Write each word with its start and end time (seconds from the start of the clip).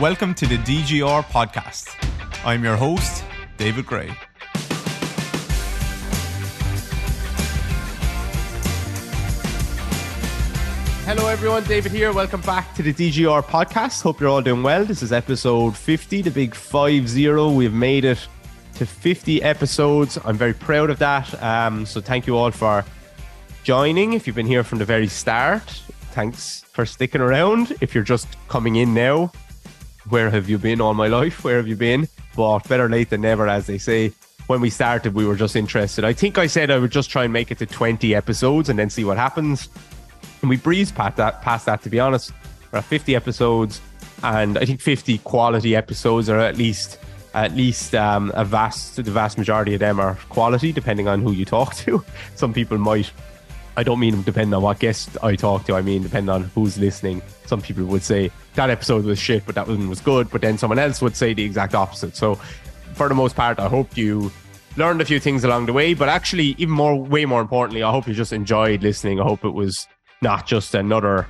Welcome 0.00 0.32
to 0.36 0.46
the 0.46 0.56
DGR 0.56 1.24
podcast. 1.24 1.94
I'm 2.42 2.64
your 2.64 2.74
host, 2.74 3.22
David 3.58 3.84
Grey. 3.84 4.08
Hello, 11.04 11.28
everyone. 11.28 11.64
David 11.64 11.92
here. 11.92 12.14
Welcome 12.14 12.40
back 12.40 12.74
to 12.76 12.82
the 12.82 12.94
DGR 12.94 13.42
podcast. 13.42 14.00
Hope 14.00 14.20
you're 14.20 14.30
all 14.30 14.40
doing 14.40 14.62
well. 14.62 14.86
This 14.86 15.02
is 15.02 15.12
episode 15.12 15.76
50, 15.76 16.22
the 16.22 16.30
big 16.30 16.54
5 16.54 17.06
0. 17.06 17.50
We've 17.50 17.74
made 17.74 18.06
it 18.06 18.26
to 18.76 18.86
50 18.86 19.42
episodes. 19.42 20.18
I'm 20.24 20.38
very 20.38 20.54
proud 20.54 20.88
of 20.88 20.98
that. 21.00 21.42
Um, 21.42 21.84
so, 21.84 22.00
thank 22.00 22.26
you 22.26 22.38
all 22.38 22.52
for 22.52 22.86
joining. 23.64 24.14
If 24.14 24.26
you've 24.26 24.36
been 24.36 24.46
here 24.46 24.64
from 24.64 24.78
the 24.78 24.86
very 24.86 25.08
start, 25.08 25.68
thanks 26.12 26.62
for 26.72 26.86
sticking 26.86 27.20
around. 27.20 27.76
If 27.82 27.94
you're 27.94 28.02
just 28.02 28.28
coming 28.48 28.76
in 28.76 28.94
now, 28.94 29.30
where 30.10 30.30
have 30.30 30.48
you 30.48 30.58
been 30.58 30.80
all 30.80 30.94
my 30.94 31.08
life? 31.08 31.44
Where 31.44 31.56
have 31.56 31.66
you 31.66 31.76
been? 31.76 32.08
But 32.36 32.68
better 32.68 32.88
late 32.88 33.10
than 33.10 33.22
never, 33.22 33.48
as 33.48 33.66
they 33.66 33.78
say. 33.78 34.12
When 34.46 34.60
we 34.60 34.70
started, 34.70 35.14
we 35.14 35.24
were 35.24 35.36
just 35.36 35.54
interested. 35.54 36.04
I 36.04 36.12
think 36.12 36.36
I 36.36 36.46
said 36.46 36.70
I 36.70 36.78
would 36.78 36.90
just 36.90 37.08
try 37.08 37.24
and 37.24 37.32
make 37.32 37.50
it 37.50 37.58
to 37.58 37.66
20 37.66 38.14
episodes 38.14 38.68
and 38.68 38.78
then 38.78 38.90
see 38.90 39.04
what 39.04 39.16
happens. 39.16 39.68
And 40.40 40.50
we 40.50 40.56
breezed 40.56 40.94
past 40.94 41.16
that, 41.18 41.42
past 41.42 41.66
that, 41.66 41.82
to 41.82 41.90
be 41.90 42.00
honest. 42.00 42.32
We're 42.72 42.80
at 42.80 42.84
50 42.84 43.14
episodes, 43.14 43.80
and 44.22 44.58
I 44.58 44.64
think 44.64 44.80
50 44.80 45.18
quality 45.18 45.76
episodes 45.76 46.28
are 46.28 46.38
at 46.38 46.56
least 46.56 46.98
at 47.32 47.54
least 47.54 47.94
um, 47.94 48.32
a 48.34 48.44
vast 48.44 48.96
the 48.96 49.02
vast 49.02 49.38
majority 49.38 49.74
of 49.74 49.80
them 49.80 50.00
are 50.00 50.16
quality, 50.30 50.72
depending 50.72 51.06
on 51.06 51.22
who 51.22 51.30
you 51.32 51.44
talk 51.44 51.74
to. 51.76 52.04
Some 52.34 52.52
people 52.52 52.78
might. 52.78 53.10
I 53.80 53.82
don't 53.82 53.98
mean 53.98 54.20
depending 54.24 54.52
on 54.52 54.60
what 54.60 54.78
guest 54.78 55.16
I 55.22 55.36
talk 55.36 55.64
to. 55.64 55.74
I 55.74 55.80
mean 55.80 56.02
depending 56.02 56.28
on 56.28 56.42
who's 56.54 56.76
listening. 56.76 57.22
Some 57.46 57.62
people 57.62 57.84
would 57.86 58.02
say 58.02 58.30
that 58.54 58.68
episode 58.68 59.06
was 59.06 59.18
shit, 59.18 59.46
but 59.46 59.54
that 59.54 59.66
one 59.66 59.88
was 59.88 60.02
good. 60.02 60.30
But 60.30 60.42
then 60.42 60.58
someone 60.58 60.78
else 60.78 61.00
would 61.00 61.16
say 61.16 61.32
the 61.32 61.42
exact 61.42 61.74
opposite. 61.74 62.14
So, 62.14 62.34
for 62.92 63.08
the 63.08 63.14
most 63.14 63.36
part, 63.36 63.58
I 63.58 63.68
hope 63.68 63.96
you 63.96 64.30
learned 64.76 65.00
a 65.00 65.06
few 65.06 65.18
things 65.18 65.44
along 65.44 65.64
the 65.64 65.72
way. 65.72 65.94
But 65.94 66.10
actually, 66.10 66.56
even 66.58 66.74
more, 66.74 66.94
way 66.94 67.24
more 67.24 67.40
importantly, 67.40 67.82
I 67.82 67.90
hope 67.90 68.06
you 68.06 68.12
just 68.12 68.34
enjoyed 68.34 68.82
listening. 68.82 69.18
I 69.18 69.24
hope 69.24 69.46
it 69.46 69.54
was 69.54 69.88
not 70.20 70.46
just 70.46 70.74
another 70.74 71.26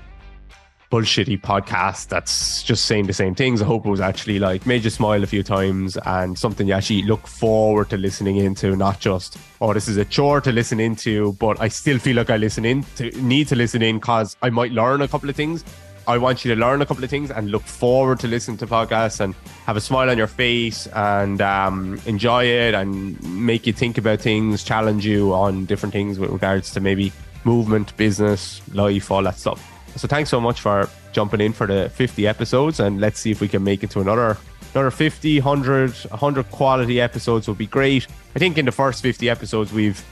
bullshitty 0.90 1.40
podcast 1.40 2.08
that's 2.08 2.64
just 2.64 2.86
saying 2.86 3.06
the 3.06 3.12
same 3.12 3.34
things. 3.34 3.62
I 3.62 3.64
hope 3.64 3.86
it 3.86 3.88
was 3.88 4.00
actually 4.00 4.40
like 4.40 4.66
made 4.66 4.82
you 4.82 4.90
smile 4.90 5.22
a 5.22 5.26
few 5.26 5.44
times 5.44 5.96
and 6.04 6.36
something 6.36 6.66
you 6.66 6.74
actually 6.74 7.02
look 7.02 7.26
forward 7.28 7.90
to 7.90 7.96
listening 7.96 8.36
into, 8.36 8.74
not 8.74 8.98
just, 8.98 9.38
oh, 9.60 9.72
this 9.72 9.86
is 9.86 9.96
a 9.96 10.04
chore 10.04 10.40
to 10.40 10.50
listen 10.50 10.80
into, 10.80 11.32
but 11.34 11.60
I 11.60 11.68
still 11.68 11.98
feel 11.98 12.16
like 12.16 12.28
I 12.28 12.36
listen 12.36 12.64
in 12.64 12.84
to 12.96 13.10
need 13.22 13.46
to 13.48 13.56
listen 13.56 13.82
in 13.82 13.98
because 13.98 14.36
I 14.42 14.50
might 14.50 14.72
learn 14.72 15.00
a 15.00 15.08
couple 15.08 15.30
of 15.30 15.36
things. 15.36 15.64
I 16.08 16.18
want 16.18 16.44
you 16.44 16.52
to 16.52 16.60
learn 16.60 16.82
a 16.82 16.86
couple 16.86 17.04
of 17.04 17.10
things 17.10 17.30
and 17.30 17.52
look 17.52 17.62
forward 17.62 18.18
to 18.20 18.26
listen 18.26 18.56
to 18.56 18.66
podcasts 18.66 19.20
and 19.20 19.32
have 19.66 19.76
a 19.76 19.80
smile 19.80 20.10
on 20.10 20.18
your 20.18 20.26
face 20.26 20.88
and 20.88 21.40
um, 21.40 22.00
enjoy 22.04 22.46
it 22.46 22.74
and 22.74 23.22
make 23.22 23.64
you 23.64 23.72
think 23.72 23.96
about 23.96 24.20
things, 24.20 24.64
challenge 24.64 25.06
you 25.06 25.32
on 25.32 25.66
different 25.66 25.92
things 25.92 26.18
with 26.18 26.30
regards 26.30 26.72
to 26.72 26.80
maybe 26.80 27.12
movement, 27.44 27.96
business, 27.96 28.60
life, 28.74 29.10
all 29.12 29.22
that 29.22 29.36
stuff. 29.36 29.79
So 30.00 30.08
thanks 30.08 30.30
so 30.30 30.40
much 30.40 30.62
for 30.62 30.88
jumping 31.12 31.42
in 31.42 31.52
for 31.52 31.66
the 31.66 31.90
50 31.90 32.26
episodes 32.26 32.80
and 32.80 33.02
let's 33.02 33.20
see 33.20 33.30
if 33.30 33.42
we 33.42 33.48
can 33.48 33.62
make 33.62 33.84
it 33.84 33.90
to 33.90 34.00
another 34.00 34.38
another 34.72 34.90
50, 34.90 35.40
100, 35.40 35.92
100 35.92 36.50
quality 36.50 37.02
episodes 37.02 37.46
would 37.48 37.58
be 37.58 37.66
great. 37.66 38.06
I 38.34 38.38
think 38.38 38.56
in 38.56 38.64
the 38.64 38.72
first 38.72 39.02
50 39.02 39.28
episodes 39.28 39.74
we've 39.74 40.02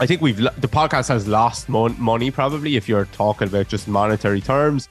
I 0.00 0.06
think 0.06 0.22
we've 0.22 0.38
the 0.38 0.66
podcast 0.66 1.06
has 1.06 1.28
lost 1.28 1.68
mon- 1.68 1.94
money 2.00 2.32
probably 2.32 2.74
if 2.74 2.88
you're 2.88 3.04
talking 3.04 3.46
about 3.46 3.68
just 3.68 3.86
monetary 3.86 4.40
terms. 4.40 4.88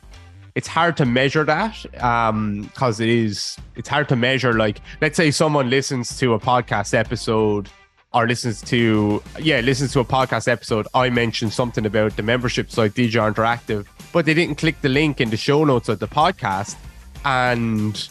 It's 0.55 0.69
hard 0.69 0.95
to 0.95 1.05
measure 1.05 1.44
that 1.44 1.75
because 1.91 3.00
um, 3.00 3.03
it 3.03 3.09
is 3.09 3.57
it's 3.75 3.89
hard 3.89 4.07
to 4.07 4.16
measure 4.16 4.53
like 4.53 4.79
let's 5.02 5.17
say 5.17 5.29
someone 5.29 5.69
listens 5.69 6.17
to 6.19 6.35
a 6.35 6.39
podcast 6.39 6.94
episode 6.94 7.67
or 8.13 8.25
listens 8.29 8.62
to 8.62 9.22
yeah 9.41 9.59
listens 9.59 9.91
to 9.91 10.00
a 10.00 10.06
podcast 10.06 10.47
episode 10.47 10.88
i 10.94 11.09
mentioned 11.09 11.51
something 11.51 11.85
about 11.85 12.16
the 12.16 12.23
membership 12.23 12.72
site 12.72 12.94
DJ 12.94 13.34
interactive 13.34 13.85
but 14.15 14.25
they 14.25 14.33
didn't 14.33 14.55
click 14.55 14.79
the 14.79 14.87
link 14.87 15.19
in 15.19 15.29
the 15.29 15.35
show 15.35 15.65
notes 15.65 15.89
of 15.89 15.99
the 15.99 16.07
podcast 16.07 16.77
and 17.25 18.07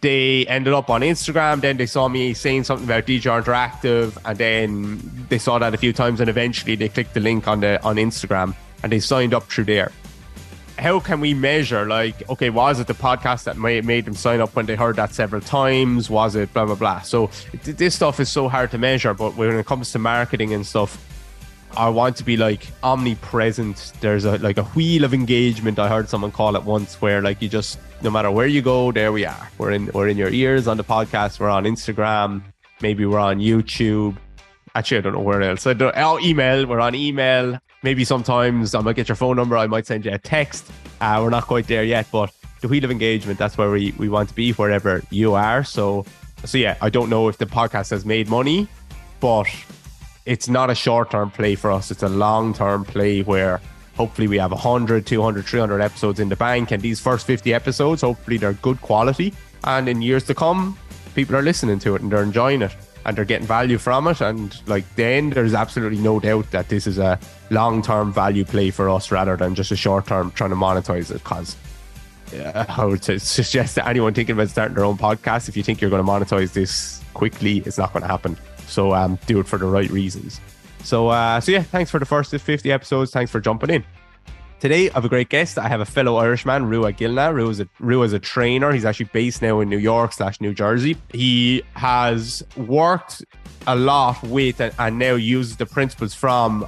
they 0.00 0.46
ended 0.46 0.72
up 0.72 0.88
on 0.88 1.02
instagram. 1.02 1.60
Then 1.60 1.76
they 1.76 1.84
saw 1.84 2.08
me 2.08 2.32
saying 2.32 2.64
something 2.64 2.86
about 2.86 3.04
DJ 3.04 3.42
interactive 3.42 4.16
and 4.24 4.38
then 4.38 5.26
they 5.28 5.36
saw 5.36 5.58
that 5.58 5.74
a 5.74 5.76
few 5.76 5.92
times 5.92 6.20
and 6.22 6.30
eventually 6.30 6.74
they 6.74 6.88
clicked 6.88 7.12
the 7.12 7.20
link 7.20 7.46
on 7.46 7.60
the 7.60 7.84
on 7.84 7.96
instagram 7.96 8.54
and 8.82 8.90
they 8.90 8.98
signed 8.98 9.34
up 9.34 9.42
through 9.42 9.64
there. 9.64 9.92
How 10.78 11.00
can 11.00 11.20
we 11.20 11.34
measure 11.34 11.84
like 11.84 12.26
okay 12.30 12.48
was 12.48 12.80
it 12.80 12.86
the 12.86 12.94
podcast 12.94 13.44
that 13.44 13.58
made, 13.58 13.84
made 13.84 14.06
them 14.06 14.14
sign 14.14 14.40
up 14.40 14.56
when 14.56 14.64
they 14.64 14.74
heard 14.74 14.96
that 14.96 15.12
several 15.12 15.42
times? 15.42 16.08
Was 16.08 16.34
it 16.34 16.50
blah 16.54 16.64
blah 16.64 16.76
blah? 16.76 17.00
So 17.02 17.30
this 17.62 17.94
stuff 17.94 18.20
is 18.20 18.32
so 18.32 18.48
hard 18.48 18.70
to 18.70 18.78
measure 18.78 19.12
but 19.12 19.36
when 19.36 19.54
it 19.54 19.66
comes 19.66 19.92
to 19.92 19.98
marketing 19.98 20.54
and 20.54 20.66
stuff 20.66 20.96
i 21.76 21.88
want 21.88 22.16
to 22.16 22.24
be 22.24 22.36
like 22.36 22.68
omnipresent. 22.82 23.92
There's 24.00 24.24
a 24.24 24.38
like 24.38 24.58
a 24.58 24.64
wheel 24.64 25.04
of 25.04 25.12
engagement. 25.12 25.78
I 25.78 25.88
heard 25.88 26.08
someone 26.08 26.32
call 26.32 26.56
it 26.56 26.62
once 26.62 27.00
where 27.00 27.20
like 27.22 27.42
you 27.42 27.48
just 27.48 27.78
no 28.02 28.10
matter 28.10 28.30
where 28.30 28.46
you 28.46 28.62
go 28.62 28.92
there 28.92 29.12
we 29.12 29.24
are. 29.24 29.50
We're 29.58 29.72
in 29.72 29.90
we're 29.92 30.08
in 30.08 30.16
your 30.16 30.30
ears 30.30 30.68
on 30.68 30.76
the 30.76 30.84
podcast. 30.84 31.40
We're 31.40 31.50
on 31.50 31.64
instagram. 31.64 32.42
Maybe 32.80 33.06
we're 33.06 33.18
on 33.18 33.38
youtube. 33.38 34.16
Actually 34.74 34.98
i 34.98 35.00
don't 35.00 35.14
know 35.14 35.20
where 35.20 35.42
else. 35.42 35.66
I 35.66 35.72
don't 35.72 35.94
oh 35.96 36.18
email. 36.20 36.66
We're 36.66 36.80
on 36.80 36.94
email. 36.94 37.58
Maybe 37.82 38.04
sometimes 38.04 38.74
I 38.74 38.80
might 38.80 38.96
get 38.96 39.08
your 39.08 39.16
phone 39.16 39.36
number, 39.36 39.56
I 39.56 39.66
might 39.66 39.86
send 39.86 40.04
you 40.04 40.12
a 40.12 40.18
text. 40.18 40.70
Uh, 41.00 41.20
we're 41.22 41.30
not 41.30 41.46
quite 41.46 41.66
there 41.68 41.84
yet, 41.84 42.06
but 42.10 42.32
the 42.60 42.68
wheel 42.68 42.84
of 42.84 42.90
engagement, 42.90 43.38
that's 43.38 43.56
where 43.56 43.70
we, 43.70 43.92
we 43.98 44.08
want 44.08 44.28
to 44.28 44.34
be 44.34 44.52
wherever 44.52 45.02
you 45.10 45.34
are. 45.34 45.62
So, 45.62 46.04
so 46.44 46.58
yeah, 46.58 46.76
I 46.80 46.90
don't 46.90 47.10
know 47.10 47.28
if 47.28 47.38
the 47.38 47.46
podcast 47.46 47.90
has 47.90 48.04
made 48.04 48.28
money, 48.28 48.66
but 49.20 49.46
it's 50.26 50.48
not 50.48 50.68
a 50.70 50.74
short 50.74 51.10
term 51.10 51.30
play 51.30 51.54
for 51.54 51.70
us. 51.70 51.90
It's 51.90 52.02
a 52.02 52.08
long 52.08 52.52
term 52.52 52.84
play 52.84 53.22
where 53.22 53.60
hopefully 53.96 54.28
we 54.28 54.36
have 54.38 54.50
100, 54.50 55.06
200, 55.06 55.46
300 55.46 55.80
episodes 55.80 56.20
in 56.20 56.28
the 56.28 56.36
bank. 56.36 56.72
And 56.72 56.82
these 56.82 57.00
first 57.00 57.26
50 57.26 57.54
episodes, 57.54 58.02
hopefully 58.02 58.36
they're 58.36 58.52
good 58.54 58.80
quality. 58.82 59.32
And 59.64 59.88
in 59.88 60.02
years 60.02 60.24
to 60.24 60.34
come, 60.34 60.76
people 61.14 61.34
are 61.36 61.42
listening 61.42 61.78
to 61.78 61.94
it 61.94 62.02
and 62.02 62.12
they're 62.12 62.22
enjoying 62.22 62.62
it 62.62 62.76
and 63.06 63.16
they're 63.16 63.24
getting 63.24 63.46
value 63.46 63.78
from 63.78 64.08
it. 64.08 64.20
And 64.20 64.60
like 64.66 64.84
then 64.96 65.30
there's 65.30 65.54
absolutely 65.54 65.98
no 65.98 66.20
doubt 66.20 66.50
that 66.50 66.68
this 66.68 66.86
is 66.86 66.98
a 66.98 67.18
long 67.50 67.80
term 67.80 68.12
value 68.12 68.44
play 68.44 68.70
for 68.70 68.90
us 68.90 69.10
rather 69.10 69.36
than 69.36 69.54
just 69.54 69.70
a 69.70 69.76
short 69.76 70.06
term 70.06 70.32
trying 70.32 70.50
to 70.50 70.56
monetize 70.56 71.10
it. 71.10 71.22
Because 71.22 71.56
uh, 72.34 72.64
I 72.76 72.84
would 72.84 73.04
suggest 73.04 73.76
to 73.76 73.88
anyone 73.88 74.12
thinking 74.12 74.34
about 74.34 74.50
starting 74.50 74.74
their 74.74 74.84
own 74.84 74.98
podcast, 74.98 75.48
if 75.48 75.56
you 75.56 75.62
think 75.62 75.80
you're 75.80 75.90
going 75.90 76.04
to 76.04 76.10
monetize 76.10 76.52
this 76.52 77.00
quickly, 77.14 77.58
it's 77.58 77.78
not 77.78 77.92
going 77.92 78.02
to 78.02 78.08
happen. 78.08 78.36
So 78.66 78.94
um, 78.94 79.18
do 79.26 79.40
it 79.40 79.46
for 79.46 79.58
the 79.58 79.66
right 79.66 79.90
reasons. 79.90 80.40
So 80.82 81.08
uh, 81.08 81.40
so 81.40 81.52
yeah, 81.52 81.62
thanks 81.62 81.90
for 81.90 81.98
the 81.98 82.06
first 82.06 82.30
50 82.30 82.70
episodes. 82.70 83.10
Thanks 83.10 83.30
for 83.30 83.40
jumping 83.40 83.70
in. 83.70 83.84
Today, 84.58 84.88
I 84.88 84.94
have 84.94 85.04
a 85.04 85.08
great 85.10 85.28
guest. 85.28 85.58
I 85.58 85.68
have 85.68 85.80
a 85.80 85.84
fellow 85.84 86.16
Irishman, 86.16 86.66
Rua 86.66 86.90
Gilna. 86.90 87.34
Rua 87.34 87.50
is 87.50 87.60
a, 87.60 87.68
Rua 87.78 88.06
is 88.06 88.14
a 88.14 88.18
trainer. 88.18 88.72
He's 88.72 88.86
actually 88.86 89.10
based 89.12 89.42
now 89.42 89.60
in 89.60 89.68
New 89.68 89.76
York 89.76 90.14
slash 90.14 90.40
New 90.40 90.54
Jersey. 90.54 90.96
He 91.12 91.62
has 91.74 92.42
worked 92.56 93.22
a 93.66 93.76
lot 93.76 94.22
with 94.22 94.58
and, 94.60 94.74
and 94.78 94.98
now 94.98 95.14
uses 95.14 95.58
the 95.58 95.66
principles 95.66 96.14
from 96.14 96.66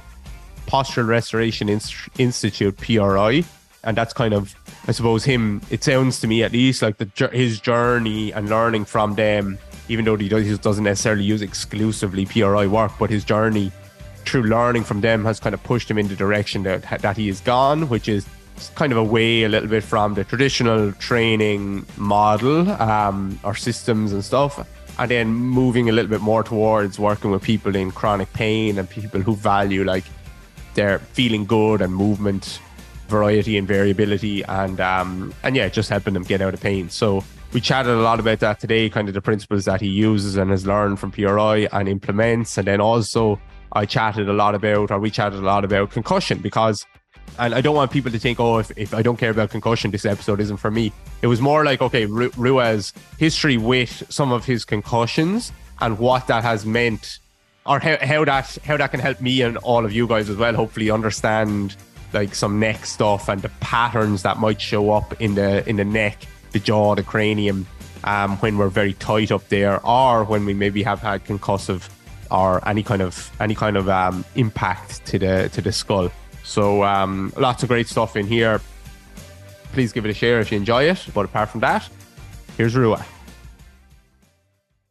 Postural 0.67 1.07
Restoration 1.07 1.67
Institute, 1.67 2.77
PRI. 2.77 3.43
And 3.83 3.97
that's 3.97 4.13
kind 4.13 4.35
of, 4.35 4.53
I 4.87 4.91
suppose, 4.91 5.23
him. 5.23 5.59
It 5.71 5.83
sounds 5.83 6.21
to 6.21 6.27
me, 6.27 6.43
at 6.43 6.51
least, 6.51 6.83
like 6.83 6.97
the 6.97 7.29
his 7.33 7.59
journey 7.59 8.31
and 8.33 8.49
learning 8.49 8.85
from 8.85 9.15
them. 9.15 9.57
Even 9.89 10.05
though 10.05 10.15
he, 10.15 10.29
does, 10.29 10.45
he 10.45 10.57
doesn't 10.57 10.83
necessarily 10.83 11.23
use 11.23 11.41
exclusively 11.41 12.25
PRI 12.25 12.67
work, 12.67 12.91
but 12.99 13.09
his 13.09 13.23
journey 13.23 13.71
through 14.25 14.43
learning 14.43 14.83
from 14.83 15.01
them 15.01 15.25
has 15.25 15.39
kind 15.39 15.53
of 15.53 15.63
pushed 15.63 15.89
him 15.89 15.97
in 15.97 16.07
the 16.07 16.15
direction 16.15 16.63
that 16.63 17.01
that 17.01 17.17
he 17.17 17.27
has 17.27 17.41
gone, 17.41 17.89
which 17.89 18.07
is 18.07 18.25
kind 18.75 18.91
of 18.91 18.97
away 18.97 19.43
a 19.43 19.49
little 19.49 19.69
bit 19.69 19.83
from 19.83 20.13
the 20.13 20.23
traditional 20.23 20.91
training 20.93 21.85
model 21.97 22.69
um, 22.81 23.39
or 23.43 23.55
systems 23.55 24.11
and 24.11 24.23
stuff, 24.23 24.65
and 24.99 25.11
then 25.11 25.29
moving 25.29 25.89
a 25.89 25.91
little 25.91 26.09
bit 26.09 26.21
more 26.21 26.43
towards 26.43 26.99
working 26.99 27.31
with 27.31 27.41
people 27.41 27.75
in 27.75 27.91
chronic 27.91 28.31
pain 28.33 28.77
and 28.77 28.89
people 28.89 29.21
who 29.21 29.35
value 29.35 29.83
like 29.83 30.03
their 30.75 30.99
feeling 30.99 31.45
good 31.45 31.81
and 31.81 31.93
movement 31.93 32.59
variety 33.07 33.57
and 33.57 33.67
variability 33.67 34.43
and 34.43 34.79
um, 34.79 35.33
and 35.43 35.55
yeah, 35.55 35.67
just 35.67 35.89
helping 35.89 36.13
them 36.13 36.23
get 36.23 36.41
out 36.41 36.53
of 36.53 36.61
pain. 36.61 36.89
So 36.89 37.23
we 37.51 37.61
chatted 37.61 37.91
a 37.91 38.01
lot 38.01 38.19
about 38.19 38.39
that 38.39 38.59
today, 38.59 38.89
kind 38.89 39.07
of 39.07 39.13
the 39.13 39.21
principles 39.21 39.65
that 39.65 39.81
he 39.81 39.87
uses 39.87 40.37
and 40.37 40.51
has 40.51 40.67
learned 40.67 40.99
from 40.99 41.11
PRI 41.11 41.67
and 41.71 41.89
implements, 41.89 42.57
and 42.57 42.67
then 42.67 42.79
also 42.79 43.39
I 43.71 43.85
chatted 43.85 44.29
a 44.29 44.33
lot 44.33 44.55
about, 44.55 44.91
or 44.91 44.99
we 44.99 45.09
chatted 45.09 45.39
a 45.39 45.43
lot 45.43 45.65
about 45.65 45.91
concussion 45.91 46.39
because, 46.39 46.85
and 47.39 47.55
I 47.55 47.61
don't 47.61 47.75
want 47.75 47.91
people 47.91 48.11
to 48.11 48.19
think, 48.19 48.39
oh, 48.39 48.59
if, 48.59 48.71
if 48.77 48.93
I 48.93 49.01
don't 49.01 49.17
care 49.17 49.31
about 49.31 49.49
concussion, 49.49 49.91
this 49.91 50.05
episode 50.05 50.39
isn't 50.39 50.57
for 50.57 50.69
me. 50.69 50.91
It 51.21 51.27
was 51.27 51.41
more 51.41 51.63
like, 51.63 51.81
okay, 51.81 52.05
Ru- 52.05 52.31
Rua's 52.31 52.93
history 53.17 53.57
with 53.57 54.03
some 54.09 54.31
of 54.31 54.45
his 54.45 54.63
concussions 54.63 55.51
and 55.81 55.97
what 55.97 56.27
that 56.27 56.43
has 56.43 56.65
meant, 56.65 57.19
or 57.65 57.79
how, 57.79 57.97
how 58.01 58.25
that 58.25 58.57
how 58.63 58.77
that 58.77 58.91
can 58.91 58.99
help 58.99 59.21
me 59.21 59.41
and 59.41 59.57
all 59.57 59.85
of 59.85 59.93
you 59.93 60.07
guys 60.07 60.29
as 60.29 60.37
well. 60.37 60.53
Hopefully, 60.53 60.91
understand 60.91 61.75
like 62.13 62.33
some 62.33 62.59
neck 62.59 62.85
stuff 62.85 63.29
and 63.29 63.41
the 63.41 63.49
patterns 63.59 64.23
that 64.23 64.37
might 64.37 64.59
show 64.59 64.91
up 64.91 65.19
in 65.21 65.35
the 65.35 65.67
in 65.69 65.75
the 65.75 65.85
neck 65.85 66.25
the 66.51 66.59
jaw, 66.59 66.95
the 66.95 67.03
cranium, 67.03 67.67
um, 68.03 68.37
when 68.37 68.57
we're 68.57 68.69
very 68.69 68.93
tight 68.93 69.31
up 69.31 69.47
there, 69.49 69.85
or 69.85 70.23
when 70.23 70.45
we 70.45 70.53
maybe 70.53 70.83
have 70.83 70.99
had 70.99 71.25
concussive 71.25 71.89
or 72.31 72.67
any 72.67 72.83
kind 72.83 73.01
of 73.01 73.31
any 73.39 73.55
kind 73.55 73.77
of 73.77 73.89
um, 73.89 74.23
impact 74.35 75.05
to 75.07 75.19
the 75.19 75.49
to 75.53 75.61
the 75.61 75.71
skull. 75.71 76.11
So 76.43 76.83
um, 76.83 77.33
lots 77.37 77.63
of 77.63 77.69
great 77.69 77.87
stuff 77.87 78.15
in 78.15 78.25
here. 78.27 78.61
Please 79.71 79.93
give 79.93 80.05
it 80.05 80.09
a 80.09 80.13
share 80.13 80.39
if 80.39 80.51
you 80.51 80.57
enjoy 80.57 80.83
it. 80.83 81.05
But 81.13 81.25
apart 81.25 81.49
from 81.49 81.61
that, 81.61 81.87
here's 82.57 82.75
Rua. 82.75 83.05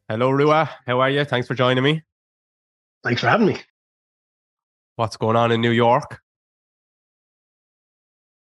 Hello, 0.08 0.30
Rua. 0.30 0.70
How 0.86 1.00
are 1.00 1.10
you? 1.10 1.24
Thanks 1.24 1.48
for 1.48 1.54
joining 1.54 1.82
me. 1.82 2.02
Thanks 3.02 3.20
for 3.20 3.28
having 3.28 3.48
me. 3.48 3.60
What's 4.96 5.16
going 5.16 5.36
on 5.36 5.52
in 5.52 5.60
New 5.60 5.70
York? 5.70 6.20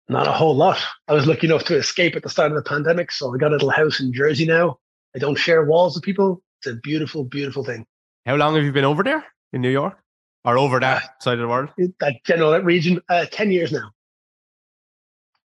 Not 0.09 0.27
a 0.27 0.31
whole 0.31 0.55
lot. 0.55 0.79
I 1.07 1.13
was 1.13 1.27
lucky 1.27 1.47
enough 1.47 1.63
to 1.65 1.77
escape 1.77 2.15
at 2.15 2.23
the 2.23 2.29
start 2.29 2.51
of 2.51 2.57
the 2.57 2.69
pandemic, 2.69 3.11
so 3.11 3.33
I 3.33 3.37
got 3.37 3.49
a 3.49 3.55
little 3.55 3.69
house 3.69 3.99
in 3.99 4.11
Jersey 4.13 4.45
now. 4.45 4.77
I 5.15 5.19
don't 5.19 5.37
share 5.37 5.63
walls 5.63 5.95
with 5.95 6.03
people. 6.03 6.41
It's 6.59 6.67
a 6.67 6.75
beautiful, 6.75 7.23
beautiful 7.23 7.63
thing. 7.63 7.85
How 8.25 8.35
long 8.35 8.55
have 8.55 8.63
you 8.63 8.71
been 8.71 8.85
over 8.85 9.03
there 9.03 9.23
in 9.53 9.61
New 9.61 9.69
York, 9.69 9.97
or 10.43 10.57
over 10.57 10.79
that 10.79 11.03
uh, 11.03 11.07
side 11.19 11.33
of 11.33 11.39
the 11.39 11.47
world? 11.47 11.69
That 11.99 12.15
general 12.25 12.59
region, 12.61 13.01
uh, 13.09 13.25
ten 13.31 13.51
years 13.51 13.71
now. 13.71 13.91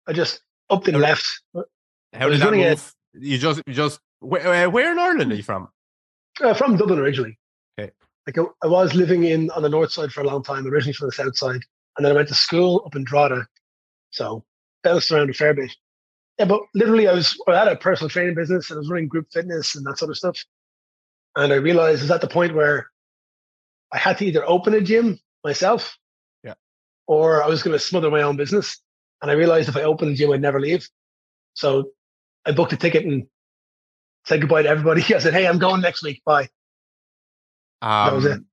I 0.07 0.13
just 0.13 0.43
up 0.69 0.87
and 0.87 0.99
left. 0.99 1.27
How 2.13 2.29
did 2.29 2.41
that 2.41 2.53
move? 2.53 2.95
A, 3.15 3.19
you 3.19 3.39
just, 3.39 3.63
you 3.67 3.73
just 3.75 4.01
where, 4.21 4.67
uh, 4.67 4.71
where 4.71 4.93
in 4.93 4.99
Ireland 4.99 5.33
are 5.33 5.37
you 5.37 5.43
from? 5.43 5.69
Uh, 6.41 6.55
from 6.55 6.77
Dublin 6.77 6.99
originally. 6.99 7.39
Okay. 7.79 7.93
Like 8.27 8.39
I, 8.39 8.67
I 8.67 8.69
was 8.69 8.95
living 8.95 9.25
in 9.25 9.51
on 9.51 9.63
the 9.63 9.69
north 9.69 9.93
side 9.93 10.13
for 10.13 10.21
a 10.21 10.27
long 10.27 10.43
time, 10.43 10.67
originally 10.67 10.95
from 10.95 11.09
the 11.09 11.13
south 11.13 11.37
side, 11.37 11.61
and 11.97 12.05
then 12.05 12.13
I 12.13 12.15
went 12.15 12.29
to 12.29 12.35
school 12.35 12.83
up 12.85 12.97
in 12.97 13.05
Drogheda, 13.05 13.47
so 14.13 14.45
bounced 14.85 15.11
around 15.11 15.31
a 15.31 15.35
fair 15.35 15.55
bit. 15.55 15.73
Yeah, 16.39 16.47
but 16.47 16.63
literally, 16.75 17.09
I 17.09 17.13
was 17.13 17.39
I 17.49 17.59
had 17.59 17.69
a 17.69 17.77
personal 17.77 18.09
training 18.09 18.35
business 18.35 18.71
and 18.71 18.79
I 18.79 18.81
was 18.81 18.91
running 18.91 19.09
group 19.09 19.27
fitness 19.33 19.75
and 19.75 19.85
that 19.87 19.99
sort 19.99 20.11
of 20.11 20.17
stuff. 20.17 20.39
And 21.37 21.53
I 21.53 21.57
realized 21.57 22.01
I 22.01 22.05
was 22.05 22.11
at 22.11 22.21
the 22.21 22.29
point 22.29 22.55
where 22.55 22.89
I 23.93 23.99
had 23.99 24.19
to 24.19 24.27
either 24.27 24.45
open 24.47 24.75
a 24.75 24.81
gym 24.81 25.19
myself, 25.45 25.99
yeah, 26.45 26.55
or 27.07 27.43
I 27.43 27.49
was 27.49 27.63
going 27.63 27.73
to 27.73 27.79
smother 27.79 28.11
my 28.11 28.23
own 28.23 28.37
business. 28.37 28.81
And 29.21 29.31
I 29.31 29.35
realized 29.35 29.69
if 29.69 29.77
I 29.77 29.83
opened 29.83 30.13
a 30.13 30.15
gym, 30.15 30.33
I'd 30.33 30.41
never 30.41 30.61
leave. 30.61 30.89
So 31.55 31.91
I 32.45 32.53
booked 32.53 32.73
a 32.73 32.77
ticket 32.77 33.05
and 33.05 33.27
said 34.25 34.41
goodbye 34.41 34.63
to 34.63 34.69
everybody. 34.69 35.03
I 35.15 35.19
said, 35.19 35.35
"Hey, 35.35 35.47
I'm 35.47 35.59
going 35.59 35.81
next 35.81 36.03
week. 36.03 36.23
Bye." 36.25 36.49
Um, 37.83 38.07
that 38.07 38.15
was 38.15 38.25
it. 38.27 38.33
Um, 38.33 38.47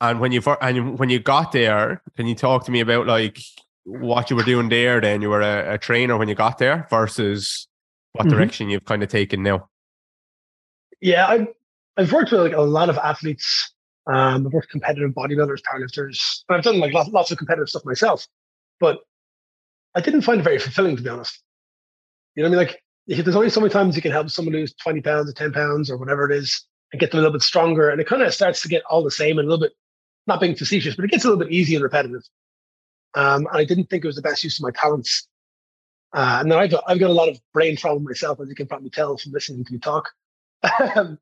and 0.00 0.20
when 0.20 0.32
you 0.32 0.42
and 0.60 0.98
when 0.98 1.10
you 1.10 1.20
got 1.20 1.52
there, 1.52 2.02
can 2.16 2.26
you 2.26 2.34
talk 2.34 2.64
to 2.64 2.70
me 2.70 2.80
about 2.80 3.06
like 3.06 3.38
what 3.90 4.30
you 4.30 4.36
were 4.36 4.42
doing 4.42 4.68
there? 4.68 5.00
Then 5.00 5.22
you 5.22 5.30
were 5.30 5.40
a, 5.40 5.74
a 5.74 5.78
trainer 5.78 6.16
when 6.16 6.28
you 6.28 6.34
got 6.34 6.58
there 6.58 6.86
versus 6.90 7.68
what 8.12 8.26
mm-hmm. 8.26 8.36
direction 8.36 8.70
you've 8.70 8.84
kind 8.84 9.02
of 9.02 9.08
taken 9.08 9.42
now. 9.42 9.68
Yeah, 11.00 11.26
I've 11.26 11.48
I've 11.96 12.12
worked 12.12 12.32
with 12.32 12.40
like 12.40 12.52
a 12.52 12.60
lot 12.60 12.88
of 12.88 12.98
athletes. 12.98 13.72
Um, 14.06 14.46
I've 14.46 14.52
worked 14.52 14.70
competitive 14.70 15.10
bodybuilders, 15.10 15.60
powerlifters, 15.62 16.42
and 16.48 16.56
I've 16.56 16.64
done 16.64 16.80
like 16.80 16.92
lots, 16.92 17.10
lots 17.10 17.30
of 17.30 17.38
competitive 17.38 17.68
stuff 17.68 17.84
myself. 17.84 18.26
But 18.78 18.98
I 19.94 20.00
didn't 20.00 20.22
find 20.22 20.40
it 20.40 20.44
very 20.44 20.58
fulfilling, 20.58 20.96
to 20.96 21.02
be 21.02 21.08
honest. 21.08 21.42
You 22.34 22.42
know 22.42 22.48
what 22.48 22.56
I 22.56 22.64
mean? 22.64 22.68
Like, 22.68 23.24
there's 23.24 23.36
only 23.36 23.50
so 23.50 23.60
many 23.60 23.72
times 23.72 23.96
you 23.96 24.02
can 24.02 24.12
help 24.12 24.30
someone 24.30 24.54
lose 24.54 24.72
20 24.74 25.00
pounds 25.00 25.28
or 25.28 25.32
10 25.32 25.52
pounds 25.52 25.90
or 25.90 25.96
whatever 25.96 26.30
it 26.30 26.36
is 26.36 26.64
and 26.92 27.00
get 27.00 27.10
them 27.10 27.18
a 27.18 27.22
little 27.22 27.32
bit 27.32 27.42
stronger. 27.42 27.90
And 27.90 28.00
it 28.00 28.06
kind 28.06 28.22
of 28.22 28.32
starts 28.32 28.62
to 28.62 28.68
get 28.68 28.82
all 28.88 29.02
the 29.02 29.10
same 29.10 29.38
and 29.38 29.46
a 29.46 29.50
little 29.50 29.66
bit, 29.66 29.72
not 30.26 30.40
being 30.40 30.54
facetious, 30.54 30.94
but 30.94 31.04
it 31.04 31.10
gets 31.10 31.24
a 31.24 31.28
little 31.28 31.44
bit 31.44 31.52
easy 31.52 31.74
and 31.74 31.82
repetitive. 31.82 32.22
Um, 33.14 33.46
and 33.46 33.56
I 33.56 33.64
didn't 33.64 33.90
think 33.90 34.04
it 34.04 34.08
was 34.08 34.16
the 34.16 34.22
best 34.22 34.44
use 34.44 34.58
of 34.58 34.62
my 34.62 34.70
talents. 34.70 35.26
Uh, 36.12 36.38
and 36.40 36.50
then 36.50 36.58
I've 36.58 36.70
got, 36.70 36.84
I've 36.86 36.98
got 36.98 37.10
a 37.10 37.14
lot 37.14 37.28
of 37.28 37.40
brain 37.52 37.76
trauma 37.76 38.00
myself, 38.00 38.40
as 38.40 38.48
you 38.48 38.54
can 38.54 38.66
probably 38.66 38.90
tell 38.90 39.16
from 39.16 39.32
listening 39.32 39.64
to 39.64 39.72
me 39.72 39.78
talk. 39.78 40.10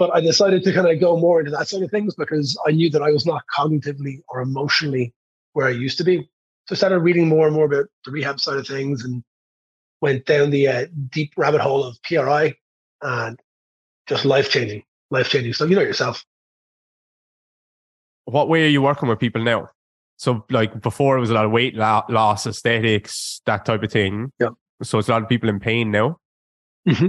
But 0.00 0.14
I 0.14 0.22
decided 0.22 0.64
to 0.64 0.72
kind 0.72 0.88
of 0.88 0.98
go 0.98 1.18
more 1.18 1.40
into 1.40 1.50
that 1.50 1.68
side 1.68 1.82
of 1.82 1.90
things 1.90 2.14
because 2.14 2.58
I 2.66 2.70
knew 2.70 2.88
that 2.88 3.02
I 3.02 3.10
was 3.10 3.26
not 3.26 3.42
cognitively 3.54 4.22
or 4.30 4.40
emotionally 4.40 5.12
where 5.52 5.66
I 5.66 5.72
used 5.72 5.98
to 5.98 6.04
be. 6.04 6.26
So 6.66 6.72
I 6.72 6.76
started 6.76 7.00
reading 7.00 7.28
more 7.28 7.46
and 7.46 7.54
more 7.54 7.66
about 7.66 7.84
the 8.06 8.10
rehab 8.10 8.40
side 8.40 8.56
of 8.56 8.66
things 8.66 9.04
and 9.04 9.22
went 10.00 10.24
down 10.24 10.48
the 10.48 10.68
uh, 10.68 10.86
deep 11.10 11.34
rabbit 11.36 11.60
hole 11.60 11.84
of 11.84 12.00
PRI 12.02 12.54
and 13.02 13.38
just 14.06 14.24
life 14.24 14.48
changing, 14.48 14.84
life 15.10 15.28
changing 15.28 15.52
stuff. 15.52 15.68
You 15.68 15.76
know 15.76 15.82
yourself. 15.82 16.24
What 18.24 18.48
way 18.48 18.64
are 18.64 18.68
you 18.68 18.80
working 18.80 19.06
with 19.06 19.18
people 19.18 19.44
now? 19.44 19.68
So, 20.20 20.44
like 20.50 20.82
before, 20.82 21.16
it 21.16 21.20
was 21.20 21.30
a 21.30 21.32
lot 21.32 21.46
of 21.46 21.50
weight 21.50 21.74
loss, 21.76 22.46
aesthetics, 22.46 23.40
that 23.46 23.64
type 23.64 23.82
of 23.82 23.90
thing. 23.90 24.30
Yeah. 24.38 24.50
So 24.82 24.98
it's 24.98 25.08
a 25.08 25.12
lot 25.12 25.22
of 25.22 25.30
people 25.30 25.48
in 25.48 25.58
pain 25.58 25.90
now. 25.90 26.18
Mm-hmm. 26.86 27.06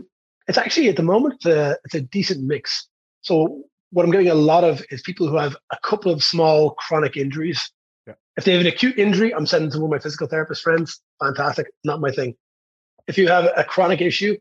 It's 0.48 0.58
actually 0.58 0.88
at 0.88 0.96
the 0.96 1.04
moment 1.04 1.34
it's 1.34 1.46
a, 1.46 1.78
it's 1.84 1.94
a 1.94 2.00
decent 2.00 2.46
mix. 2.46 2.88
So 3.20 3.64
what 3.90 4.06
I'm 4.06 4.12
getting 4.12 4.30
a 4.30 4.34
lot 4.34 4.64
of 4.64 4.82
is 4.92 5.02
people 5.02 5.28
who 5.28 5.36
have 5.36 5.58
a 5.74 5.78
couple 5.84 6.10
of 6.10 6.24
small 6.24 6.72
chronic 6.76 7.18
injuries. 7.18 7.70
Yeah. 8.08 8.14
If 8.38 8.46
they 8.46 8.54
have 8.54 8.62
an 8.62 8.68
acute 8.68 8.98
injury, 8.98 9.36
I'm 9.36 9.46
sending 9.46 9.72
to 9.72 9.80
one 9.80 9.90
of 9.90 9.92
my 9.92 10.00
physical 10.00 10.28
therapist 10.28 10.64
friends. 10.64 11.02
Fantastic, 11.22 11.68
not 11.84 12.00
my 12.00 12.12
thing. 12.12 12.34
If 13.08 13.18
you 13.18 13.28
have 13.28 13.50
a 13.58 13.66
chronic 13.66 14.00
issue 14.00 14.38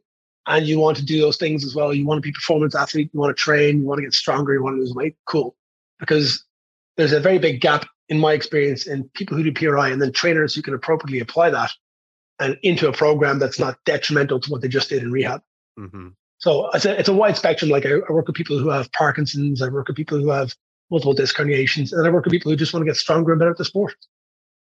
and 0.47 0.65
you 0.65 0.79
want 0.79 0.97
to 0.99 1.05
do 1.05 1.21
those 1.21 1.39
things 1.39 1.65
as 1.65 1.75
well, 1.75 1.93
you 1.93 2.07
want 2.07 2.19
to 2.19 2.23
be 2.23 2.31
performance 2.31 2.77
athlete, 2.77 3.11
you 3.13 3.19
want 3.19 3.37
to 3.37 3.43
train, 3.43 3.81
you 3.81 3.85
want 3.85 3.99
to 3.99 4.05
get 4.05 4.15
stronger, 4.15 4.55
you 4.55 4.63
want 4.63 4.77
to 4.77 4.81
lose 4.81 4.95
weight, 4.95 5.17
cool. 5.27 5.57
Because 5.99 6.45
there's 6.97 7.13
a 7.13 7.19
very 7.19 7.41
big 7.41 7.61
gap 7.61 7.89
in 8.11 8.19
my 8.19 8.33
experience, 8.33 8.87
in 8.87 9.09
people 9.15 9.37
who 9.37 9.45
do 9.45 9.53
PRI 9.53 9.89
and 9.89 10.03
then 10.03 10.13
trainers 10.13 10.55
who 10.55 10.63
can 10.63 10.75
appropriately 10.75 11.21
apply 11.21 11.49
that 11.51 11.71
and 12.41 12.59
into 12.63 12.89
a 12.89 12.93
program 12.93 13.39
that's 13.39 13.59
not 13.59 13.79
detrimental 13.87 14.41
to 14.41 14.51
what 14.51 14.61
they 14.61 14.69
just 14.69 14.89
did 14.89 15.03
in 15.03 15.13
rehab. 15.13 15.41
Mm-hmm. 15.79 16.09
So 16.39 16.69
it's 16.71 16.85
a, 16.85 16.99
it's 16.99 17.09
a 17.09 17.15
wide 17.15 17.37
spectrum. 17.37 17.71
Like 17.71 17.87
I, 17.87 17.91
I, 18.09 18.13
work 18.13 18.27
with 18.27 18.35
people 18.35 18.59
who 18.59 18.69
have 18.71 18.91
Parkinson's, 18.93 19.63
I 19.63 19.69
work 19.69 19.87
with 19.89 19.97
people 19.97 20.19
who 20.19 20.31
have 20.31 20.55
multiple 20.91 21.13
disc 21.13 21.37
herniations, 21.37 21.93
and 21.93 22.05
I 22.05 22.11
work 22.11 22.25
with 22.25 22.33
people 22.33 22.51
who 22.51 22.57
just 22.57 22.75
want 22.75 22.85
to 22.85 22.91
get 22.91 22.97
stronger 22.97 23.33
and 23.33 23.39
better 23.39 23.53
at 23.53 23.59
the 23.59 23.65
sport. 23.65 23.95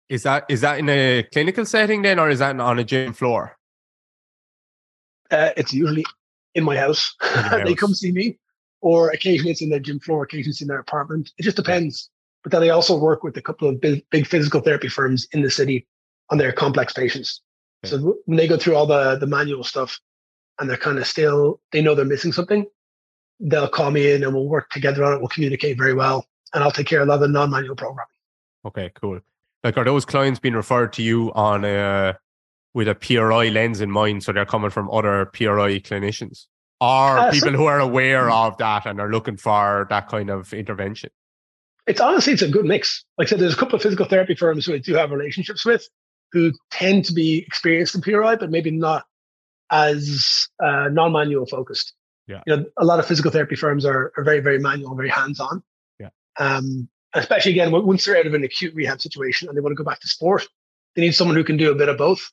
Is 0.09 0.23
that 0.23 0.45
is 0.49 0.61
that 0.61 0.79
in 0.79 0.89
a 0.89 1.23
clinical 1.31 1.65
setting 1.65 2.01
then, 2.01 2.17
or 2.17 2.29
is 2.29 2.39
that 2.39 2.59
on 2.59 2.79
a 2.79 2.83
gym 2.83 3.13
floor? 3.13 3.57
Uh, 5.29 5.51
it's 5.57 5.73
usually 5.73 6.05
in 6.55 6.63
my 6.63 6.77
house. 6.77 7.13
In 7.51 7.63
they 7.65 7.75
come 7.75 7.93
see 7.93 8.13
me, 8.13 8.39
or 8.81 9.09
occasionally 9.09 9.51
it's 9.51 9.61
in 9.61 9.69
their 9.69 9.81
gym 9.81 9.99
floor, 9.99 10.23
occasionally 10.23 10.51
it's 10.51 10.61
in 10.61 10.69
their 10.69 10.79
apartment. 10.79 11.31
It 11.37 11.43
just 11.43 11.57
depends. 11.57 12.09
But 12.47 12.61
then 12.61 12.69
I 12.69 12.71
also 12.71 12.97
work 12.97 13.25
with 13.25 13.35
a 13.35 13.41
couple 13.41 13.67
of 13.67 13.81
big, 13.81 14.05
big 14.09 14.25
physical 14.25 14.61
therapy 14.61 14.87
firms 14.87 15.27
in 15.33 15.41
the 15.41 15.51
city 15.51 15.85
on 16.29 16.37
their 16.37 16.53
complex 16.53 16.93
patients. 16.93 17.41
Okay. 17.83 17.91
So 17.91 18.15
when 18.23 18.37
they 18.37 18.47
go 18.47 18.55
through 18.55 18.77
all 18.77 18.85
the, 18.85 19.17
the 19.17 19.27
manual 19.27 19.65
stuff 19.65 19.99
and 20.57 20.69
they're 20.69 20.77
kind 20.77 20.97
of 20.97 21.05
still, 21.05 21.59
they 21.73 21.81
know 21.81 21.93
they're 21.93 22.05
missing 22.05 22.31
something, 22.31 22.65
they'll 23.41 23.67
call 23.67 23.91
me 23.91 24.13
in 24.13 24.23
and 24.23 24.33
we'll 24.33 24.47
work 24.47 24.69
together 24.69 25.03
on 25.03 25.15
it. 25.15 25.19
We'll 25.19 25.27
communicate 25.27 25.77
very 25.77 25.93
well. 25.93 26.25
And 26.53 26.63
I'll 26.63 26.71
take 26.71 26.87
care 26.87 27.01
of 27.01 27.09
a 27.09 27.11
lot 27.11 27.15
of 27.15 27.21
the 27.21 27.27
non 27.27 27.49
manual 27.49 27.75
programming. 27.75 28.07
Okay, 28.65 28.91
cool. 28.95 29.19
Like, 29.65 29.75
are 29.75 29.83
those 29.83 30.05
clients 30.05 30.39
being 30.39 30.55
referred 30.55 30.93
to 30.93 31.03
you 31.03 31.33
on 31.33 31.65
a, 31.65 32.17
with 32.73 32.87
a 32.87 32.95
PRI 32.95 33.49
lens 33.49 33.81
in 33.81 33.91
mind? 33.91 34.23
So 34.23 34.31
they're 34.31 34.45
coming 34.45 34.69
from 34.69 34.89
other 34.89 35.25
PRI 35.25 35.81
clinicians? 35.81 36.45
Or 36.79 37.17
uh, 37.17 37.31
people 37.31 37.51
so, 37.51 37.57
who 37.57 37.65
are 37.65 37.81
aware 37.81 38.31
of 38.31 38.55
that 38.59 38.85
and 38.85 39.01
are 39.01 39.11
looking 39.11 39.35
for 39.35 39.85
that 39.89 40.07
kind 40.07 40.29
of 40.29 40.53
intervention? 40.53 41.09
It's 41.87 42.01
honestly 42.01 42.33
it's 42.33 42.41
a 42.41 42.49
good 42.49 42.65
mix. 42.65 43.03
Like 43.17 43.27
I 43.27 43.29
said, 43.29 43.39
there's 43.39 43.53
a 43.53 43.57
couple 43.57 43.75
of 43.75 43.81
physical 43.81 44.05
therapy 44.05 44.35
firms 44.35 44.65
who 44.65 44.73
I 44.73 44.77
do 44.77 44.93
have 44.95 45.11
relationships 45.11 45.65
with 45.65 45.87
who 46.33 46.51
tend 46.71 47.05
to 47.05 47.13
be 47.13 47.39
experienced 47.47 47.95
in 47.95 48.01
PRI, 48.01 48.35
but 48.35 48.51
maybe 48.51 48.71
not 48.71 49.05
as 49.71 50.47
uh, 50.63 50.89
non-manual 50.89 51.45
focused. 51.45 51.93
Yeah. 52.27 52.41
You 52.45 52.57
know, 52.57 52.65
a 52.77 52.85
lot 52.85 52.99
of 52.99 53.05
physical 53.05 53.31
therapy 53.31 53.55
firms 53.55 53.85
are, 53.85 54.11
are 54.17 54.23
very, 54.23 54.41
very 54.41 54.59
manual, 54.59 54.93
very 54.95 55.09
hands-on. 55.09 55.63
Yeah. 55.99 56.09
Um, 56.37 56.89
especially 57.13 57.53
again, 57.53 57.71
once 57.71 58.03
they're 58.03 58.17
out 58.17 58.27
of 58.27 58.33
an 58.33 58.43
acute 58.43 58.75
rehab 58.75 59.01
situation 59.01 59.47
and 59.47 59.57
they 59.57 59.61
want 59.61 59.71
to 59.71 59.81
go 59.81 59.89
back 59.89 60.01
to 60.01 60.07
sport, 60.07 60.45
they 60.95 61.01
need 61.01 61.15
someone 61.15 61.37
who 61.37 61.43
can 61.43 61.55
do 61.55 61.71
a 61.71 61.75
bit 61.75 61.87
of 61.87 61.97
both. 61.97 62.29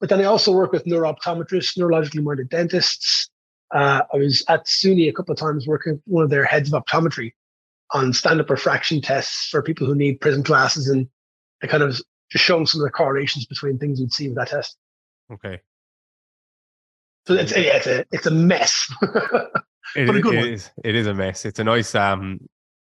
But 0.00 0.08
then 0.08 0.20
I 0.20 0.24
also 0.24 0.52
work 0.52 0.72
with 0.72 0.84
neurooptometrists, 0.84 1.78
neurologically 1.78 2.22
minded 2.22 2.48
dentists. 2.48 3.28
Uh, 3.74 4.02
I 4.12 4.16
was 4.16 4.44
at 4.48 4.66
SUNY 4.66 5.08
a 5.08 5.12
couple 5.12 5.32
of 5.32 5.38
times 5.38 5.66
working 5.66 5.94
with 5.94 6.02
one 6.06 6.24
of 6.24 6.30
their 6.30 6.44
heads 6.44 6.72
of 6.72 6.82
optometry 6.82 7.32
on 7.92 8.12
standard 8.12 8.50
refraction 8.50 9.00
tests 9.00 9.48
for 9.48 9.62
people 9.62 9.86
who 9.86 9.94
need 9.94 10.20
prism 10.20 10.42
glasses 10.42 10.88
and 10.88 11.08
I 11.62 11.66
kind 11.66 11.82
of 11.82 12.00
just 12.30 12.44
showing 12.44 12.66
some 12.66 12.80
of 12.80 12.86
the 12.86 12.90
correlations 12.90 13.46
between 13.46 13.78
things 13.78 14.00
you'd 14.00 14.12
see 14.12 14.28
with 14.28 14.36
that 14.36 14.48
test. 14.48 14.76
Okay. 15.32 15.60
So 17.26 17.34
it's 17.34 17.52
yeah, 17.52 17.76
it's 17.76 17.86
a 17.86 18.04
it's 18.12 18.26
a 18.26 18.30
mess. 18.30 18.92
it, 19.96 20.08
a 20.08 20.16
it 20.16 20.52
is 20.52 20.70
it 20.84 20.94
is 20.94 21.06
a 21.06 21.14
mess. 21.14 21.44
It's 21.44 21.58
a 21.58 21.64
nice 21.64 21.94
um 21.94 22.40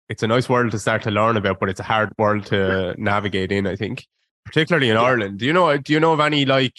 it's 0.07 0.23
a 0.23 0.27
nice 0.27 0.49
world 0.49 0.71
to 0.71 0.79
start 0.79 1.03
to 1.03 1.11
learn 1.11 1.37
about, 1.37 1.59
but 1.59 1.69
it's 1.69 1.79
a 1.79 1.83
hard 1.83 2.11
world 2.17 2.45
to 2.47 2.95
navigate 2.97 3.51
in, 3.51 3.67
I 3.67 3.75
think. 3.75 4.07
Particularly 4.45 4.89
in 4.89 4.95
yeah. 4.95 5.01
Ireland. 5.01 5.39
Do 5.39 5.45
you 5.45 5.53
know 5.53 5.77
do 5.77 5.93
you 5.93 5.99
know 5.99 6.13
of 6.13 6.19
any 6.19 6.45
like 6.45 6.77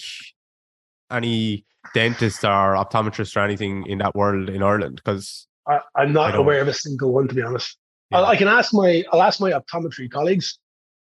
any 1.10 1.64
dentists 1.94 2.44
or 2.44 2.74
optometrists 2.74 3.36
or 3.36 3.40
anything 3.40 3.86
in 3.86 3.98
that 3.98 4.14
world 4.14 4.48
in 4.48 4.62
Ireland? 4.62 4.96
Because 5.04 5.46
I'm 5.94 6.12
not 6.12 6.34
aware 6.34 6.60
of 6.60 6.68
a 6.68 6.74
single 6.74 7.12
one 7.12 7.28
to 7.28 7.34
be 7.34 7.42
honest. 7.42 7.76
Yeah. 8.10 8.22
I 8.22 8.36
can 8.36 8.48
ask 8.48 8.74
my 8.74 9.04
I'll 9.12 9.22
ask 9.22 9.40
my 9.40 9.52
optometry 9.52 10.10
colleagues 10.10 10.58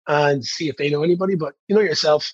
and 0.06 0.44
see 0.44 0.68
if 0.68 0.76
they 0.76 0.90
know 0.90 1.02
anybody. 1.02 1.34
But 1.34 1.54
you 1.68 1.74
know 1.74 1.82
yourself, 1.82 2.32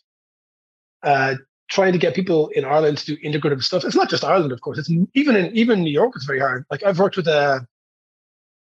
uh, 1.03 1.37
trying 1.71 1.93
to 1.93 1.99
get 1.99 2.15
people 2.15 2.49
in 2.49 2.65
Ireland 2.65 2.99
to 2.99 3.17
do 3.17 3.17
integrative 3.19 3.63
stuff. 3.63 3.85
It's 3.85 3.97
not 3.97 4.11
just 4.11 4.25
Ireland, 4.25 4.53
of 4.53 4.61
course. 4.61 4.79
It's 4.79 4.91
even 5.15 5.37
in 5.37 5.57
even 5.57 5.83
New 5.83 5.91
York. 5.91 6.13
It's 6.17 6.25
very 6.25 6.41
hard. 6.41 6.65
Like 6.71 6.83
I've 6.83 6.99
worked 6.99 7.17
with 7.17 7.29
a. 7.29 7.67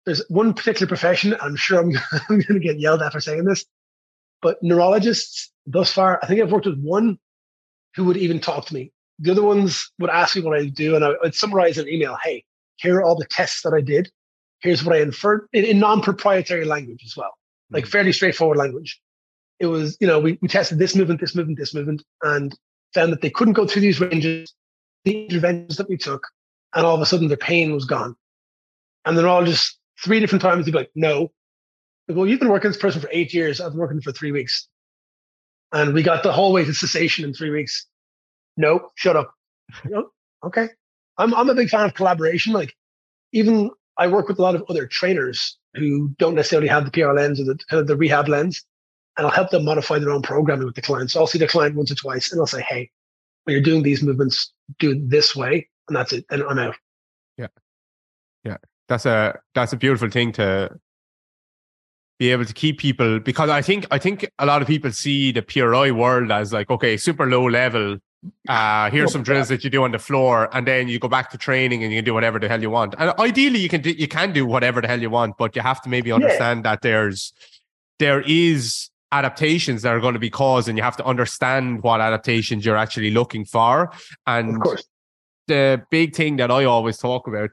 There's 0.06 0.22
one 0.28 0.52
particular 0.52 0.86
profession. 0.86 1.34
I'm 1.40 1.56
sure 1.56 1.80
I'm, 1.80 1.90
I'm 2.12 2.40
going 2.40 2.44
to 2.54 2.58
get 2.60 2.78
yelled 2.78 3.00
at 3.00 3.12
for 3.12 3.20
saying 3.20 3.44
this, 3.44 3.64
but 4.42 4.62
neurologists 4.62 5.50
thus 5.66 5.90
far, 5.90 6.20
I 6.22 6.26
think 6.26 6.42
I've 6.42 6.52
worked 6.52 6.66
with 6.66 6.78
one 6.78 7.18
who 7.96 8.04
would 8.04 8.18
even 8.18 8.38
talk 8.38 8.66
to 8.66 8.74
me. 8.74 8.92
The 9.20 9.30
other 9.30 9.42
ones 9.42 9.90
would 9.98 10.10
ask 10.10 10.36
me 10.36 10.42
what 10.42 10.58
I 10.58 10.66
do, 10.66 10.94
and 10.96 11.04
I 11.04 11.14
would 11.22 11.34
summarize 11.34 11.78
an 11.78 11.88
email. 11.88 12.18
Hey, 12.22 12.44
here 12.76 12.96
are 12.96 13.02
all 13.02 13.16
the 13.16 13.24
tests 13.24 13.62
that 13.62 13.72
I 13.72 13.80
did. 13.80 14.10
Here's 14.64 14.82
what 14.82 14.96
I 14.96 15.02
inferred 15.02 15.46
in, 15.52 15.66
in 15.66 15.78
non-proprietary 15.78 16.64
language 16.64 17.02
as 17.04 17.14
well, 17.14 17.34
like 17.70 17.84
mm-hmm. 17.84 17.90
fairly 17.90 18.12
straightforward 18.12 18.56
language. 18.56 18.98
It 19.60 19.66
was, 19.66 19.98
you 20.00 20.06
know, 20.06 20.18
we, 20.18 20.38
we 20.40 20.48
tested 20.48 20.78
this 20.78 20.96
movement, 20.96 21.20
this 21.20 21.34
movement, 21.34 21.58
this 21.58 21.74
movement, 21.74 22.02
and 22.22 22.56
found 22.94 23.12
that 23.12 23.20
they 23.20 23.28
couldn't 23.28 23.52
go 23.52 23.66
through 23.66 23.82
these 23.82 24.00
ranges, 24.00 24.54
the 25.04 25.26
interventions 25.26 25.76
that 25.76 25.90
we 25.90 25.98
took, 25.98 26.26
and 26.74 26.86
all 26.86 26.94
of 26.94 27.02
a 27.02 27.06
sudden 27.06 27.28
their 27.28 27.36
pain 27.36 27.74
was 27.74 27.84
gone. 27.84 28.16
And 29.04 29.18
then 29.18 29.26
all 29.26 29.44
just 29.44 29.78
three 30.02 30.18
different 30.18 30.40
times 30.40 30.64
they'd 30.64 30.72
be 30.72 30.78
like, 30.78 30.90
no. 30.94 31.30
Like, 32.08 32.16
well, 32.16 32.26
you've 32.26 32.40
been 32.40 32.48
working 32.48 32.68
with 32.68 32.76
this 32.76 32.82
person 32.82 33.02
for 33.02 33.10
eight 33.12 33.34
years. 33.34 33.60
I've 33.60 33.72
been 33.72 33.80
working 33.80 34.00
for 34.00 34.12
three 34.12 34.32
weeks. 34.32 34.66
And 35.72 35.92
we 35.92 36.02
got 36.02 36.22
the 36.22 36.32
whole 36.32 36.54
way 36.54 36.64
to 36.64 36.72
cessation 36.72 37.26
in 37.26 37.34
three 37.34 37.50
weeks. 37.50 37.86
No, 38.56 38.88
shut 38.94 39.14
up. 39.14 39.34
okay. 40.44 40.68
I'm 41.18 41.34
I'm 41.34 41.50
a 41.50 41.54
big 41.54 41.68
fan 41.68 41.84
of 41.84 41.94
collaboration. 41.94 42.54
Like 42.54 42.74
even 43.32 43.70
I 43.96 44.06
work 44.08 44.28
with 44.28 44.38
a 44.38 44.42
lot 44.42 44.54
of 44.54 44.64
other 44.68 44.86
trainers 44.86 45.58
who 45.74 46.08
don't 46.18 46.34
necessarily 46.34 46.68
have 46.68 46.84
the 46.84 46.90
PR 46.90 47.12
lens 47.12 47.40
or 47.40 47.44
the 47.44 47.58
kind 47.68 47.80
of 47.80 47.86
the 47.86 47.96
rehab 47.96 48.28
lens 48.28 48.64
and 49.16 49.26
I'll 49.26 49.32
help 49.32 49.50
them 49.50 49.64
modify 49.64 49.98
their 49.98 50.10
own 50.10 50.22
programming 50.22 50.66
with 50.66 50.74
the 50.74 50.82
client. 50.82 51.10
So 51.10 51.20
I'll 51.20 51.26
see 51.26 51.38
the 51.38 51.46
client 51.46 51.76
once 51.76 51.90
or 51.90 51.94
twice 51.94 52.32
and 52.32 52.40
I'll 52.40 52.46
say, 52.46 52.62
hey, 52.62 52.90
when 53.44 53.54
you're 53.54 53.62
doing 53.62 53.82
these 53.82 54.02
movements, 54.02 54.52
do 54.78 54.92
it 54.92 55.10
this 55.10 55.36
way. 55.36 55.68
And 55.88 55.96
that's 55.96 56.12
it. 56.12 56.24
And 56.30 56.42
I'm 56.42 56.58
out. 56.58 56.76
Yeah. 57.36 57.48
Yeah. 58.42 58.56
That's 58.88 59.06
a 59.06 59.38
that's 59.54 59.72
a 59.72 59.76
beautiful 59.76 60.10
thing 60.10 60.32
to 60.32 60.78
be 62.18 62.30
able 62.30 62.44
to 62.44 62.52
keep 62.52 62.78
people 62.78 63.18
because 63.20 63.50
I 63.50 63.62
think 63.62 63.86
I 63.90 63.98
think 63.98 64.28
a 64.38 64.46
lot 64.46 64.62
of 64.62 64.68
people 64.68 64.92
see 64.92 65.32
the 65.32 65.42
PRI 65.42 65.90
world 65.90 66.30
as 66.30 66.52
like, 66.52 66.70
okay, 66.70 66.96
super 66.96 67.26
low 67.26 67.48
level. 67.48 67.98
Uh, 68.48 68.90
here's 68.90 69.12
some 69.12 69.22
drills 69.28 69.48
that 69.48 69.64
you 69.64 69.70
do 69.70 69.84
on 69.84 69.92
the 69.92 69.98
floor, 69.98 70.48
and 70.52 70.66
then 70.66 70.88
you 70.88 70.98
go 70.98 71.08
back 71.08 71.30
to 71.30 71.38
training 71.38 71.82
and 71.82 71.92
you 71.92 71.98
can 71.98 72.04
do 72.04 72.14
whatever 72.14 72.38
the 72.38 72.48
hell 72.48 72.60
you 72.60 72.70
want. 72.70 72.94
And 72.98 73.12
ideally, 73.18 73.58
you 73.58 73.68
can 73.68 73.80
do 73.80 73.90
you 73.90 74.08
can 74.08 74.32
do 74.32 74.46
whatever 74.46 74.80
the 74.80 74.88
hell 74.88 75.00
you 75.00 75.10
want, 75.10 75.36
but 75.38 75.54
you 75.56 75.62
have 75.62 75.82
to 75.82 75.88
maybe 75.88 76.12
understand 76.12 76.58
yeah. 76.58 76.72
that 76.72 76.82
there's 76.82 77.32
there 77.98 78.22
is 78.26 78.90
adaptations 79.12 79.82
that 79.82 79.94
are 79.94 80.00
going 80.00 80.14
to 80.14 80.20
be 80.20 80.30
caused 80.30 80.68
and 80.68 80.76
you 80.76 80.82
have 80.82 80.96
to 80.96 81.04
understand 81.04 81.82
what 81.82 82.00
adaptations 82.00 82.66
you're 82.66 82.76
actually 82.76 83.12
looking 83.12 83.44
for 83.44 83.92
and 84.26 84.60
the 85.46 85.80
big 85.88 86.16
thing 86.16 86.34
that 86.36 86.50
i 86.50 86.64
always 86.64 86.98
talk 86.98 87.28
about 87.28 87.50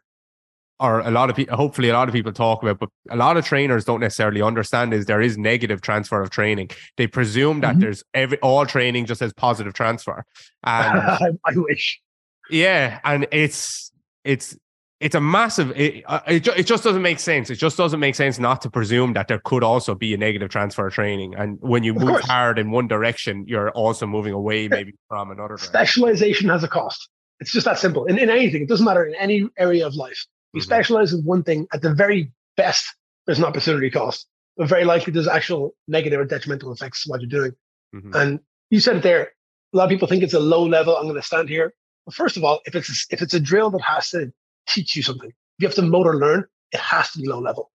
or 0.81 0.99
a 1.01 1.11
lot 1.11 1.29
of 1.29 1.35
people 1.35 1.55
hopefully 1.55 1.89
a 1.89 1.93
lot 1.93 2.07
of 2.07 2.13
people 2.13 2.33
talk 2.33 2.63
about 2.63 2.79
but 2.79 2.89
a 3.09 3.15
lot 3.15 3.37
of 3.37 3.45
trainers 3.45 3.85
don't 3.85 3.99
necessarily 3.99 4.41
understand 4.41 4.93
is 4.93 5.05
there 5.05 5.21
is 5.21 5.37
negative 5.37 5.81
transfer 5.81 6.21
of 6.21 6.31
training. 6.31 6.69
They 6.97 7.07
presume 7.07 7.61
that 7.61 7.73
mm-hmm. 7.73 7.81
there's 7.81 8.03
every 8.13 8.39
all 8.39 8.65
training 8.65 9.05
just 9.05 9.21
has 9.21 9.31
positive 9.31 9.73
transfer. 9.73 10.25
And 10.63 11.37
I 11.45 11.51
wish. 11.55 12.01
Yeah 12.49 12.99
and 13.03 13.27
it's 13.31 13.91
it's 14.23 14.57
it's 14.99 15.15
a 15.15 15.21
massive 15.21 15.71
it, 15.79 16.03
uh, 16.07 16.19
it, 16.27 16.47
it 16.47 16.65
just 16.67 16.83
doesn't 16.83 17.01
make 17.01 17.19
sense. 17.19 17.49
It 17.49 17.55
just 17.55 17.77
doesn't 17.77 17.99
make 17.99 18.15
sense 18.15 18.39
not 18.39 18.61
to 18.61 18.69
presume 18.69 19.13
that 19.13 19.27
there 19.27 19.39
could 19.43 19.63
also 19.63 19.95
be 19.95 20.13
a 20.13 20.17
negative 20.17 20.49
transfer 20.49 20.87
of 20.87 20.93
training. 20.93 21.35
And 21.35 21.57
when 21.61 21.83
you 21.83 21.93
move 21.93 22.21
hard 22.21 22.57
in 22.57 22.71
one 22.71 22.87
direction 22.87 23.45
you're 23.47 23.71
also 23.71 24.07
moving 24.07 24.33
away 24.33 24.67
maybe 24.67 24.95
from 25.07 25.29
another 25.29 25.49
direction. 25.49 25.69
specialization 25.69 26.49
has 26.49 26.63
a 26.63 26.67
cost. 26.67 27.07
It's 27.39 27.51
just 27.51 27.65
that 27.65 27.79
simple. 27.79 28.05
In, 28.05 28.17
in 28.17 28.31
anything 28.31 28.63
it 28.63 28.67
doesn't 28.67 28.85
matter 28.85 29.05
in 29.05 29.15
any 29.15 29.47
area 29.57 29.85
of 29.85 29.95
life 29.95 30.25
you 30.53 30.59
mm-hmm. 30.59 30.65
specialize 30.65 31.13
in 31.13 31.23
one 31.23 31.43
thing 31.43 31.67
at 31.73 31.81
the 31.81 31.93
very 31.93 32.31
best 32.57 32.95
there's 33.25 33.39
an 33.39 33.45
opportunity 33.45 33.89
cost 33.89 34.27
but 34.57 34.67
very 34.67 34.85
likely 34.85 35.13
there's 35.13 35.27
actual 35.27 35.75
negative 35.87 36.19
or 36.19 36.25
detrimental 36.25 36.71
effects 36.71 37.03
to 37.03 37.09
what 37.09 37.21
you're 37.21 37.29
doing 37.29 37.51
mm-hmm. 37.95 38.15
and 38.15 38.39
you 38.69 38.79
said 38.79 38.97
it 38.97 39.03
there 39.03 39.31
a 39.73 39.77
lot 39.77 39.85
of 39.85 39.89
people 39.89 40.07
think 40.07 40.23
it's 40.23 40.33
a 40.33 40.39
low 40.39 40.65
level 40.65 40.95
i'm 40.97 41.03
going 41.03 41.15
to 41.15 41.21
stand 41.21 41.49
here 41.49 41.73
well, 42.05 42.13
first 42.13 42.37
of 42.37 42.43
all 42.43 42.61
if 42.65 42.75
it's 42.75 42.89
a, 42.89 43.13
if 43.13 43.21
it's 43.21 43.33
a 43.33 43.39
drill 43.39 43.69
that 43.71 43.81
has 43.81 44.09
to 44.11 44.31
teach 44.67 44.95
you 44.95 45.03
something. 45.03 45.29
If 45.29 45.35
you 45.59 45.67
have 45.67 45.75
to 45.75 45.81
motor 45.81 46.17
learn, 46.17 46.45
it 46.71 46.79
has 46.79 47.11
to 47.11 47.19
be 47.19 47.27
low 47.27 47.39
level. 47.39 47.71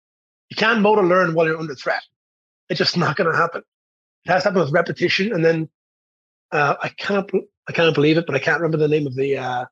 You 0.49 0.55
can't 0.55 0.81
motor 0.81 1.03
learn 1.03 1.33
while 1.33 1.45
you're 1.45 1.59
under 1.59 1.75
threat. 1.75 2.03
It's 2.69 2.77
just 2.77 2.97
not 2.97 3.15
going 3.15 3.31
to 3.31 3.37
happen. 3.37 3.63
It 4.25 4.31
has 4.31 4.43
to 4.43 4.49
happen 4.49 4.61
with 4.61 4.71
repetition, 4.71 5.33
and 5.33 5.43
then 5.43 5.69
uh, 6.51 6.75
I 6.81 6.89
can't 6.89 7.29
I 7.67 7.71
can't 7.71 7.93
believe 7.93 8.17
it, 8.17 8.25
but 8.25 8.35
I 8.35 8.39
can't 8.39 8.59
remember 8.59 8.77
the 8.77 8.87
name 8.87 9.07
of 9.07 9.15
the 9.15 9.37
uh, 9.37 9.65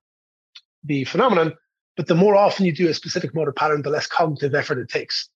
the 0.84 1.06
phenomenon. 1.06 1.54
But 1.96 2.08
the 2.08 2.16
more 2.16 2.36
often 2.36 2.66
you 2.66 2.74
do 2.74 2.90
a 2.90 2.94
specific 2.94 3.36
motor 3.36 3.52
pattern, 3.52 3.82
the 3.82 3.90
less 3.90 4.08
cognitive 4.08 4.56
effort 4.56 4.80
it 4.80 4.90
takes. 4.90 5.30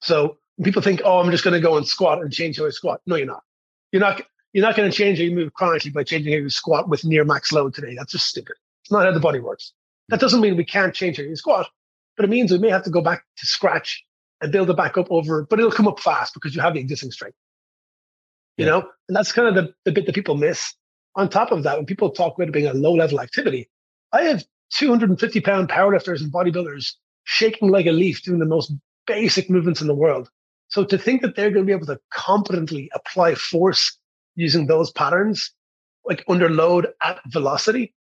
So 0.00 0.38
people 0.62 0.82
think, 0.82 1.02
oh, 1.04 1.20
I'm 1.20 1.30
just 1.30 1.44
going 1.44 1.54
to 1.54 1.60
go 1.60 1.76
and 1.76 1.86
squat 1.86 2.20
and 2.20 2.32
change 2.32 2.58
how 2.58 2.66
I 2.66 2.70
squat. 2.70 3.00
No, 3.06 3.16
you're 3.16 3.26
not. 3.26 3.42
You're 3.92 4.00
not. 4.00 4.22
You're 4.52 4.64
not 4.64 4.76
going 4.76 4.90
to 4.90 4.96
change 4.96 5.18
how 5.18 5.24
you 5.24 5.34
move 5.34 5.54
chronically 5.54 5.92
by 5.92 6.04
changing 6.04 6.32
how 6.32 6.38
you 6.38 6.50
squat 6.50 6.88
with 6.88 7.04
near 7.04 7.24
max 7.24 7.52
load 7.52 7.74
today. 7.74 7.94
That's 7.96 8.12
just 8.12 8.26
stupid. 8.26 8.56
It's 8.82 8.92
not 8.92 9.06
how 9.06 9.12
the 9.12 9.20
body 9.20 9.40
works. 9.40 9.72
That 10.08 10.20
doesn't 10.20 10.42
mean 10.42 10.56
we 10.56 10.64
can't 10.64 10.94
change 10.94 11.18
our 11.18 11.34
squat, 11.36 11.68
but 12.16 12.24
it 12.24 12.28
means 12.28 12.52
we 12.52 12.58
may 12.58 12.68
have 12.68 12.84
to 12.84 12.90
go 12.90 13.00
back 13.00 13.24
to 13.38 13.46
scratch 13.46 14.04
and 14.42 14.52
build 14.52 14.68
it 14.68 14.76
back 14.76 14.98
up 14.98 15.06
over, 15.10 15.46
but 15.48 15.58
it'll 15.58 15.70
come 15.70 15.88
up 15.88 16.00
fast 16.00 16.34
because 16.34 16.54
you 16.54 16.60
have 16.60 16.74
the 16.74 16.80
existing 16.80 17.12
strength. 17.12 17.36
You 18.58 18.66
yeah. 18.66 18.72
know, 18.72 18.88
and 19.08 19.16
that's 19.16 19.32
kind 19.32 19.48
of 19.48 19.54
the, 19.54 19.74
the 19.84 19.92
bit 19.92 20.04
that 20.04 20.14
people 20.14 20.34
miss. 20.34 20.74
On 21.14 21.28
top 21.28 21.52
of 21.52 21.62
that, 21.62 21.76
when 21.76 21.86
people 21.86 22.10
talk 22.10 22.34
about 22.36 22.48
it 22.48 22.52
being 22.52 22.66
a 22.66 22.74
low 22.74 22.92
level 22.92 23.20
activity, 23.20 23.70
I 24.12 24.22
have 24.22 24.44
250 24.72 25.40
pound 25.40 25.68
powerlifters 25.68 26.20
and 26.20 26.32
bodybuilders 26.32 26.94
shaking 27.24 27.70
like 27.70 27.86
a 27.86 27.92
leaf 27.92 28.22
doing 28.22 28.38
the 28.38 28.46
most 28.46 28.72
basic 29.06 29.50
movements 29.50 29.80
in 29.80 29.86
the 29.86 29.94
world. 29.94 30.28
So 30.68 30.84
to 30.84 30.96
think 30.96 31.22
that 31.22 31.36
they're 31.36 31.50
going 31.50 31.66
to 31.66 31.66
be 31.66 31.76
able 31.76 31.86
to 31.86 32.00
competently 32.12 32.90
apply 32.94 33.34
force 33.34 33.98
using 34.34 34.66
those 34.66 34.90
patterns, 34.90 35.52
like 36.04 36.24
under 36.28 36.48
load 36.48 36.88
at 37.02 37.20
velocity, 37.26 37.94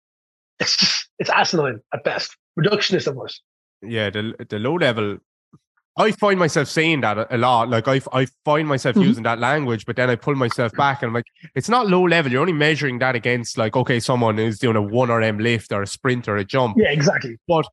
it's 0.61 0.77
just 0.77 1.09
it's 1.19 1.31
asinine 1.31 1.81
at 1.93 2.05
best, 2.05 2.37
reductionist 2.59 3.09
at 3.09 3.17
worst. 3.17 3.43
Yeah, 3.83 4.11
the 4.11 4.35
the 4.49 4.59
low 4.59 4.75
level. 4.75 5.19
I 6.01 6.13
find 6.13 6.39
myself 6.39 6.69
saying 6.69 7.03
that 7.03 7.27
a 7.31 7.37
lot. 7.37 7.69
Like 7.69 7.87
I, 7.87 8.01
I 8.13 8.27
find 8.45 8.67
myself 8.67 8.97
mm-hmm. 8.97 9.07
using 9.07 9.23
that 9.25 9.39
language, 9.39 9.85
but 9.85 9.97
then 9.97 10.09
I 10.09 10.17
pull 10.17 10.35
myself 10.35 10.73
back 10.73 11.03
and 11.03 11.09
I'm 11.11 11.15
like, 11.15 11.27
it's 11.55 11.69
not 11.69 11.89
low 11.89 12.03
level. 12.03 12.33
You're 12.33 12.41
only 12.41 12.53
measuring 12.53 12.99
that 13.01 13.15
against 13.15 13.59
like, 13.59 13.77
okay, 13.77 14.01
someone 14.01 14.39
is 14.39 14.59
doing 14.59 14.77
a 14.77 14.83
one 14.83 15.11
RM 15.11 15.39
lift 15.39 15.73
or 15.73 15.83
a 15.83 15.87
sprint 15.87 16.29
or 16.29 16.37
a 16.37 16.45
jump. 16.45 16.77
Yeah, 16.79 16.91
exactly. 16.91 17.39
But 17.47 17.67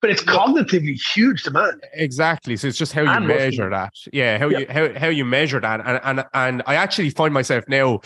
but 0.00 0.10
it's 0.10 0.24
cognitively 0.24 1.00
huge 1.14 1.44
demand. 1.44 1.80
Exactly. 1.94 2.56
So 2.56 2.66
it's 2.66 2.76
just 2.76 2.92
how 2.92 3.06
and 3.06 3.22
you 3.22 3.28
measure 3.28 3.70
that. 3.70 3.92
Yeah, 4.12 4.36
how 4.36 4.48
you 4.48 4.66
how, 4.68 4.92
how 4.98 5.08
you 5.08 5.24
measure 5.24 5.60
that. 5.60 5.80
And 5.86 6.00
and 6.02 6.26
and 6.34 6.62
I 6.66 6.74
actually 6.74 7.10
find 7.10 7.32
myself 7.32 7.64
now 7.68 8.00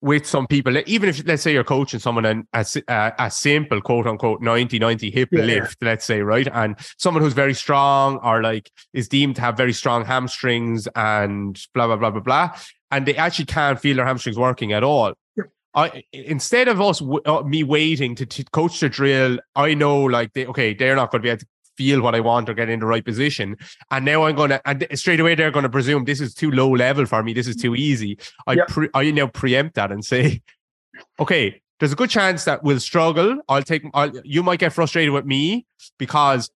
with 0.00 0.26
some 0.26 0.46
people, 0.46 0.76
even 0.86 1.08
if 1.08 1.26
let's 1.26 1.42
say 1.42 1.52
you're 1.52 1.64
coaching 1.64 2.00
someone 2.00 2.24
and 2.24 2.46
a, 2.52 2.64
a, 2.88 3.12
a 3.18 3.30
simple 3.30 3.80
quote 3.80 4.06
unquote 4.06 4.40
90 4.40 4.78
90 4.78 5.10
hip 5.10 5.28
yeah. 5.32 5.42
lift, 5.42 5.82
let's 5.82 6.04
say, 6.04 6.20
right? 6.20 6.48
And 6.52 6.76
someone 6.98 7.22
who's 7.22 7.32
very 7.32 7.54
strong 7.54 8.18
or 8.18 8.42
like 8.42 8.70
is 8.92 9.08
deemed 9.08 9.36
to 9.36 9.42
have 9.42 9.56
very 9.56 9.72
strong 9.72 10.04
hamstrings 10.04 10.86
and 10.94 11.60
blah, 11.74 11.86
blah, 11.86 11.96
blah, 11.96 12.10
blah, 12.10 12.20
blah. 12.20 12.58
And 12.90 13.06
they 13.06 13.16
actually 13.16 13.46
can't 13.46 13.80
feel 13.80 13.96
their 13.96 14.06
hamstrings 14.06 14.38
working 14.38 14.72
at 14.72 14.84
all. 14.84 15.14
Yeah. 15.36 15.44
I, 15.74 16.04
instead 16.12 16.68
of 16.68 16.80
us, 16.80 17.02
uh, 17.26 17.42
me 17.42 17.62
waiting 17.62 18.14
to, 18.16 18.26
to 18.26 18.44
coach 18.44 18.80
the 18.80 18.88
drill, 18.88 19.38
I 19.54 19.74
know 19.74 20.04
like 20.04 20.32
they, 20.32 20.46
okay, 20.46 20.72
they're 20.72 20.96
not 20.96 21.10
going 21.10 21.20
to 21.20 21.26
be 21.26 21.30
able 21.30 21.40
to 21.40 21.46
feel 21.76 22.00
what 22.00 22.14
I 22.14 22.20
want 22.20 22.48
or 22.48 22.54
get 22.54 22.68
in 22.68 22.80
the 22.80 22.86
right 22.86 23.04
position. 23.04 23.56
And 23.90 24.04
now 24.04 24.24
I'm 24.24 24.36
going 24.36 24.50
to, 24.50 24.68
and 24.68 24.86
straight 24.94 25.20
away 25.20 25.34
they're 25.34 25.50
going 25.50 25.64
to 25.64 25.68
presume 25.68 26.04
this 26.04 26.20
is 26.20 26.34
too 26.34 26.50
low 26.50 26.70
level 26.70 27.06
for 27.06 27.22
me. 27.22 27.32
This 27.32 27.48
is 27.48 27.56
too 27.56 27.74
easy. 27.74 28.18
I, 28.46 28.54
yep. 28.54 28.68
pre, 28.68 28.88
I 28.94 29.10
now 29.10 29.26
preempt 29.26 29.74
that 29.76 29.92
and 29.92 30.04
say, 30.04 30.42
okay, 31.20 31.60
there's 31.78 31.92
a 31.92 31.96
good 31.96 32.10
chance 32.10 32.44
that 32.44 32.62
we'll 32.62 32.80
struggle. 32.80 33.38
I'll 33.48 33.62
take, 33.62 33.84
I'll, 33.94 34.12
you 34.24 34.42
might 34.42 34.58
get 34.58 34.72
frustrated 34.72 35.12
with 35.12 35.26
me 35.26 35.66
because 35.98 36.50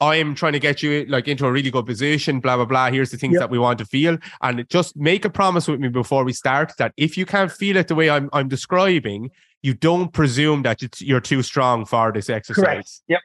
I'm 0.00 0.34
trying 0.34 0.54
to 0.54 0.58
get 0.58 0.82
you 0.82 1.06
like 1.08 1.28
into 1.28 1.46
a 1.46 1.52
really 1.52 1.70
good 1.70 1.86
position, 1.86 2.40
blah, 2.40 2.56
blah, 2.56 2.64
blah. 2.64 2.90
Here's 2.90 3.10
the 3.10 3.16
things 3.16 3.34
yep. 3.34 3.42
that 3.42 3.50
we 3.50 3.58
want 3.58 3.78
to 3.78 3.84
feel. 3.84 4.18
And 4.42 4.68
just 4.68 4.96
make 4.96 5.24
a 5.24 5.30
promise 5.30 5.68
with 5.68 5.80
me 5.80 5.88
before 5.88 6.24
we 6.24 6.32
start 6.32 6.72
that 6.78 6.92
if 6.96 7.16
you 7.16 7.24
can't 7.24 7.52
feel 7.52 7.76
it 7.76 7.88
the 7.88 7.94
way 7.94 8.10
I'm, 8.10 8.28
I'm 8.32 8.48
describing, 8.48 9.30
you 9.62 9.72
don't 9.72 10.12
presume 10.12 10.62
that 10.62 11.00
you're 11.00 11.20
too 11.20 11.42
strong 11.42 11.86
for 11.86 12.12
this 12.12 12.28
exercise. 12.28 12.64
Correct. 12.64 13.00
Yep 13.08 13.20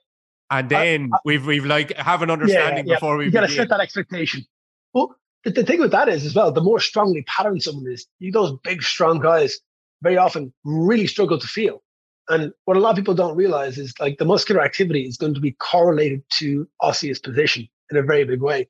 and 0.51 0.70
then 0.70 1.10
uh, 1.12 1.18
uh, 1.18 1.20
we've 1.25 1.46
we've 1.46 1.65
like 1.65 1.96
have 1.98 2.22
an 2.22 2.29
understanding 2.29 2.86
yeah, 2.86 2.94
yeah. 2.94 2.96
before 2.96 3.18
we. 3.18 3.25
You 3.25 3.32
got 3.32 3.41
to 3.41 3.50
set 3.50 3.70
that 3.70 3.79
expectation. 3.79 4.46
Well, 4.94 5.15
the, 5.44 5.51
the, 5.51 5.63
thing 5.63 5.79
with 5.79 5.91
that 5.91 6.10
is 6.10 6.25
as 6.25 6.36
well, 6.36 6.51
the 6.51 6.62
more 6.62 6.79
strongly 6.79 7.24
patterned 7.24 7.63
someone 7.63 7.91
is, 7.91 8.08
you 8.20 8.32
those 8.32 8.53
big 8.63 8.82
strong 8.82 9.20
guys 9.20 9.60
very 10.01 10.18
often 10.18 10.53
really 10.63 11.08
struggle 11.08 11.39
to 11.39 11.48
feel. 11.48 11.82
And 12.29 12.53
what 12.65 12.77
a 12.77 12.79
lot 12.79 12.91
of 12.91 12.96
people 12.96 13.15
don't 13.15 13.36
realize 13.36 13.77
is 13.77 13.94
like 14.00 14.18
the 14.18 14.25
muscular 14.25 14.62
activity 14.62 15.01
is 15.01 15.18
going 15.18 15.34
to 15.34 15.39
be 15.39 15.53
correlated 15.53 16.24
to 16.38 16.68
osseous 16.82 17.20
position 17.20 17.68
in 17.91 17.98
a 17.98 18.03
very 18.03 18.24
big 18.24 18.41
way. 18.41 18.68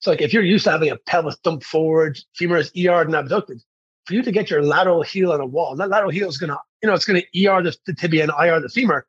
So 0.00 0.10
like 0.10 0.22
if 0.22 0.32
you're 0.32 0.42
used 0.42 0.64
to 0.64 0.70
having 0.70 0.90
a 0.90 0.96
pelvis 0.96 1.36
dumped 1.38 1.64
forward, 1.64 2.18
femurs 2.40 2.70
ER 2.76 3.02
and 3.02 3.14
abducted, 3.14 3.62
for 4.06 4.14
you 4.14 4.22
to 4.22 4.32
get 4.32 4.50
your 4.50 4.62
lateral 4.62 5.02
heel 5.02 5.32
on 5.32 5.40
a 5.40 5.46
wall, 5.46 5.76
that 5.76 5.90
lateral 5.90 6.10
heel 6.10 6.28
is 6.28 6.38
going 6.38 6.50
to 6.50 6.58
you 6.82 6.88
know, 6.88 6.94
it's 6.94 7.04
going 7.04 7.22
to 7.22 7.46
ER 7.46 7.62
the, 7.62 7.76
the 7.86 7.94
tibia 7.94 8.24
and 8.24 8.32
IR 8.38 8.60
the 8.60 8.68
femur. 8.68 9.06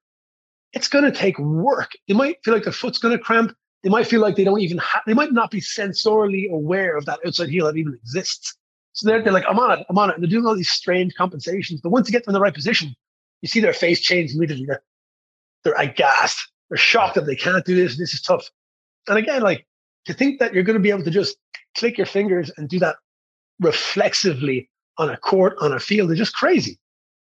It's 0.73 0.87
going 0.87 1.05
to 1.05 1.11
take 1.11 1.37
work. 1.39 1.91
They 2.07 2.13
might 2.13 2.37
feel 2.43 2.53
like 2.53 2.63
their 2.63 2.73
foot's 2.73 2.97
going 2.97 3.15
to 3.17 3.23
cramp. 3.23 3.55
They 3.83 3.89
might 3.89 4.07
feel 4.07 4.21
like 4.21 4.35
they 4.35 4.43
don't 4.43 4.61
even 4.61 4.77
have, 4.77 5.03
they 5.05 5.13
might 5.13 5.33
not 5.33 5.51
be 5.51 5.61
sensorially 5.61 6.49
aware 6.51 6.95
of 6.95 7.05
that 7.05 7.19
outside 7.25 7.49
heel 7.49 7.65
that 7.65 7.77
even 7.77 7.93
exists. 7.93 8.55
So 8.93 9.07
they're, 9.07 9.21
they're 9.21 9.33
like, 9.33 9.45
I'm 9.47 9.59
on 9.59 9.79
it, 9.79 9.85
I'm 9.89 9.97
on 9.97 10.09
it. 10.09 10.15
And 10.15 10.23
they're 10.23 10.29
doing 10.29 10.45
all 10.45 10.55
these 10.55 10.69
strange 10.69 11.13
compensations. 11.15 11.81
But 11.81 11.89
once 11.89 12.07
you 12.07 12.11
get 12.11 12.23
them 12.23 12.31
in 12.31 12.33
the 12.33 12.41
right 12.41 12.53
position, 12.53 12.95
you 13.41 13.49
see 13.49 13.59
their 13.59 13.73
face 13.73 13.99
change 13.99 14.33
immediately. 14.33 14.65
They're, 14.65 14.83
they're 15.63 15.73
aghast. 15.77 16.49
They're 16.69 16.77
shocked 16.77 17.15
that 17.15 17.25
they 17.25 17.35
can't 17.35 17.65
do 17.65 17.75
this. 17.75 17.97
This 17.97 18.13
is 18.13 18.21
tough. 18.21 18.49
And 19.07 19.17
again, 19.17 19.41
like 19.41 19.67
to 20.05 20.13
think 20.13 20.39
that 20.39 20.53
you're 20.53 20.63
going 20.63 20.77
to 20.77 20.81
be 20.81 20.89
able 20.89 21.03
to 21.03 21.11
just 21.11 21.37
click 21.75 21.97
your 21.97 22.07
fingers 22.07 22.51
and 22.57 22.69
do 22.69 22.79
that 22.79 22.95
reflexively 23.59 24.69
on 24.97 25.09
a 25.09 25.17
court, 25.17 25.55
on 25.59 25.73
a 25.73 25.79
field 25.79 26.11
is 26.11 26.17
just 26.17 26.35
crazy. 26.35 26.79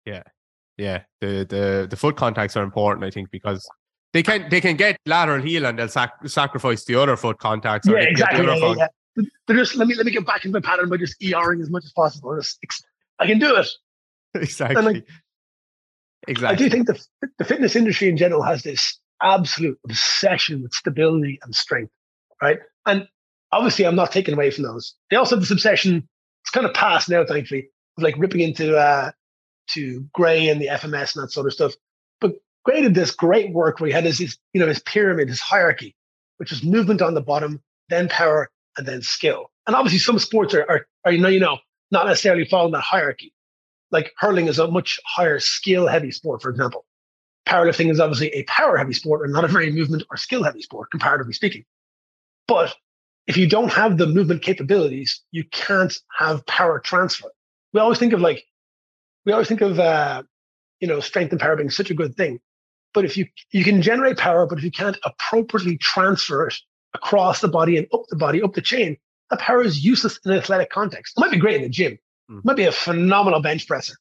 Yeah. 0.05 0.23
Yeah. 0.81 1.03
The 1.21 1.47
the 1.49 1.87
the 1.91 1.97
foot 1.97 2.17
contacts 2.17 2.57
are 2.57 2.63
important, 2.63 3.05
I 3.05 3.11
think, 3.11 3.31
because 3.31 3.69
they 4.13 4.23
can 4.23 4.49
they 4.49 4.61
can 4.61 4.77
get 4.77 4.97
lateral 5.07 5.43
heel 5.43 5.67
and 5.67 5.79
they'll 5.79 5.89
sac- 5.89 6.27
sacrifice 6.27 6.85
the 6.85 6.95
other 6.97 7.17
foot 7.17 7.39
contacts. 7.39 7.87
Yeah, 7.87 7.99
exactly. 7.99 8.47
Yeah, 8.47 8.55
yeah, 8.55 8.75
yeah. 9.17 9.25
They're 9.47 9.57
just 9.57 9.77
let 9.77 9.87
me 9.87 9.95
let 9.95 10.07
me 10.07 10.13
get 10.13 10.27
back 10.27 10.45
in 10.45 10.53
my 10.53 10.61
pattern 10.61 10.89
by 10.89 10.97
just 10.97 11.23
ERing 11.23 11.61
as 11.61 11.71
much 11.71 11.85
as 11.85 11.93
possible. 11.93 12.35
Just, 12.37 12.59
I 13.19 13.27
can 13.27 13.39
do 13.39 13.55
it. 13.57 13.69
Exactly. 14.33 14.81
Like, 14.81 15.09
exactly. 16.29 16.55
I 16.55 16.57
do 16.57 16.71
think 16.71 16.87
the 16.87 17.05
the 17.39 17.45
fitness 17.45 17.75
industry 17.75 18.09
in 18.09 18.17
general 18.17 18.43
has 18.43 18.63
this 18.63 18.97
absolute 19.21 19.77
obsession 19.85 20.63
with 20.63 20.73
stability 20.73 21.41
and 21.43 21.53
strength, 21.53 21.91
right? 22.41 22.61
And 22.87 23.09
obviously, 23.51 23.87
I'm 23.87 23.97
not 23.97 24.13
taking 24.13 24.35
away 24.35 24.53
from 24.53 24.63
those. 24.63 24.95
They 25.11 25.17
also 25.17 25.35
have 25.35 25.41
this 25.41 25.51
obsession. 25.51 26.09
It's 26.45 26.51
kind 26.51 26.65
of 26.65 26.73
past 26.75 27.09
now, 27.09 27.25
thankfully, 27.25 27.71
of 27.99 28.05
like 28.05 28.17
ripping 28.19 28.41
into 28.41 28.77
uh 28.77 29.11
to 29.75 30.07
Gray 30.13 30.49
and 30.49 30.61
the 30.61 30.69
FMS 30.69 31.15
and 31.15 31.25
that 31.25 31.33
sort 31.33 31.47
of 31.47 31.53
stuff. 31.53 31.75
But 32.21 32.35
Gray 32.65 32.83
did 32.83 32.95
this 32.95 33.11
great 33.11 33.53
work 33.53 33.81
where 33.81 33.89
he 33.89 33.93
had 33.93 34.05
his, 34.05 34.19
his 34.19 34.39
you 34.53 34.61
know 34.61 34.69
his 34.69 34.81
pyramid, 34.81 35.29
his 35.29 35.41
hierarchy, 35.41 35.95
which 36.39 36.51
was 36.51 36.63
movement 36.63 37.03
on 37.03 37.15
the 37.15 37.21
bottom, 37.21 37.63
then 37.89 38.09
power, 38.09 38.51
and 38.77 38.87
then 38.87 39.03
skill. 39.03 39.51
And 39.67 39.77
obviously, 39.77 39.99
some 39.99 40.19
sports 40.19 40.55
are, 40.55 40.67
are, 40.69 40.87
are 41.05 41.13
you 41.13 41.21
know 41.21 41.29
you 41.29 41.41
know 41.41 41.59
not 41.91 42.07
necessarily 42.07 42.45
following 42.45 42.73
that 42.73 42.83
hierarchy. 42.83 43.33
Like 43.91 44.13
hurling 44.19 44.47
is 44.47 44.59
a 44.59 44.69
much 44.69 45.01
higher 45.05 45.41
skill 45.41 45.87
heavy 45.87 46.13
sport, 46.13 46.43
for 46.43 46.51
example. 46.51 46.85
Powerlifting 47.47 47.91
is 47.91 47.99
obviously 47.99 48.29
a 48.29 48.45
power 48.45 48.77
heavy 48.77 48.93
sport 48.93 49.25
and 49.25 49.33
not 49.33 49.45
a 49.45 49.49
very 49.49 49.73
movement 49.73 50.05
or 50.11 50.17
skill 50.17 50.45
heavy 50.45 50.63
sport, 50.63 50.91
comparatively 50.91 51.33
speaking. 51.33 51.65
But 52.47 52.75
if 53.27 53.37
you 53.37 53.49
don't 53.49 53.73
have 53.73 53.99
the 53.99 54.07
movement 54.07 54.43
capabilities, 54.43 55.21
you 55.31 55.45
can't 55.51 55.97
have 56.19 56.45
power 56.47 56.79
transfer. 56.79 57.29
We 57.73 57.81
always 57.81 57.99
think 57.99 58.13
of 58.13 58.21
like, 58.21 58.45
we 59.25 59.33
always 59.33 59.49
think 59.49 59.61
of, 59.61 59.79
uh, 59.79 60.23
you 60.81 60.89
know, 60.89 61.01
strength 61.01 61.33
and 61.33 61.41
power 61.41 61.57
being 61.57 61.71
such 61.71 61.91
a 61.91 61.95
good 61.95 62.17
thing. 62.17 62.41
But 62.93 63.05
if 63.05 63.17
you 63.17 63.27
you 63.53 63.65
can 63.65 63.83
generate 63.83 64.19
power, 64.19 64.47
but 64.47 64.59
if 64.59 64.65
you 64.65 64.71
can't 64.71 64.99
appropriately 65.05 65.79
transfer 65.79 66.49
it 66.49 66.55
across 66.95 67.41
the 67.41 67.49
body 67.49 67.77
and 67.77 67.87
up 67.93 68.03
the 68.09 68.17
body, 68.17 68.43
up 68.43 68.55
the 68.55 68.63
chain, 68.63 68.97
that 69.31 69.39
power 69.39 69.63
is 69.63 69.85
useless 69.85 70.19
in 70.25 70.33
an 70.33 70.39
athletic 70.39 70.71
context. 70.71 71.15
It 71.17 71.21
might 71.21 71.31
be 71.31 71.39
great 71.39 71.57
in 71.57 71.63
the 71.63 71.69
gym, 71.69 71.99
mm. 72.31 72.39
it 72.39 72.45
might 72.45 72.57
be 72.57 72.65
a 72.65 72.73
phenomenal 72.73 73.41
bench 73.41 73.69
presser, 73.69 73.95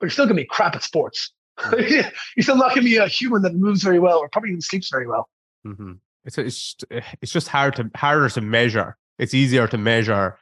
but 0.00 0.06
you're 0.06 0.10
still 0.10 0.24
gonna 0.24 0.36
be 0.36 0.46
crap 0.46 0.74
at 0.74 0.82
sports. 0.82 1.32
Mm. 1.58 2.10
you're 2.36 2.42
still 2.42 2.56
not 2.56 2.70
gonna 2.70 2.82
be 2.82 2.96
a 2.96 3.06
human 3.06 3.42
that 3.42 3.54
moves 3.54 3.82
very 3.82 3.98
well 3.98 4.18
or 4.18 4.28
probably 4.30 4.50
even 4.50 4.62
sleeps 4.62 4.88
very 4.88 5.06
well. 5.06 5.28
Mm-hmm 5.66 5.92
it's 6.26 6.38
it's 6.38 6.76
it's 7.22 7.32
just 7.32 7.48
hard 7.48 7.76
to 7.76 7.90
harder 7.94 8.28
to 8.28 8.40
measure. 8.40 8.96
It's 9.18 9.32
easier 9.32 9.66
to 9.68 9.78
measure, 9.78 10.38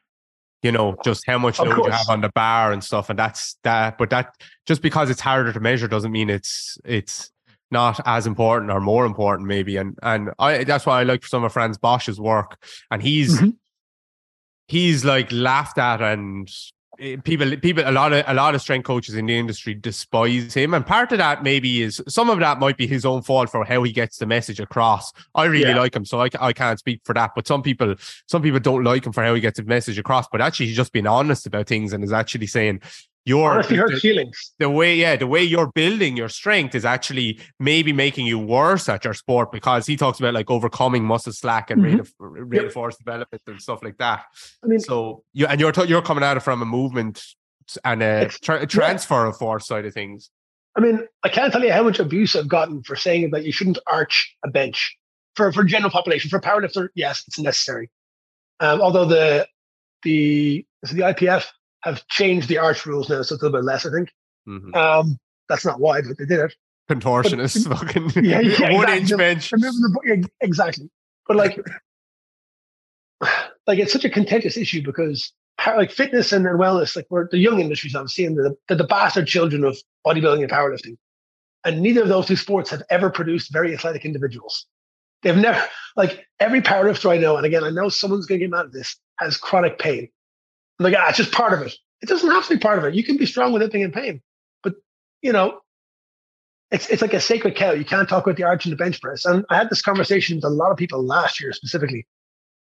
you 0.65 0.73
know, 0.73 0.97
just 1.05 1.25
how 1.27 1.39
much 1.39 1.61
load 1.61 1.77
you 1.77 1.91
have 1.91 2.09
on 2.09 2.23
the 2.23 2.31
bar 2.31 2.73
and 2.73 2.83
stuff, 2.83 3.11
and 3.11 3.19
that's 3.19 3.59
that. 3.65 3.99
But 3.99 4.09
that 4.11 4.35
just 4.67 4.81
because 4.81 5.11
it's 5.11 5.21
harder 5.21 5.53
to 5.53 5.61
measure 5.61 5.87
doesn't 5.87 6.11
mean 6.11 6.31
it's 6.31 6.79
it's 6.87 7.31
not 7.71 8.01
as 8.07 8.27
important 8.27 8.71
or 8.71 8.81
more 8.81 9.05
important 9.05 9.47
maybe. 9.47 9.77
And 9.77 9.99
and 10.03 10.31
I 10.39 10.65
that's 10.65 10.87
why 10.87 11.01
I 11.01 11.03
like 11.03 11.27
some 11.27 11.45
of 11.45 11.53
Frans 11.53 11.77
Bosch's 11.77 12.19
work, 12.19 12.57
and 12.91 13.03
he's 13.03 13.37
mm-hmm. 13.37 13.51
he's 14.67 15.05
like 15.05 15.31
laughed 15.31 15.77
at 15.77 16.01
and 16.01 16.49
Eh, 17.01 17.17
people 17.25 17.57
people 17.57 17.83
a 17.87 17.91
lot 17.91 18.13
of 18.13 18.25
a 18.29 18.35
lot 18.35 18.55
of 18.55 18.61
strength 18.61 18.85
coaches 18.85 19.17
in 19.17 19.27
the 19.27 19.37
industry 19.37 19.75
despise 19.75 20.55
him 20.55 20.75
and 20.75 20.87
part 20.87 21.11
of 21.11 21.19
that 21.19 21.43
maybe 21.43 21.83
is 21.83 22.01
some 22.07 22.31
of 22.31 22.39
that 22.39 22.61
might 22.61 22.77
be 22.77 22.87
his 22.87 23.05
own 23.05 23.21
fault 23.21 23.51
for 23.51 23.65
how 23.65 23.83
he 23.83 23.91
gets 23.91 24.19
the 24.19 24.27
message 24.27 24.61
across 24.61 25.13
i 25.35 25.45
really 25.45 25.71
yeah. 25.71 25.77
like 25.77 25.97
him 25.97 26.05
so 26.05 26.21
I, 26.21 26.29
I 26.41 26.53
can't 26.53 26.79
speak 26.79 27.01
for 27.05 27.13
that 27.15 27.33
but 27.35 27.49
some 27.49 27.63
people 27.63 27.97
some 28.29 28.43
people 28.43 28.61
don't 28.61 28.85
like 28.85 29.07
him 29.07 29.13
for 29.13 29.25
how 29.25 29.35
he 29.35 29.41
gets 29.41 29.59
the 29.59 29.65
message 29.65 29.99
across 29.99 30.29
but 30.31 30.41
actually 30.41 30.67
he's 30.67 30.77
just 30.77 30.93
being 30.93 31.07
honest 31.07 31.47
about 31.47 31.67
things 31.67 31.93
and 31.93 32.05
is 32.05 32.13
actually 32.13 32.47
saying 32.47 32.81
your 33.25 33.53
honestly 33.53 33.77
hurt 33.77 33.99
feelings. 33.99 34.53
The 34.59 34.69
way, 34.69 34.97
yeah, 34.97 35.17
the 35.17 35.27
way 35.27 35.43
you're 35.43 35.71
building 35.75 36.17
your 36.17 36.29
strength 36.29 36.75
is 36.75 36.85
actually 36.85 37.41
maybe 37.59 37.93
making 37.93 38.27
you 38.27 38.39
worse 38.39 38.89
at 38.89 39.05
your 39.05 39.15
sport 39.15 39.51
because 39.51 39.87
he 39.87 39.97
talks 39.97 40.19
about 40.19 40.35
like 40.35 40.51
overcoming 40.51 41.05
muscle 41.05 41.33
slack 41.33 41.71
and 41.71 41.83
mm-hmm. 41.83 42.25
rate 42.27 42.65
of, 42.65 42.73
force 42.73 42.97
development 42.97 43.43
and 43.47 43.61
stuff 43.61 43.83
like 43.83 43.97
that. 43.99 44.25
I 44.63 44.67
mean, 44.67 44.81
so 44.81 45.25
you 45.33 45.47
and 45.47 45.59
you're 45.59 45.73
you're 45.87 46.03
coming 46.03 46.25
at 46.25 46.37
it 46.37 46.41
from 46.41 46.61
a 46.61 46.67
movement 46.67 47.25
and 47.85 48.03
a 48.03 48.29
tra- 48.29 48.67
transfer 48.67 49.23
yeah. 49.23 49.29
of 49.29 49.39
force 49.39 49.67
side 49.67 49.87
of 49.87 49.95
things. 49.95 50.31
I 50.77 50.81
mean, 50.81 51.07
I 51.23 51.29
can't 51.29 51.53
tell 51.53 51.63
you 51.63 51.73
how 51.73 51.85
much 51.85 52.01
abuse 52.01 52.35
I've 52.35 52.49
gotten 52.49 52.83
for 52.83 52.97
saying 52.97 53.31
that 53.31 53.45
you 53.45 53.53
shouldn't 53.53 53.79
arch 53.87 54.37
a 54.45 54.51
bench 54.51 54.97
for 55.35 55.53
for 55.53 55.65
general 55.65 55.91
population. 55.91 56.29
For 56.29 56.41
powerlifter, 56.41 56.89
yes, 56.95 57.25
it's 57.27 57.39
necessary. 57.39 57.91
Um, 58.61 58.83
although 58.83 59.07
the 59.07 59.47
the 60.03 60.67
so 60.85 60.95
the 60.95 61.03
IPF 61.03 61.47
have 61.85 62.07
changed 62.09 62.49
the 62.49 62.59
arch 62.59 62.87
rules 62.87 63.11
now, 63.11 63.17
so 63.17 63.35
it's 63.35 63.43
a 63.43 63.47
little 63.47 63.59
bit 63.61 63.65
less, 63.65 63.85
I 63.85 63.91
think. 63.91 64.11
Mm-hmm. 64.49 64.75
Um, 64.75 65.19
that's 65.51 65.65
not 65.65 65.81
why, 65.81 66.01
but 66.01 66.17
they 66.19 66.25
did 66.25 66.41
it. 66.41 66.55
Contortionist 66.91 67.69
but, 67.69 67.79
fucking 67.79 68.25
yeah, 68.25 68.41
yeah, 68.41 68.73
one 68.73 68.89
exactly. 68.89 68.97
inch 68.97 69.17
bench. 69.17 69.51
The, 69.51 70.29
exactly. 70.41 70.91
But 71.29 71.37
like, 71.37 71.59
like 73.67 73.79
it's 73.79 73.93
such 73.93 74.07
a 74.07 74.11
contentious 74.11 74.57
issue 74.57 74.83
because 74.83 75.33
like 75.67 75.91
fitness 75.91 76.33
and, 76.33 76.47
and 76.47 76.59
wellness, 76.59 76.97
like 76.97 77.07
we're 77.11 77.29
the 77.29 77.39
young 77.39 77.61
industries 77.61 77.95
I'm 77.95 78.09
seeing 78.09 78.35
the, 78.35 78.57
the, 78.69 78.77
the 78.77 78.85
bastard 78.85 79.27
children 79.27 79.65
of 79.65 79.77
bodybuilding 80.07 80.43
and 80.43 80.51
powerlifting. 80.51 80.97
And 81.67 81.83
neither 81.83 82.03
of 82.03 82.09
those 82.09 82.27
two 82.27 82.37
sports 82.37 82.71
have 82.71 82.83
ever 82.91 83.11
produced 83.11 83.53
very 83.53 83.75
athletic 83.75 84.05
individuals. 84.05 84.67
They've 85.23 85.37
never, 85.37 85.63
like 85.97 86.27
every 86.41 86.61
powerlifter 86.61 87.11
I 87.11 87.19
know, 87.19 87.37
and 87.37 87.47
again, 87.47 87.65
I 87.65 87.71
know 87.71 87.89
someone's 87.89 88.27
going 88.27 88.41
to 88.41 88.47
get 88.47 88.51
mad 88.51 88.67
at 88.67 88.73
this, 88.73 88.97
has 89.19 89.37
chronic 89.39 89.79
pain. 89.79 90.09
Like, 90.79 90.95
ah, 90.97 91.09
it's 91.09 91.19
just 91.19 91.33
part 91.33 91.53
of 91.53 91.63
it. 91.67 91.75
It 92.03 92.09
doesn't 92.09 92.31
have 92.31 92.47
to 92.49 92.55
be 92.55 92.61
part 92.61 92.79
of 92.79 92.85
it. 92.85 92.95
You 92.95 93.05
can 93.05 93.17
be 93.17 93.27
strong 93.27 93.53
without 93.53 93.73
being 93.73 93.85
in 93.85 93.93
pain. 93.93 94.21
But, 94.63 94.75
you 95.23 95.33
know, 95.33 95.61
it's, 96.71 96.89
it's 96.89 97.03
like 97.03 97.15
a 97.15 97.21
sacred 97.21 97.55
cow. 97.55 97.73
You 97.73 97.85
can't 97.85 98.09
talk 98.09 98.27
about 98.27 98.37
the 98.37 98.45
arch 98.45 98.65
and 98.65 98.73
the 98.73 98.77
bench 98.77 99.01
press. 99.01 99.25
And 99.25 99.45
I 99.51 99.57
had 99.57 99.71
this 99.71 99.83
conversation 99.83 100.37
with 100.37 100.45
a 100.45 100.49
lot 100.49 100.73
of 100.73 100.77
people 100.77 101.03
last 101.03 101.41
year 101.41 101.53
specifically. 101.53 102.07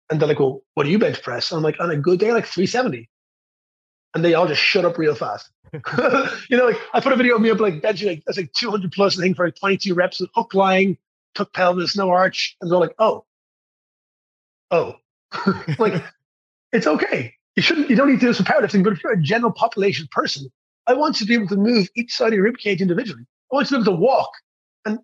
And 0.09 0.19
they're 0.19 0.27
like, 0.29 0.39
well, 0.39 0.61
what 0.75 0.83
do 0.83 0.89
you 0.89 0.99
bench 0.99 1.21
press? 1.21 1.51
And 1.51 1.57
I'm 1.57 1.63
like, 1.63 1.75
on 1.79 1.91
a 1.91 1.97
good 1.97 2.19
day, 2.19 2.31
like 2.31 2.45
370. 2.45 3.09
And 4.15 4.23
they 4.23 4.33
all 4.33 4.47
just 4.47 4.61
shut 4.61 4.85
up 4.85 4.97
real 4.97 5.15
fast. 5.15 5.49
you 6.49 6.57
know, 6.57 6.65
like 6.65 6.79
I 6.93 7.01
put 7.01 7.11
a 7.11 7.17
video 7.17 7.35
of 7.35 7.41
me 7.41 7.49
up 7.49 7.59
like 7.59 7.81
benching 7.81 8.07
like 8.07 8.23
that's 8.25 8.37
like 8.37 8.53
200 8.53 8.89
plus, 8.93 9.19
I 9.19 9.21
think, 9.21 9.35
for 9.35 9.45
like 9.45 9.59
22 9.59 9.93
reps 9.93 10.21
with 10.21 10.29
hook 10.33 10.53
lying, 10.53 10.97
tuck 11.35 11.51
pelvis, 11.53 11.97
no 11.97 12.09
arch. 12.09 12.55
And 12.61 12.71
they're 12.71 12.79
like, 12.79 12.95
oh, 12.99 13.25
oh, 14.71 14.95
like 15.77 16.01
it's 16.71 16.87
okay 16.87 17.36
you 17.57 17.63
shouldn't, 17.63 17.89
you 17.89 17.95
don't 17.95 18.07
need 18.07 18.19
to 18.19 18.27
do 18.27 18.33
for 18.33 18.43
powerlifting, 18.43 18.83
but 18.83 18.93
if 18.93 19.03
you're 19.03 19.13
a 19.13 19.21
general 19.21 19.51
population 19.51 20.07
person, 20.11 20.47
I 20.85 20.93
want 20.93 21.19
you 21.19 21.25
to 21.25 21.27
be 21.27 21.33
able 21.33 21.47
to 21.47 21.57
move 21.57 21.89
each 21.95 22.13
side 22.13 22.27
of 22.27 22.33
your 22.35 22.43
rib 22.43 22.57
cage 22.59 22.81
individually. 22.81 23.23
I 23.51 23.55
want 23.55 23.71
you 23.71 23.77
to 23.77 23.83
be 23.83 23.89
able 23.89 23.97
to 23.97 24.05
walk. 24.05 24.29
And 24.85 24.99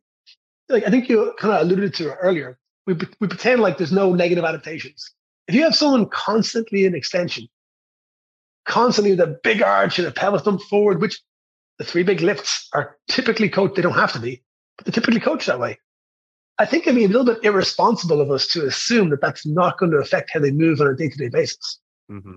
like 0.69 0.83
I 0.85 0.91
think 0.91 1.09
you 1.09 1.33
kind 1.39 1.55
of 1.55 1.61
alluded 1.61 1.95
to 1.95 2.13
earlier, 2.13 2.59
we, 2.85 2.93
we 3.19 3.27
pretend 3.27 3.61
like 3.61 3.79
there's 3.79 3.91
no 3.91 4.13
negative 4.13 4.45
adaptations. 4.45 5.11
If 5.47 5.55
you 5.55 5.63
have 5.63 5.75
someone 5.75 6.07
constantly 6.09 6.85
in 6.85 6.93
extension, 6.93 7.47
constantly 8.65 9.11
with 9.11 9.21
a 9.21 9.39
big 9.43 9.63
arch 9.63 9.97
and 9.97 10.07
a 10.07 10.11
pelvis 10.11 10.43
dump 10.43 10.61
forward, 10.61 11.01
which 11.01 11.19
the 11.79 11.83
three 11.83 12.03
big 12.03 12.21
lifts 12.21 12.69
are 12.73 12.97
typically 13.09 13.49
coached, 13.49 13.75
they 13.75 13.81
don't 13.81 13.93
have 13.93 14.13
to 14.13 14.19
be, 14.19 14.43
but 14.77 14.85
they're 14.85 14.93
typically 14.93 15.19
coached 15.19 15.47
that 15.47 15.59
way. 15.59 15.79
I 16.59 16.65
think 16.67 16.85
it'd 16.85 16.95
be 16.95 17.05
a 17.05 17.07
little 17.07 17.25
bit 17.25 17.43
irresponsible 17.43 18.21
of 18.21 18.29
us 18.29 18.45
to 18.49 18.67
assume 18.67 19.09
that 19.09 19.21
that's 19.21 19.43
not 19.43 19.79
going 19.79 19.91
to 19.91 19.97
affect 19.97 20.29
how 20.31 20.39
they 20.39 20.51
move 20.51 20.79
on 20.79 20.87
a 20.87 20.95
day 20.95 21.09
to 21.09 21.17
day 21.17 21.29
basis. 21.29 21.79
Mm-hmm. 22.11 22.35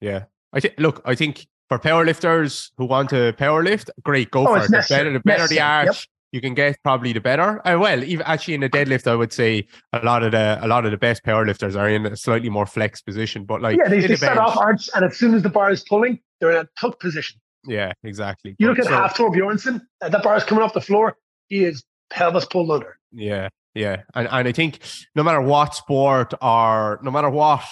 Yeah, 0.00 0.24
I 0.52 0.60
think. 0.60 0.74
Look, 0.78 1.02
I 1.04 1.14
think 1.14 1.46
for 1.68 1.78
powerlifters 1.78 2.70
who 2.76 2.84
want 2.84 3.10
to 3.10 3.32
powerlift, 3.34 3.88
great, 4.02 4.30
go 4.30 4.46
oh, 4.46 4.54
for 4.54 4.64
it. 4.64 4.70
The 4.70 4.86
better, 4.88 5.12
the 5.12 5.20
better 5.20 5.48
the 5.48 5.60
arch 5.60 5.86
yep. 5.86 5.96
you 6.32 6.40
can 6.40 6.54
get, 6.54 6.76
probably 6.82 7.12
the 7.12 7.20
better. 7.20 7.66
Uh, 7.66 7.78
well, 7.78 8.04
even 8.04 8.26
actually 8.26 8.54
in 8.54 8.60
the 8.60 8.68
deadlift, 8.68 9.06
I 9.06 9.14
would 9.14 9.32
say 9.32 9.66
a 9.92 10.00
lot 10.00 10.22
of 10.22 10.32
the 10.32 10.58
a 10.60 10.66
lot 10.66 10.84
of 10.84 10.90
the 10.90 10.98
best 10.98 11.24
powerlifters 11.24 11.74
are 11.78 11.88
in 11.88 12.06
a 12.06 12.16
slightly 12.16 12.50
more 12.50 12.66
flex 12.66 13.00
position. 13.00 13.44
But 13.44 13.62
like, 13.62 13.78
yeah, 13.78 13.88
they, 13.88 14.00
they 14.00 14.16
start 14.16 14.38
off 14.38 14.56
arch, 14.56 14.90
and 14.94 15.04
as 15.04 15.16
soon 15.16 15.34
as 15.34 15.42
the 15.42 15.48
bar 15.48 15.70
is 15.70 15.82
pulling, 15.88 16.20
they're 16.40 16.50
in 16.50 16.58
a 16.58 16.68
tuck 16.78 17.00
position. 17.00 17.40
Yeah, 17.64 17.92
exactly. 18.02 18.56
You 18.58 18.68
look 18.68 18.78
at 18.78 18.86
so, 18.86 18.90
Hafthor 18.90 19.34
Bjornsson, 19.34 19.80
uh, 20.00 20.08
that 20.08 20.22
bar 20.22 20.36
is 20.36 20.44
coming 20.44 20.64
off 20.64 20.74
the 20.74 20.80
floor. 20.80 21.16
He 21.48 21.64
is 21.64 21.84
pelvis 22.10 22.44
pulled 22.44 22.70
under. 22.70 22.98
Yeah, 23.12 23.48
yeah, 23.74 24.02
and 24.14 24.28
and 24.30 24.48
I 24.48 24.52
think 24.52 24.80
no 25.14 25.22
matter 25.22 25.40
what 25.40 25.74
sport 25.74 26.34
or 26.42 27.00
no 27.02 27.10
matter 27.10 27.30
what 27.30 27.64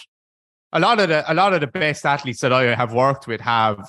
a 0.73 0.81
lot 0.81 1.01
of 1.01 1.09
the 1.09 1.31
a 1.31 1.35
lot 1.35 1.53
of 1.53 1.61
the 1.61 1.67
best 1.67 2.05
athletes 2.07 2.41
that 2.41 2.53
I 2.53 2.75
have 2.75 2.93
worked 2.93 3.27
with 3.27 3.41
have 3.41 3.89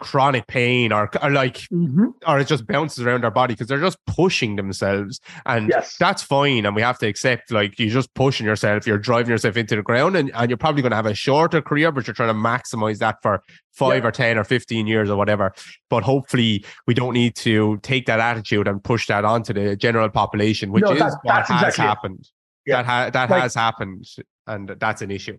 chronic 0.00 0.48
pain 0.48 0.92
or, 0.92 1.08
or 1.22 1.30
like 1.30 1.58
Mm-hmm. 1.72 2.06
or 2.26 2.40
it 2.40 2.48
just 2.48 2.66
bounces 2.66 3.04
around 3.06 3.22
their 3.22 3.30
body 3.30 3.54
because 3.54 3.68
they're 3.68 3.78
just 3.78 3.98
pushing 4.04 4.56
themselves 4.56 5.20
and 5.46 5.68
Yes. 5.68 5.96
that's 5.96 6.24
fine 6.24 6.66
and 6.66 6.74
we 6.74 6.82
have 6.82 6.98
to 6.98 7.06
accept 7.06 7.52
like 7.52 7.78
you're 7.78 7.88
just 7.88 8.12
pushing 8.14 8.44
yourself 8.44 8.84
you're 8.84 8.98
driving 8.98 9.30
yourself 9.30 9.56
into 9.56 9.76
the 9.76 9.82
ground 9.82 10.16
and, 10.16 10.32
and 10.34 10.50
you're 10.50 10.56
probably 10.56 10.82
going 10.82 10.90
to 10.90 10.96
have 10.96 11.06
a 11.06 11.14
shorter 11.14 11.62
career 11.62 11.92
but 11.92 12.04
you're 12.08 12.14
trying 12.14 12.30
to 12.30 12.34
maximize 12.34 12.98
that 12.98 13.18
for 13.22 13.44
five 13.74 14.02
Yeah. 14.02 14.08
or 14.08 14.10
10 14.10 14.38
or 14.38 14.44
15 14.44 14.88
years 14.88 15.08
or 15.08 15.16
whatever 15.16 15.54
but 15.88 16.02
hopefully 16.02 16.64
we 16.88 16.94
don't 16.94 17.14
need 17.14 17.36
to 17.36 17.78
take 17.84 18.06
that 18.06 18.18
attitude 18.18 18.66
and 18.66 18.82
push 18.82 19.06
that 19.06 19.24
onto 19.24 19.52
the 19.52 19.76
general 19.76 20.08
population 20.08 20.72
which 20.72 20.82
No, 20.82 20.90
is 20.94 20.98
that- 20.98 21.18
what 21.22 21.46
has 21.46 21.50
exactly 21.62 21.84
it. 21.84 21.86
happened 21.86 22.28
Yeah. 22.66 22.82
that, 22.82 22.86
ha- 22.86 23.10
that 23.10 23.30
Like- 23.30 23.42
has 23.42 23.54
happened 23.54 24.04
and 24.48 24.68
that's 24.80 25.00
an 25.00 25.12
issue 25.12 25.38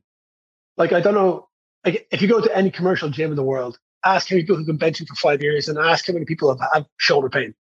Like 0.77 0.91
I 0.91 1.01
don't 1.01 1.13
know. 1.13 1.47
Like 1.86 2.07
if 2.12 2.21
you 2.21 2.27
go 2.27 2.39
to 2.39 2.55
any 2.55 2.71
commercial 2.71 3.09
gym 3.09 3.31
in 3.31 3.36
the 3.36 3.43
world, 3.43 3.77
ask 4.05 4.29
how 4.29 4.36
many 4.36 4.43
people 4.43 4.55
who've 4.55 4.65
been 4.65 4.77
benching 4.77 5.07
for 5.07 5.15
five 5.15 5.41
years, 5.41 5.67
and 5.67 5.77
ask 5.77 6.07
how 6.07 6.13
many 6.13 6.25
people 6.25 6.49
have, 6.49 6.69
have 6.73 6.86
shoulder 6.97 7.29
pain. 7.29 7.53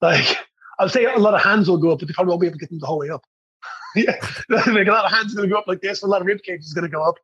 Like 0.00 0.38
I'll 0.78 0.88
say 0.88 1.04
a 1.04 1.18
lot 1.18 1.34
of 1.34 1.42
hands 1.42 1.68
will 1.68 1.78
go 1.78 1.92
up, 1.92 2.00
but 2.00 2.08
they 2.08 2.14
probably 2.14 2.30
won't 2.30 2.40
be 2.40 2.46
able 2.48 2.58
to 2.58 2.60
get 2.60 2.70
them 2.70 2.80
the 2.80 2.86
whole 2.86 2.98
way 2.98 3.10
up. 3.10 3.24
yeah, 3.96 4.14
like 4.48 4.86
a 4.86 4.90
lot 4.90 5.04
of 5.04 5.12
hands 5.12 5.32
are 5.32 5.36
going 5.36 5.48
to 5.48 5.52
go 5.52 5.58
up 5.58 5.66
like 5.66 5.80
this, 5.80 6.02
a 6.02 6.06
lot 6.06 6.20
of 6.20 6.26
rib 6.26 6.42
cage 6.42 6.60
is 6.60 6.74
going 6.74 6.88
to 6.88 6.94
go 6.94 7.02
up. 7.02 7.16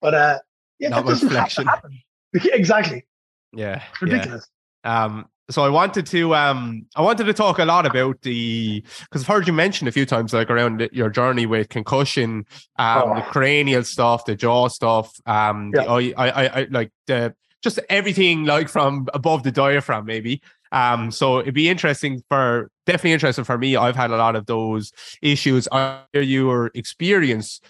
But 0.00 0.14
uh, 0.14 0.38
yeah, 0.78 0.90
Not 0.90 1.06
that 1.06 1.10
doesn't 1.12 1.30
have 1.30 1.52
to 1.54 1.64
happen. 1.64 1.98
Exactly. 2.34 3.04
yeah 3.52 3.82
It's 3.92 4.02
ridiculous. 4.02 4.48
Yeah. 4.84 5.04
Um, 5.04 5.28
so 5.50 5.62
I 5.62 5.68
wanted 5.68 6.06
to 6.06 6.34
um 6.34 6.86
I 6.96 7.02
wanted 7.02 7.24
to 7.24 7.32
talk 7.34 7.58
a 7.58 7.64
lot 7.64 7.84
about 7.86 8.20
the 8.22 8.82
because 9.00 9.22
I've 9.22 9.28
heard 9.28 9.46
you 9.46 9.52
mention 9.52 9.88
a 9.88 9.92
few 9.92 10.06
times 10.06 10.32
like 10.32 10.50
around 10.50 10.88
your 10.92 11.10
journey 11.10 11.46
with 11.46 11.68
concussion, 11.68 12.46
um, 12.78 13.02
Oh. 13.10 13.14
the 13.16 13.22
cranial 13.22 13.82
stuff, 13.84 14.24
the 14.24 14.34
jaw 14.36 14.68
stuff, 14.68 15.12
um, 15.26 15.72
Yeah. 15.74 15.82
eye, 15.84 16.14
I, 16.16 16.30
I, 16.30 16.60
I 16.60 16.66
like 16.70 16.90
the 17.06 17.34
just 17.62 17.78
everything 17.90 18.44
like 18.44 18.68
from 18.68 19.08
above 19.14 19.42
the 19.42 19.52
diaphragm 19.52 20.04
maybe. 20.06 20.40
Um, 20.72 21.10
so 21.10 21.40
it'd 21.40 21.52
be 21.54 21.68
interesting 21.68 22.22
for 22.30 22.70
definitely 22.86 23.12
interesting 23.12 23.44
for 23.44 23.58
me. 23.58 23.76
I've 23.76 23.94
had 23.96 24.10
a 24.10 24.16
lot 24.16 24.36
of 24.36 24.46
those 24.46 24.90
issues. 25.20 25.68
I 25.70 26.00
hear 26.12 26.22
your 26.22 26.70
experience 26.74 27.60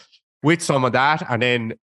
with 0.43 0.63
some 0.63 0.85
of 0.85 0.93
that, 0.93 1.23
and 1.29 1.43
then 1.43 1.75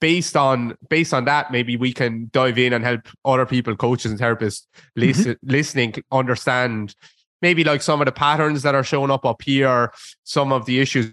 based 0.00 0.36
on 0.36 0.76
based 0.88 1.14
on 1.14 1.24
that, 1.24 1.50
maybe 1.50 1.76
we 1.76 1.92
can 1.92 2.28
dive 2.32 2.58
in 2.58 2.72
and 2.72 2.84
help 2.84 3.08
other 3.24 3.46
people, 3.46 3.76
coaches 3.76 4.10
and 4.10 4.20
therapists, 4.20 4.66
listen, 4.96 5.36
listening, 5.42 5.94
understand 6.12 6.94
maybe 7.42 7.64
like 7.64 7.82
some 7.82 8.00
of 8.00 8.06
the 8.06 8.12
patterns 8.12 8.62
that 8.62 8.74
are 8.74 8.84
showing 8.84 9.10
up 9.10 9.24
up 9.24 9.42
here, 9.42 9.92
some 10.24 10.52
of 10.52 10.66
the 10.66 10.80
issues 10.80 11.12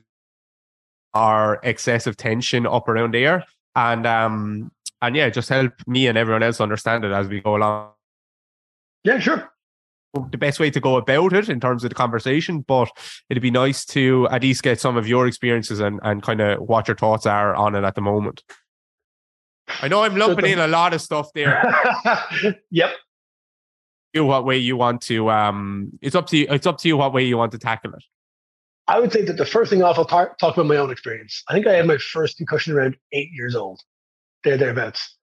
are 1.14 1.60
excessive 1.64 2.18
tension 2.18 2.68
up 2.68 2.88
around 2.90 3.14
there, 3.14 3.44
and 3.76 4.06
um 4.06 4.72
and 5.02 5.16
yeah, 5.16 5.30
just 5.30 5.50
help 5.50 5.74
me 5.88 6.08
and 6.08 6.18
everyone 6.18 6.44
else 6.44 6.60
understand 6.60 7.06
it 7.06 7.12
as 7.12 7.28
we 7.28 7.42
go 7.42 7.56
along. 7.56 7.92
Yeah, 9.04 9.20
sure. 9.20 9.52
The 10.32 10.38
best 10.38 10.60
way 10.60 10.72
to 10.72 10.80
go 10.80 10.96
about 10.96 11.34
it 11.34 11.50
in 11.50 11.60
terms 11.60 11.84
of 11.84 11.90
the 11.90 11.96
conversation, 11.96 12.62
but 12.62 12.90
it'd 13.30 13.44
be 13.44 13.52
nice 13.52 13.86
to 13.88 14.28
at 14.32 14.42
least 14.42 14.64
get 14.64 14.80
some 14.80 14.96
of 14.96 15.08
your 15.08 15.28
experiences 15.28 15.82
and, 15.82 16.00
and 16.04 16.24
kind 16.24 16.40
of 16.40 16.60
what 16.62 16.88
your 16.88 16.96
thoughts 16.96 17.26
are 17.26 17.54
on 17.54 17.76
it 17.76 17.84
at 17.84 17.96
the 17.96 18.02
moment. 18.02 18.42
I 19.82 19.88
know 19.88 20.04
I'm 20.04 20.16
lumping 20.16 20.46
in 20.46 20.60
a 20.60 20.68
lot 20.68 20.94
of 20.94 21.02
stuff 21.02 21.30
there. 21.34 21.64
yep. 22.72 22.92
You 24.14 24.26
what 24.26 24.46
way 24.46 24.58
you 24.58 24.78
want 24.78 25.02
to 25.04 25.30
um 25.30 25.92
it's 26.02 26.16
up 26.16 26.28
to 26.28 26.38
you 26.38 26.48
it's 26.50 26.66
up 26.66 26.78
to 26.80 26.88
you 26.88 26.96
what 26.96 27.14
way 27.14 27.26
you 27.26 27.38
want 27.38 27.52
to 27.52 27.58
tackle 27.58 27.94
it. 27.94 28.04
I 28.88 29.00
would 29.00 29.12
say 29.12 29.24
that 29.24 29.38
the 29.38 29.46
first 29.46 29.72
thing 29.72 29.82
off, 29.82 29.98
I'll 29.98 30.06
talk, 30.06 30.38
talk 30.38 30.56
about 30.56 30.68
my 30.68 30.78
own 30.78 30.92
experience. 30.92 31.44
I 31.50 31.54
think 31.54 31.66
I 31.66 31.74
had 31.74 31.88
my 31.88 31.98
first 31.98 32.38
concussion 32.38 32.74
around 32.74 32.96
eight 33.14 33.30
years 33.34 33.56
old, 33.56 33.82
there, 34.44 34.58
thereabouts. 34.58 35.18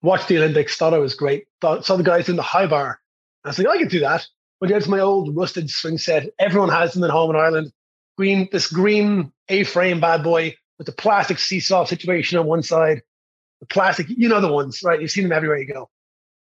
Watched 0.00 0.28
the 0.28 0.38
Olympics, 0.38 0.76
thought 0.76 0.94
I 0.94 0.98
was 0.98 1.14
great, 1.14 1.44
thought, 1.60 1.84
saw 1.84 1.96
the 1.96 2.02
guys 2.02 2.28
in 2.28 2.36
the 2.36 2.42
high 2.42 2.66
bar. 2.66 3.00
I 3.44 3.48
was 3.48 3.58
like, 3.58 3.68
I 3.68 3.76
can 3.76 3.88
do 3.88 4.00
that. 4.00 4.26
Went 4.60 4.72
out 4.72 4.82
to 4.82 4.90
my 4.90 5.00
old 5.00 5.36
rusted 5.36 5.68
swing 5.68 5.98
set. 5.98 6.30
Everyone 6.38 6.70
has 6.70 6.94
them 6.94 7.04
at 7.04 7.10
home 7.10 7.30
in 7.30 7.36
Ireland. 7.36 7.72
Green, 8.16 8.48
this 8.50 8.66
green 8.68 9.32
A-frame 9.48 10.00
bad 10.00 10.22
boy 10.22 10.54
with 10.78 10.86
the 10.86 10.92
plastic 10.92 11.38
seesaw 11.38 11.84
situation 11.84 12.38
on 12.38 12.46
one 12.46 12.62
side. 12.62 13.02
The 13.62 13.66
plastic, 13.66 14.08
you 14.08 14.28
know 14.28 14.40
the 14.40 14.52
ones, 14.52 14.80
right? 14.82 15.00
You've 15.00 15.12
seen 15.12 15.22
them 15.22 15.30
everywhere 15.30 15.56
you 15.56 15.72
go. 15.72 15.88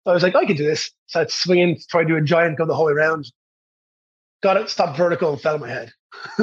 So 0.05 0.11
I 0.11 0.15
was 0.15 0.23
like, 0.23 0.37
I 0.37 0.45
can 0.45 0.57
do 0.57 0.67
this. 0.67 0.91
i 0.91 1.09
Started 1.09 1.33
swinging, 1.33 1.81
tried 1.89 2.03
to 2.03 2.09
do 2.09 2.17
a 2.17 2.21
giant, 2.21 2.59
go 2.59 2.67
the 2.67 2.75
whole 2.75 2.87
way 2.87 2.93
around. 2.93 3.33
Got 4.43 4.59
it, 4.59 4.69
stopped 4.69 4.99
vertical 4.99 5.33
and 5.33 5.41
fell 5.41 5.55
on 5.55 5.61
my 5.61 5.71
head. 5.71 5.91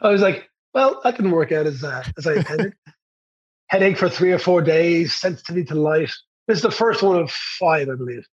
I 0.00 0.10
was 0.10 0.22
like, 0.22 0.48
well, 0.72 1.02
that 1.04 1.16
didn't 1.16 1.32
work 1.32 1.52
out 1.52 1.66
as 1.66 1.84
uh, 1.84 2.02
as 2.16 2.26
I 2.26 2.36
intended. 2.36 2.72
Headache 3.68 3.98
for 3.98 4.08
three 4.08 4.32
or 4.32 4.38
four 4.38 4.62
days, 4.62 5.14
sensitivity 5.14 5.66
to 5.66 5.74
light. 5.74 6.12
This 6.48 6.58
is 6.58 6.62
the 6.62 6.70
first 6.70 7.02
one 7.02 7.16
of 7.16 7.30
five, 7.30 7.90
I 7.90 7.94
believe. 7.94 8.26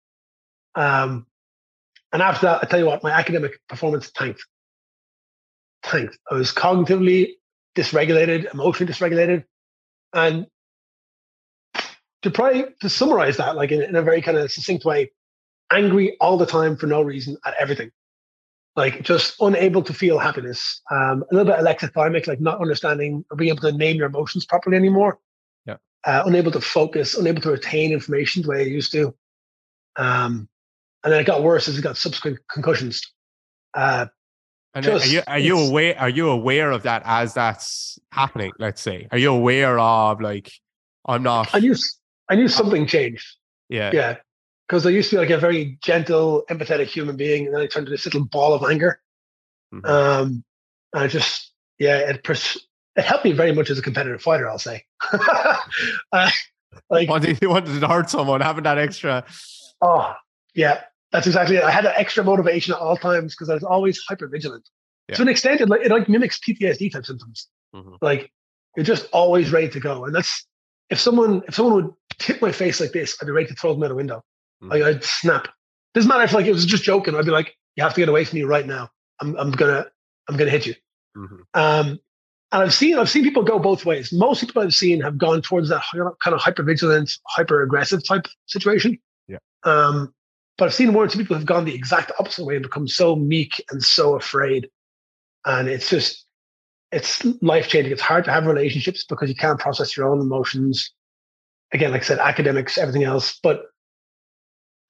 Um, 0.76 1.26
and 2.12 2.22
after 2.22 2.46
that, 2.46 2.62
I 2.62 2.66
tell 2.66 2.78
you 2.78 2.86
what, 2.86 3.02
my 3.02 3.10
academic 3.10 3.58
performance 3.68 4.12
tanked. 4.12 4.44
Tanked. 5.82 6.16
I 6.30 6.34
was 6.34 6.52
cognitively 6.52 7.32
dysregulated, 7.74 8.52
emotionally 8.52 8.92
dysregulated, 8.92 9.44
and 10.12 10.46
to 12.22 12.30
try 12.30 12.62
to 12.80 12.88
summarize 12.88 13.36
that, 13.36 13.56
like 13.56 13.72
in, 13.72 13.82
in 13.82 13.96
a 13.96 14.02
very 14.02 14.22
kind 14.22 14.36
of 14.36 14.50
succinct 14.50 14.84
way, 14.84 15.10
angry 15.70 16.16
all 16.20 16.36
the 16.36 16.46
time 16.46 16.76
for 16.76 16.86
no 16.86 17.02
reason 17.02 17.36
at 17.44 17.54
everything 17.58 17.90
like 18.76 19.02
just 19.02 19.36
unable 19.40 19.82
to 19.82 19.92
feel 19.92 20.18
happiness, 20.18 20.80
um, 20.90 21.24
a 21.30 21.34
little 21.34 21.52
bit 21.52 21.60
alexithymic, 21.60 22.26
like 22.26 22.40
not 22.40 22.60
understanding 22.60 23.24
or 23.30 23.36
being 23.36 23.50
able 23.50 23.60
to 23.60 23.72
name 23.72 23.96
your 23.96 24.06
emotions 24.06 24.46
properly 24.46 24.76
anymore. 24.76 25.18
Yeah. 25.66 25.76
Uh, 26.04 26.22
unable 26.26 26.50
to 26.52 26.60
focus, 26.60 27.14
unable 27.16 27.42
to 27.42 27.50
retain 27.50 27.92
information 27.92 28.42
the 28.42 28.48
way 28.48 28.60
I 28.60 28.64
used 28.64 28.92
to. 28.92 29.14
Um, 29.96 30.48
and 31.04 31.12
then 31.12 31.20
it 31.20 31.24
got 31.24 31.42
worse 31.42 31.68
as 31.68 31.78
it 31.78 31.82
got 31.82 31.96
subsequent 31.96 32.38
concussions. 32.50 33.02
Uh, 33.74 34.06
And 34.74 34.86
are 34.86 35.06
you 35.06 35.22
are 35.26 35.38
you 35.38 35.58
aware 35.58 35.98
are 35.98 36.08
you 36.08 36.30
aware 36.30 36.70
of 36.70 36.84
that 36.84 37.02
as 37.04 37.34
that's 37.34 37.98
happening, 38.10 38.52
let's 38.58 38.80
say? 38.80 39.06
Are 39.10 39.18
you 39.18 39.32
aware 39.32 39.78
of 39.78 40.20
like 40.20 40.50
I'm 41.04 41.22
not 41.22 41.54
I 41.54 41.58
knew 41.58 41.74
I 42.32 42.34
knew 42.34 42.48
something 42.48 42.86
changed. 42.86 43.26
yeah. 43.68 43.90
Yeah. 43.92 44.16
Because 44.68 44.86
I 44.86 44.90
used 44.90 45.10
to 45.10 45.16
be 45.16 45.20
like 45.20 45.30
a 45.30 45.36
very 45.38 45.76
gentle, 45.82 46.44
empathetic 46.48 46.86
human 46.86 47.16
being, 47.16 47.44
and 47.46 47.54
then 47.54 47.60
I 47.60 47.66
turned 47.66 47.86
into 47.88 47.90
this 47.90 48.06
little 48.06 48.24
ball 48.24 48.54
of 48.54 48.62
anger. 48.70 49.00
Mhm. 49.74 49.84
Um, 49.86 50.44
and 50.94 51.04
I 51.04 51.08
just, 51.08 51.52
yeah, 51.78 51.98
it 51.98 52.24
pers- 52.24 52.66
it 52.96 53.04
helped 53.04 53.24
me 53.26 53.32
very 53.32 53.52
much 53.52 53.68
as 53.68 53.78
a 53.78 53.82
competitive 53.82 54.22
fighter. 54.22 54.48
I'll 54.48 54.58
say, 54.58 54.84
uh, 56.12 56.30
like, 56.88 57.08
wanted, 57.08 57.38
you 57.42 57.50
wanted 57.50 57.78
to 57.78 57.86
hurt 57.88 58.08
someone, 58.08 58.40
having 58.40 58.64
that 58.64 58.78
extra 58.78 59.24
oh, 59.82 60.14
yeah, 60.54 60.84
that's 61.10 61.26
exactly 61.26 61.56
it. 61.56 61.64
I 61.64 61.70
had 61.70 61.84
that 61.84 61.98
extra 61.98 62.24
motivation 62.24 62.72
at 62.72 62.80
all 62.80 62.96
times 62.96 63.34
because 63.34 63.50
I 63.50 63.54
was 63.54 63.64
always 63.64 64.00
hyper 64.08 64.28
vigilant. 64.28 64.66
Yeah. 65.08 65.16
To 65.16 65.22
an 65.22 65.28
extent, 65.28 65.60
it 65.60 65.68
like, 65.68 65.82
it 65.82 65.90
like 65.90 66.08
mimics 66.08 66.38
PTSD 66.38 66.92
type 66.92 67.04
symptoms. 67.04 67.48
Mhm. 67.74 67.98
Like 68.00 68.30
you're 68.76 68.84
just 68.86 69.08
always 69.12 69.52
ready 69.52 69.68
to 69.70 69.80
go, 69.80 70.04
and 70.06 70.14
that's 70.14 70.46
if 70.88 70.98
someone 71.00 71.42
if 71.48 71.54
someone 71.54 71.74
would 71.74 71.90
tip 72.22 72.40
my 72.40 72.52
face 72.52 72.80
like 72.80 72.92
this, 72.92 73.16
I'd 73.20 73.26
be 73.26 73.32
ready 73.32 73.48
to 73.48 73.54
throw 73.54 73.74
them 73.74 73.82
out 73.82 73.90
a 73.90 73.94
window. 73.94 74.22
Mhm. 74.62 74.70
Like 74.70 74.82
I'd 74.82 75.04
snap. 75.04 75.48
Doesn't 75.94 76.08
matter 76.08 76.24
if 76.24 76.32
like 76.32 76.46
it 76.46 76.52
was 76.52 76.64
just 76.66 76.84
joking. 76.84 77.14
I'd 77.14 77.24
be 77.24 77.30
like, 77.30 77.54
you 77.76 77.82
have 77.82 77.94
to 77.94 78.00
get 78.00 78.08
away 78.08 78.24
from 78.24 78.38
me 78.38 78.44
right 78.44 78.66
now. 78.66 78.88
I'm 79.20 79.36
I'm 79.36 79.50
gonna 79.50 79.86
I'm 80.28 80.36
gonna 80.36 80.50
hit 80.50 80.66
you. 80.66 80.74
Mhm. 81.16 81.40
Um, 81.54 81.98
and 82.52 82.62
I've 82.62 82.74
seen 82.74 82.98
I've 82.98 83.10
seen 83.10 83.24
people 83.24 83.42
go 83.42 83.58
both 83.58 83.84
ways. 83.84 84.12
Most 84.12 84.40
people 84.40 84.62
I've 84.62 84.74
seen 84.74 85.00
have 85.00 85.18
gone 85.18 85.42
towards 85.42 85.68
that 85.70 85.82
kind 85.92 86.34
of 86.34 86.40
hyper 86.40 86.62
vigilant, 86.62 87.10
hyper 87.26 87.62
aggressive 87.62 88.04
type 88.06 88.26
situation. 88.46 88.98
Yeah. 89.28 89.38
Um, 89.64 90.14
but 90.58 90.66
I've 90.66 90.74
seen 90.74 90.92
one 90.92 91.06
or 91.06 91.08
two 91.08 91.18
people 91.18 91.36
who've 91.36 91.46
gone 91.46 91.64
the 91.64 91.74
exact 91.74 92.12
opposite 92.18 92.44
way 92.44 92.56
and 92.56 92.62
become 92.62 92.86
so 92.86 93.16
meek 93.16 93.62
and 93.70 93.82
so 93.82 94.14
afraid. 94.14 94.68
And 95.46 95.68
it's 95.68 95.88
just 95.88 96.26
it's 96.92 97.24
life 97.40 97.68
changing. 97.68 97.92
It's 97.92 98.02
hard 98.02 98.24
to 98.26 98.30
have 98.30 98.46
relationships 98.46 99.04
because 99.08 99.28
you 99.28 99.34
can't 99.34 99.58
process 99.58 99.96
your 99.96 100.08
own 100.08 100.20
emotions. 100.20 100.92
Again, 101.72 101.90
like 101.90 102.02
I 102.02 102.04
said, 102.04 102.18
academics, 102.18 102.76
everything 102.76 103.04
else. 103.04 103.38
But 103.42 103.62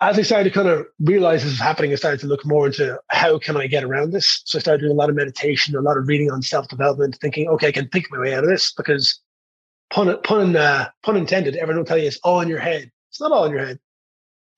as 0.00 0.18
I 0.18 0.22
started 0.22 0.44
to 0.44 0.50
kind 0.50 0.68
of 0.68 0.86
realize 1.00 1.44
this 1.44 1.52
was 1.52 1.60
happening, 1.60 1.92
I 1.92 1.94
started 1.94 2.18
to 2.20 2.26
look 2.26 2.44
more 2.44 2.66
into 2.66 2.98
how 3.08 3.38
can 3.38 3.56
I 3.56 3.68
get 3.68 3.84
around 3.84 4.12
this. 4.12 4.42
So 4.44 4.58
I 4.58 4.60
started 4.60 4.80
doing 4.80 4.92
a 4.92 4.96
lot 4.96 5.08
of 5.08 5.14
meditation, 5.14 5.76
a 5.76 5.80
lot 5.80 5.96
of 5.96 6.08
reading 6.08 6.30
on 6.30 6.42
self 6.42 6.66
development, 6.68 7.18
thinking, 7.20 7.48
okay, 7.48 7.68
I 7.68 7.72
can 7.72 7.88
think 7.88 8.06
my 8.10 8.18
way 8.18 8.34
out 8.34 8.42
of 8.42 8.50
this 8.50 8.72
because 8.72 9.20
pun 9.90 10.20
pun 10.22 10.56
uh, 10.56 10.88
pun 11.04 11.16
intended. 11.16 11.54
Everyone 11.54 11.78
will 11.78 11.84
tell 11.86 11.98
you 11.98 12.08
it's 12.08 12.18
all 12.24 12.40
in 12.40 12.48
your 12.48 12.58
head. 12.58 12.90
It's 13.10 13.20
not 13.20 13.30
all 13.30 13.44
in 13.44 13.52
your 13.52 13.64
head. 13.64 13.78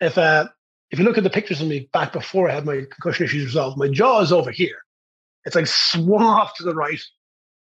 If 0.00 0.16
uh, 0.16 0.48
if 0.90 0.98
you 0.98 1.04
look 1.04 1.18
at 1.18 1.24
the 1.24 1.30
pictures 1.30 1.60
of 1.60 1.68
me 1.68 1.90
back 1.92 2.12
before 2.12 2.48
I 2.48 2.54
had 2.54 2.64
my 2.64 2.76
concussion 2.76 3.26
issues 3.26 3.44
resolved, 3.44 3.76
my 3.76 3.88
jaw 3.88 4.22
is 4.22 4.32
over 4.32 4.50
here. 4.50 4.78
It's 5.44 5.56
like 5.56 5.66
swung 5.66 6.22
off 6.22 6.56
to 6.56 6.62
the 6.62 6.74
right. 6.74 7.00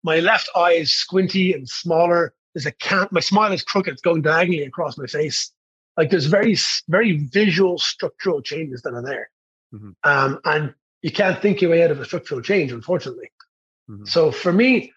My 0.03 0.21
left 0.21 0.49
eye 0.55 0.71
is 0.71 0.93
squinty 0.93 1.53
and 1.53 1.67
smaller. 1.69 2.33
There's 2.59 2.65
a 2.65 2.71
can't, 2.73 3.09
My 3.13 3.21
smile 3.21 3.53
is 3.53 3.63
crooked. 3.63 3.93
It's 3.93 4.01
going 4.01 4.21
diagonally 4.21 4.63
across 4.63 4.97
my 4.97 5.05
face. 5.05 5.53
Like 5.95 6.09
there's 6.09 6.25
very, 6.25 6.57
very 6.89 7.17
visual 7.17 7.77
structural 7.77 8.41
changes 8.41 8.81
that 8.81 8.93
are 8.93 9.01
there. 9.01 9.29
Mhm. 9.73 9.95
Um, 10.03 10.39
and 10.43 10.73
you 11.01 11.11
can't 11.11 11.41
think 11.41 11.61
your 11.61 11.71
way 11.71 11.83
out 11.83 11.91
of 11.91 12.01
a 12.01 12.05
structural 12.05 12.41
change, 12.41 12.73
unfortunately. 12.73 13.31
Mhm. 13.89 14.05
So 14.09 14.31
for 14.31 14.51
me, 14.51 14.91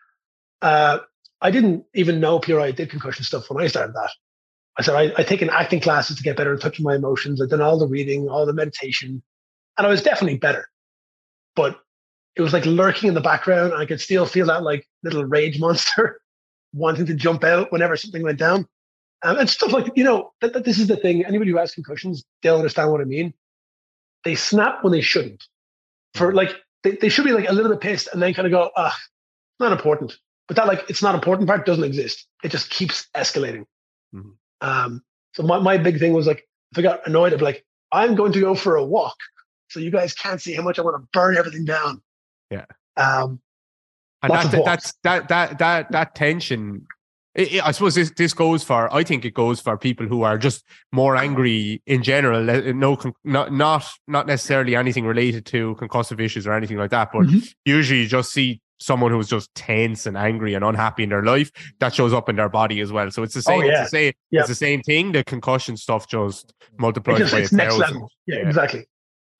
uh, 0.60 0.98
I 1.40 1.50
didn't 1.52 1.84
even 1.94 2.18
know 2.18 2.40
PRI 2.40 2.72
did 2.72 2.90
concussion 2.90 3.24
stuff 3.24 3.48
when 3.48 3.62
I 3.62 3.68
started 3.68 3.94
that. 3.94 4.10
I 4.76 4.82
said, 4.82 4.94
I, 4.96 5.12
I 5.16 5.22
taken 5.22 5.48
acting 5.48 5.80
classes 5.80 6.16
to 6.16 6.22
get 6.24 6.36
better 6.36 6.54
at 6.54 6.60
touching 6.60 6.82
my 6.82 6.96
emotions. 6.96 7.40
I've 7.40 7.50
done 7.50 7.60
all 7.60 7.78
the 7.78 7.86
reading, 7.86 8.28
all 8.28 8.44
the 8.44 8.52
meditation, 8.52 9.22
and 9.78 9.86
I 9.86 9.90
was 9.90 10.02
definitely 10.02 10.38
better. 10.38 10.68
But 11.54 11.78
it 12.34 12.42
was 12.42 12.52
like 12.52 12.66
lurking 12.66 13.08
in 13.08 13.14
the 13.14 13.20
background. 13.20 13.72
I 13.72 13.86
could 13.86 14.00
still 14.00 14.26
feel 14.26 14.46
that 14.46 14.64
like 14.64 14.88
little 15.04 15.24
rage 15.24 15.60
monster 15.66 16.22
wanting 16.72 17.06
to 17.06 17.14
jump 17.14 17.44
out 17.44 17.70
whenever 17.72 17.96
something 17.96 18.22
went 18.22 18.38
down. 18.38 18.66
Um, 19.24 19.38
and 19.38 19.48
stuff 19.48 19.72
like, 19.72 19.92
you 19.94 20.02
know, 20.02 20.32
that, 20.40 20.52
that 20.52 20.64
this 20.64 20.78
is 20.78 20.88
the 20.88 20.96
thing. 20.96 21.24
Anybody 21.24 21.52
who 21.52 21.56
has 21.58 21.74
concussions, 21.74 22.24
they'll 22.42 22.56
understand 22.56 22.90
what 22.90 23.00
I 23.00 23.04
mean. 23.04 23.32
They 24.24 24.34
snap 24.34 24.82
when 24.82 24.92
they 24.92 25.00
shouldn't. 25.00 25.44
For 26.14 26.32
like, 26.32 26.56
they, 26.82 26.92
they 26.92 27.08
should 27.08 27.24
be 27.24 27.32
like 27.32 27.48
a 27.48 27.52
little 27.52 27.70
bit 27.70 27.80
pissed 27.80 28.08
and 28.12 28.20
then 28.20 28.34
kind 28.34 28.46
of 28.46 28.52
go, 28.52 28.70
ah, 28.76 28.96
not 29.60 29.72
important. 29.72 30.16
But 30.48 30.56
that 30.56 30.66
like, 30.66 30.84
it's 30.90 31.02
not 31.02 31.14
important 31.14 31.48
part 31.48 31.64
doesn't 31.64 31.84
exist. 31.84 32.26
It 32.42 32.50
just 32.50 32.68
keeps 32.70 33.06
escalating. 33.16 33.64
Mm-hmm. 34.14 34.30
Um, 34.60 35.02
so 35.34 35.44
my, 35.44 35.58
my 35.60 35.78
big 35.78 35.98
thing 35.98 36.12
was 36.12 36.26
like, 36.26 36.46
if 36.72 36.78
I 36.78 36.82
got 36.82 37.06
annoyed, 37.06 37.32
I'd 37.32 37.38
be 37.38 37.44
like, 37.44 37.64
I'm 37.92 38.14
going 38.14 38.32
to 38.32 38.40
go 38.40 38.54
for 38.54 38.76
a 38.76 38.84
walk. 38.84 39.16
So 39.68 39.78
you 39.78 39.90
guys 39.90 40.14
can't 40.14 40.40
see 40.40 40.52
how 40.52 40.62
much 40.62 40.78
I 40.78 40.82
want 40.82 41.00
to 41.00 41.08
burn 41.12 41.36
everything 41.36 41.64
down. 41.64 42.02
Yeah. 42.50 42.66
Um, 42.96 43.40
and 44.22 44.32
that, 44.32 44.64
that's 44.64 44.94
that 45.02 45.28
that 45.28 45.58
that 45.58 45.90
that 45.92 46.14
tension 46.14 46.86
it, 47.34 47.54
it, 47.54 47.66
I 47.66 47.70
suppose 47.72 47.94
this, 47.94 48.10
this 48.10 48.34
goes 48.34 48.62
for. 48.62 48.92
I 48.92 49.04
think 49.04 49.24
it 49.24 49.32
goes 49.32 49.60
for 49.60 49.78
people 49.78 50.06
who 50.06 50.22
are 50.22 50.36
just 50.36 50.64
more 50.92 51.16
angry 51.16 51.82
in 51.86 52.02
general. 52.02 52.42
No, 52.42 52.98
not 53.24 53.52
not 53.52 53.88
not 54.06 54.26
necessarily 54.26 54.76
anything 54.76 55.06
related 55.06 55.46
to 55.46 55.74
concussive 55.76 56.20
issues 56.20 56.46
or 56.46 56.52
anything 56.52 56.76
like 56.76 56.90
that. 56.90 57.10
But 57.12 57.22
mm-hmm. 57.22 57.38
usually, 57.64 58.02
you 58.02 58.06
just 58.06 58.32
see 58.32 58.60
someone 58.80 59.12
who's 59.12 59.28
just 59.28 59.54
tense 59.54 60.06
and 60.06 60.16
angry 60.16 60.54
and 60.54 60.64
unhappy 60.64 61.04
in 61.04 61.08
their 61.08 61.22
life. 61.22 61.50
That 61.80 61.94
shows 61.94 62.12
up 62.12 62.28
in 62.28 62.36
their 62.36 62.50
body 62.50 62.80
as 62.80 62.92
well. 62.92 63.10
So 63.10 63.22
it's 63.22 63.34
the 63.34 63.38
oh, 63.38 63.42
same. 63.42 63.60
Oh, 63.60 63.64
yeah. 63.64 63.82
It's 63.82 63.90
the 63.90 63.96
same. 63.96 64.12
Yep. 64.30 64.40
It's 64.40 64.48
the 64.48 64.54
same 64.54 64.82
thing. 64.82 65.12
The 65.12 65.24
concussion 65.24 65.76
stuff 65.78 66.08
just 66.08 66.52
multiplies 66.78 67.16
it 67.16 67.22
just, 67.22 67.32
by 67.32 67.38
it's 67.40 67.52
next 67.52 67.78
level. 67.78 68.10
Yeah, 68.26 68.36
yeah, 68.36 68.48
exactly. 68.48 68.86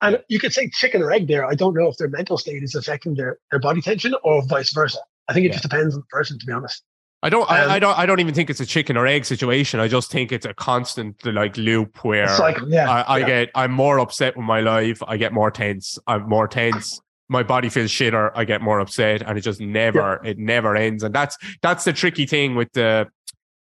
And 0.03 0.23
you 0.29 0.39
could 0.39 0.53
say 0.53 0.69
chicken 0.69 1.01
or 1.01 1.11
egg 1.13 1.29
there. 1.29 1.47
I 1.47 1.55
don't 1.55 1.75
know 1.75 1.89
if 1.89 1.97
their 1.97 2.09
mental 2.09 2.37
state 2.37 2.63
is 2.63 2.75
affecting 2.75 3.15
their, 3.15 3.39
their 3.51 3.61
body 3.61 3.81
tension 3.81 4.15
or 4.25 4.45
vice 4.47 4.73
versa. 4.73 4.99
I 5.29 5.33
think 5.33 5.47
it 5.47 5.49
yeah. 5.49 5.53
just 5.53 5.63
depends 5.63 5.95
on 5.95 6.01
the 6.01 6.07
person, 6.07 6.39
to 6.39 6.45
be 6.45 6.53
honest. 6.53 6.83
I 7.23 7.31
don't. 7.31 7.49
Um, 7.49 7.57
I, 7.57 7.75
I, 7.75 7.79
don't. 7.79 7.97
I 7.97 8.05
don't 8.05 8.19
even 8.19 8.35
think 8.35 8.51
it's 8.51 8.59
a 8.59 8.67
chicken 8.67 8.97
or 8.97 9.07
egg 9.07 9.25
situation. 9.25 9.79
I 9.79 9.87
just 9.87 10.11
think 10.11 10.33
it's 10.33 10.45
a 10.45 10.53
constant 10.55 11.25
like 11.25 11.57
loop 11.57 12.05
where 12.05 12.27
cycle, 12.27 12.69
yeah, 12.69 12.91
I, 12.91 13.01
I 13.03 13.19
yeah. 13.19 13.27
get. 13.27 13.51
I'm 13.55 13.71
more 13.71 14.01
upset 14.01 14.37
with 14.37 14.45
my 14.45 14.61
life. 14.61 15.01
I 15.07 15.17
get 15.17 15.33
more 15.33 15.53
tense. 15.53 16.01
I'm 16.09 16.29
more 16.29 16.49
tense. 16.49 17.01
My 17.29 17.45
body 17.45 17.69
feels 17.69 17.91
shitter. 17.91 18.33
I 18.35 18.45
get 18.45 18.61
more 18.61 18.81
upset, 18.81 19.23
and 19.23 19.39
it 19.39 19.43
just 19.43 19.61
never. 19.61 20.21
Yeah. 20.25 20.31
It 20.31 20.39
never 20.39 20.75
ends. 20.75 21.05
And 21.05 21.15
that's 21.15 21.39
that's 21.63 21.85
the 21.85 21.93
tricky 21.93 22.27
thing 22.27 22.57
with 22.57 22.73
the 22.73 23.09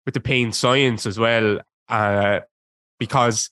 with 0.05 0.15
the 0.15 0.21
pain 0.21 0.53
science 0.53 1.05
as 1.05 1.19
well, 1.19 1.59
uh, 1.89 2.41
because 3.01 3.51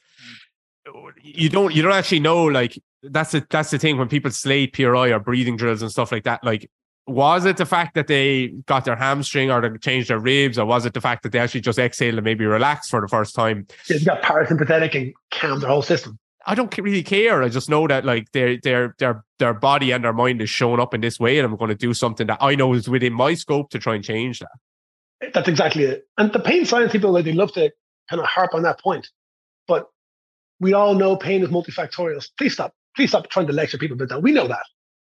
you 1.23 1.49
don't 1.49 1.75
you 1.75 1.83
don't 1.83 1.93
actually 1.93 2.21
know 2.21 2.45
like 2.45 2.79
that's 3.03 3.33
the 3.33 3.47
that's 3.51 3.71
the 3.71 3.79
thing 3.79 3.99
when 3.99 4.09
people 4.09 4.31
slate 4.31 4.73
PRI 4.73 5.09
or 5.09 5.19
breathing 5.19 5.57
drills 5.57 5.83
and 5.83 5.91
stuff 5.91 6.13
like 6.13 6.25
that. 6.25 6.43
Like 6.45 6.71
was 7.09 7.47
it 7.47 7.57
the 7.57 7.67
fact 7.67 7.95
that 7.95 8.07
they 8.07 8.49
got 8.67 8.85
their 8.85 8.97
hamstring 8.97 9.51
or 9.51 9.61
they 9.61 9.77
changed 9.79 10.11
their 10.11 10.19
ribs, 10.19 10.59
or 10.59 10.67
was 10.67 10.85
it 10.85 10.93
the 10.93 11.01
fact 11.01 11.23
that 11.23 11.33
they 11.33 11.39
actually 11.39 11.63
just 11.63 11.79
exhaled 11.79 12.17
and 12.17 12.25
maybe 12.25 12.45
relaxed 12.45 12.91
for 12.91 13.01
the 13.01 13.09
first 13.09 13.35
time? 13.35 13.67
They 13.89 13.99
got 14.01 14.23
parasympathetic 14.23 14.95
and 14.95 15.15
calmed 15.31 15.63
their 15.63 15.71
whole 15.71 15.83
system. 15.83 16.19
I 16.47 16.55
don't 16.55 16.77
really 16.79 17.03
care. 17.03 17.43
I 17.43 17.49
just 17.49 17.69
know 17.69 17.87
that 17.89 18.05
like 18.05 18.31
their 18.33 18.59
their 18.59 18.95
their 18.99 19.25
their 19.39 19.55
body 19.55 19.91
and 19.91 20.05
their 20.05 20.13
mind 20.13 20.41
is 20.43 20.51
showing 20.51 20.81
up 20.81 20.95
in 20.95 21.01
this 21.01 21.19
way, 21.19 21.39
and 21.39 21.47
I'm 21.47 21.57
going 21.57 21.71
to 21.71 21.75
do 21.75 21.95
something 21.95 22.27
that 22.27 22.39
I 22.41 22.55
know 22.55 22.75
is 22.75 22.89
within 22.89 23.15
my 23.15 23.35
scope 23.35 23.71
to 23.71 23.79
try 23.79 23.95
and 23.95 24.05
change 24.05 24.41
that. 24.41 25.33
That's 25.33 25.49
exactly 25.49 25.85
it. 25.85 26.07
And 26.17 26.33
the 26.33 26.39
pain 26.39 26.65
science 26.65 26.93
people, 26.93 27.11
like, 27.11 27.25
they 27.25 27.33
love 27.33 27.53
to 27.53 27.73
kind 28.09 28.21
of 28.21 28.27
harp 28.27 28.55
on 28.55 28.63
that 28.63 28.81
point, 28.81 29.09
but 29.67 29.89
we 30.61 30.73
all 30.73 30.95
know 30.95 31.17
pain 31.17 31.43
is 31.43 31.49
multifactorial. 31.49 32.27
Please 32.37 32.55
stop. 32.55 32.75
Please 32.97 33.11
stop 33.11 33.29
trying 33.29 33.47
to 33.47 33.53
lecture 33.53 33.79
people 33.79 33.95
about 33.95 34.09
that. 34.09 34.23
We 34.23 34.33
know 34.33 34.49
that 34.49 34.65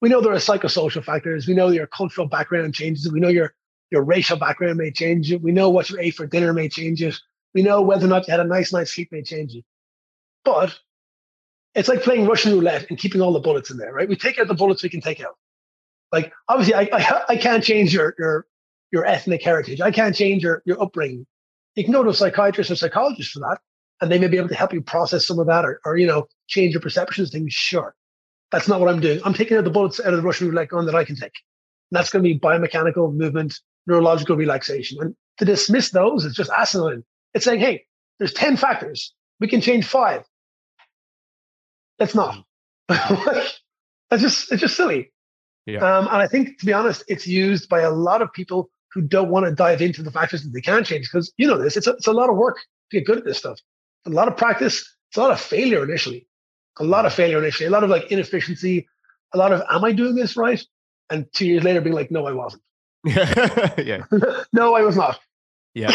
we 0.02 0.10
know 0.10 0.20
there 0.20 0.34
are 0.34 0.38
psychosocial 0.38 1.04
factors. 1.04 1.48
We 1.48 1.54
know 1.54 1.70
your 1.70 1.88
cultural 1.88 2.28
background 2.28 2.74
changes. 2.74 3.10
We 3.12 3.20
know 3.20 3.30
your 3.30 3.54
your 3.92 4.04
racial 4.04 4.38
background 4.38 4.78
may 4.78 4.92
change 4.92 5.32
it. 5.32 5.42
We 5.42 5.52
know 5.52 5.70
what 5.70 5.90
you 5.90 5.98
ate 6.00 6.16
for 6.16 6.26
dinner 6.26 6.54
may 6.54 6.70
change 6.70 7.04
it. 7.04 7.16
We 7.54 7.62
know 7.62 7.82
whether 7.82 8.06
or 8.06 8.10
not 8.10 8.28
you 8.28 8.32
had 8.32 8.40
a 8.40 8.46
nice 8.46 8.74
night's 8.74 8.94
sleep 8.94 9.12
may 9.12 9.22
change 9.22 9.54
it. 9.54 9.64
But 10.44 10.78
it's 11.76 11.88
like 11.88 12.02
playing 12.02 12.26
Russian 12.26 12.54
roulette 12.54 12.88
and 12.90 12.98
keeping 12.98 13.22
all 13.22 13.34
the 13.34 13.40
bullets 13.40 13.70
in 13.70 13.78
there, 13.78 13.94
right? 13.94 14.10
We 14.10 14.16
take 14.16 14.40
out 14.40 14.48
the 14.48 14.54
bullets 14.54 14.82
we 14.82 14.90
can 14.90 15.02
take 15.02 15.22
out. 15.22 15.36
Like 16.12 16.34
obviously, 16.50 16.74
I 16.74 16.90
I, 16.92 17.24
I 17.30 17.38
can't 17.38 17.64
change 17.64 17.94
your 17.94 18.16
your 18.18 18.48
your 18.92 19.06
ethnic 19.06 19.44
heritage. 19.44 19.82
I 19.82 19.92
can't 19.92 20.16
change 20.16 20.42
your 20.42 20.64
your 20.66 20.82
upbringing. 20.82 21.28
You 21.76 21.84
can 21.84 21.94
go 21.94 22.04
to 22.04 22.10
a 22.10 22.14
psychiatrist 22.14 22.72
or 22.72 22.76
psychologist 22.76 23.32
for 23.32 23.40
that, 23.40 23.60
and 24.02 24.12
they 24.12 24.20
may 24.20 24.28
be 24.28 24.38
able 24.38 24.50
to 24.50 24.56
help 24.56 24.74
you 24.74 24.82
process 24.82 25.26
some 25.26 25.40
of 25.40 25.48
that, 25.48 25.64
or 25.66 25.80
or 25.86 25.98
you 25.98 26.08
know 26.08 26.28
change 26.48 26.74
your 26.74 26.82
perceptions 26.82 27.30
things. 27.30 27.54
Sure, 27.54 27.96
that's 28.52 28.68
not 28.68 28.80
what 28.80 28.90
I'm 28.90 29.00
doing. 29.00 29.22
I'm 29.24 29.34
taking 29.34 29.58
out 29.58 29.64
the 29.64 29.70
bullets 29.70 30.00
out 30.00 30.14
of 30.14 30.18
the 30.18 30.22
Russian 30.26 30.50
roulette 30.50 30.70
gun 30.70 30.86
that 30.86 30.96
I 30.96 31.06
can 31.06 31.16
take. 31.16 31.34
And 31.92 31.98
that's 31.98 32.10
going 32.10 32.24
to 32.24 32.30
be 32.30 32.40
biomechanical 32.40 33.14
movement, 33.14 33.60
neurological 33.88 34.36
relaxation. 34.36 34.98
And 35.02 35.16
to 35.38 35.46
dismiss 35.46 35.92
those 35.92 36.26
is 36.26 36.36
just 36.36 36.52
asinine. 36.52 37.04
It's 37.34 37.46
saying, 37.46 37.62
hey, 37.62 37.86
there's 38.20 38.34
10 38.34 38.58
factors. 38.58 39.14
We 39.40 39.48
can 39.48 39.62
change 39.62 39.86
five. 39.86 40.24
That's 41.98 42.14
not. 42.14 42.44
that's 42.88 43.58
just, 44.22 44.52
it's 44.52 44.62
just 44.62 44.76
silly. 44.76 45.12
Yeah. 45.66 45.80
Um, 45.80 46.08
and 46.08 46.18
I 46.18 46.28
think, 46.28 46.60
to 46.60 46.66
be 46.66 46.74
honest, 46.74 47.04
it's 47.08 47.28
used 47.28 47.70
by 47.70 47.82
a 47.82 47.92
lot 47.92 48.22
of 48.22 48.34
people 48.34 48.70
who 48.94 49.02
don't 49.02 49.30
want 49.30 49.46
to 49.46 49.54
dive 49.54 49.82
into 49.82 50.04
the 50.04 50.12
factors 50.12 50.44
that 50.44 50.50
they 50.50 50.62
can 50.62 50.84
change 50.84 51.10
because 51.12 51.32
you 51.38 51.48
know 51.48 51.58
this. 51.58 51.78
It's 51.78 51.88
a, 51.88 51.92
it's 51.92 52.08
a 52.08 52.14
lot 52.14 52.30
of 52.30 52.36
work 52.36 52.58
to 52.90 52.98
get 52.98 53.06
good 53.06 53.20
at 53.20 53.26
this 53.26 53.38
stuff. 53.38 53.60
A 54.06 54.10
lot 54.10 54.28
of 54.28 54.38
practice. 54.38 54.80
It's 55.10 55.18
a 55.18 55.22
lot 55.22 55.32
of 55.32 55.40
failure 55.40 55.84
initially 55.84 56.28
a 56.80 56.84
lot 56.84 57.06
of 57.06 57.14
mm. 57.14 57.16
failure 57.16 57.38
initially, 57.38 57.68
a 57.68 57.70
lot 57.70 57.84
of 57.84 57.90
like 57.90 58.12
inefficiency, 58.12 58.88
a 59.34 59.38
lot 59.38 59.52
of 59.52 59.62
am 59.70 59.84
I 59.84 59.92
doing 59.92 60.16
this 60.16 60.38
right? 60.38 60.62
And 61.10 61.26
two 61.34 61.46
years 61.46 61.64
later 61.64 61.82
being 61.82 61.96
like, 61.96 62.12
no, 62.12 62.26
I 62.26 62.32
wasn't. 62.32 62.64
yeah. 63.06 64.04
no, 64.54 64.76
I 64.76 64.82
was 64.82 64.96
not. 64.96 65.20
Yeah. 65.74 65.92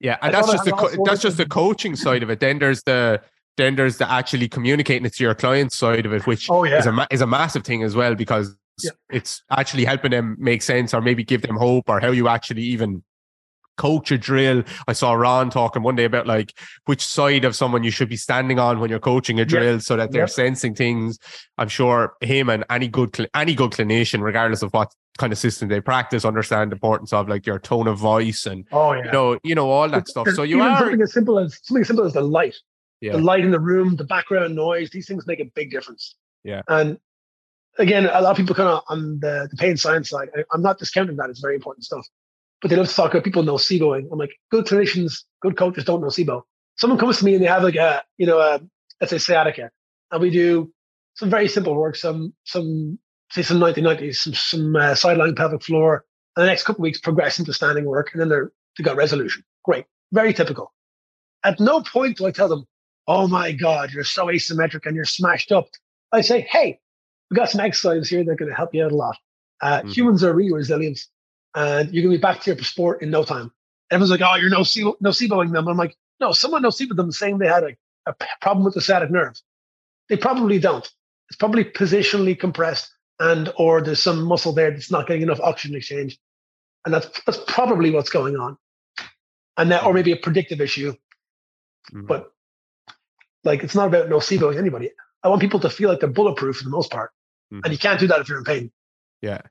Yeah. 0.00 0.18
And 0.22 0.34
that's 0.34 0.50
just 0.50 0.64
the 0.64 0.72
co- 0.72 1.04
that's 1.04 1.22
just 1.22 1.36
the 1.36 1.46
coaching 1.46 1.94
side 1.94 2.22
of 2.22 2.30
it. 2.30 2.40
Then 2.40 2.58
there's 2.58 2.82
the 2.82 3.20
then 3.56 3.76
there's 3.76 3.98
the 3.98 4.10
actually 4.10 4.48
communicating 4.48 5.04
it 5.04 5.14
to 5.14 5.22
your 5.22 5.34
client 5.34 5.72
side 5.72 6.06
of 6.06 6.12
it, 6.12 6.26
which 6.26 6.50
oh, 6.50 6.64
yeah. 6.64 6.78
is 6.78 6.86
a 6.86 7.06
is 7.10 7.20
a 7.20 7.26
massive 7.26 7.64
thing 7.64 7.84
as 7.84 7.94
well 7.94 8.16
because 8.16 8.56
yeah. 8.82 8.90
it's 9.10 9.44
actually 9.50 9.84
helping 9.84 10.10
them 10.10 10.36
make 10.40 10.62
sense 10.62 10.92
or 10.92 11.00
maybe 11.00 11.22
give 11.22 11.42
them 11.42 11.56
hope 11.56 11.84
or 11.88 12.00
how 12.00 12.10
you 12.10 12.26
actually 12.26 12.62
even 12.62 13.04
coach 13.82 14.12
a 14.12 14.18
drill. 14.18 14.62
I 14.86 14.92
saw 14.92 15.12
Ron 15.12 15.50
talking 15.50 15.82
one 15.82 15.96
day 15.96 16.04
about 16.04 16.28
like 16.28 16.56
which 16.84 17.04
side 17.04 17.44
of 17.44 17.56
someone 17.56 17.82
you 17.82 17.90
should 17.90 18.08
be 18.08 18.16
standing 18.16 18.60
on 18.60 18.78
when 18.78 18.90
you're 18.90 19.00
coaching 19.00 19.40
a 19.40 19.44
drill, 19.44 19.74
yep. 19.74 19.82
so 19.82 19.96
that 19.96 20.12
they're 20.12 20.22
yep. 20.22 20.30
sensing 20.30 20.74
things. 20.74 21.18
I'm 21.58 21.68
sure 21.68 22.14
him 22.20 22.48
and 22.48 22.64
any 22.70 22.86
good 22.86 23.28
any 23.34 23.54
good 23.56 23.72
clinician, 23.72 24.22
regardless 24.22 24.62
of 24.62 24.72
what 24.72 24.94
kind 25.18 25.32
of 25.32 25.38
system 25.38 25.68
they 25.68 25.80
practice, 25.80 26.24
understand 26.24 26.70
the 26.70 26.76
importance 26.76 27.12
of 27.12 27.28
like 27.28 27.44
your 27.44 27.58
tone 27.58 27.88
of 27.88 27.98
voice 27.98 28.46
and 28.46 28.66
oh 28.70 28.92
yeah, 28.92 29.04
you 29.04 29.10
know, 29.10 29.38
you 29.42 29.54
know 29.56 29.68
all 29.68 29.88
that 29.88 30.06
stuff. 30.06 30.28
So 30.28 30.44
you 30.44 30.60
are 30.60 30.78
something 30.78 31.02
as 31.02 31.12
simple 31.12 31.38
as 31.40 31.58
something 31.64 31.82
as 31.82 31.88
simple 31.88 32.04
as 32.04 32.12
the 32.12 32.22
light, 32.22 32.54
yeah. 33.00 33.12
the 33.12 33.18
light 33.18 33.44
in 33.44 33.50
the 33.50 33.60
room, 33.60 33.96
the 33.96 34.04
background 34.04 34.54
noise. 34.54 34.90
These 34.90 35.08
things 35.08 35.26
make 35.26 35.40
a 35.40 35.50
big 35.56 35.72
difference. 35.72 36.14
Yeah, 36.44 36.62
and 36.68 36.98
again, 37.78 38.04
a 38.06 38.20
lot 38.20 38.30
of 38.30 38.36
people 38.36 38.54
kind 38.54 38.68
of 38.68 38.84
on 38.88 39.18
the, 39.18 39.48
the 39.50 39.56
pain 39.56 39.76
science 39.76 40.10
side. 40.10 40.28
I, 40.36 40.44
I'm 40.52 40.62
not 40.62 40.78
discounting 40.78 41.16
that; 41.16 41.30
it's 41.30 41.40
very 41.40 41.56
important 41.56 41.84
stuff 41.84 42.06
but 42.62 42.70
they 42.70 42.76
love 42.76 42.88
to 42.88 42.94
talk 42.94 43.10
about 43.12 43.24
people 43.24 43.42
noceboing. 43.42 44.06
I'm 44.10 44.18
like, 44.18 44.38
good 44.50 44.64
clinicians, 44.66 45.24
good 45.42 45.56
coaches 45.56 45.84
don't 45.84 46.00
nocebo. 46.00 46.42
Someone 46.76 46.98
comes 46.98 47.18
to 47.18 47.24
me 47.24 47.34
and 47.34 47.42
they 47.42 47.48
have 47.48 47.64
like 47.64 47.74
a, 47.74 48.02
you 48.16 48.26
know, 48.26 48.38
a, 48.38 48.60
let's 49.00 49.10
say 49.10 49.18
sciatica, 49.18 49.70
and 50.12 50.22
we 50.22 50.30
do 50.30 50.72
some 51.14 51.28
very 51.28 51.48
simple 51.48 51.74
work, 51.74 51.96
some, 51.96 52.32
some, 52.44 52.98
say 53.32 53.42
some 53.42 53.58
1990s, 53.58 54.16
some, 54.16 54.34
some 54.34 54.76
uh, 54.76 54.94
sideline 54.94 55.34
pelvic 55.34 55.62
floor, 55.62 56.04
and 56.36 56.44
the 56.44 56.46
next 56.46 56.62
couple 56.62 56.80
of 56.80 56.84
weeks 56.84 57.00
progress 57.00 57.38
into 57.38 57.52
standing 57.52 57.84
work, 57.84 58.10
and 58.12 58.20
then 58.20 58.28
they're, 58.28 58.52
they 58.78 58.84
got 58.84 58.96
resolution. 58.96 59.42
Great. 59.64 59.84
Very 60.12 60.32
typical. 60.32 60.72
At 61.44 61.58
no 61.58 61.82
point 61.82 62.18
do 62.18 62.26
I 62.26 62.30
tell 62.30 62.48
them, 62.48 62.64
oh 63.08 63.26
my 63.26 63.52
God, 63.52 63.90
you're 63.90 64.04
so 64.04 64.26
asymmetric 64.26 64.86
and 64.86 64.94
you're 64.94 65.04
smashed 65.04 65.50
up. 65.50 65.68
I 66.12 66.20
say, 66.20 66.46
hey, 66.50 66.78
we 67.30 67.36
got 67.36 67.50
some 67.50 67.60
exercises 67.60 68.08
here 68.08 68.24
that 68.24 68.30
are 68.30 68.36
going 68.36 68.50
to 68.50 68.56
help 68.56 68.74
you 68.74 68.84
out 68.84 68.92
a 68.92 68.96
lot. 68.96 69.16
Uh, 69.60 69.78
mm-hmm. 69.78 69.88
Humans 69.88 70.24
are 70.24 70.34
really 70.34 70.52
resilient 70.52 71.00
and 71.54 71.92
you're 71.92 72.02
gonna 72.02 72.16
be 72.16 72.20
back 72.20 72.40
to 72.42 72.54
your 72.54 72.62
sport 72.62 73.02
in 73.02 73.10
no 73.10 73.24
time. 73.24 73.52
Everyone's 73.90 74.10
like, 74.10 74.22
"Oh, 74.22 74.36
you're 74.36 74.50
no 74.50 74.60
noceboing 74.60 75.52
them." 75.52 75.68
I'm 75.68 75.76
like, 75.76 75.96
"No, 76.20 76.32
someone 76.32 76.62
noceboed 76.62 76.96
them 76.96 77.12
saying 77.12 77.38
they 77.38 77.48
had 77.48 77.64
a, 77.64 77.76
a 78.06 78.14
problem 78.40 78.64
with 78.64 78.74
the 78.74 78.80
sciatic 78.80 79.10
nerve. 79.10 79.40
They 80.08 80.16
probably 80.16 80.58
don't. 80.58 80.88
It's 81.28 81.36
probably 81.38 81.64
positionally 81.64 82.38
compressed, 82.38 82.90
and 83.20 83.52
or 83.56 83.80
there's 83.82 84.02
some 84.02 84.22
muscle 84.22 84.52
there 84.52 84.70
that's 84.70 84.90
not 84.90 85.06
getting 85.06 85.22
enough 85.22 85.40
oxygen 85.40 85.76
exchange, 85.76 86.18
and 86.84 86.94
that's 86.94 87.08
that's 87.24 87.38
probably 87.46 87.90
what's 87.90 88.10
going 88.10 88.36
on. 88.36 88.56
And 89.56 89.70
that, 89.70 89.84
or 89.84 89.92
maybe 89.92 90.12
a 90.12 90.16
predictive 90.16 90.60
issue. 90.60 90.92
Mm-hmm. 91.92 92.06
But 92.06 92.32
like, 93.44 93.62
it's 93.62 93.74
not 93.74 93.88
about 93.88 94.08
noceboing 94.08 94.56
anybody. 94.56 94.90
I 95.22 95.28
want 95.28 95.40
people 95.40 95.60
to 95.60 95.70
feel 95.70 95.88
like 95.90 96.00
they're 96.00 96.08
bulletproof 96.08 96.56
for 96.56 96.64
the 96.64 96.70
most 96.70 96.90
part, 96.90 97.10
mm-hmm. 97.52 97.60
and 97.64 97.72
you 97.72 97.78
can't 97.78 98.00
do 98.00 98.06
that 98.08 98.20
if 98.20 98.28
you're 98.28 98.38
in 98.38 98.44
pain. 98.44 98.72
Yeah. 99.20 99.42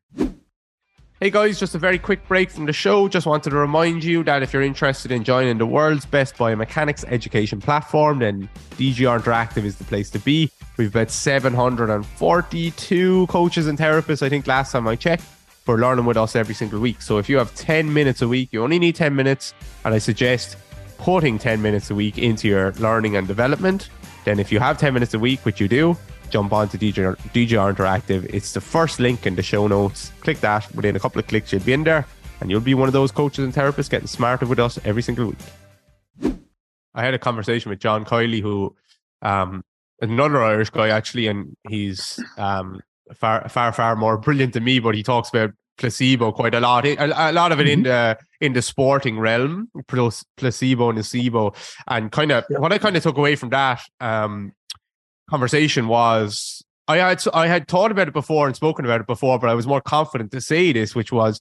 Hey 1.24 1.30
guys, 1.30 1.60
just 1.60 1.76
a 1.76 1.78
very 1.78 2.00
quick 2.00 2.28
break 2.28 2.50
from 2.50 2.66
the 2.66 2.74
show. 2.74 3.08
Just 3.08 3.28
wanted 3.28 3.52
to 3.52 3.56
remind 3.56 4.04
you 4.04 4.24
that 4.24 4.42
if 4.42 4.52
you're 4.52 4.64
interested 4.64 5.12
in 5.12 5.24
joining 5.24 5.60
the 5.60 5.68
world's 5.68 6.04
best 6.04 6.36
biomechanics 6.36 7.06
education 7.06 7.62
platform, 7.62 8.18
then 8.18 8.50
DGR 8.72 9.22
Interactive 9.22 9.64
is 9.64 9.76
the 9.76 9.84
place 9.84 10.10
to 10.10 10.18
be. 10.18 10.50
We've 10.78 10.90
about 10.90 11.12
742 11.12 13.28
coaches 13.28 13.68
and 13.68 13.78
therapists, 13.78 14.24
I 14.24 14.30
think, 14.30 14.48
last 14.48 14.72
time 14.72 14.88
I 14.88 14.96
checked, 14.96 15.22
for 15.22 15.78
learning 15.78 16.06
with 16.06 16.18
us 16.18 16.36
every 16.36 16.56
single 16.56 16.80
week. 16.80 17.04
So 17.04 17.20
if 17.20 17.30
you 17.30 17.38
have 17.38 17.54
10 17.54 17.94
minutes 17.94 18.24
a 18.24 18.28
week, 18.28 18.50
you 18.52 18.64
only 18.64 18.80
need 18.80 18.96
10 18.96 19.16
minutes, 19.16 19.54
and 19.86 19.94
I 19.94 20.00
suggest 20.00 20.58
putting 20.98 21.38
10 21.38 21.62
minutes 21.62 21.92
a 21.92 21.94
week 21.94 22.18
into 22.18 22.48
your 22.48 22.72
learning 22.80 23.16
and 23.16 23.28
development. 23.28 23.92
Then 24.26 24.40
if 24.40 24.52
you 24.52 24.60
have 24.60 24.80
10 24.80 24.92
minutes 24.92 25.14
a 25.14 25.20
week, 25.20 25.46
which 25.46 25.62
you 25.62 25.68
do, 25.68 25.96
jump 26.32 26.54
onto 26.54 26.78
DGR, 26.78 27.18
DGR 27.34 27.76
Interactive. 27.76 28.26
It's 28.34 28.54
the 28.54 28.62
first 28.62 29.00
link 29.00 29.26
in 29.26 29.36
the 29.36 29.44
show 29.44 29.68
notes. 29.68 30.12
Click 30.22 30.40
that. 30.40 30.74
Within 30.76 30.96
a 30.96 31.00
couple 31.00 31.20
of 31.20 31.28
clicks, 31.28 31.52
you'll 31.52 31.64
be 31.64 31.74
in 31.74 31.84
there 31.84 32.06
and 32.42 32.50
you'll 32.50 32.60
be 32.60 32.74
one 32.74 32.90
of 32.90 32.94
those 32.94 33.12
coaches 33.12 33.46
and 33.46 33.54
therapists 33.54 33.90
getting 33.90 34.08
smarter 34.08 34.46
with 34.46 34.60
us 34.60 34.80
every 34.84 35.04
single 35.04 35.28
week. 35.28 36.36
I 36.94 37.04
had 37.04 37.14
a 37.14 37.20
conversation 37.20 37.70
with 37.70 37.80
John 37.80 38.04
Kiely, 38.04 38.42
who 38.42 38.76
um, 39.22 39.64
another 40.02 40.44
Irish 40.44 40.72
guy 40.72 40.90
actually, 40.90 41.28
and 41.28 41.56
he's 41.70 42.20
um, 42.38 42.82
far, 43.14 43.48
far, 43.48 43.72
far 43.72 43.96
more 43.96 44.18
brilliant 44.18 44.54
than 44.54 44.64
me. 44.64 44.80
But 44.80 44.96
he 44.96 45.04
talks 45.04 45.30
about 45.30 45.52
placebo 45.78 46.32
quite 46.32 46.54
a 46.54 46.60
lot. 46.60 46.86
A, 46.86 47.32
lot 47.32 47.52
of 47.52 47.60
it 47.60 47.64
mm-hmm. 47.64 47.74
in 47.74 47.84
the 47.84 48.18
in 48.42 48.54
the 48.54 48.62
sporting 48.62 49.20
realm, 49.20 49.70
placebo, 49.88 50.90
and 50.90 51.00
nocebo, 51.00 51.56
and 51.88 52.12
kind 52.12 52.32
of 52.32 52.44
yeah. 52.50 52.58
what 52.58 52.74
I 52.74 52.78
kind 52.78 52.98
of 52.98 53.04
took 53.04 53.18
away 53.18 53.36
from 53.36 53.50
that 53.50 53.82
um, 54.00 54.52
conversation 55.32 55.88
was 55.88 56.64
I 56.88 56.98
had 56.98 57.24
I 57.34 57.48
had 57.48 57.68
thought 57.68 57.92
about 57.92 58.08
it 58.10 58.14
before 58.14 58.48
and 58.48 58.56
spoken 58.56 58.86
about 58.86 59.02
it 59.02 59.08
before, 59.08 59.40
but 59.40 59.50
I 59.50 59.54
was 59.54 59.66
more 59.66 59.82
confident 59.82 60.32
to 60.34 60.42
say 60.42 60.74
this, 60.74 60.94
which 60.94 61.12
was 61.12 61.40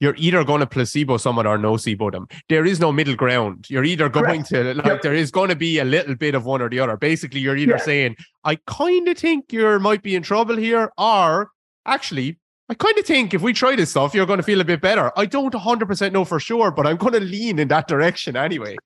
you're 0.00 0.14
either 0.16 0.42
going 0.44 0.60
to 0.60 0.66
placebo 0.66 1.16
someone 1.16 1.46
or 1.46 1.58
nocebo 1.58 2.10
them. 2.10 2.26
There 2.48 2.64
is 2.64 2.80
no 2.80 2.90
middle 2.90 3.14
ground. 3.14 3.66
You're 3.68 3.84
either 3.84 4.08
going 4.08 4.44
Correct. 4.44 4.48
to 4.48 4.74
like 4.74 4.86
yep. 4.86 5.02
there 5.02 5.14
is 5.14 5.30
going 5.30 5.48
to 5.48 5.56
be 5.56 5.78
a 5.78 5.84
little 5.84 6.14
bit 6.14 6.34
of 6.34 6.44
one 6.44 6.62
or 6.62 6.68
the 6.68 6.80
other. 6.80 6.96
Basically, 6.96 7.40
you're 7.40 7.56
either 7.56 7.72
yeah. 7.72 7.84
saying 7.84 8.16
I 8.44 8.56
kind 8.66 9.08
of 9.08 9.18
think 9.18 9.52
you 9.52 9.78
might 9.80 10.02
be 10.02 10.14
in 10.14 10.22
trouble 10.22 10.56
here, 10.56 10.92
or 10.96 11.50
actually. 11.84 12.38
I 12.68 12.74
kind 12.74 12.96
of 12.96 13.04
think 13.04 13.34
if 13.34 13.42
we 13.42 13.52
try 13.52 13.76
this 13.76 13.90
stuff, 13.90 14.14
you're 14.14 14.24
going 14.24 14.38
to 14.38 14.42
feel 14.42 14.62
a 14.62 14.64
bit 14.64 14.80
better. 14.80 15.12
I 15.14 15.26
don't 15.26 15.52
100% 15.52 16.12
know 16.12 16.24
for 16.24 16.40
sure, 16.40 16.70
but 16.70 16.86
I'm 16.86 16.96
going 16.96 17.12
to 17.12 17.20
lean 17.20 17.58
in 17.58 17.68
that 17.68 17.86
direction 17.86 18.34
anyway. 18.34 18.76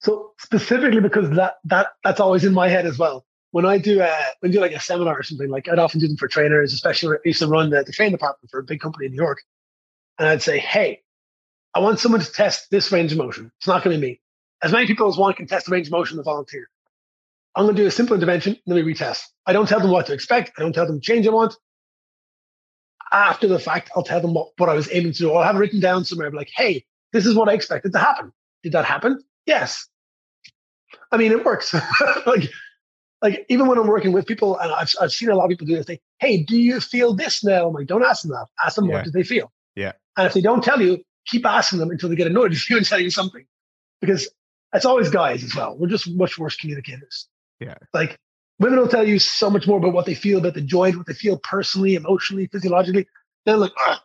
So 0.00 0.32
specifically 0.38 1.00
because 1.00 1.30
that 1.36 1.54
that 1.64 1.86
that's 2.04 2.20
always 2.20 2.44
in 2.44 2.52
my 2.52 2.68
head 2.68 2.86
as 2.86 2.98
well 2.98 3.24
when 3.52 3.66
I 3.66 3.78
do 3.78 4.00
a, 4.00 4.12
when 4.40 4.50
I 4.50 4.52
do 4.52 4.60
like 4.60 4.72
a 4.72 4.80
seminar 4.80 5.18
or 5.18 5.22
something, 5.22 5.48
like 5.48 5.68
I'd 5.68 5.78
often 5.78 6.00
do 6.00 6.06
them 6.06 6.16
for 6.16 6.28
trainers, 6.28 6.72
especially 6.72 7.16
I 7.16 7.20
used 7.24 7.40
to 7.40 7.48
run 7.48 7.70
the, 7.70 7.82
the 7.82 7.92
training 7.92 8.12
department 8.12 8.50
for 8.50 8.60
a 8.60 8.62
big 8.62 8.80
company 8.80 9.06
in 9.06 9.12
New 9.12 9.16
York. 9.16 9.42
And 10.18 10.28
I'd 10.28 10.42
say, 10.42 10.58
hey, 10.58 11.02
I 11.74 11.80
want 11.80 11.98
someone 11.98 12.20
to 12.20 12.32
test 12.32 12.70
this 12.70 12.92
range 12.92 13.12
of 13.12 13.18
motion. 13.18 13.50
It's 13.58 13.66
not 13.66 13.82
going 13.82 13.94
to 13.94 14.00
be 14.00 14.12
me. 14.12 14.20
As 14.62 14.72
many 14.72 14.86
people 14.86 15.08
as 15.08 15.16
want 15.16 15.36
can 15.36 15.46
test 15.46 15.66
the 15.66 15.72
range 15.72 15.86
of 15.86 15.92
motion 15.92 16.16
to 16.18 16.22
volunteer. 16.22 16.68
I'm 17.56 17.64
going 17.64 17.74
to 17.74 17.82
do 17.82 17.88
a 17.88 17.90
simple 17.90 18.14
intervention, 18.14 18.52
and 18.52 18.76
then 18.76 18.84
we 18.84 18.94
retest. 18.94 19.22
I 19.46 19.52
don't 19.52 19.68
tell 19.68 19.80
them 19.80 19.90
what 19.90 20.06
to 20.06 20.12
expect. 20.12 20.52
I 20.56 20.62
don't 20.62 20.72
tell 20.72 20.86
them 20.86 20.96
the 20.96 21.00
change 21.00 21.26
I 21.26 21.30
want. 21.30 21.54
After 23.12 23.48
the 23.48 23.58
fact, 23.58 23.90
I'll 23.96 24.04
tell 24.04 24.20
them 24.20 24.34
what, 24.34 24.50
what 24.56 24.68
I 24.68 24.74
was 24.74 24.88
aiming 24.92 25.12
to 25.12 25.18
do. 25.18 25.32
I'll 25.32 25.42
have 25.42 25.56
it 25.56 25.58
written 25.58 25.80
down 25.80 26.04
somewhere 26.04 26.30
like, 26.30 26.50
hey, 26.54 26.84
this 27.12 27.26
is 27.26 27.34
what 27.34 27.48
I 27.48 27.54
expected 27.54 27.92
to 27.92 27.98
happen. 27.98 28.32
Did 28.62 28.72
that 28.72 28.84
happen? 28.84 29.20
Yes. 29.46 29.88
I 31.10 31.16
mean, 31.16 31.32
it 31.32 31.44
works. 31.44 31.74
like 32.26 32.50
like 33.22 33.44
even 33.48 33.66
when 33.66 33.78
I'm 33.78 33.86
working 33.86 34.12
with 34.12 34.26
people, 34.26 34.58
and 34.58 34.72
I've, 34.72 34.90
I've 35.00 35.12
seen 35.12 35.28
a 35.28 35.34
lot 35.34 35.44
of 35.44 35.50
people 35.50 35.66
do 35.66 35.76
this, 35.76 35.86
say, 35.86 36.00
hey, 36.18 36.42
do 36.42 36.56
you 36.56 36.80
feel 36.80 37.14
this 37.14 37.44
now? 37.44 37.68
I'm 37.68 37.74
like, 37.74 37.86
don't 37.86 38.04
ask 38.04 38.22
them 38.22 38.32
that. 38.32 38.46
Ask 38.64 38.76
them 38.76 38.86
yeah. 38.86 38.96
what 38.96 39.04
do 39.04 39.10
they 39.10 39.22
feel. 39.22 39.52
Yeah. 39.76 39.92
And 40.16 40.26
if 40.26 40.32
they 40.32 40.40
don't 40.40 40.64
tell 40.64 40.80
you, 40.80 41.02
keep 41.26 41.44
asking 41.44 41.78
them 41.78 41.90
until 41.90 42.08
they 42.08 42.16
get 42.16 42.26
annoyed 42.26 42.50
with 42.50 42.70
you 42.70 42.76
and 42.76 42.86
tell 42.86 43.00
you 43.00 43.10
something. 43.10 43.44
Because 44.00 44.28
it's 44.72 44.84
always 44.84 45.10
guys 45.10 45.44
as 45.44 45.54
well. 45.54 45.76
We're 45.78 45.88
just 45.88 46.10
much 46.10 46.38
worse 46.38 46.56
communicators. 46.56 47.28
Yeah. 47.60 47.74
Like 47.92 48.18
women 48.58 48.78
will 48.78 48.88
tell 48.88 49.06
you 49.06 49.18
so 49.18 49.50
much 49.50 49.66
more 49.66 49.78
about 49.78 49.92
what 49.92 50.06
they 50.06 50.14
feel 50.14 50.38
about 50.38 50.54
the 50.54 50.60
joint, 50.60 50.96
what 50.96 51.06
they 51.06 51.14
feel 51.14 51.38
personally, 51.38 51.96
emotionally, 51.96 52.46
physiologically. 52.46 53.06
They're 53.44 53.56
like, 53.56 53.72
ah, 53.78 54.02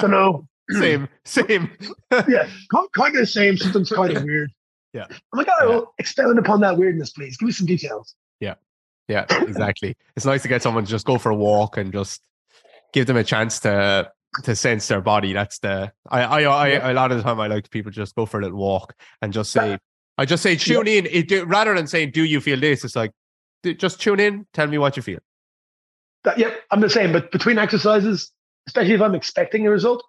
don't 0.00 0.10
know. 0.10 0.48
same, 0.70 1.08
same. 1.24 1.70
yeah, 2.10 2.48
kind 2.72 2.88
of 2.96 3.12
the 3.14 3.26
same. 3.26 3.56
Something's 3.56 3.90
kind 3.90 4.16
of 4.16 4.24
weird. 4.24 4.50
Yeah. 4.92 5.06
I'm 5.08 5.38
like, 5.38 5.48
oh, 5.60 5.72
yeah. 5.72 5.80
expound 5.98 6.38
upon 6.38 6.60
that 6.60 6.76
weirdness, 6.76 7.10
please. 7.10 7.36
Give 7.36 7.46
me 7.46 7.52
some 7.52 7.66
details. 7.66 8.14
Yeah. 8.40 8.54
Yeah, 9.08 9.26
exactly. 9.30 9.96
it's 10.16 10.24
nice 10.24 10.42
to 10.42 10.48
get 10.48 10.62
someone 10.62 10.84
to 10.84 10.90
just 10.90 11.06
go 11.06 11.18
for 11.18 11.30
a 11.30 11.34
walk 11.34 11.76
and 11.76 11.92
just 11.92 12.22
give 12.92 13.06
them 13.06 13.16
a 13.16 13.24
chance 13.24 13.60
to 13.60 14.10
to 14.44 14.56
sense 14.56 14.88
their 14.88 15.00
body. 15.00 15.32
That's 15.32 15.58
the 15.58 15.92
I 16.08 16.22
I, 16.22 16.42
I 16.42 16.68
yeah. 16.68 16.90
a 16.90 16.94
lot 16.94 17.10
of 17.10 17.18
the 17.18 17.24
time 17.24 17.40
I 17.40 17.48
like 17.48 17.68
people 17.70 17.90
just 17.90 18.14
go 18.14 18.26
for 18.26 18.38
a 18.38 18.42
little 18.42 18.58
walk 18.58 18.94
and 19.20 19.32
just 19.32 19.50
say 19.50 19.78
I 20.18 20.24
just 20.24 20.42
say 20.42 20.56
tune 20.56 20.86
yeah. 20.86 20.92
in 20.92 21.06
it, 21.06 21.28
do, 21.28 21.44
rather 21.44 21.74
than 21.74 21.86
saying 21.86 22.12
do 22.12 22.24
you 22.24 22.40
feel 22.40 22.60
this. 22.60 22.84
It's 22.84 22.96
like 22.96 23.12
just 23.76 24.00
tune 24.00 24.20
in, 24.20 24.46
tell 24.52 24.66
me 24.66 24.78
what 24.78 24.96
you 24.96 25.02
feel. 25.02 25.18
That, 26.24 26.38
yeah, 26.38 26.54
I'm 26.70 26.80
the 26.80 26.88
same. 26.88 27.12
But 27.12 27.32
between 27.32 27.58
exercises, 27.58 28.30
especially 28.68 28.94
if 28.94 29.02
I'm 29.02 29.14
expecting 29.14 29.66
a 29.66 29.70
result, 29.70 30.04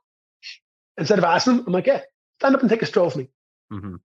instead 0.98 1.18
of 1.18 1.26
asking, 1.26 1.64
I'm 1.66 1.74
like, 1.74 1.88
yeah, 1.88 2.02
stand 2.40 2.56
up 2.56 2.62
and 2.62 2.70
take 2.70 2.84
a 2.84 2.86
stroll 2.86 3.08
with 3.08 3.16
me. 3.18 3.30
Mm-hmm 3.72 3.96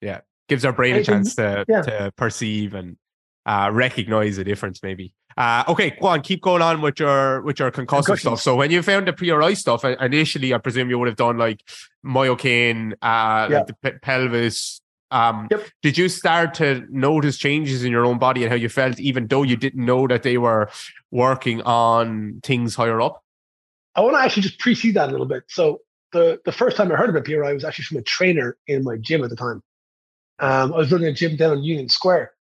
yeah 0.00 0.20
gives 0.50 0.64
our 0.64 0.72
brain 0.72 0.96
a 0.96 1.04
chance 1.04 1.36
to 1.36 1.64
yeah. 1.68 1.80
to 1.80 2.12
perceive 2.16 2.74
and 2.74 2.96
uh, 3.46 3.70
recognize 3.72 4.36
the 4.36 4.44
difference 4.44 4.82
maybe. 4.82 5.14
Uh, 5.36 5.62
okay 5.68 5.96
go 6.00 6.08
on 6.08 6.20
keep 6.20 6.42
going 6.42 6.60
on 6.60 6.82
with 6.82 6.98
your 6.98 7.40
with 7.42 7.58
your 7.58 7.70
concussive 7.70 8.18
stuff. 8.18 8.40
So 8.40 8.56
when 8.56 8.70
you 8.70 8.82
found 8.82 9.06
the 9.08 9.12
PRI 9.12 9.54
stuff 9.54 9.84
initially 9.84 10.52
I 10.52 10.58
presume 10.58 10.90
you 10.90 10.98
would 10.98 11.08
have 11.08 11.16
done 11.16 11.38
like 11.38 11.62
myokin 12.04 12.92
uh, 12.94 13.48
yeah. 13.48 13.58
like 13.58 13.66
the 13.68 13.74
p- 13.74 13.98
pelvis. 14.02 14.80
Um, 15.12 15.48
yep. 15.50 15.66
did 15.82 15.98
you 15.98 16.08
start 16.08 16.54
to 16.54 16.86
notice 16.88 17.36
changes 17.36 17.82
in 17.82 17.90
your 17.90 18.04
own 18.04 18.18
body 18.18 18.42
and 18.44 18.50
how 18.50 18.56
you 18.56 18.68
felt 18.68 19.00
even 19.00 19.26
though 19.26 19.42
you 19.42 19.56
didn't 19.56 19.84
know 19.84 20.06
that 20.06 20.22
they 20.22 20.38
were 20.38 20.70
working 21.10 21.62
on 21.62 22.40
things 22.44 22.76
higher 22.76 23.00
up? 23.00 23.24
I 23.96 24.02
want 24.02 24.14
to 24.14 24.20
actually 24.20 24.42
just 24.42 24.60
precede 24.60 24.94
that 24.94 25.08
a 25.08 25.12
little 25.12 25.26
bit. 25.26 25.44
So 25.48 25.80
the 26.12 26.40
the 26.44 26.52
first 26.52 26.76
time 26.76 26.92
I 26.92 26.96
heard 26.96 27.10
about 27.10 27.24
PRI 27.24 27.52
was 27.52 27.64
actually 27.64 27.86
from 27.86 27.98
a 27.98 28.02
trainer 28.02 28.56
in 28.66 28.84
my 28.84 28.96
gym 28.96 29.24
at 29.24 29.30
the 29.30 29.36
time 29.36 29.62
um, 30.40 30.72
I 30.72 30.78
was 30.78 30.90
running 30.90 31.08
a 31.08 31.12
gym 31.12 31.36
down 31.36 31.58
in 31.58 31.62
Union 31.62 31.88
Square. 31.88 32.32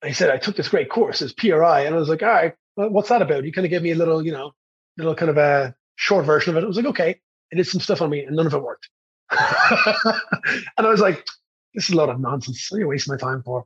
And 0.00 0.08
he 0.08 0.14
said, 0.14 0.30
I 0.30 0.38
took 0.38 0.56
this 0.56 0.68
great 0.68 0.88
course, 0.88 1.20
it's 1.22 1.32
PRI. 1.32 1.80
And 1.82 1.94
I 1.94 1.98
was 1.98 2.08
like, 2.08 2.22
all 2.22 2.28
right, 2.28 2.54
well, 2.76 2.90
what's 2.90 3.08
that 3.08 3.22
about? 3.22 3.44
He 3.44 3.52
kind 3.52 3.64
of 3.64 3.70
gave 3.70 3.82
me 3.82 3.90
a 3.90 3.96
little, 3.96 4.24
you 4.24 4.32
know, 4.32 4.52
little 4.96 5.14
kind 5.14 5.30
of 5.30 5.36
a 5.36 5.74
short 5.96 6.24
version 6.24 6.50
of 6.50 6.56
it. 6.56 6.64
I 6.64 6.68
was 6.68 6.76
like, 6.76 6.86
okay. 6.86 7.20
I 7.52 7.56
did 7.56 7.66
some 7.66 7.80
stuff 7.80 8.00
on 8.00 8.10
me 8.10 8.24
and 8.24 8.34
none 8.34 8.46
of 8.46 8.54
it 8.54 8.62
worked. 8.62 8.88
and 9.30 10.86
I 10.86 10.88
was 10.88 11.00
like, 11.00 11.24
this 11.74 11.84
is 11.84 11.90
a 11.90 11.96
lot 11.96 12.08
of 12.08 12.20
nonsense. 12.20 12.70
What 12.70 12.78
are 12.78 12.80
you 12.80 12.88
wasting 12.88 13.12
my 13.12 13.18
time 13.18 13.42
for? 13.42 13.64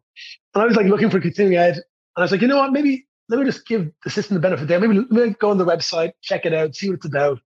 And 0.54 0.62
I 0.62 0.66
was 0.66 0.76
like 0.76 0.86
looking 0.86 1.10
for 1.10 1.20
continuing 1.20 1.56
ed. 1.56 1.74
And 1.74 1.84
I 2.16 2.22
was 2.22 2.32
like, 2.32 2.40
you 2.40 2.48
know 2.48 2.56
what? 2.56 2.72
Maybe 2.72 3.06
let 3.28 3.38
me 3.38 3.46
just 3.46 3.66
give 3.66 3.90
the 4.04 4.10
system 4.10 4.34
the 4.34 4.40
benefit 4.40 4.68
there. 4.68 4.80
Maybe 4.80 5.04
me 5.08 5.36
go 5.38 5.50
on 5.50 5.58
the 5.58 5.64
website, 5.64 6.12
check 6.22 6.46
it 6.46 6.52
out, 6.52 6.74
see 6.74 6.88
what 6.88 6.96
it's 6.96 7.06
about. 7.06 7.38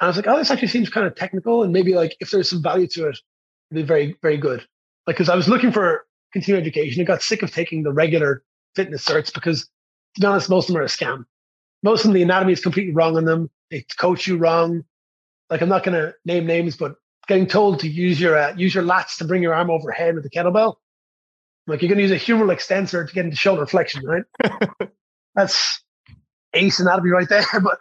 And 0.00 0.02
I 0.02 0.06
was 0.06 0.16
like, 0.16 0.26
oh, 0.26 0.36
this 0.36 0.50
actually 0.50 0.68
seems 0.68 0.90
kind 0.90 1.06
of 1.06 1.14
technical. 1.16 1.62
And 1.62 1.72
maybe 1.72 1.94
like 1.94 2.16
if 2.20 2.30
there's 2.30 2.50
some 2.50 2.62
value 2.62 2.86
to 2.88 3.08
it, 3.08 3.18
it'd 3.70 3.82
be 3.82 3.82
very, 3.82 4.16
very 4.22 4.36
good 4.36 4.66
like 5.06 5.16
because 5.16 5.28
I 5.28 5.36
was 5.36 5.48
looking 5.48 5.72
for 5.72 6.04
continuing 6.32 6.62
education. 6.62 7.00
I 7.00 7.04
got 7.04 7.22
sick 7.22 7.42
of 7.42 7.52
taking 7.52 7.82
the 7.82 7.92
regular 7.92 8.42
fitness 8.74 9.04
certs 9.04 9.32
because 9.32 9.62
to 9.62 10.20
be 10.20 10.26
honest, 10.26 10.50
most 10.50 10.68
of 10.68 10.74
them 10.74 10.82
are 10.82 10.84
a 10.84 10.88
scam. 10.88 11.24
Most 11.82 12.00
of 12.00 12.04
them, 12.04 12.14
the 12.14 12.22
anatomy 12.22 12.52
is 12.52 12.60
completely 12.60 12.92
wrong 12.92 13.16
on 13.16 13.24
them. 13.24 13.50
They 13.70 13.84
coach 13.98 14.26
you 14.26 14.36
wrong. 14.36 14.84
Like 15.50 15.60
I'm 15.60 15.68
not 15.68 15.84
going 15.84 15.94
to 16.00 16.14
name 16.24 16.46
names, 16.46 16.76
but 16.76 16.96
getting 17.28 17.46
told 17.46 17.80
to 17.80 17.88
use 17.88 18.20
your 18.20 18.36
uh, 18.36 18.54
use 18.56 18.74
your 18.74 18.84
lats 18.84 19.16
to 19.18 19.24
bring 19.24 19.42
your 19.42 19.54
arm 19.54 19.70
overhead 19.70 20.14
with 20.14 20.24
the 20.24 20.30
kettlebell. 20.30 20.76
Like 21.66 21.82
you're 21.82 21.88
going 21.88 21.98
to 21.98 22.02
use 22.02 22.12
a 22.12 22.24
humeral 22.24 22.52
extensor 22.52 23.04
to 23.04 23.12
get 23.12 23.24
into 23.24 23.36
shoulder 23.36 23.66
flexion, 23.66 24.04
right? 24.04 24.24
That's 25.34 25.82
ace 26.54 26.80
anatomy 26.80 27.10
right 27.10 27.28
there. 27.28 27.44
But 27.62 27.78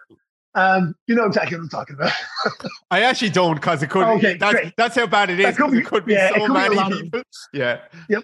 um, 0.55 0.95
you 1.07 1.15
know 1.15 1.25
exactly 1.25 1.57
what 1.57 1.63
I'm 1.63 1.69
talking 1.69 1.95
about. 1.95 2.11
I 2.91 3.01
actually 3.01 3.29
don't 3.29 3.55
because 3.55 3.83
it 3.83 3.89
could. 3.89 4.03
Okay, 4.03 4.37
that's, 4.37 4.71
that's 4.77 4.95
how 4.95 5.05
bad 5.05 5.29
it 5.29 5.39
is. 5.39 5.57
Could 5.57 5.71
be, 5.71 5.79
it 5.79 5.85
could 5.85 6.05
be 6.05 6.13
yeah, 6.13 6.29
so 6.29 6.47
could 6.47 6.53
many 6.53 7.01
people. 7.01 7.21
Yeah. 7.53 7.81
Yep. 8.09 8.23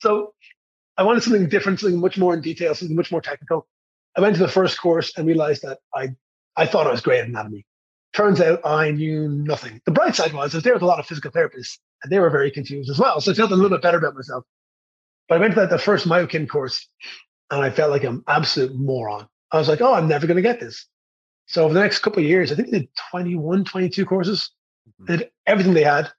So 0.00 0.34
I 0.98 1.02
wanted 1.02 1.22
something 1.22 1.48
different, 1.48 1.80
something 1.80 1.98
much 1.98 2.18
more 2.18 2.34
in 2.34 2.42
detail, 2.42 2.74
something 2.74 2.96
much 2.96 3.10
more 3.10 3.22
technical. 3.22 3.66
I 4.16 4.20
went 4.20 4.36
to 4.36 4.42
the 4.42 4.48
first 4.48 4.80
course 4.80 5.16
and 5.16 5.26
realized 5.26 5.62
that 5.62 5.78
I 5.94 6.10
I 6.56 6.66
thought 6.66 6.86
I 6.86 6.90
was 6.90 7.00
great 7.00 7.20
at 7.20 7.28
anatomy. 7.28 7.64
Turns 8.12 8.40
out 8.40 8.60
I 8.64 8.90
knew 8.90 9.28
nothing. 9.28 9.80
The 9.86 9.90
bright 9.90 10.14
side 10.14 10.32
was 10.34 10.54
I 10.54 10.58
was 10.58 10.64
there 10.64 10.74
with 10.74 10.82
a 10.82 10.86
lot 10.86 11.00
of 11.00 11.06
physical 11.06 11.30
therapists, 11.30 11.78
and 12.02 12.12
they 12.12 12.20
were 12.20 12.30
very 12.30 12.50
confused 12.50 12.90
as 12.90 12.98
well. 12.98 13.20
So 13.20 13.32
I 13.32 13.34
felt 13.34 13.50
a 13.50 13.56
little 13.56 13.70
bit 13.70 13.82
better 13.82 13.98
about 13.98 14.14
myself. 14.14 14.44
But 15.28 15.36
I 15.36 15.38
went 15.38 15.54
to 15.54 15.60
that 15.60 15.70
the 15.70 15.78
first 15.78 16.06
myokin 16.06 16.46
course, 16.48 16.86
and 17.50 17.62
I 17.62 17.70
felt 17.70 17.90
like 17.90 18.04
an 18.04 18.22
absolute 18.28 18.74
moron. 18.74 19.26
I 19.50 19.58
was 19.58 19.68
like, 19.68 19.80
oh, 19.80 19.94
I'm 19.94 20.08
never 20.08 20.26
going 20.26 20.36
to 20.36 20.42
get 20.42 20.60
this. 20.60 20.86
So 21.46 21.64
over 21.64 21.74
the 21.74 21.80
next 21.80 21.98
couple 21.98 22.22
of 22.22 22.28
years, 22.28 22.50
I 22.50 22.54
think 22.54 22.70
they 22.70 22.80
did 22.80 22.88
21, 23.10 23.64
22 23.64 24.06
courses. 24.06 24.50
Mm-hmm. 24.88 25.16
did 25.16 25.30
everything 25.46 25.74
they 25.74 25.84
had. 25.84 26.10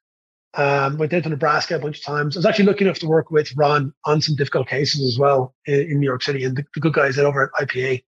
Um, 0.55 0.97
went 0.97 1.11
down 1.11 1.21
to 1.23 1.30
Nebraska 1.30 1.76
a 1.76 1.80
bunch 1.80 1.99
of 1.99 2.05
times. 2.05 2.36
I 2.36 2.39
was 2.39 2.45
actually 2.45 2.65
lucky 2.65 2.86
enough 2.86 2.99
to 2.99 3.07
work 3.07 3.30
with 3.30 3.55
Ron 3.57 3.93
on 4.05 4.21
some 4.21 4.36
difficult 4.36 4.69
cases 4.69 5.05
as 5.05 5.19
well 5.19 5.53
in, 5.65 5.82
in 5.82 5.99
New 5.99 6.07
York 6.07 6.23
City, 6.23 6.45
and 6.45 6.55
the, 6.55 6.63
the, 6.73 6.80
good 6.80 6.93
guys 6.93 7.17
that 7.17 7.26
over 7.26 7.51
at 7.59 7.67
IPA. 7.67 8.03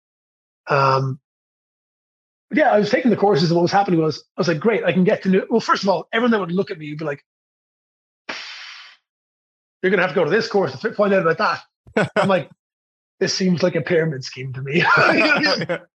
Um, 0.66 1.18
yeah, 2.52 2.70
I 2.70 2.78
was 2.78 2.90
taking 2.90 3.10
the 3.10 3.16
courses, 3.16 3.50
and 3.50 3.56
what 3.56 3.62
was 3.62 3.72
happening 3.72 4.00
was 4.00 4.22
I 4.36 4.40
was 4.40 4.48
like, 4.48 4.60
great, 4.60 4.84
I 4.84 4.92
can 4.92 5.04
get 5.04 5.22
to 5.22 5.30
know. 5.30 5.46
Well, 5.48 5.60
first 5.60 5.82
of 5.84 5.88
all, 5.88 6.06
everyone 6.12 6.32
that 6.32 6.40
would 6.40 6.52
look 6.52 6.70
at 6.70 6.78
me 6.78 6.90
would 6.90 6.98
be 6.98 7.04
like, 7.06 7.24
"You're 9.82 9.90
going 9.90 9.98
to 9.98 10.02
have 10.02 10.10
to 10.10 10.14
go 10.14 10.24
to 10.24 10.30
this 10.30 10.46
course 10.46 10.78
to 10.78 10.92
find 10.92 11.14
out 11.14 11.26
about 11.26 11.62
that." 11.96 12.10
I'm 12.16 12.28
like, 12.28 12.50
this 13.20 13.34
seems 13.34 13.62
like 13.62 13.74
a 13.74 13.80
pyramid 13.80 14.22
scheme 14.22 14.52
to 14.52 14.60
me. 14.60 14.84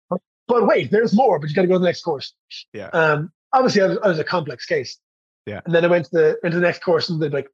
but 0.48 0.66
wait, 0.66 0.90
there's 0.90 1.14
more. 1.14 1.38
But 1.38 1.48
you 1.50 1.54
got 1.54 1.62
to 1.62 1.68
go 1.68 1.74
to 1.74 1.78
the 1.78 1.84
next 1.84 2.02
course. 2.02 2.34
Yeah. 2.72 2.88
Um, 2.88 3.32
obviously, 3.52 3.82
I 3.82 3.86
was, 3.86 3.98
I 4.02 4.08
was, 4.08 4.18
a 4.18 4.24
complex 4.24 4.66
case. 4.66 4.98
Yeah. 5.46 5.60
And 5.64 5.74
then 5.74 5.84
I 5.84 5.88
went 5.88 6.06
to 6.06 6.10
the 6.12 6.38
into 6.44 6.56
the 6.58 6.66
next 6.66 6.82
course, 6.82 7.08
and 7.08 7.20
they'd 7.20 7.30
be 7.30 7.36
like, 7.36 7.48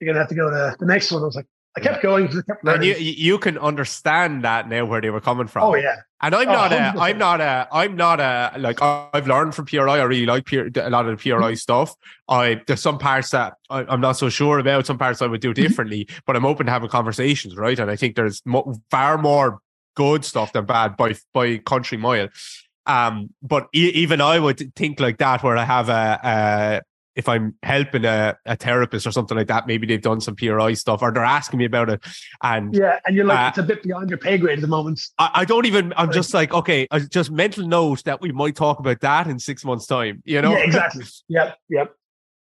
"You're 0.00 0.06
going 0.06 0.14
to 0.14 0.20
have 0.20 0.28
to 0.28 0.34
go 0.34 0.50
to 0.50 0.76
the 0.78 0.86
next 0.86 1.10
one." 1.10 1.22
I 1.22 1.26
was 1.26 1.36
like, 1.36 1.46
I 1.76 1.80
kept 1.80 2.02
going 2.02 2.26
because 2.26 2.42
kept 2.42 2.66
and 2.66 2.84
you 2.84 2.94
you 2.94 3.38
can 3.38 3.56
understand 3.56 4.42
that 4.44 4.68
now 4.68 4.84
where 4.84 5.00
they 5.00 5.10
were 5.10 5.20
coming 5.20 5.46
from. 5.46 5.62
Oh 5.62 5.74
yeah. 5.76 5.96
And 6.20 6.34
I'm 6.34 6.48
Oh, 6.48 6.52
not 6.52 6.72
a, 6.72 6.76
100%. 6.76 7.00
I'm 7.00 7.18
not 7.18 7.40
a, 7.40 7.68
I'm 7.72 7.96
not 7.96 8.20
a, 8.20 8.52
like 8.58 8.82
I've 8.82 9.26
learned 9.26 9.54
from 9.54 9.66
PRI. 9.66 9.98
I 9.98 10.02
really 10.02 10.26
like 10.26 10.46
PR, 10.46 10.66
a 10.78 10.90
lot 10.90 11.06
of 11.06 11.16
the 11.16 11.30
PRI 11.30 11.54
stuff. 11.54 11.94
I 12.28 12.60
there's 12.66 12.82
some 12.82 12.98
parts 12.98 13.30
that 13.30 13.54
I, 13.70 13.84
I'm 13.84 14.00
not 14.00 14.12
so 14.12 14.28
sure 14.28 14.58
about. 14.58 14.86
Some 14.86 14.98
parts 14.98 15.22
I 15.22 15.26
would 15.26 15.40
do 15.40 15.54
differently, 15.54 16.08
but 16.26 16.34
I'm 16.34 16.44
open 16.44 16.66
to 16.66 16.72
having 16.72 16.88
conversations, 16.88 17.56
right? 17.56 17.78
And 17.78 17.90
I 17.90 17.96
think 17.96 18.16
there's 18.16 18.42
mo- 18.44 18.74
far 18.90 19.16
more 19.16 19.60
good 19.94 20.24
stuff 20.24 20.52
than 20.52 20.64
bad 20.66 20.96
by 20.96 21.14
by 21.34 21.58
country 21.58 21.98
mile. 21.98 22.28
Um, 22.86 23.30
but 23.42 23.68
e- 23.74 23.92
even 23.94 24.20
I 24.20 24.38
would 24.38 24.74
think 24.74 25.00
like 25.00 25.18
that, 25.18 25.42
where 25.42 25.56
I 25.56 25.64
have 25.64 25.88
a, 25.88 26.20
a 26.24 26.82
if 27.16 27.28
I'm 27.28 27.54
helping 27.62 28.04
a, 28.04 28.36
a 28.46 28.56
therapist 28.56 29.06
or 29.06 29.10
something 29.12 29.36
like 29.36 29.48
that, 29.48 29.66
maybe 29.66 29.86
they've 29.86 30.00
done 30.00 30.20
some 30.20 30.34
PRI 30.36 30.72
stuff 30.74 31.02
or 31.02 31.12
they're 31.12 31.24
asking 31.24 31.58
me 31.58 31.64
about 31.66 31.90
it, 31.90 32.00
and 32.42 32.74
Yeah, 32.74 32.98
and 33.04 33.14
you're 33.14 33.26
like, 33.26 33.38
Uh, 33.38 33.48
it's 33.48 33.58
a 33.58 33.62
bit 33.62 33.82
beyond 33.82 34.08
your 34.08 34.18
pay 34.18 34.38
grade 34.38 34.58
at 34.58 34.62
the 34.62 34.68
moment. 34.68 35.00
I, 35.18 35.30
I 35.34 35.44
don't 35.44 35.66
even. 35.66 35.92
I'm 35.96 36.06
Right. 36.06 36.14
just 36.14 36.32
like, 36.32 36.54
okay, 36.54 36.86
I 36.90 37.00
just 37.00 37.30
mental 37.30 37.66
note 37.66 38.04
that 38.04 38.20
we 38.20 38.32
might 38.32 38.56
talk 38.56 38.78
about 38.78 39.00
that 39.00 39.26
in 39.26 39.38
six 39.38 39.64
months' 39.64 39.86
time. 39.86 40.22
You 40.24 40.40
know, 40.40 40.52
Yeah, 40.52 40.64
exactly. 40.64 41.04
Yep, 41.28 41.58
yep. 41.68 41.94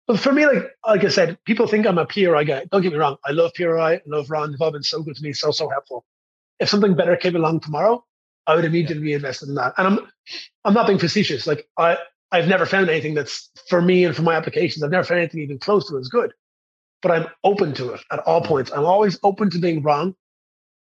But 0.08 0.20
for 0.20 0.32
me, 0.32 0.46
like 0.48 0.72
like 0.88 1.04
I 1.04 1.10
said, 1.10 1.38
people 1.46 1.68
think 1.68 1.86
I'm 1.86 1.98
a 1.98 2.06
PRI 2.06 2.44
guy. 2.44 2.66
Don't 2.72 2.82
get 2.82 2.92
me 2.94 2.98
wrong. 2.98 3.18
I 3.26 3.32
love 3.32 3.52
PRI. 3.56 3.94
I 3.96 4.02
love 4.08 4.30
Ron. 4.32 4.52
They've 4.52 4.62
all 4.62 4.72
been 4.72 4.82
so 4.84 5.04
good 5.04 5.16
to 5.18 5.24
me, 5.24 5.34
so 5.34 5.52
so 5.52 5.68
helpful. 5.70 6.06
If 6.60 6.70
something 6.70 6.96
better 6.96 7.16
came 7.16 7.36
along 7.36 7.62
tomorrow, 7.62 8.04
I 8.48 8.56
would 8.56 8.66
immediately 8.66 9.04
be 9.04 9.14
invested 9.14 9.50
in 9.50 9.56
that. 9.56 9.74
And 9.78 9.88
I'm 9.88 10.00
I'm 10.66 10.74
not 10.74 10.88
being 10.88 11.00
facetious. 11.00 11.48
Like 11.48 11.68
I 11.78 11.98
I've 12.32 12.48
never 12.48 12.66
found 12.66 12.90
anything 12.90 13.14
that's 13.14 13.50
for 13.68 13.82
me 13.82 14.06
and 14.06 14.16
for 14.16 14.22
my 14.22 14.36
applications. 14.36 14.84
I've 14.84 14.92
never 14.92 15.04
found 15.04 15.20
anything 15.20 15.42
even 15.42 15.60
close 15.60 15.90
to 15.90 15.98
as 15.98 16.10
good. 16.10 16.34
But 17.02 17.12
I'm 17.12 17.28
open 17.44 17.74
to 17.76 17.94
it 17.94 18.02
at 18.12 18.20
all 18.20 18.42
points. 18.42 18.72
I'm 18.72 18.86
always 18.86 19.20
open 19.24 19.50
to 19.52 19.60
being 19.60 19.82
wrong. 19.84 20.16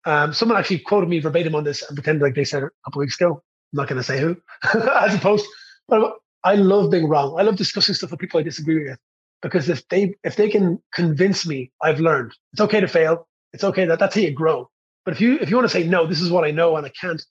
Um, 0.05 0.33
someone 0.33 0.57
actually 0.57 0.79
quoted 0.79 1.09
me 1.09 1.19
verbatim 1.19 1.55
on 1.55 1.63
this 1.63 1.83
and 1.87 1.95
pretended 1.95 2.23
like 2.23 2.35
they 2.35 2.45
said 2.45 2.63
it 2.63 2.67
a 2.67 2.83
couple 2.85 2.99
weeks 2.99 3.19
ago. 3.19 3.33
I'm 3.35 3.77
not 3.77 3.87
going 3.87 3.97
to 3.97 4.03
say 4.03 4.19
who, 4.19 4.37
as 4.95 5.13
opposed. 5.13 5.45
But 5.87 6.15
I 6.43 6.55
love 6.55 6.91
being 6.91 7.07
wrong. 7.07 7.35
I 7.39 7.43
love 7.43 7.57
discussing 7.57 7.93
stuff 7.95 8.11
with 8.11 8.19
people 8.19 8.39
I 8.39 8.43
disagree 8.43 8.89
with 8.89 8.97
because 9.41 9.69
if 9.69 9.87
they 9.89 10.15
if 10.23 10.35
they 10.35 10.49
can 10.49 10.81
convince 10.93 11.45
me, 11.45 11.71
I've 11.83 11.99
learned. 11.99 12.33
It's 12.53 12.61
okay 12.61 12.79
to 12.79 12.87
fail. 12.87 13.27
It's 13.53 13.63
okay 13.63 13.85
that 13.85 13.99
that's 13.99 14.15
how 14.15 14.21
you 14.21 14.31
grow. 14.31 14.69
But 15.05 15.13
if 15.13 15.21
you 15.21 15.37
if 15.39 15.49
you 15.49 15.55
want 15.55 15.65
to 15.69 15.73
say 15.73 15.85
no, 15.87 16.05
this 16.05 16.21
is 16.21 16.29
what 16.29 16.43
I 16.43 16.51
know 16.51 16.75
and 16.75 16.85
I 16.85 16.89
can't, 16.89 17.23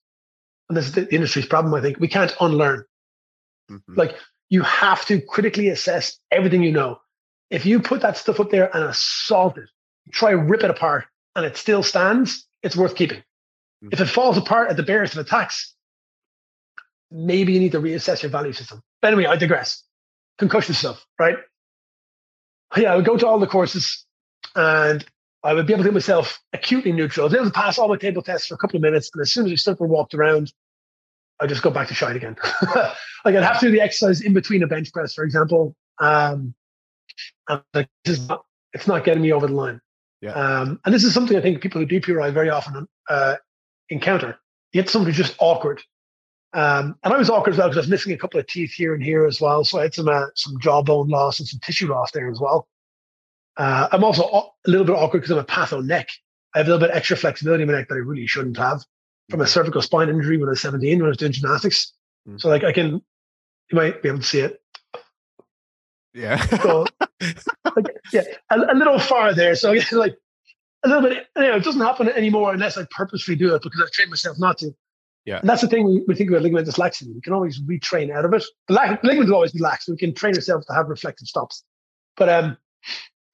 and 0.69 0.77
this 0.77 0.87
is 0.87 0.93
the 0.93 1.13
industry's 1.15 1.47
problem. 1.47 1.75
I 1.75 1.81
think 1.81 1.99
we 2.01 2.09
can't 2.09 2.35
unlearn. 2.41 2.85
Mhm. 3.71 3.83
Like 3.97 4.17
you 4.49 4.63
have 4.63 5.05
to 5.07 5.21
critically 5.21 5.69
assess 5.69 6.19
everything 6.31 6.63
you 6.63 6.73
know. 6.73 7.01
If 7.51 7.67
you 7.67 7.81
put 7.81 8.01
that 8.03 8.17
stuff 8.17 8.41
up 8.41 8.51
there 8.51 8.75
and 8.75 8.85
assault 8.85 9.59
it, 9.59 9.69
try 10.13 10.31
rip 10.31 10.63
it 10.65 10.71
apart, 10.71 11.07
and 11.37 11.45
it 11.45 11.57
still 11.57 11.83
stands, 11.83 12.47
it's 12.63 12.77
worth 12.77 12.95
keeping. 12.95 13.23
Mhm. 13.85 13.93
If 13.93 14.01
it 14.01 14.07
falls 14.07 14.37
apart 14.37 14.71
at 14.71 14.77
the 14.77 14.83
barest 14.83 15.15
of 15.15 15.21
attacks, 15.21 15.75
maybe 17.11 17.53
you 17.53 17.61
need 17.61 17.73
to 17.73 17.81
reassess 17.81 18.23
your 18.23 18.31
value 18.31 18.53
system. 18.53 18.83
But 19.01 19.13
anyway, 19.13 19.27
I 19.27 19.37
digress. 19.37 19.85
Concussion 20.39 20.75
stuff, 20.75 21.07
right? 21.19 21.37
Yeah, 22.77 22.93
I 22.93 22.97
would 22.97 23.05
go 23.05 23.17
to 23.17 23.27
all 23.27 23.39
the 23.39 23.47
courses 23.47 24.05
and 24.55 25.05
I 25.45 25.55
would 25.55 25.67
be 25.67 25.73
able 25.73 25.85
to 25.85 25.89
get 25.89 25.95
myself 25.95 26.41
acutely 26.53 26.93
neutral. 26.93 27.25
I 27.25 27.29
was 27.29 27.35
able 27.35 27.47
to 27.47 27.53
pass 27.53 27.79
all 27.79 27.89
my 27.89 27.97
table 27.97 28.23
tests 28.23 28.49
for 28.49 28.55
a 28.55 28.59
couple 28.59 28.77
of 28.77 28.83
minutes. 28.83 29.11
And 29.15 29.23
as 29.23 29.33
soon 29.33 29.47
as 29.47 29.53
I 29.53 29.55
stood 29.55 29.81
and 29.81 29.89
walked 29.89 30.15
around, 30.15 30.53
I 31.41 31.47
just 31.47 31.63
go 31.63 31.71
back 31.71 31.89
to 31.89 31.95
shite 31.95 32.17
again. 32.17 32.37
like 32.75 33.37
I'd 33.37 33.45
have 33.45 33.61
to 33.61 33.67
do 33.67 33.73
the 33.73 33.81
exercise 33.81 34.21
in 34.21 34.35
between 34.35 34.63
a 34.63 34.67
bench 34.67 34.93
press, 34.93 35.15
for 35.15 35.23
example. 35.23 35.77
Um, 36.01 36.55
and 37.49 37.63
like, 37.73 37.89
this 38.05 38.19
is 38.19 38.29
not, 38.29 38.45
it's 38.73 38.89
not 38.89 39.05
getting 39.05 39.23
me 39.23 39.33
over 39.33 39.47
the 39.47 39.53
line. 39.53 39.81
Yeah. 40.21 40.33
Um, 40.33 40.81
and 40.85 40.93
this 40.93 41.05
is 41.05 41.15
something 41.15 41.37
I 41.37 41.41
think 41.41 41.63
people 41.63 41.81
who 41.81 41.87
do 41.87 42.01
PRI 42.01 42.31
very 42.31 42.51
often 42.51 42.89
uh, 43.09 43.37
encounter. 43.89 44.39
You 44.73 44.83
get 44.83 44.91
someone 44.91 45.07
who's 45.07 45.17
just 45.17 45.37
awkward. 45.39 45.81
Um, 46.55 46.97
and 47.05 47.15
I 47.15 47.17
was 47.17 47.31
awkward 47.31 47.53
as 47.53 47.59
well 47.59 47.69
because 47.69 47.79
I 47.79 47.81
was 47.81 47.89
missing 47.89 48.13
a 48.13 48.19
couple 48.19 48.41
of 48.41 48.47
teeth 48.47 48.73
here 48.73 48.95
and 48.95 49.03
here 49.03 49.27
as 49.27 49.41
well. 49.41 49.65
So 49.65 49.79
I 49.79 49.83
had 49.83 49.95
some 49.95 50.09
uh, 50.09 50.27
some 50.35 50.59
jawbone 50.61 51.09
loss 51.09 51.39
and 51.39 51.49
some 51.49 51.61
tissue 51.61 51.93
loss 51.93 52.11
there 52.11 52.31
as 52.31 52.41
well. 52.41 52.67
Uh, 53.59 53.89
I'm 53.93 54.05
also 54.05 54.23
a 54.25 54.71
little 54.71 54.87
bit 54.87 54.95
awkward 54.95 55.21
because 55.21 55.33
I'm 55.33 55.39
a 55.39 55.45
patho 55.45 55.85
neck. 55.85 56.09
I 56.55 56.59
have 56.59 56.69
a 56.69 56.71
little 56.71 56.87
bit 56.87 56.95
extra 56.97 57.17
flexibility 57.17 57.65
in 57.65 57.69
my 57.69 57.75
neck 57.77 57.89
that 57.89 57.97
I 57.97 57.99
really 57.99 58.27
shouldn't 58.27 58.57
have 58.57 58.83
from 59.31 59.41
a 59.41 59.47
cervical 59.47 59.83
spine 59.83 60.09
injury 60.09 60.39
when 60.39 60.49
I 60.49 60.51
was 60.51 60.61
17 60.61 60.99
when 60.99 61.07
I 61.07 61.09
was 61.09 61.17
doing 61.19 61.33
gymnastics. 61.33 61.93
Mhm. 62.27 62.41
So 62.41 62.49
like 62.49 62.65
I 62.65 62.73
can, 62.73 62.93
you 63.71 63.73
might 63.73 64.01
be 64.03 64.09
able 64.09 64.21
to 64.21 64.25
see 64.25 64.41
it. 64.41 64.63
yeah, 66.15 66.37
So 66.63 66.87
like, 67.77 67.87
yeah, 68.13 68.23
a, 68.51 68.59
a 68.59 68.75
little 68.75 68.99
far 68.99 69.35
there. 69.35 69.55
So 69.55 69.73
like 69.93 70.17
a 70.85 70.89
little 70.89 71.03
bit. 71.11 71.27
You 71.37 71.43
know, 71.43 71.57
it 71.57 71.65
doesn't 71.65 71.81
happen 71.81 72.09
anymore 72.09 72.55
unless 72.55 72.79
I 72.79 72.87
purposely 72.91 73.35
do 73.37 73.55
it 73.55 73.63
because 73.63 73.83
I've 73.83 73.91
trained 73.91 74.11
myself 74.11 74.39
not 74.39 74.59
to. 74.59 74.71
Yeah. 75.25 75.41
And 75.41 75.49
that's 75.49 75.61
the 75.61 75.69
thing 75.69 75.85
we, 75.85 76.03
we 76.09 76.15
think 76.15 76.31
about 76.31 76.43
ligamentous 76.43 76.79
laxity. 76.79 77.13
We 77.13 77.21
can 77.21 77.35
always 77.35 77.61
retrain 77.61 78.11
out 78.11 78.25
of 78.25 78.33
it. 78.33 78.45
The 78.69 78.75
la- 78.75 78.97
ligament 79.03 79.29
will 79.29 79.35
always 79.35 79.53
be 79.53 79.59
lax. 79.59 79.89
We 79.89 79.97
can 79.97 80.15
train 80.15 80.35
ourselves 80.35 80.65
to 80.67 80.73
have 80.73 80.89
reflective 80.89 81.27
stops. 81.29 81.65
But 82.17 82.29
um, 82.31 82.57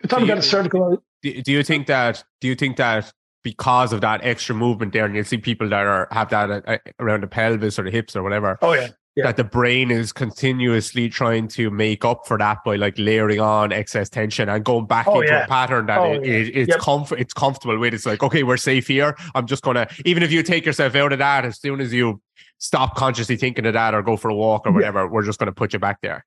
talking 0.09 0.26
So 0.26 0.32
about 0.32 0.34
you- 0.36 0.38
a 0.38 0.42
cervical. 0.42 1.02
do, 1.22 1.42
do 1.42 1.52
you 1.52 1.62
think 1.62 1.86
that? 1.88 2.22
Do 2.40 2.48
you 2.48 2.55
think 2.55 2.76
that 2.76 3.12
because 3.42 3.92
of 3.92 4.00
that 4.00 4.24
extra 4.24 4.55
movement 4.55 4.92
there, 4.92 5.05
and 5.05 5.14
you 5.14 5.22
see 5.24 5.36
people 5.38 5.68
that 5.68 5.86
are 5.86 6.09
have 6.11 6.30
that 6.30 6.50
uh, 6.68 6.78
around 6.98 7.22
the 7.22 7.26
pelvis 7.26 7.78
or 7.78 7.82
the 7.84 7.90
hips 7.90 8.16
or 8.16 8.22
whatever, 8.22 8.59
Oh 8.62 8.72
yeah, 8.72 8.88
Yeah. 9.16 9.24
that 9.26 9.36
the 9.36 9.44
brain 9.44 9.90
is 9.90 10.12
continuously 10.12 11.09
trying 11.11 11.48
to 11.48 11.70
make 11.70 12.05
up 12.07 12.26
for 12.26 12.38
that 12.38 12.59
by 12.64 12.76
like 12.76 12.94
layering 12.96 13.40
on 13.40 13.70
excess 13.70 14.09
tension 14.09 14.48
and 14.48 14.64
going 14.64 14.86
back 14.86 15.07
Oh, 15.07 15.20
into 15.20 15.32
yeah. 15.32 15.44
a 15.44 15.46
pattern 15.48 15.86
that 15.86 15.98
Oh, 15.98 16.12
it, 16.12 16.24
yeah. 16.24 16.32
it- 16.34 16.57
it's 16.57 16.68
Yep. 16.70 16.78
comfort 16.80 17.20
it's 17.20 17.34
comfortable 17.34 17.78
with. 17.78 17.92
It's 17.92 18.07
like 18.07 18.22
okay, 18.22 18.42
we're 18.44 18.57
safe 18.57 18.86
here. 18.88 19.14
I'm 19.34 19.46
just 19.46 19.62
gonna 19.62 19.88
even 20.07 20.22
if 20.22 20.32
you 20.32 20.42
take 20.42 20.64
yourself 20.64 20.94
out 20.94 21.12
of 21.12 21.18
that 21.18 21.44
as 21.44 21.61
soon 21.61 21.80
as 21.82 21.92
you 21.92 22.20
stop 22.59 22.96
consciously 22.96 23.36
thinking 23.36 23.66
of 23.66 23.74
that 23.74 23.92
or 23.94 24.02
go 24.02 24.16
for 24.16 24.30
a 24.30 24.34
walk 24.34 24.66
or 24.66 24.72
whatever, 24.72 25.07
we're 25.07 25.22
just 25.24 25.38
gonna 25.38 25.52
put 25.52 25.72
you 25.74 25.78
back 25.78 25.98
there. 26.02 26.24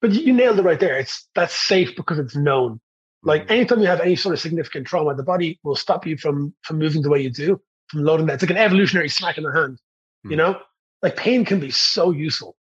but 0.00 0.12
you 0.12 0.32
nailed 0.32 0.58
it 0.58 0.62
right 0.62 0.78
there. 0.80 0.96
It's 0.98 1.26
that's 1.34 1.54
safe 1.54 1.96
because 1.96 2.18
it's 2.18 2.34
known. 2.36 2.80
Like 3.22 3.50
anytime 3.50 3.80
you 3.80 3.86
have 3.86 4.00
any 4.00 4.16
sort 4.16 4.34
of 4.34 4.40
significant 4.40 4.86
trauma, 4.86 5.14
the 5.14 5.22
body 5.22 5.58
will 5.64 5.76
stop 5.76 6.06
you 6.06 6.16
from 6.16 6.54
from 6.62 6.78
moving 6.78 7.02
the 7.02 7.10
way 7.10 7.20
you 7.20 7.30
do, 7.30 7.60
from 7.88 8.04
loading 8.04 8.26
that. 8.26 8.34
It's 8.34 8.42
like 8.42 8.50
an 8.50 8.56
evolutionary 8.56 9.08
smack 9.08 9.38
in 9.38 9.44
the 9.44 9.52
hand. 9.52 9.80
You 10.24 10.30
Hmm. 10.30 10.36
know, 10.36 10.60
like 11.02 11.16
pain 11.16 11.44
can 11.44 11.60
be 11.60 11.70
so 11.70 12.10
useful. 12.10 12.56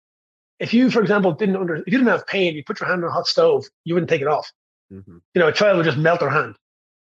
If 0.60 0.72
you, 0.72 0.90
for 0.90 1.02
example, 1.02 1.32
didn't 1.32 1.56
under 1.56 1.76
if 1.76 1.86
you 1.86 1.98
didn't 1.98 2.06
have 2.08 2.26
pain, 2.26 2.54
you 2.54 2.64
put 2.64 2.80
your 2.80 2.88
hand 2.88 3.04
on 3.04 3.10
a 3.10 3.12
hot 3.12 3.26
stove, 3.26 3.66
you 3.84 3.94
wouldn't 3.94 4.08
take 4.10 4.22
it 4.22 4.28
off. 4.28 4.50
Mhm. 4.92 5.20
You 5.34 5.40
know, 5.40 5.48
a 5.48 5.52
child 5.52 5.76
would 5.76 5.84
just 5.84 5.98
melt 5.98 6.20
their 6.20 6.30
hand. 6.30 6.56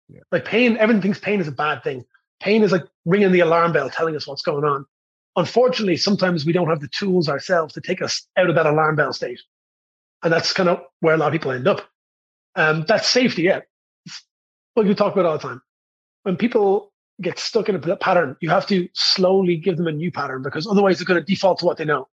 Yeah. 0.10 0.22
Like 0.32 0.46
pain, 0.46 0.78
everyone 0.78 1.02
thinks 1.02 1.20
pain 1.20 1.40
is 1.40 1.48
a 1.48 1.52
bad 1.52 1.84
thing. 1.84 2.06
Pain 2.40 2.64
is 2.64 2.72
like 2.72 2.86
ringing 3.06 3.32
the 3.32 3.42
alarm 3.42 3.74
bell, 3.74 3.90
telling 3.90 4.16
us 4.16 4.26
what's 4.28 4.42
going 4.42 4.64
on. 4.64 4.86
Unfortunately, 5.36 5.96
sometimes 5.98 6.46
we 6.46 6.54
don't 6.54 6.68
have 6.68 6.82
the 6.82 6.90
tools 6.90 7.30
ourselves 7.30 7.74
to 7.74 7.82
take 7.82 8.02
us 8.02 8.28
out 8.38 8.50
of 8.50 8.56
that 8.56 8.66
alarm 8.66 8.96
bell 8.96 9.14
state. 9.14 9.40
And 10.24 10.32
that's 10.34 10.52
kind 10.54 10.68
of 10.70 10.82
where 11.00 11.16
a 11.16 11.18
lot 11.18 11.28
of 11.28 11.34
people 11.34 11.52
end 11.52 11.68
up. 11.68 11.88
Um, 12.56 12.86
that's 12.88 13.10
safety, 13.10 13.44
yeah. 13.44 13.62
It's 14.06 14.24
what 14.74 14.86
you 14.86 14.94
talk 14.94 15.14
about 15.14 15.26
all 15.26 15.38
the 15.38 15.48
time. 15.48 15.62
When 16.24 16.38
people 16.38 16.92
get 17.22 17.40
stuck 17.40 17.70
in 17.70 17.76
a 17.76 17.96
pattern, 17.98 18.36
you 18.42 18.50
have 18.50 18.68
to 18.68 18.88
slowly 18.94 19.58
give 19.58 19.78
them 19.78 19.88
a 19.88 19.92
new 19.92 20.12
pattern 20.12 20.42
because 20.42 20.68
otherwise 20.68 21.00
they're 21.00 21.06
going 21.06 21.20
to 21.20 21.26
default 21.26 21.60
to 21.60 21.66
what 21.66 21.78
they 21.78 21.86
know. 21.86 22.08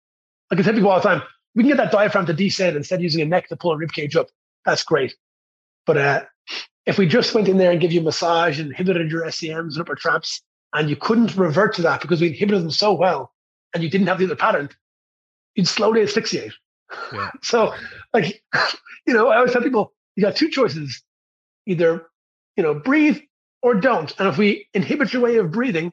Like 0.51 0.61
I 0.61 0.63
tell 0.63 0.75
people 0.75 0.91
all 0.91 1.01
the 1.01 1.09
time, 1.09 1.23
we 1.55 1.63
can 1.63 1.71
get 1.71 1.77
that 1.77 1.93
diaphragm 1.93 2.27
to 2.27 2.33
descend 2.33 2.77
instead 2.77 2.97
of 2.97 3.03
using 3.03 3.23
a 3.23 3.27
neck 3.27 3.49
to 3.49 3.57
pull 3.57 3.73
a 3.73 3.77
rib 3.77 3.93
cage 3.93 4.17
up. 4.17 4.29
That's 4.65 4.83
great. 4.83 5.15
But 5.87 5.99
uh, 5.99 6.25
if 6.87 6.99
we 6.99 7.07
just 7.07 7.35
went 7.35 7.49
in 7.49 7.59
there 7.59 7.71
and 7.71 7.81
give 7.81 7.93
you 7.93 8.01
a 8.01 8.05
massage 8.05 8.59
and 8.59 8.71
inhibited 8.71 9.11
your 9.11 9.25
SCMs 9.25 9.73
and 9.73 9.81
upper 9.81 9.95
traps, 9.95 10.43
and 10.73 10.91
you 10.91 10.97
couldn't 10.97 11.37
revert 11.37 11.75
to 11.77 11.83
that 11.83 12.01
because 12.01 12.21
we 12.21 12.29
inhibited 12.29 12.63
them 12.63 12.71
so 12.71 12.93
well, 12.93 13.33
and 13.73 13.83
you 13.83 13.91
didn't 13.91 14.09
have 14.09 14.19
the 14.19 14.25
other 14.25 14.37
pattern, 14.37 14.69
you'd 15.55 15.69
slowly 15.69 16.03
asphyxiate. 16.03 16.53
Yeah. 17.13 17.31
so, 17.43 17.75
like, 18.13 18.43
you 19.07 19.15
know, 19.15 19.29
I 19.29 19.37
always 19.37 19.53
tell 19.53 19.63
people 19.63 19.93
you 20.17 20.23
got 20.23 20.37
two 20.37 20.49
choices: 20.51 21.03
either, 21.67 22.07
you 22.57 22.63
know, 22.63 22.75
breathe 22.75 23.19
or 23.63 23.75
don't. 23.75 24.15
And 24.19 24.29
if 24.29 24.37
we 24.39 24.69
inhibit 24.75 25.13
your 25.13 25.23
way 25.23 25.37
of 25.37 25.51
breathing, 25.51 25.93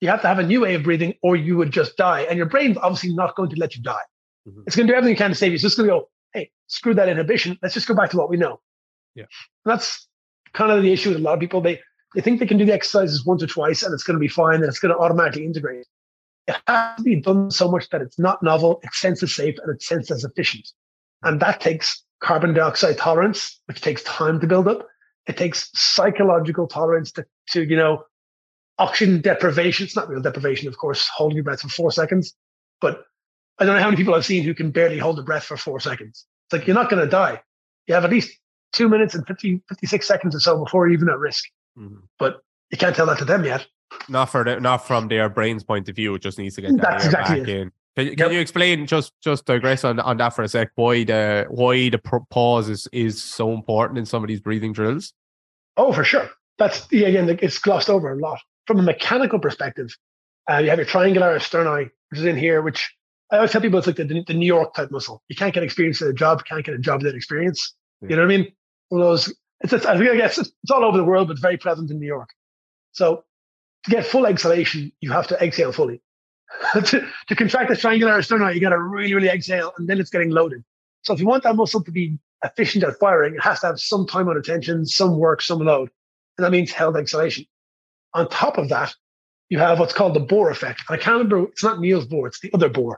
you 0.00 0.08
have 0.08 0.22
to 0.22 0.28
have 0.28 0.38
a 0.38 0.46
new 0.46 0.60
way 0.60 0.74
of 0.74 0.82
breathing, 0.82 1.14
or 1.22 1.36
you 1.36 1.56
would 1.56 1.70
just 1.72 1.96
die. 1.96 2.22
And 2.22 2.36
your 2.36 2.46
brain's 2.46 2.76
obviously 2.78 3.12
not 3.14 3.34
going 3.36 3.50
to 3.50 3.56
let 3.56 3.74
you 3.74 3.82
die. 3.82 4.02
Mhm. 4.48 4.62
It's 4.66 4.76
going 4.76 4.86
to 4.86 4.92
do 4.92 4.96
everything 4.96 5.16
it 5.16 5.18
can 5.18 5.30
to 5.30 5.36
save 5.36 5.50
you. 5.50 5.54
It's 5.54 5.62
just 5.62 5.76
going 5.76 5.88
to 5.88 5.94
go, 5.94 6.08
hey, 6.32 6.50
screw 6.68 6.94
that 6.94 7.08
inhibition. 7.08 7.58
Let's 7.62 7.74
just 7.74 7.88
go 7.88 7.94
back 7.94 8.10
to 8.10 8.16
what 8.16 8.30
we 8.30 8.36
know. 8.36 8.60
Yeah. 9.14 9.24
And 9.64 9.72
that's 9.72 10.06
kind 10.52 10.70
of 10.70 10.82
the 10.82 10.92
issue 10.92 11.08
with 11.10 11.18
a 11.18 11.22
lot 11.22 11.34
of 11.34 11.40
people. 11.40 11.60
They 11.60 11.80
they 12.14 12.20
think 12.22 12.40
they 12.40 12.46
can 12.46 12.56
do 12.58 12.64
the 12.64 12.72
exercises 12.72 13.26
once 13.26 13.42
or 13.42 13.46
twice 13.48 13.82
and 13.82 13.92
it's 13.92 14.02
going 14.02 14.14
to 14.16 14.20
be 14.20 14.28
fine 14.28 14.56
and 14.56 14.64
it's 14.64 14.78
going 14.78 14.94
to 14.94 14.98
automatically 14.98 15.44
integrate. 15.44 15.86
it 16.48 16.56
has 16.66 16.96
to 16.96 17.02
be 17.02 17.20
done 17.20 17.50
so 17.50 17.70
much 17.70 17.88
that 17.90 18.00
it's 18.00 18.18
not 18.18 18.42
novel, 18.42 18.80
it's 18.82 18.98
sense 18.98 19.20
safe, 19.20 19.56
and 19.62 19.74
it's 19.74 19.86
sense 19.86 20.10
as 20.10 20.24
efficient. 20.24 20.72
And 21.22 21.38
that 21.40 21.60
takes 21.60 22.02
carbon 22.20 22.54
dioxide 22.54 22.98
tolerance, 22.98 23.60
which 23.66 23.80
takes 23.80 24.02
time 24.02 24.40
to 24.40 24.46
build 24.46 24.68
up. 24.68 24.86
It 25.26 25.36
takes 25.36 25.70
psychological 25.74 26.66
tolerance 26.66 27.12
to, 27.12 27.26
to 27.50 27.62
you 27.62 27.76
know, 27.76 28.04
oxygen 28.78 29.20
deprivation. 29.20 29.84
It's 29.84 29.96
not 29.96 30.08
real 30.08 30.22
deprivation, 30.22 30.68
of 30.68 30.78
course, 30.78 31.08
holding 31.14 31.36
your 31.36 31.44
breath 31.44 31.60
for 31.60 31.68
four 31.68 31.92
seconds. 31.92 32.34
But 32.80 33.04
I 33.58 33.64
don't 33.64 33.74
know 33.74 33.80
how 33.82 33.88
many 33.88 33.96
people 33.96 34.14
I've 34.14 34.24
seen 34.24 34.44
who 34.44 34.54
can 34.54 34.70
barely 34.70 34.98
hold 34.98 35.16
their 35.16 35.24
breath 35.24 35.44
for 35.44 35.56
four 35.56 35.80
seconds. 35.80 36.26
It's 36.46 36.52
like 36.52 36.66
you're 36.66 36.74
not 36.74 36.90
going 36.90 37.04
to 37.04 37.10
die. 37.10 37.42
You 37.86 37.94
have 37.94 38.04
at 38.04 38.10
least 38.10 38.38
two 38.72 38.88
minutes 38.88 39.14
and 39.14 39.26
50, 39.26 39.62
56 39.68 40.06
seconds 40.06 40.34
or 40.34 40.40
so 40.40 40.64
before 40.64 40.86
you're 40.86 40.94
even 40.94 41.08
at 41.08 41.18
risk. 41.18 41.44
Mm-hmm. 41.78 41.96
But 42.18 42.40
you 42.70 42.78
can't 42.78 42.94
tell 42.94 43.06
that 43.06 43.18
to 43.18 43.24
them 43.24 43.44
yet. 43.44 43.66
Not 44.08 44.26
for 44.26 44.44
the, 44.44 44.60
not 44.60 44.86
from 44.86 45.08
their 45.08 45.28
brain's 45.28 45.64
point 45.64 45.88
of 45.88 45.96
view. 45.96 46.14
It 46.14 46.22
just 46.22 46.38
needs 46.38 46.54
to 46.56 46.62
get 46.62 46.72
that 46.72 46.82
That's 46.82 47.04
exactly 47.06 47.40
back 47.40 47.48
it. 47.48 47.56
in. 47.56 47.72
Can, 47.98 48.10
can 48.10 48.18
yep. 48.26 48.32
you 48.32 48.38
explain 48.38 48.86
just 48.86 49.12
just 49.20 49.44
digress 49.44 49.82
on, 49.82 49.98
on 49.98 50.18
that 50.18 50.28
for 50.28 50.44
a 50.44 50.48
sec? 50.48 50.70
Why 50.76 51.02
the 51.02 51.46
why 51.50 51.88
the 51.88 51.98
pause 52.30 52.68
is 52.68 52.86
is 52.92 53.20
so 53.20 53.52
important 53.52 53.98
in 53.98 54.06
some 54.06 54.22
of 54.22 54.28
these 54.28 54.40
breathing 54.40 54.72
drills? 54.72 55.12
Oh, 55.76 55.92
for 55.92 56.04
sure. 56.04 56.30
That's 56.58 56.86
yeah, 56.92 57.08
again, 57.08 57.38
it's 57.42 57.58
glossed 57.58 57.90
over 57.90 58.12
a 58.12 58.16
lot 58.16 58.38
from 58.68 58.78
a 58.78 58.82
mechanical 58.82 59.40
perspective. 59.40 59.88
Uh, 60.48 60.58
you 60.58 60.70
have 60.70 60.78
your 60.78 60.86
triangularis 60.86 61.40
sterni, 61.40 61.90
which 62.10 62.20
is 62.20 62.24
in 62.24 62.36
here, 62.36 62.62
which 62.62 62.94
I 63.32 63.36
always 63.38 63.50
tell 63.50 63.60
people 63.60 63.78
it's 63.80 63.88
like 63.88 63.96
the, 63.96 64.04
the 64.04 64.34
New 64.34 64.46
York 64.46 64.74
type 64.74 64.92
muscle. 64.92 65.20
You 65.26 65.34
can't 65.34 65.52
get 65.52 65.64
experience 65.64 66.00
at 66.00 66.06
a 66.06 66.12
job, 66.12 66.44
can't 66.44 66.64
get 66.64 66.74
a 66.74 66.78
job 66.78 67.02
without 67.02 67.16
experience. 67.16 67.74
Yeah. 68.00 68.10
You 68.10 68.16
know 68.16 68.22
what 68.22 68.32
I 68.32 68.36
mean? 68.36 68.52
One 68.90 69.00
of 69.00 69.08
those. 69.08 69.34
It's, 69.62 69.72
it's 69.72 69.86
I 69.86 69.98
guess 70.16 70.38
it's, 70.38 70.52
it's 70.62 70.70
all 70.70 70.84
over 70.84 70.96
the 70.96 71.04
world, 71.04 71.26
but 71.26 71.40
very 71.40 71.56
present 71.56 71.90
in 71.90 71.98
New 71.98 72.06
York. 72.06 72.28
So 72.92 73.24
to 73.82 73.90
get 73.90 74.06
full 74.06 74.24
exhalation, 74.24 74.92
you 75.00 75.10
have 75.10 75.26
to 75.26 75.44
exhale 75.44 75.72
fully. 75.72 76.00
to, 76.84 77.06
to 77.28 77.36
contract 77.36 77.68
the 77.68 77.74
triangularis 77.74 78.28
sterni, 78.28 78.54
you 78.54 78.60
got 78.60 78.70
to 78.70 78.78
really, 78.78 79.14
really 79.14 79.28
exhale, 79.28 79.72
and 79.78 79.88
then 79.88 80.00
it's 80.00 80.10
getting 80.10 80.30
loaded. 80.30 80.64
So 81.02 81.12
if 81.14 81.20
you 81.20 81.26
want 81.26 81.42
that 81.44 81.56
muscle 81.56 81.82
to 81.82 81.90
be 81.90 82.18
efficient 82.44 82.84
at 82.84 82.98
firing, 82.98 83.34
it 83.34 83.42
has 83.42 83.60
to 83.60 83.68
have 83.68 83.80
some 83.80 84.06
time 84.06 84.28
on 84.28 84.36
attention, 84.36 84.86
some 84.86 85.18
work, 85.18 85.42
some 85.42 85.58
load, 85.58 85.90
and 86.36 86.44
that 86.44 86.50
means 86.50 86.72
held 86.72 86.96
exhalation. 86.96 87.44
On 88.14 88.28
top 88.28 88.58
of 88.58 88.68
that, 88.70 88.94
you 89.50 89.58
have 89.58 89.78
what's 89.78 89.92
called 89.92 90.14
the 90.14 90.20
Bohr 90.20 90.50
effect. 90.50 90.82
And 90.88 90.98
I 90.98 91.02
can't 91.02 91.14
remember; 91.14 91.44
it's 91.44 91.62
not 91.62 91.80
Niels 91.80 92.06
Bohr; 92.06 92.26
it's 92.26 92.40
the 92.40 92.50
other 92.52 92.70
Bohr. 92.70 92.96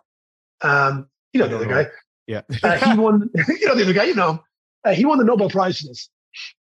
Um, 0.62 1.08
you 1.32 1.40
know 1.40 1.48
the 1.48 1.56
other 1.56 1.66
know. 1.66 1.84
guy. 1.84 1.90
Yeah, 2.26 2.42
uh, 2.62 2.76
he 2.76 2.98
won. 2.98 3.30
you 3.48 3.66
know 3.66 3.74
the 3.74 3.82
other 3.82 3.92
guy. 3.92 4.04
You 4.04 4.14
know, 4.14 4.42
uh, 4.84 4.94
he 4.94 5.04
won 5.04 5.18
the 5.18 5.24
Nobel 5.24 5.50
Prize 5.50 5.80
for 5.80 5.88
this. 5.88 6.08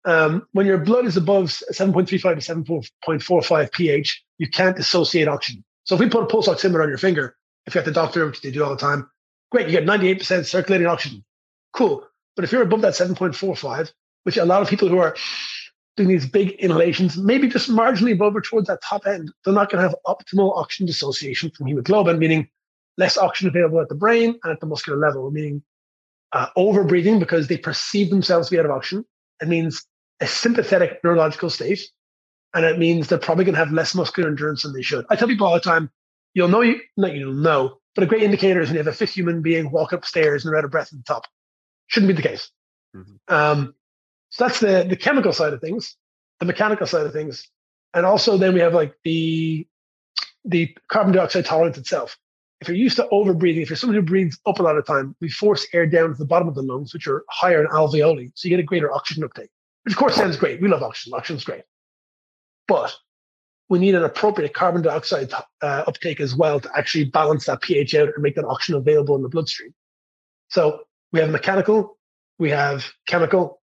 Um, 0.05 0.47
when 0.51 0.67
your 0.67 0.77
blood 0.77 1.05
is 1.05 1.17
above 1.17 1.45
7.35 1.45 2.05
to 2.05 2.83
7.45 3.17 3.71
pH, 3.71 4.23
you 4.37 4.47
can't 4.47 4.77
dissociate 4.77 5.27
oxygen. 5.27 5.63
So 5.85 5.95
if 5.95 6.01
we 6.01 6.09
put 6.09 6.23
a 6.23 6.27
pulse 6.27 6.47
oximeter 6.47 6.83
on 6.83 6.89
your 6.89 6.97
finger, 6.97 7.35
if 7.65 7.73
you're 7.73 7.81
at 7.81 7.85
the 7.85 7.91
doctor, 7.91 8.25
which 8.25 8.41
they 8.41 8.51
do 8.51 8.63
all 8.63 8.71
the 8.71 8.77
time, 8.77 9.09
great, 9.51 9.67
you 9.67 9.71
get 9.71 9.85
98% 9.85 10.45
circulating 10.45 10.87
oxygen. 10.87 11.23
Cool. 11.73 12.05
But 12.35 12.43
if 12.43 12.51
you're 12.51 12.61
above 12.61 12.81
that 12.81 12.93
7.45, 12.93 13.91
which 14.23 14.37
a 14.37 14.45
lot 14.45 14.61
of 14.61 14.67
people 14.67 14.89
who 14.89 14.97
are 14.97 15.15
doing 15.95 16.09
these 16.09 16.27
big 16.27 16.51
inhalations, 16.53 17.17
maybe 17.17 17.47
just 17.47 17.69
marginally 17.69 18.13
above 18.13 18.35
or 18.35 18.41
towards 18.41 18.67
that 18.67 18.81
top 18.81 19.05
end, 19.07 19.31
they're 19.43 19.53
not 19.53 19.69
going 19.69 19.81
to 19.81 19.87
have 19.87 19.95
optimal 20.05 20.57
oxygen 20.57 20.85
dissociation 20.87 21.51
from 21.51 21.67
hemoglobin, 21.67 22.19
meaning 22.19 22.49
less 22.97 23.17
oxygen 23.17 23.49
available 23.49 23.79
at 23.79 23.89
the 23.89 23.95
brain 23.95 24.37
and 24.43 24.51
at 24.51 24.59
the 24.59 24.65
muscular 24.65 24.97
level, 24.97 25.29
meaning 25.31 25.63
uh, 26.33 26.47
over 26.55 26.83
breathing 26.83 27.19
because 27.19 27.47
they 27.47 27.57
perceive 27.57 28.09
themselves 28.09 28.47
to 28.47 28.55
be 28.55 28.59
out 28.59 28.65
of 28.65 28.71
oxygen. 28.71 29.05
It 29.41 29.47
means 29.47 29.85
a 30.19 30.27
sympathetic 30.27 30.99
neurological 31.03 31.49
state. 31.49 31.81
And 32.55 32.65
it 32.65 32.79
means 32.79 33.07
they're 33.07 33.19
probably 33.19 33.45
going 33.45 33.53
to 33.53 33.59
have 33.59 33.71
less 33.71 33.93
muscular 33.93 34.29
endurance 34.29 34.63
than 34.63 34.73
they 34.73 34.81
should. 34.81 35.05
I 35.09 35.15
tell 35.15 35.27
people 35.27 35.45
all 35.45 35.53
the 35.53 35.59
time, 35.59 35.91
you'll 36.33 36.47
know, 36.47 36.61
you, 36.61 36.79
not 36.97 37.13
you'll 37.13 37.33
know, 37.33 37.77
but 37.93 38.03
a 38.03 38.07
great 38.07 38.23
indicator 38.23 38.61
is 38.61 38.69
when 38.69 38.75
you 38.75 38.83
have 38.83 38.87
a 38.87 38.95
fit 38.95 39.09
human 39.09 39.41
being 39.41 39.69
walk 39.71 39.91
upstairs 39.91 40.43
and 40.43 40.51
they're 40.51 40.57
out 40.57 40.65
of 40.65 40.71
breath 40.71 40.89
at 40.91 40.97
the 40.97 41.03
top. 41.03 41.25
Shouldn't 41.87 42.07
be 42.07 42.19
the 42.19 42.27
case. 42.27 42.49
Mm-hmm. 42.95 43.33
Um, 43.33 43.75
so 44.29 44.45
that's 44.45 44.59
the, 44.59 44.85
the 44.89 44.95
chemical 44.95 45.33
side 45.33 45.53
of 45.53 45.61
things, 45.61 45.95
the 46.39 46.45
mechanical 46.45 46.87
side 46.87 47.05
of 47.05 47.13
things. 47.13 47.47
And 47.93 48.05
also 48.05 48.37
then 48.37 48.53
we 48.53 48.61
have 48.61 48.73
like 48.73 48.95
the, 49.03 49.67
the 50.45 50.75
carbon 50.89 51.13
dioxide 51.13 51.45
tolerance 51.45 51.77
itself 51.77 52.17
if 52.61 52.67
you're 52.67 52.77
used 52.77 52.95
to 52.95 53.07
overbreathing, 53.11 53.61
if 53.61 53.69
you're 53.69 53.77
someone 53.77 53.95
who 53.95 54.01
breathes 54.01 54.39
up 54.45 54.59
a 54.59 54.63
lot 54.63 54.77
of 54.77 54.85
time, 54.85 55.15
we 55.19 55.29
force 55.29 55.67
air 55.73 55.85
down 55.85 56.11
to 56.11 56.17
the 56.17 56.25
bottom 56.25 56.47
of 56.47 56.55
the 56.55 56.61
lungs, 56.61 56.93
which 56.93 57.07
are 57.07 57.23
higher 57.29 57.61
in 57.61 57.67
alveoli. 57.67 58.31
So 58.35 58.47
you 58.47 58.55
get 58.55 58.59
a 58.59 58.65
greater 58.65 58.91
oxygen 58.91 59.23
uptake, 59.23 59.49
which 59.83 59.93
of 59.93 59.99
course 59.99 60.15
sounds 60.15 60.37
great. 60.37 60.61
We 60.61 60.67
love 60.67 60.81
oxygen. 60.81 61.13
Oxygen's 61.13 61.43
great. 61.43 61.63
But 62.67 62.95
we 63.69 63.79
need 63.79 63.95
an 63.95 64.03
appropriate 64.03 64.53
carbon 64.53 64.81
dioxide 64.81 65.31
uh, 65.61 65.83
uptake 65.87 66.19
as 66.19 66.35
well 66.35 66.59
to 66.59 66.69
actually 66.75 67.05
balance 67.05 67.45
that 67.45 67.61
pH 67.61 67.95
out 67.95 68.09
and 68.09 68.21
make 68.21 68.35
that 68.35 68.45
oxygen 68.45 68.75
available 68.75 69.15
in 69.15 69.23
the 69.23 69.29
bloodstream. 69.29 69.73
So 70.49 70.81
we 71.11 71.19
have 71.19 71.29
mechanical, 71.29 71.97
we 72.37 72.51
have 72.51 72.85
chemical, 73.07 73.61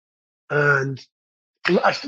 and 0.48 1.04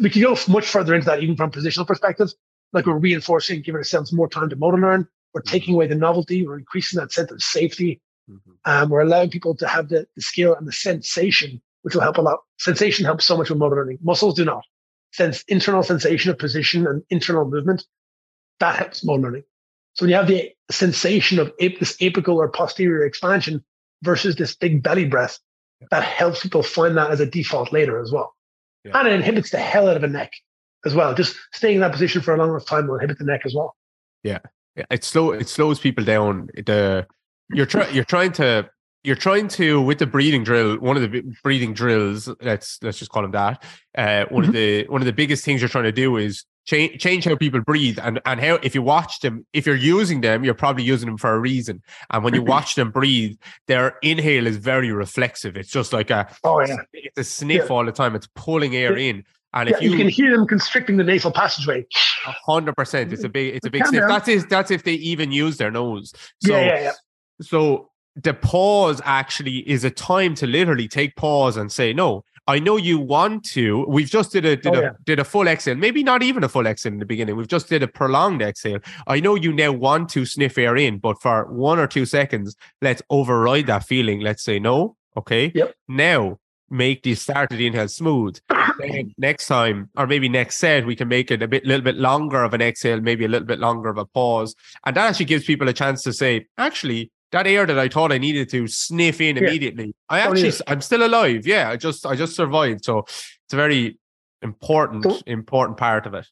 we 0.00 0.10
can 0.10 0.22
go 0.22 0.36
much 0.48 0.66
further 0.66 0.94
into 0.94 1.06
that 1.06 1.22
even 1.22 1.36
from 1.36 1.50
positional 1.50 1.86
perspective. 1.86 2.32
Like 2.72 2.86
we're 2.86 2.96
reinforcing, 2.96 3.60
giving 3.60 3.78
ourselves 3.78 4.12
more 4.12 4.28
time 4.28 4.48
to 4.48 4.56
motor 4.56 4.78
learn. 4.78 5.06
We're 5.34 5.42
mm-hmm. 5.42 5.50
taking 5.50 5.74
away 5.74 5.86
the 5.86 5.94
novelty. 5.94 6.46
We're 6.46 6.58
increasing 6.58 6.98
that 7.00 7.12
sense 7.12 7.30
of 7.30 7.42
safety. 7.42 8.00
Mm-hmm. 8.30 8.52
Um, 8.64 8.88
we're 8.88 9.02
allowing 9.02 9.30
people 9.30 9.54
to 9.56 9.68
have 9.68 9.88
the, 9.88 10.06
the 10.16 10.22
skill 10.22 10.54
and 10.54 10.66
the 10.66 10.72
sensation, 10.72 11.60
which 11.82 11.94
will 11.94 12.02
help 12.02 12.16
a 12.16 12.22
lot. 12.22 12.40
Sensation 12.58 13.04
helps 13.04 13.26
so 13.26 13.36
much 13.36 13.50
with 13.50 13.58
motor 13.58 13.76
learning. 13.76 13.98
Muscles 14.02 14.34
do 14.34 14.44
not. 14.44 14.64
Sense 15.12 15.42
internal 15.48 15.82
sensation 15.82 16.30
of 16.30 16.38
position 16.38 16.86
and 16.86 17.02
internal 17.10 17.44
movement 17.44 17.84
that 18.60 18.76
helps 18.76 19.04
motor 19.04 19.22
learning. 19.22 19.44
So 19.94 20.04
when 20.04 20.10
you 20.10 20.16
have 20.16 20.28
the 20.28 20.52
sensation 20.70 21.38
of 21.38 21.48
ap- 21.60 21.78
this 21.78 21.96
apical 21.98 22.36
or 22.36 22.48
posterior 22.48 23.04
expansion 23.04 23.62
versus 24.02 24.36
this 24.36 24.54
big 24.54 24.82
belly 24.82 25.04
breath, 25.04 25.38
that 25.90 26.02
helps 26.02 26.42
people 26.42 26.62
find 26.62 26.96
that 26.96 27.10
as 27.10 27.20
a 27.20 27.26
default 27.26 27.72
later 27.72 28.00
as 28.00 28.10
well. 28.10 28.34
Yeah. 28.84 28.98
And 28.98 29.08
it 29.08 29.12
inhibits 29.14 29.50
the 29.50 29.58
hell 29.58 29.88
out 29.88 29.96
of 29.96 30.04
a 30.04 30.08
neck 30.08 30.32
as 30.84 30.94
well. 30.94 31.14
Just 31.14 31.36
staying 31.52 31.76
in 31.76 31.80
that 31.82 31.92
position 31.92 32.22
for 32.22 32.34
a 32.34 32.38
long 32.38 32.50
enough 32.50 32.66
time 32.66 32.86
will 32.86 32.94
inhibit 32.94 33.18
the 33.18 33.24
neck 33.24 33.42
as 33.44 33.54
well. 33.54 33.76
Yeah 34.22 34.38
it 34.76 35.04
slow 35.04 35.32
it 35.32 35.48
slows 35.48 35.78
people 35.78 36.04
down. 36.04 36.48
The 36.54 37.06
you're 37.50 37.66
trying 37.66 37.94
you're 37.94 38.04
trying 38.04 38.32
to 38.32 38.68
you're 39.04 39.16
trying 39.16 39.48
to 39.48 39.80
with 39.80 39.98
the 39.98 40.06
breathing 40.06 40.44
drill 40.44 40.78
one 40.78 40.96
of 40.96 41.02
the 41.02 41.22
breathing 41.42 41.72
drills 41.72 42.28
let's 42.40 42.78
let's 42.82 42.98
just 42.98 43.10
call 43.10 43.22
them 43.22 43.32
that 43.32 43.62
uh, 43.96 44.24
one 44.30 44.42
mm-hmm. 44.42 44.48
of 44.48 44.54
the 44.54 44.86
one 44.88 45.00
of 45.00 45.06
the 45.06 45.12
biggest 45.12 45.44
things 45.44 45.60
you're 45.60 45.68
trying 45.68 45.84
to 45.84 45.92
do 45.92 46.16
is 46.16 46.44
change 46.64 47.00
change 47.00 47.24
how 47.24 47.34
people 47.34 47.60
breathe 47.60 47.98
and 48.02 48.20
and 48.24 48.40
how 48.40 48.54
if 48.62 48.74
you 48.74 48.82
watch 48.82 49.20
them 49.20 49.44
if 49.52 49.66
you're 49.66 49.74
using 49.74 50.20
them 50.20 50.44
you're 50.44 50.54
probably 50.54 50.84
using 50.84 51.08
them 51.08 51.18
for 51.18 51.34
a 51.34 51.38
reason 51.38 51.82
and 52.10 52.22
when 52.22 52.34
you 52.34 52.42
watch 52.42 52.76
them 52.76 52.90
breathe 52.90 53.36
their 53.66 53.96
inhale 54.02 54.46
is 54.46 54.56
very 54.56 54.92
reflexive 54.92 55.56
it's 55.56 55.70
just 55.70 55.92
like 55.92 56.10
a 56.10 56.28
oh 56.44 56.60
yeah 56.60 56.76
it's 56.92 57.18
a 57.18 57.24
sniff 57.24 57.64
yeah. 57.68 57.74
all 57.74 57.84
the 57.84 57.92
time 57.92 58.14
it's 58.14 58.28
pulling 58.34 58.76
air 58.76 58.96
in 58.96 59.24
and 59.54 59.68
yeah, 59.68 59.76
if 59.76 59.82
you, 59.82 59.90
you, 59.90 59.96
can 59.98 60.08
hear 60.08 60.34
them 60.34 60.46
constricting 60.46 60.96
the 60.96 61.04
nasal 61.04 61.30
passageway, 61.30 61.84
hundred 62.24 62.74
percent, 62.74 63.12
it's 63.12 63.22
a 63.22 63.28
big, 63.28 63.54
it's 63.54 63.66
a 63.66 63.70
big 63.70 63.86
sniff. 63.86 64.04
That's 64.08 64.26
if 64.26 64.48
that's 64.48 64.70
if 64.70 64.84
they 64.84 64.94
even 64.94 65.30
use 65.30 65.58
their 65.58 65.70
nose. 65.70 66.14
So, 66.42 66.56
yeah, 66.56 66.64
yeah, 66.64 66.80
yeah. 66.80 66.92
So 67.42 67.90
the 68.16 68.34
pause 68.34 69.00
actually 69.04 69.68
is 69.68 69.84
a 69.84 69.90
time 69.90 70.34
to 70.36 70.46
literally 70.46 70.88
take 70.88 71.16
pause 71.16 71.56
and 71.56 71.72
say, 71.72 71.92
no, 71.92 72.24
I 72.46 72.58
know 72.58 72.76
you 72.76 72.98
want 72.98 73.44
to. 73.50 73.84
We've 73.86 74.10
just 74.10 74.32
did 74.32 74.44
a 74.44 74.56
did 74.56 74.74
oh, 74.74 74.78
a 74.78 74.82
yeah. 74.82 74.90
did 75.04 75.18
a 75.20 75.24
full 75.24 75.46
exhale, 75.46 75.76
maybe 75.76 76.02
not 76.02 76.22
even 76.22 76.42
a 76.42 76.48
full 76.48 76.66
exhale 76.66 76.92
in 76.92 76.98
the 76.98 77.06
beginning. 77.06 77.36
We've 77.36 77.48
just 77.48 77.68
did 77.68 77.82
a 77.82 77.88
prolonged 77.88 78.42
exhale. 78.42 78.80
I 79.06 79.20
know 79.20 79.36
you 79.36 79.52
now 79.52 79.72
want 79.72 80.08
to 80.10 80.26
sniff 80.26 80.58
air 80.58 80.76
in, 80.76 80.98
but 80.98 81.22
for 81.22 81.44
one 81.46 81.78
or 81.78 81.86
two 81.86 82.04
seconds, 82.04 82.56
let's 82.80 83.00
override 83.10 83.66
that 83.68 83.84
feeling. 83.84 84.20
Let's 84.20 84.42
say 84.42 84.58
no. 84.58 84.96
Okay. 85.16 85.52
Yep. 85.54 85.74
Now 85.88 86.38
make 86.68 87.02
the 87.02 87.14
start 87.14 87.52
of 87.52 87.58
the 87.58 87.66
inhale 87.66 87.86
smooth. 87.86 88.40
next 89.18 89.46
time, 89.46 89.90
or 89.96 90.06
maybe 90.06 90.28
next 90.28 90.56
set, 90.56 90.84
we 90.86 90.96
can 90.96 91.06
make 91.06 91.30
it 91.30 91.42
a 91.42 91.48
bit, 91.48 91.64
little 91.64 91.84
bit 91.84 91.96
longer 91.96 92.42
of 92.42 92.54
an 92.54 92.62
exhale, 92.62 93.00
maybe 93.00 93.24
a 93.24 93.28
little 93.28 93.46
bit 93.46 93.60
longer 93.60 93.88
of 93.88 93.98
a 93.98 94.06
pause, 94.06 94.56
and 94.84 94.96
that 94.96 95.08
actually 95.08 95.26
gives 95.26 95.44
people 95.44 95.68
a 95.68 95.72
chance 95.72 96.02
to 96.02 96.12
say, 96.12 96.46
actually, 96.58 97.12
that 97.32 97.46
air 97.46 97.66
that 97.66 97.78
I 97.78 97.88
thought 97.88 98.12
I 98.12 98.18
needed 98.18 98.48
to 98.50 98.66
sniff 98.66 99.20
in 99.20 99.36
yeah. 99.36 99.42
immediately, 99.42 99.94
I 100.08 100.20
actually, 100.20 100.52
I'm 100.66 100.80
still 100.80 101.04
alive. 101.04 101.46
Yeah, 101.46 101.70
I 101.70 101.76
just, 101.76 102.06
I 102.06 102.14
just 102.14 102.36
survived. 102.36 102.84
So 102.84 103.00
it's 103.00 103.52
a 103.52 103.56
very 103.56 103.98
important, 104.42 105.02
the, 105.02 105.22
important 105.26 105.78
part 105.78 106.06
of 106.06 106.14
it. 106.14 106.26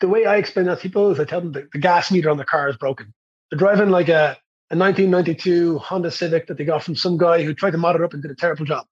The 0.00 0.08
way 0.08 0.26
I 0.26 0.36
explain 0.36 0.66
that 0.66 0.76
to 0.76 0.82
people 0.82 1.10
is 1.10 1.20
I 1.20 1.24
tell 1.24 1.40
them 1.40 1.52
the, 1.52 1.68
the 1.72 1.78
gas 1.78 2.10
meter 2.10 2.30
on 2.30 2.36
the 2.36 2.44
car 2.44 2.68
is 2.68 2.76
broken. 2.76 3.12
They're 3.50 3.58
driving 3.58 3.90
like 3.90 4.08
a, 4.08 4.36
a 4.70 4.76
1992 4.76 5.78
Honda 5.78 6.10
Civic 6.10 6.46
that 6.46 6.56
they 6.56 6.64
got 6.64 6.82
from 6.82 6.96
some 6.96 7.18
guy 7.18 7.42
who 7.42 7.54
tried 7.54 7.72
to 7.72 7.78
mod 7.78 7.96
it 7.96 8.02
up 8.02 8.14
and 8.14 8.22
did 8.22 8.30
a 8.30 8.36
terrible 8.36 8.64
job 8.64 8.86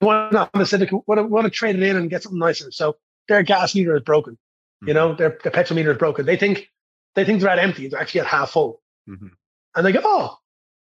want 0.00 0.32
to 0.32 1.02
want 1.06 1.18
to, 1.18 1.22
want 1.24 1.44
to 1.44 1.50
trade 1.50 1.76
it 1.76 1.82
in 1.82 1.96
and 1.96 2.10
get 2.10 2.22
something 2.22 2.38
nicer. 2.38 2.70
So 2.70 2.96
their 3.28 3.42
gas 3.42 3.74
meter 3.74 3.96
is 3.96 4.02
broken. 4.02 4.34
Mm-hmm. 4.34 4.88
You 4.88 4.94
know, 4.94 5.14
their, 5.14 5.38
their 5.42 5.52
petrol 5.52 5.76
meter 5.76 5.92
is 5.92 5.98
broken. 5.98 6.26
They 6.26 6.36
think 6.36 6.68
they 7.14 7.24
think 7.24 7.40
they're 7.40 7.50
at 7.50 7.58
empty. 7.58 7.88
They're 7.88 8.00
actually 8.00 8.20
at 8.20 8.26
half 8.26 8.50
full. 8.50 8.80
Mm-hmm. 9.08 9.28
And 9.76 9.84
they 9.86 9.92
go, 9.92 10.00
oh, 10.04 10.36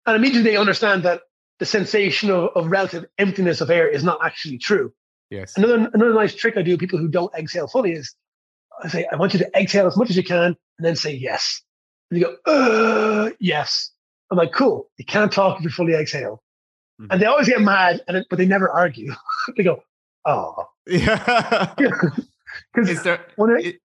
and 0.05 0.15
immediately 0.15 0.51
they 0.51 0.57
understand 0.57 1.03
that 1.03 1.21
the 1.59 1.65
sensation 1.65 2.29
of, 2.31 2.49
of 2.55 2.67
relative 2.67 3.05
emptiness 3.17 3.61
of 3.61 3.69
air 3.69 3.87
is 3.87 4.03
not 4.03 4.19
actually 4.23 4.57
true. 4.57 4.91
Yes. 5.29 5.55
Another 5.57 5.89
another 5.93 6.13
nice 6.13 6.35
trick 6.35 6.57
I 6.57 6.61
do 6.61 6.77
people 6.77 6.99
who 6.99 7.07
don't 7.07 7.33
exhale 7.35 7.67
fully 7.67 7.93
is 7.93 8.13
I 8.83 8.87
say 8.89 9.05
I 9.11 9.15
want 9.15 9.33
you 9.33 9.39
to 9.39 9.49
exhale 9.59 9.87
as 9.87 9.95
much 9.97 10.09
as 10.09 10.17
you 10.17 10.23
can 10.23 10.43
and 10.77 10.85
then 10.85 10.95
say 10.95 11.13
yes. 11.13 11.61
And 12.11 12.19
you 12.19 12.25
go, 12.27 12.51
uh, 12.51 13.29
yes. 13.39 13.91
I'm 14.31 14.37
like, 14.37 14.51
cool. 14.51 14.89
You 14.97 15.05
can't 15.05 15.31
talk 15.31 15.57
if 15.59 15.63
you 15.63 15.69
fully 15.69 15.93
exhale. 15.93 16.43
Mhm. 17.01 17.07
And 17.11 17.21
they 17.21 17.25
always 17.25 17.47
get 17.47 17.61
mad, 17.61 18.01
and 18.07 18.17
it, 18.17 18.27
but 18.29 18.37
they 18.37 18.45
never 18.45 18.69
argue. 18.69 19.13
they 19.57 19.63
go, 19.63 19.83
oh. 20.25 20.67
Yeah. 20.87 21.73
Because 22.71 22.89
Is 22.89 23.01
there? 23.03 23.25
when, 23.35 23.49
I- 23.51 23.59
it- 23.61 23.79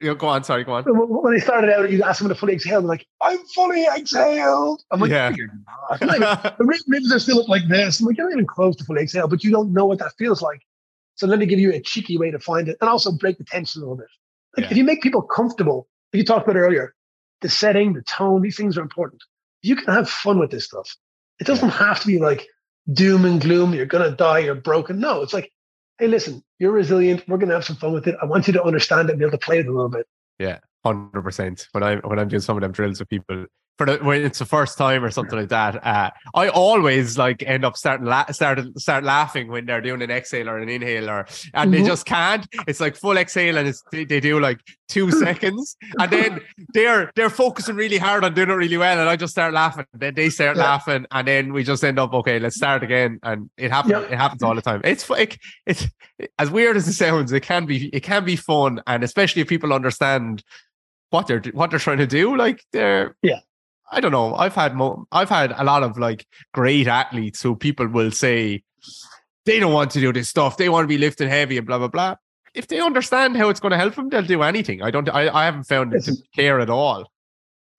you 0.00 0.08
know, 0.08 0.14
go 0.14 0.28
on. 0.28 0.44
Sorry. 0.44 0.64
Go 0.64 0.72
on. 0.72 0.84
when 0.84 1.34
they 1.34 1.40
started 1.40 1.70
out, 1.70 1.90
you 1.90 2.02
ask 2.02 2.20
them 2.20 2.28
to 2.28 2.34
fully 2.34 2.54
exhale. 2.54 2.80
They're 2.80 2.88
like, 2.88 3.06
I'm 3.20 3.38
fully 3.54 3.84
exhaled. 3.84 4.82
I'm 4.90 5.00
like, 5.00 5.10
Yeah. 5.10 5.28
"No, 5.30 5.36
you're 5.36 5.50
not." 6.00 6.18
Not 6.20 6.58
the 6.58 6.64
rib- 6.64 6.80
ribs 6.88 7.12
are 7.12 7.18
still 7.18 7.40
up 7.40 7.48
like 7.48 7.68
this. 7.68 8.00
I'm 8.00 8.06
like, 8.06 8.16
you're 8.16 8.26
not 8.28 8.32
even 8.34 8.46
close 8.46 8.76
to 8.76 8.84
fully 8.84 9.02
exhale, 9.02 9.28
but 9.28 9.44
you 9.44 9.50
don't 9.50 9.72
know 9.72 9.86
what 9.86 9.98
that 9.98 10.12
feels 10.18 10.40
like. 10.42 10.60
So 11.16 11.26
let 11.26 11.38
me 11.38 11.46
give 11.46 11.58
you 11.58 11.72
a 11.72 11.80
cheeky 11.80 12.16
way 12.16 12.30
to 12.30 12.38
find 12.38 12.68
it 12.68 12.78
and 12.80 12.88
also 12.88 13.12
break 13.12 13.36
the 13.38 13.44
tension 13.44 13.82
a 13.82 13.84
little 13.84 13.96
bit. 13.96 14.06
Like 14.56 14.64
Yeah. 14.66 14.70
if 14.70 14.76
you 14.78 14.84
make 14.84 15.02
people 15.02 15.22
comfortable, 15.22 15.86
like 16.12 16.18
you 16.18 16.24
talked 16.24 16.46
about 16.48 16.56
earlier, 16.58 16.94
the 17.42 17.48
setting, 17.50 17.92
the 17.92 18.02
tone, 18.02 18.40
these 18.42 18.56
things 18.56 18.78
are 18.78 18.82
important. 18.82 19.22
You 19.62 19.76
can 19.76 19.92
have 19.92 20.08
fun 20.08 20.38
with 20.38 20.50
this 20.50 20.64
stuff. 20.64 20.96
It 21.40 21.46
doesn't 21.46 21.68
have 21.70 22.00
to 22.00 22.06
be 22.06 22.18
like 22.18 22.46
doom 22.90 23.24
and 23.26 23.40
gloom, 23.40 23.74
you're 23.74 23.86
gonna 23.86 24.10
die, 24.10 24.38
you're 24.40 24.54
broken. 24.54 24.98
No, 24.98 25.22
it's 25.22 25.34
like, 25.34 25.52
hey, 26.00 26.08
listen, 26.08 26.42
you're 26.58 26.72
resilient, 26.72 27.28
we're 27.28 27.38
gonna 27.38 27.54
have 27.54 27.64
some 27.64 27.76
fun 27.76 27.92
with 27.92 28.08
it. 28.08 28.16
I 28.20 28.24
want 28.24 28.46
you 28.46 28.52
to 28.54 28.64
understand 28.64 29.08
it 29.08 29.12
and 29.12 29.18
be 29.18 29.24
able 29.24 29.38
to 29.38 29.44
play 29.44 29.60
it 29.60 29.66
a 29.66 29.70
little 29.70 29.88
bit. 29.88 30.06
Yeah, 30.38 30.58
Hundred 30.84 31.22
percent. 31.22 31.68
When 31.72 31.82
I'm 31.82 32.00
when 32.00 32.18
I'm 32.18 32.28
doing 32.28 32.40
some 32.40 32.56
of 32.56 32.62
them 32.62 32.72
drills 32.72 33.00
with 33.00 33.08
people 33.08 33.44
for 33.80 33.86
the 33.86 33.96
when 34.04 34.20
it's 34.22 34.38
the 34.38 34.44
first 34.44 34.76
time 34.76 35.02
or 35.02 35.10
something 35.10 35.38
like 35.38 35.48
that, 35.48 35.74
uh, 35.86 36.10
I 36.34 36.48
always 36.50 37.16
like 37.16 37.42
end 37.46 37.64
up 37.64 37.78
starting 37.78 38.04
la- 38.04 38.26
start 38.30 38.60
start 38.78 39.04
laughing 39.04 39.48
when 39.48 39.64
they're 39.64 39.80
doing 39.80 40.02
an 40.02 40.10
exhale 40.10 40.50
or 40.50 40.58
an 40.58 40.68
inhale 40.68 41.08
or 41.08 41.26
and 41.54 41.72
they 41.72 41.80
Mhm. 41.80 41.86
just 41.86 42.04
can't. 42.04 42.46
It's 42.68 42.78
like 42.80 42.94
full 42.94 43.16
exhale 43.16 43.56
and 43.56 43.66
it's 43.66 43.82
they, 43.90 44.04
they 44.04 44.20
do 44.20 44.38
like 44.38 44.60
two 44.88 45.10
seconds 45.24 45.78
and 45.98 46.10
then 46.12 46.40
they're 46.74 47.10
they're 47.16 47.30
focusing 47.30 47.74
really 47.76 47.96
hard 47.96 48.22
on 48.22 48.34
doing 48.34 48.50
it 48.50 48.52
really 48.52 48.76
well 48.76 48.98
and 49.00 49.08
I 49.08 49.16
just 49.16 49.32
start 49.32 49.54
laughing. 49.54 49.86
Then 49.94 50.12
they 50.14 50.28
start 50.28 50.58
Yeah. 50.58 50.64
laughing 50.64 51.06
and 51.10 51.26
then 51.26 51.54
we 51.54 51.64
just 51.64 51.82
end 51.82 51.98
up 51.98 52.12
okay. 52.12 52.38
Let's 52.38 52.56
start 52.56 52.82
again 52.82 53.18
and 53.22 53.48
it 53.56 53.70
happens. 53.70 53.92
Yep. 53.92 54.12
It 54.12 54.16
happens 54.18 54.42
all 54.42 54.54
the 54.54 54.60
time. 54.60 54.82
It's 54.84 55.08
like 55.08 55.40
it's 55.64 55.86
as 56.38 56.50
weird 56.50 56.76
as 56.76 56.86
it 56.86 56.92
sounds. 56.92 57.32
It 57.32 57.40
can 57.44 57.64
be 57.64 57.88
it 57.94 58.00
can 58.02 58.26
be 58.26 58.36
fun 58.36 58.82
and 58.86 59.02
especially 59.02 59.40
if 59.40 59.48
people 59.48 59.72
understand 59.72 60.42
what 61.08 61.26
they're 61.28 61.40
what 61.54 61.70
they're 61.70 61.78
trying 61.78 61.98
to 61.98 62.06
do. 62.06 62.36
Like 62.36 62.62
they're 62.74 63.16
Yeah. 63.22 63.40
I 63.90 64.00
don't 64.00 64.12
know. 64.12 64.34
I've 64.34 64.54
had 64.54 64.74
mo- 64.74 65.06
I've 65.12 65.28
had 65.28 65.52
a 65.56 65.64
lot 65.64 65.82
of 65.82 65.98
like 65.98 66.26
great 66.54 66.86
athletes 66.86 67.42
who 67.42 67.56
people 67.56 67.88
will 67.88 68.10
say 68.10 68.62
they 69.46 69.58
don't 69.58 69.72
want 69.72 69.90
to 69.92 70.00
do 70.00 70.12
this 70.12 70.28
stuff. 70.28 70.56
They 70.56 70.68
want 70.68 70.84
to 70.84 70.88
be 70.88 70.98
lifting 70.98 71.28
heavy 71.28 71.58
and 71.58 71.66
blah 71.66 71.78
blah 71.78 71.88
blah. 71.88 72.16
If 72.54 72.68
they 72.68 72.80
understand 72.80 73.36
how 73.36 73.48
it's 73.48 73.60
going 73.60 73.72
to 73.72 73.78
help 73.78 73.94
them, 73.94 74.08
they'll 74.08 74.22
do 74.22 74.42
anything. 74.42 74.82
I 74.82 74.90
don't. 74.90 75.08
I, 75.08 75.28
I 75.28 75.44
haven't 75.44 75.64
found 75.64 75.94
it 75.94 76.04
to 76.04 76.16
care 76.34 76.60
at 76.60 76.70
all. 76.70 77.10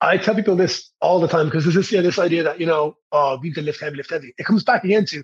I 0.02 0.18
tell 0.18 0.34
people 0.34 0.56
this 0.56 0.90
all 1.00 1.20
the 1.20 1.28
time 1.28 1.46
because 1.46 1.64
there's 1.64 1.76
this, 1.76 1.92
yeah, 1.92 2.02
this 2.02 2.18
idea 2.18 2.42
that, 2.42 2.60
you 2.60 2.66
know, 2.66 2.98
oh, 3.12 3.40
you 3.44 3.54
can 3.54 3.66
lift 3.66 3.80
heavy, 3.80 3.98
lift 3.98 4.10
heavy. 4.10 4.34
It 4.40 4.46
comes 4.46 4.64
back 4.64 4.84
again 4.84 5.06
to, 5.06 5.24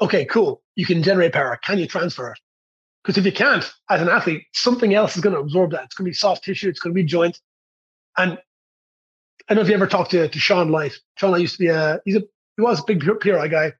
okay, 0.00 0.24
cool. 0.24 0.60
You 0.74 0.84
can 0.84 1.04
generate 1.04 1.32
power. 1.32 1.56
Can 1.62 1.78
you 1.78 1.86
transfer 1.86 2.32
it? 2.32 2.38
Because 3.04 3.16
if 3.16 3.24
you 3.24 3.30
can't, 3.30 3.70
as 3.88 4.02
an 4.02 4.08
athlete, 4.08 4.42
something 4.54 4.92
else 4.92 5.14
is 5.14 5.22
going 5.22 5.36
to 5.36 5.40
absorb 5.40 5.70
that. 5.70 5.84
It's 5.84 5.94
going 5.94 6.06
to 6.06 6.10
be 6.10 6.14
soft 6.14 6.42
tissue. 6.42 6.68
It's 6.68 6.80
going 6.80 6.92
to 6.92 7.00
be 7.00 7.06
joint. 7.06 7.38
And 8.16 8.38
I 9.48 9.54
don't 9.54 9.62
know 9.62 9.62
if 9.62 9.68
you 9.68 9.74
ever 9.74 9.86
talked 9.86 10.10
to, 10.10 10.28
to 10.28 10.38
Sean 10.38 10.70
Light. 10.70 10.98
Sean 11.16 11.30
Light 11.30 11.40
used 11.40 11.54
to 11.54 11.58
be 11.58 11.68
a, 11.68 12.00
he's 12.04 12.16
a, 12.16 12.20
he 12.56 12.62
was 12.62 12.80
a 12.80 12.84
big 12.86 13.00
PRI 13.00 13.48
guy. 13.48 13.72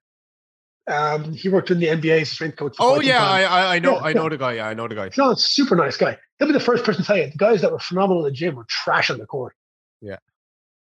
Um, 0.86 1.34
he 1.34 1.50
worked 1.50 1.70
in 1.70 1.78
the 1.78 1.86
NBA 1.88 2.22
as 2.22 2.32
a 2.32 2.34
strength 2.34 2.56
coach. 2.56 2.76
for 2.76 2.82
Oh 2.82 3.00
yeah. 3.00 3.22
I 3.22 3.42
I, 3.42 3.74
I 3.74 3.78
know 3.78 3.96
Yeah, 3.96 4.04
I 4.04 4.12
know 4.14 4.28
the 4.30 4.38
guy. 4.38 4.54
Yeah, 4.54 4.68
I 4.68 4.74
know 4.74 4.88
the 4.88 4.94
guy. 4.94 5.10
Sean's 5.10 5.44
super 5.44 5.76
nice 5.76 5.98
guy. 5.98 6.16
He'll 6.38 6.48
be 6.48 6.54
the 6.54 6.60
first 6.60 6.84
person 6.84 7.02
to 7.02 7.06
tell 7.06 7.18
you 7.18 7.30
the 7.30 7.36
guys 7.36 7.60
that 7.60 7.70
were 7.70 7.78
phenomenal 7.78 8.24
in 8.24 8.32
the 8.32 8.36
gym 8.36 8.54
were 8.54 8.64
trash 8.68 9.10
on 9.10 9.18
the 9.18 9.26
court. 9.26 9.54
Yeah. 10.00 10.16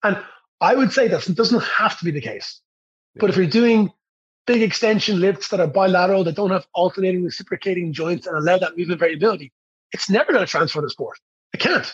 And 0.03 0.17
I 0.61 0.75
would 0.75 0.93
say 0.93 1.09
that 1.09 1.35
doesn't 1.35 1.63
have 1.63 1.99
to 1.99 2.05
be 2.05 2.11
the 2.11 2.21
case. 2.21 2.61
But 3.15 3.29
if 3.29 3.35
you're 3.35 3.47
doing 3.47 3.91
big 4.45 4.61
extension 4.61 5.19
lifts 5.19 5.49
that 5.49 5.59
are 5.59 5.67
bilateral, 5.67 6.23
that 6.23 6.35
don't 6.35 6.51
have 6.51 6.65
alternating 6.73 7.23
reciprocating 7.23 7.91
joints 7.91 8.27
and 8.27 8.37
allow 8.37 8.57
that 8.57 8.77
movement 8.77 8.99
variability, 8.99 9.51
it's 9.91 10.09
never 10.09 10.31
going 10.31 10.45
to 10.45 10.49
transfer 10.49 10.81
to 10.81 10.89
sport. 10.89 11.19
It 11.53 11.59
can't. 11.59 11.91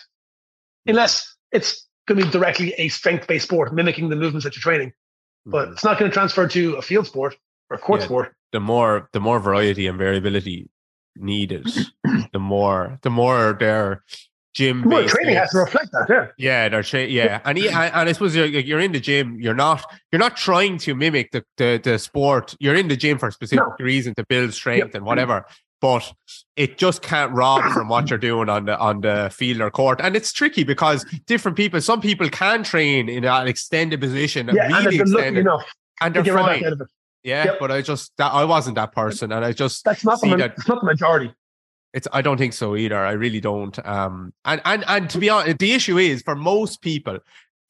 Unless 0.86 1.34
it's 1.50 1.85
going 2.06 2.18
to 2.20 2.26
be 2.26 2.30
directly 2.32 2.72
a 2.78 2.88
strength 2.88 3.26
based 3.26 3.46
sport 3.46 3.74
mimicking 3.74 4.08
the 4.08 4.16
movements 4.16 4.44
that 4.44 4.54
you're 4.56 4.62
training. 4.62 4.92
But 5.44 5.68
Mhm. 5.68 5.72
it's 5.72 5.84
not 5.84 5.98
going 5.98 6.10
to 6.10 6.14
transfer 6.14 6.48
to 6.48 6.74
a 6.74 6.82
field 6.82 7.06
sport 7.06 7.36
or 7.70 7.76
a 7.76 7.78
court 7.80 8.00
Yeah. 8.00 8.06
sport. 8.06 8.32
the 8.52 8.60
more 8.60 9.08
the 9.12 9.20
more 9.20 9.38
variety 9.40 9.86
and 9.88 9.98
variability 9.98 10.68
needed, 11.16 11.66
the 12.32 12.38
more 12.38 12.98
the 13.02 13.10
more 13.10 13.56
their 13.58 14.02
gym 14.54 14.82
Well, 14.84 15.06
training 15.06 15.34
has 15.36 15.50
to 15.50 15.58
reflect 15.58 15.90
that. 15.92 16.06
Yeah. 16.08 16.26
Yeah, 16.38 16.68
they're 16.70 16.82
tra- 16.82 17.04
yeah, 17.06 17.40
and 17.44 17.58
he, 17.58 17.68
and 17.68 18.08
I 18.08 18.12
suppose 18.12 18.34
you're 18.34 18.46
you're 18.46 18.80
in 18.80 18.92
the 18.92 19.00
gym. 19.00 19.38
You're 19.40 19.54
not 19.66 19.84
you're 20.10 20.18
not 20.20 20.36
trying 20.36 20.78
to 20.78 20.94
mimic 20.94 21.32
the 21.32 21.44
the, 21.58 21.80
the 21.82 21.98
sport. 21.98 22.54
You're 22.60 22.76
in 22.76 22.88
the 22.88 22.96
gym 22.96 23.18
for 23.18 23.28
a 23.28 23.32
specific 23.32 23.64
No. 23.66 23.84
reason 23.84 24.14
to 24.14 24.24
build 24.28 24.54
strength 24.54 24.94
and 24.94 25.04
whatever. 25.04 25.44
But 25.86 26.12
it 26.56 26.78
just 26.78 27.00
can't 27.02 27.32
rob 27.32 27.62
from 27.74 27.88
what 27.88 28.10
you're 28.10 28.18
doing 28.18 28.48
on 28.48 28.64
the 28.64 28.76
on 28.78 29.02
the 29.02 29.30
field 29.32 29.60
or 29.60 29.70
court, 29.70 30.00
and 30.02 30.16
it's 30.16 30.32
tricky 30.32 30.64
because 30.64 31.04
different 31.26 31.56
people. 31.56 31.80
Some 31.80 32.00
people 32.00 32.28
can 32.28 32.64
train 32.64 33.08
in 33.08 33.24
an 33.24 33.46
extended 33.46 34.00
position, 34.00 34.48
Yeah. 34.52 34.64
and 34.64 34.74
really 34.74 34.98
lucky 34.98 35.10
extended, 35.12 35.40
enough 35.42 35.64
and 36.00 36.14
they're 36.14 36.34
right 36.34 36.44
fine. 36.44 36.58
back 36.60 36.66
out 36.66 36.72
of 36.72 36.80
it. 36.80 36.88
Yeah, 37.22 37.44
Yep. 37.44 37.58
but 37.60 37.70
I 37.70 37.82
just 37.82 38.12
that 38.18 38.32
I 38.32 38.44
wasn't 38.44 38.74
that 38.76 38.92
person, 38.92 39.30
and 39.32 39.44
I 39.44 39.52
just 39.52 39.84
That's 39.84 40.04
not 40.04 40.20
the 40.20 40.34
that 40.36 40.54
it's 40.58 40.66
not 40.68 40.80
the 40.80 40.86
majority. 40.86 41.32
it's 41.94 42.08
I 42.12 42.20
don't 42.22 42.38
think 42.38 42.52
so 42.52 42.74
either. 42.76 42.98
I 42.98 43.12
really 43.12 43.40
don't. 43.40 43.76
Um, 43.86 44.32
and 44.44 44.60
and 44.64 44.84
and 44.88 45.08
to 45.10 45.18
be 45.18 45.30
honest, 45.30 45.58
the 45.58 45.72
issue 45.72 45.98
is 45.98 46.22
for 46.22 46.34
most 46.34 46.82
people, 46.82 47.18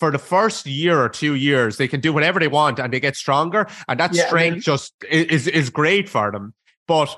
for 0.00 0.10
the 0.10 0.18
first 0.18 0.64
year 0.66 0.98
or 1.04 1.08
two 1.10 1.34
years, 1.34 1.76
they 1.76 1.88
can 1.88 2.00
do 2.00 2.12
whatever 2.14 2.40
they 2.40 2.48
want 2.48 2.78
and 2.78 2.92
they 2.92 3.00
get 3.00 3.14
stronger, 3.16 3.66
and 3.88 4.00
that 4.00 4.14
Yeah, 4.14 4.22
and 4.22 4.28
strength 4.28 4.54
then- 4.54 4.62
just 4.62 4.94
is 5.10 5.46
is 5.48 5.68
great 5.70 6.08
for 6.08 6.30
them. 6.32 6.54
But 6.88 7.10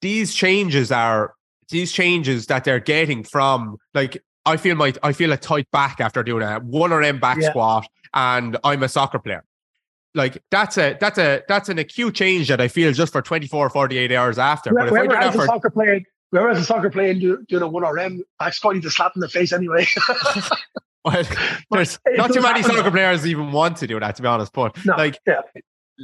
these 0.00 0.34
changes 0.34 0.92
are 0.92 1.34
these 1.70 1.90
changes 1.92 2.46
that 2.46 2.64
they're 2.64 2.80
getting 2.80 3.24
from 3.24 3.76
like 3.94 4.22
I 4.44 4.56
feel 4.56 4.76
my 4.76 4.92
I 5.02 5.12
feel 5.12 5.32
a 5.32 5.36
tight 5.36 5.68
back 5.72 6.00
after 6.00 6.22
doing 6.22 6.42
a 6.42 6.60
one 6.60 6.92
RM 6.92 7.18
back 7.18 7.38
Yeah. 7.40 7.50
squat, 7.50 7.86
and 8.14 8.56
I'm 8.62 8.82
a 8.82 8.88
soccer 8.88 9.18
player. 9.18 9.42
Like 10.14 10.42
that's 10.50 10.78
a 10.78 10.96
that's 11.00 11.18
a 11.18 11.42
that's 11.48 11.68
an 11.68 11.78
acute 11.78 12.14
change 12.14 12.48
that 12.48 12.60
I 12.60 12.68
feel 12.68 12.92
just 12.92 13.12
for 13.12 13.20
24 13.22 13.70
48 13.70 14.12
hours 14.12 14.38
after. 14.38 14.72
But 14.72 14.86
if 14.88 14.92
I 15.10 15.24
has 15.24 15.34
a 15.34 15.38
for 15.38 15.46
soccer 15.46 15.70
player, 15.70 16.00
whoever 16.30 16.48
has 16.50 16.58
a 16.60 16.64
soccer 16.64 16.90
player 16.90 17.12
do, 17.14 17.44
doing 17.48 17.62
a 17.62 17.68
one 17.68 17.82
RM, 17.82 18.22
I 18.40 18.50
just 18.50 18.64
need 18.64 18.82
to 18.82 18.90
slap 18.90 19.12
in 19.16 19.20
the 19.20 19.28
face 19.28 19.52
anyway. 19.52 19.86
Well, 21.04 21.22
there's 21.70 21.98
not 22.16 22.32
too 22.32 22.40
many 22.40 22.60
happen. 22.62 22.76
soccer 22.76 22.90
players 22.90 23.24
even 23.26 23.52
want 23.52 23.76
to 23.76 23.86
do 23.86 24.00
that, 24.00 24.16
to 24.16 24.22
be 24.22 24.26
honest. 24.28 24.52
But 24.52 24.76
No, 24.84 24.96
like, 24.96 25.20
yeah. 25.24 25.40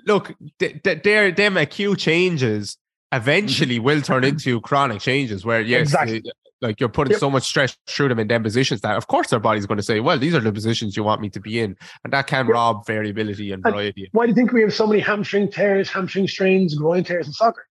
look, 0.06 0.32
th- 0.60 0.80
th- 0.84 1.02
their 1.02 1.32
them 1.32 1.56
acute 1.56 1.98
changes 1.98 2.76
eventually 3.12 3.78
will 3.78 4.00
turn 4.00 4.24
into 4.24 4.60
chronic 4.62 5.00
changes 5.00 5.44
where 5.44 5.60
yes, 5.60 5.82
Exactly. 5.82 6.20
they- 6.20 6.30
like 6.62 6.78
you're 6.78 6.88
putting 6.88 7.10
Yep. 7.10 7.18
so 7.20 7.28
much 7.28 7.42
stress 7.42 7.76
through 7.88 8.08
them 8.08 8.20
in 8.20 8.28
them 8.28 8.44
positions 8.44 8.82
that 8.82 8.96
of 8.96 9.08
course 9.08 9.30
their 9.30 9.40
body's 9.40 9.66
going 9.66 9.78
to 9.78 9.82
say, 9.82 9.98
well, 9.98 10.16
these 10.16 10.32
are 10.32 10.38
the 10.40 10.52
positions 10.52 10.96
you 10.96 11.02
want 11.02 11.20
me 11.20 11.28
to 11.30 11.40
be 11.40 11.58
in, 11.58 11.76
and 12.04 12.12
that 12.12 12.28
can 12.28 12.46
Yep. 12.46 12.54
rob 12.54 12.86
variability 12.86 13.50
and 13.50 13.64
And- 13.64 13.74
variety. 13.74 14.08
Why 14.12 14.26
do 14.26 14.30
you 14.30 14.36
think 14.36 14.52
we 14.52 14.60
have 14.62 14.72
so 14.72 14.86
many 14.86 15.00
hamstring 15.00 15.50
tears, 15.50 15.88
hamstring 15.90 16.28
strains, 16.28 16.74
groin 16.76 17.02
tears 17.02 17.26
in 17.26 17.32
soccer? 17.32 17.66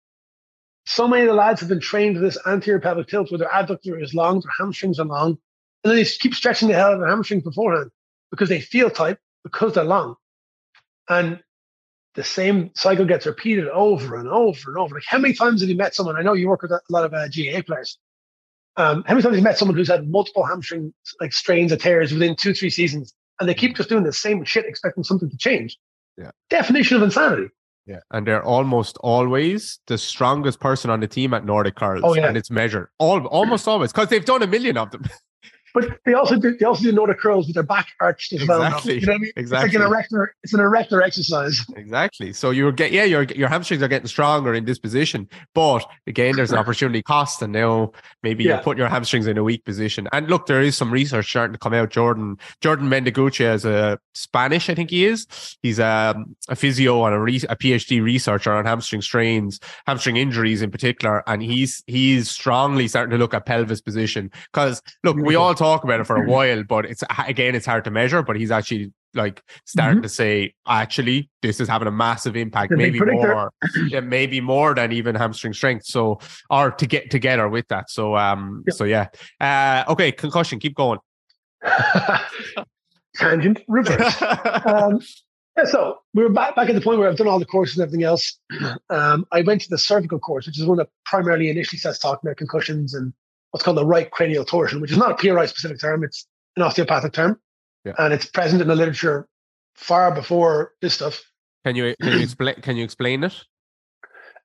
So 0.85 1.07
many 1.07 1.21
of 1.21 1.29
the 1.29 1.33
lads 1.35 1.61
have 1.61 1.69
been 1.69 1.79
trained 1.79 2.15
to 2.15 2.21
this 2.21 2.37
anterior 2.45 2.79
pelvic 2.81 3.07
tilt 3.07 3.31
where 3.31 3.37
their 3.37 3.47
adductor 3.49 4.01
is 4.01 4.13
long, 4.13 4.41
their 4.41 4.51
hamstrings 4.59 4.99
are 4.99 5.05
long, 5.05 5.37
and 5.83 5.91
then 5.91 5.95
they 5.95 6.03
keep 6.03 6.35
stretching 6.35 6.67
the 6.67 6.73
hell 6.73 6.87
out 6.87 6.93
of 6.95 6.99
their 6.99 7.09
hamstrings 7.09 7.43
beforehand 7.43 7.91
because 8.29 8.49
they 8.49 8.59
feel 8.59 8.89
tight 8.89 9.17
because 9.43 9.73
they're 9.75 9.83
long. 9.85 10.15
And 11.07 11.39
the 12.15 12.23
same 12.23 12.71
cycle 12.75 13.05
gets 13.05 13.25
repeated 13.25 13.67
over 13.69 14.15
and 14.17 14.27
over 14.27 14.69
and 14.71 14.77
over. 14.77 14.95
Like, 14.95 15.03
how 15.07 15.17
many 15.17 15.33
times 15.33 15.61
have 15.61 15.69
you 15.69 15.77
met 15.77 15.95
someone? 15.95 16.17
I 16.17 16.21
know 16.21 16.33
you 16.33 16.49
work 16.49 16.61
with 16.61 16.71
a 16.71 16.81
lot 16.89 17.05
of 17.05 17.13
uh, 17.13 17.27
GAA 17.29 17.61
players. 17.61 17.97
Um, 18.77 19.03
how 19.05 19.13
many 19.13 19.21
times 19.21 19.33
have 19.33 19.35
you 19.35 19.43
met 19.43 19.57
someone 19.57 19.75
who's 19.77 19.87
had 19.89 20.09
multiple 20.09 20.45
hamstring 20.45 20.93
like 21.19 21.33
strains 21.33 21.71
or 21.71 21.77
tears 21.77 22.11
within 22.13 22.35
two, 22.35 22.53
three 22.53 22.69
seasons, 22.69 23.13
and 23.39 23.47
they 23.47 23.53
keep 23.53 23.75
just 23.75 23.89
doing 23.89 24.03
the 24.03 24.13
same 24.13 24.43
shit, 24.43 24.65
expecting 24.65 25.03
something 25.03 25.29
to 25.29 25.37
change? 25.37 25.77
Yeah. 26.17 26.31
Definition 26.49 26.97
of 26.97 27.03
insanity. 27.03 27.47
Yeah, 27.85 27.99
and 28.11 28.27
they're 28.27 28.43
almost 28.43 28.97
always 28.99 29.79
the 29.87 29.97
strongest 29.97 30.59
person 30.59 30.89
on 30.91 30.99
the 30.99 31.07
team 31.07 31.33
at 31.33 31.45
Nordic 31.45 31.75
curls, 31.75 32.01
Oh, 32.03 32.13
yeah. 32.13 32.27
and 32.27 32.37
it's 32.37 32.51
measured 32.51 32.89
all 32.99 33.25
almost 33.27 33.67
always 33.67 33.91
because 33.91 34.07
they've 34.09 34.23
done 34.23 34.43
a 34.43 34.47
million 34.47 34.77
of 34.77 34.91
them. 34.91 35.03
But 35.73 35.99
they 36.05 36.13
also 36.13 36.37
do 36.37 36.55
they 36.57 36.65
also 36.65 36.83
do 36.83 36.91
Nordic 36.91 37.19
curls 37.19 37.47
with 37.47 37.53
their 37.55 37.63
back 37.63 37.87
arched 37.99 38.33
as 38.33 38.47
well. 38.47 38.61
Exactly. 38.63 38.99
You 38.99 39.05
know 39.05 39.11
what 39.13 39.15
I 39.15 39.19
mean? 39.19 39.31
Exactly. 39.35 39.65
It's 39.67 39.75
like 39.75 39.81
an 39.81 39.87
erector, 39.87 40.35
it's 40.43 40.53
an 40.53 40.59
erector 40.59 41.01
exercise. 41.01 41.65
Exactly. 41.75 42.33
So 42.33 42.51
you're 42.51 42.71
get 42.71 42.91
yeah, 42.91 43.03
your 43.05 43.23
your 43.23 43.47
hamstrings 43.49 43.81
are 43.83 43.87
getting 43.87 44.07
stronger 44.07 44.53
in 44.53 44.65
this 44.65 44.79
position, 44.79 45.27
but 45.53 45.85
again, 46.07 46.35
there's 46.35 46.51
an 46.51 46.57
opportunity 46.57 47.01
cost, 47.01 47.41
and 47.41 47.53
now 47.53 47.91
maybe 48.23 48.43
you're 48.43 48.53
Yeah. 48.55 48.61
putting 48.61 48.79
your 48.79 48.89
hamstrings 48.89 49.27
in 49.27 49.37
a 49.37 49.43
weak 49.43 49.63
position. 49.65 50.07
And 50.11 50.27
look, 50.29 50.45
there 50.45 50.61
is 50.61 50.75
some 50.77 50.91
research 50.91 51.29
starting 51.29 51.53
to 51.53 51.59
come 51.59 51.73
out. 51.73 51.89
Jordan 51.89 52.37
Jordan 52.61 52.89
Mendiguchia 52.89 53.53
is 53.53 53.65
a 53.65 53.99
Spanish, 54.13 54.69
I 54.69 54.75
think 54.75 54.89
he 54.89 55.05
is. 55.05 55.27
He's 55.61 55.79
um, 55.79 56.35
a 56.49 56.55
physio 56.55 57.05
and 57.05 57.15
a, 57.15 57.19
re- 57.19 57.35
a 57.49 57.55
PhD 57.55 58.01
researcher 58.03 58.51
on 58.51 58.65
hamstring 58.65 59.01
strains, 59.01 59.59
hamstring 59.87 60.17
injuries 60.17 60.61
in 60.61 60.71
particular, 60.71 61.23
and 61.27 61.41
he's 61.41 61.83
he's 61.87 62.29
strongly 62.29 62.87
starting 62.87 63.11
to 63.11 63.17
look 63.17 63.33
at 63.33 63.45
pelvis 63.45 63.81
position 63.81 64.31
because 64.51 64.81
look, 65.03 65.15
we 65.15 65.23
Beautiful. 65.23 65.43
all 65.43 65.55
talk 65.61 65.83
about 65.83 65.99
it 65.99 66.07
for 66.07 66.15
a 66.23 66.25
while, 66.33 66.63
but 66.63 66.85
it's 66.85 67.03
again, 67.27 67.55
it's 67.55 67.65
hard 67.65 67.83
to 67.85 67.91
measure. 67.91 68.21
But 68.23 68.35
he's 68.37 68.51
actually 68.51 68.91
like 69.13 69.41
starting 69.65 69.99
Mhm. 69.99 70.03
to 70.03 70.09
say, 70.09 70.53
actually, 70.67 71.29
this 71.41 71.59
is 71.59 71.67
having 71.67 71.87
a 71.87 71.91
massive 71.91 72.35
impact, 72.37 72.71
maybe 72.71 72.99
more, 73.01 73.51
yeah, 73.89 73.99
maybe 73.99 74.39
more 74.39 74.73
than 74.73 74.91
even 74.93 75.15
hamstring 75.15 75.53
strength. 75.53 75.85
So, 75.85 76.19
or 76.49 76.71
to 76.71 76.85
get 76.87 77.11
together 77.11 77.49
with 77.49 77.67
that. 77.67 77.89
So, 77.89 78.15
um, 78.15 78.63
Yep. 78.67 78.75
so 78.75 78.83
yeah. 78.85 79.07
Uh, 79.39 79.83
okay, 79.91 80.11
concussion, 80.13 80.59
keep 80.59 80.75
going. 80.75 80.99
Tangent 83.15 83.59
reverse. 83.67 84.21
um, 84.65 85.01
yeah, 85.57 85.65
so 85.65 85.97
we 86.13 86.23
were 86.23 86.29
back, 86.29 86.55
back 86.55 86.69
at 86.69 86.75
the 86.75 86.81
point 86.81 86.97
where 86.99 87.09
I've 87.09 87.17
done 87.17 87.27
all 87.27 87.39
the 87.39 87.45
courses 87.45 87.77
and 87.77 87.83
everything 87.83 88.03
else. 88.05 88.39
Um, 88.89 89.25
I 89.31 89.41
went 89.41 89.61
to 89.61 89.69
the 89.69 89.77
cervical 89.77 90.19
course, 90.19 90.45
which 90.47 90.59
is 90.59 90.65
one 90.65 90.77
that 90.77 90.89
primarily 91.05 91.49
initially 91.49 91.79
starts 91.79 91.97
talking 91.99 92.27
about 92.27 92.37
concussions 92.37 92.93
and 92.93 93.13
what's 93.51 93.63
called 93.63 93.77
the 93.77 93.85
right 93.85 94.09
cranial 94.11 94.43
torsion, 94.45 94.81
which 94.81 94.91
is 94.91 94.97
not 94.97 95.11
a 95.11 95.15
PRI 95.15 95.45
specific 95.45 95.79
term, 95.79 96.03
it's 96.03 96.25
an 96.55 96.63
osteopathic 96.63 97.13
term. 97.13 97.39
Yeah. 97.85 97.93
And 97.97 98.13
it's 98.13 98.25
present 98.25 98.61
in 98.61 98.67
the 98.67 98.75
literature 98.75 99.27
far 99.75 100.13
before 100.13 100.73
this 100.81 100.93
stuff. 100.93 101.21
can 101.65 101.75
you 101.75 101.95
can 102.01 102.13
you 102.13 102.19
explain 102.23 102.55
can 102.61 102.77
you 102.77 102.83
explain 102.83 103.23
it? 103.23 103.33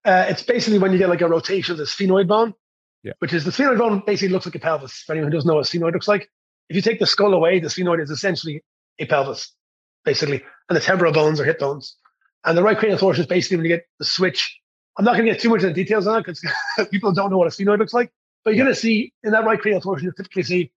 Uh, 0.05 0.27
it's 0.29 0.43
basically 0.43 0.79
when 0.79 0.93
you 0.93 0.99
get 0.99 1.09
like 1.09 1.21
a 1.21 1.29
rotation 1.29 1.73
of 1.73 1.79
the 1.79 1.85
sphenoid 1.85 2.29
bone, 2.29 2.55
Yeah. 3.03 3.13
which 3.19 3.33
is 3.33 3.45
the 3.45 3.51
sphenoid 3.51 3.79
bone 3.79 4.03
basically 4.07 4.33
looks 4.33 4.47
like 4.47 4.55
a 4.55 4.59
pelvis. 4.61 5.03
For 5.05 5.13
anyone 5.13 5.31
who 5.31 5.37
doesn't 5.37 5.49
know 5.49 5.57
what 5.57 5.67
a 5.67 5.77
sphenoid 5.79 5.93
looks 5.93 6.09
like, 6.09 6.31
if 6.69 6.77
you 6.77 6.83
take 6.83 6.99
the 7.01 7.07
skull 7.07 7.35
away, 7.35 7.59
the 7.61 7.69
sphenoid 7.69 8.01
is 8.03 8.11
essentially 8.11 8.63
a 8.99 9.07
pelvis, 9.07 9.53
basically, 10.05 10.43
and 10.69 10.77
the 10.77 10.81
temporal 10.81 11.13
bones 11.13 11.41
are 11.41 11.45
hip 11.45 11.59
bones. 11.59 11.97
And 12.45 12.57
the 12.57 12.63
right 12.63 12.79
cranial 12.79 12.99
torsion 12.99 13.23
is 13.23 13.27
basically 13.27 13.57
when 13.59 13.67
you 13.67 13.77
get 13.77 13.85
the 13.99 14.05
switch. 14.05 14.61
I'm 14.97 15.05
not 15.05 15.15
going 15.15 15.27
to 15.27 15.33
get 15.33 15.41
too 15.43 15.51
much 15.51 15.59
into 15.63 15.69
the 15.69 15.75
details 15.75 16.07
on 16.07 16.19
it 16.21 16.25
because 16.25 16.43
people 16.91 17.13
don't 17.13 17.31
know 17.31 17.37
what 17.39 17.49
a 17.49 17.51
sphenoid 17.51 17.79
looks 17.79 17.93
like, 17.93 18.11
but 18.47 18.55
you're 18.55 18.65
going 18.65 18.75
to 18.75 18.81
see 18.81 19.13
in 19.25 19.33
that 19.33 19.45
right 19.45 19.59
cranial 19.61 19.81
torsion, 19.81 20.07
you 20.07 20.13
typically 20.17 20.45
see, 20.45 20.71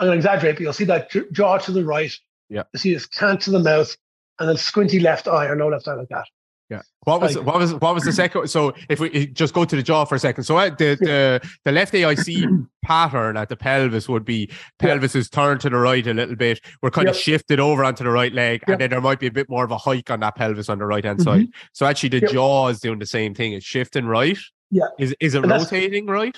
I'm 0.00 0.08
going 0.08 0.16
to 0.16 0.18
exaggerate, 0.18 0.56
but 0.56 0.62
you'll 0.62 0.72
see 0.72 0.84
that 0.86 1.10
jaw 1.32 1.56
to 1.58 1.70
the 1.70 1.84
right. 1.84 2.12
Yeah. 2.50 2.64
You 2.72 2.78
see 2.80 2.92
this 2.92 3.06
cant 3.06 3.40
to 3.42 3.52
the 3.52 3.60
mouth 3.60 3.96
and 4.40 4.48
then 4.48 4.56
squinty 4.56 4.98
left 4.98 5.28
eye 5.28 5.46
or 5.46 5.54
no 5.54 5.68
left 5.68 5.86
eye 5.86 5.94
like 5.94 6.08
that. 6.08 6.24
Yeah. 6.70 6.82
What 7.04 7.20
was 7.20 7.36
Like- 7.36 7.46
what 7.46 7.56
was 7.58 7.74
what 7.76 7.94
was 7.94 8.02
the 8.04 8.12
second? 8.12 8.48
So 8.48 8.74
if 8.90 8.98
we 9.00 9.26
just 9.28 9.54
go 9.54 9.64
to 9.64 9.76
the 9.76 9.82
jaw 9.82 10.04
for 10.04 10.16
a 10.16 10.18
second. 10.18 10.42
So 10.44 10.58
the 10.58 10.98
the 11.00 11.40
the 11.64 11.72
left 11.72 11.94
AIC 11.94 12.66
pattern 12.84 13.36
at 13.38 13.48
the 13.48 13.56
pelvis 13.56 14.06
would 14.08 14.24
be 14.24 14.48
Yeah. 14.50 14.56
pelvis 14.80 15.14
is 15.14 15.30
turned 15.30 15.60
to 15.62 15.70
the 15.70 15.76
right 15.76 16.06
a 16.06 16.12
little 16.12 16.36
bit. 16.36 16.60
We're 16.82 16.90
kind 16.90 17.08
of 17.08 17.16
shifted 17.16 17.58
over 17.60 17.84
onto 17.84 18.02
the 18.04 18.10
right 18.10 18.32
leg, 18.34 18.64
Yep. 18.66 18.68
and 18.68 18.80
then 18.82 18.90
there 18.90 19.00
might 19.00 19.20
be 19.20 19.28
a 19.28 19.32
bit 19.32 19.48
more 19.48 19.64
of 19.64 19.70
a 19.70 19.78
hike 19.78 20.10
on 20.10 20.20
that 20.20 20.34
pelvis 20.36 20.68
on 20.68 20.78
the 20.78 20.84
right 20.84 21.04
hand 21.04 21.20
Mhm. 21.20 21.24
side. 21.24 21.46
So 21.72 21.86
actually, 21.86 22.10
the 22.10 22.20
Yep. 22.22 22.32
jaw 22.32 22.68
is 22.68 22.80
doing 22.80 22.98
the 22.98 23.06
same 23.06 23.34
thing. 23.34 23.52
It's 23.54 23.64
shifting 23.64 24.04
right. 24.06 24.36
Yeah. 24.70 24.88
Is 24.98 25.14
is 25.20 25.34
it 25.34 25.46
rotating 25.46 26.06
right? 26.06 26.36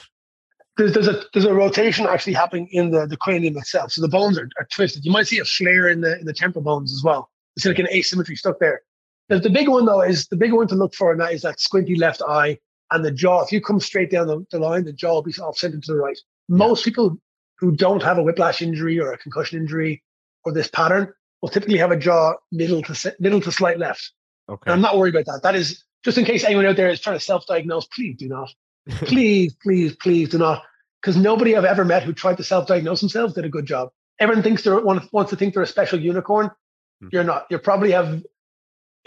There's, 0.77 0.93
there's 0.93 1.09
a 1.09 1.23
there's 1.33 1.45
a 1.45 1.55
rotation 1.55 2.07
actually 2.07 2.33
happening 2.33 2.69
in 2.73 2.91
the, 2.91 3.07
the 3.07 3.17
cranium 3.17 3.57
itself. 3.57 3.93
So 3.93 4.01
the 4.01 4.09
bones 4.09 4.39
are, 4.39 4.49
are 4.59 4.67
twisted. 4.73 5.05
You 5.05 5.13
might 5.13 5.27
see 5.27 5.39
a 5.39 5.45
flare 5.45 5.89
in 5.89 6.01
the 6.01 6.19
in 6.19 6.27
the 6.27 6.33
temporal 6.33 6.65
bones 6.65 6.93
as 6.93 7.03
well. 7.03 7.31
It's 7.57 7.67
like 7.67 7.79
an 7.79 7.89
asymmetry 7.89 8.37
stuck 8.37 8.59
there. 8.61 8.83
The, 9.29 9.39
the 9.39 9.51
big 9.51 9.69
one 9.69 9.85
though 9.85 10.03
is 10.03 10.27
the 10.29 10.37
big 10.37 10.53
one 10.53 10.69
to 10.69 10.75
look 10.75 10.95
for, 10.95 11.13
and 11.13 11.21
that 11.21 11.33
is 11.33 11.43
that 11.43 11.61
squinty 11.61 11.97
left 11.97 12.23
eye 12.23 12.59
and 12.93 13.05
the 13.05 13.11
jaw. 13.11 13.43
If 13.43 13.53
you 13.53 13.61
come 13.61 13.81
straight 13.81 14.11
down 14.11 14.27
the, 14.27 14.45
the 14.51 14.59
line, 14.59 14.85
the 14.85 14.93
jaw 14.93 15.15
will 15.15 15.23
be 15.23 15.33
off 15.35 15.59
center 15.59 15.79
to 15.79 15.93
the 15.93 15.99
right. 15.99 16.19
Most 16.49 16.85
people 16.85 17.19
who 17.59 17.77
don't 17.77 18.03
have 18.03 18.19
a 18.19 18.23
whiplash 18.23 18.63
injury 18.63 18.99
or 18.99 19.13
a 19.13 19.19
concussion 19.19 19.61
injury 19.61 20.03
or 20.45 20.53
this 20.53 20.69
pattern 20.69 21.13
will 21.43 21.49
typically 21.49 21.79
have 21.79 21.91
a 21.91 21.97
jaw 21.97 22.35
middle 22.53 22.83
to 22.83 23.15
middle 23.21 23.41
to 23.41 23.53
slight 23.53 23.79
left. 23.79 24.13
Okay. 24.49 24.63
And 24.67 24.75
I'm 24.75 24.81
not 24.81 24.97
worried 24.97 25.15
about 25.15 25.27
that. 25.27 25.43
That 25.43 25.55
is 25.55 25.85
just 26.05 26.17
in 26.17 26.25
case 26.25 26.45
anyone 26.45 26.67
out 26.67 26.77
there 26.77 26.89
is 26.89 27.01
trying 27.01 27.17
to 27.17 27.25
self-diagnose. 27.25 27.87
Please 27.87 28.17
do 28.17 28.29
not 28.29 28.51
please, 28.89 29.55
please, 29.55 29.95
please 29.97 30.29
do 30.29 30.39
not. 30.39 30.63
Because 31.01 31.17
nobody 31.17 31.57
I've 31.57 31.65
ever 31.65 31.85
met 31.85 32.03
who 32.03 32.13
tried 32.13 32.37
to 32.39 32.45
self-diagnose 32.45 33.01
themselves 33.01 33.35
did 33.35 33.45
a 33.45 33.49
good 33.49 33.67
job. 33.67 33.89
Everyone 34.19 34.43
thinks 34.43 34.63
they're 34.63 34.79
wants 34.81 35.11
wants 35.13 35.31
to 35.31 35.37
think 35.37 35.55
they're 35.55 35.63
a 35.63 35.67
special 35.67 35.99
unicorn. 35.99 36.51
Hmm. 37.01 37.09
You're 37.13 37.25
not. 37.25 37.47
You 37.51 37.59
probably 37.59 37.91
have 37.93 38.23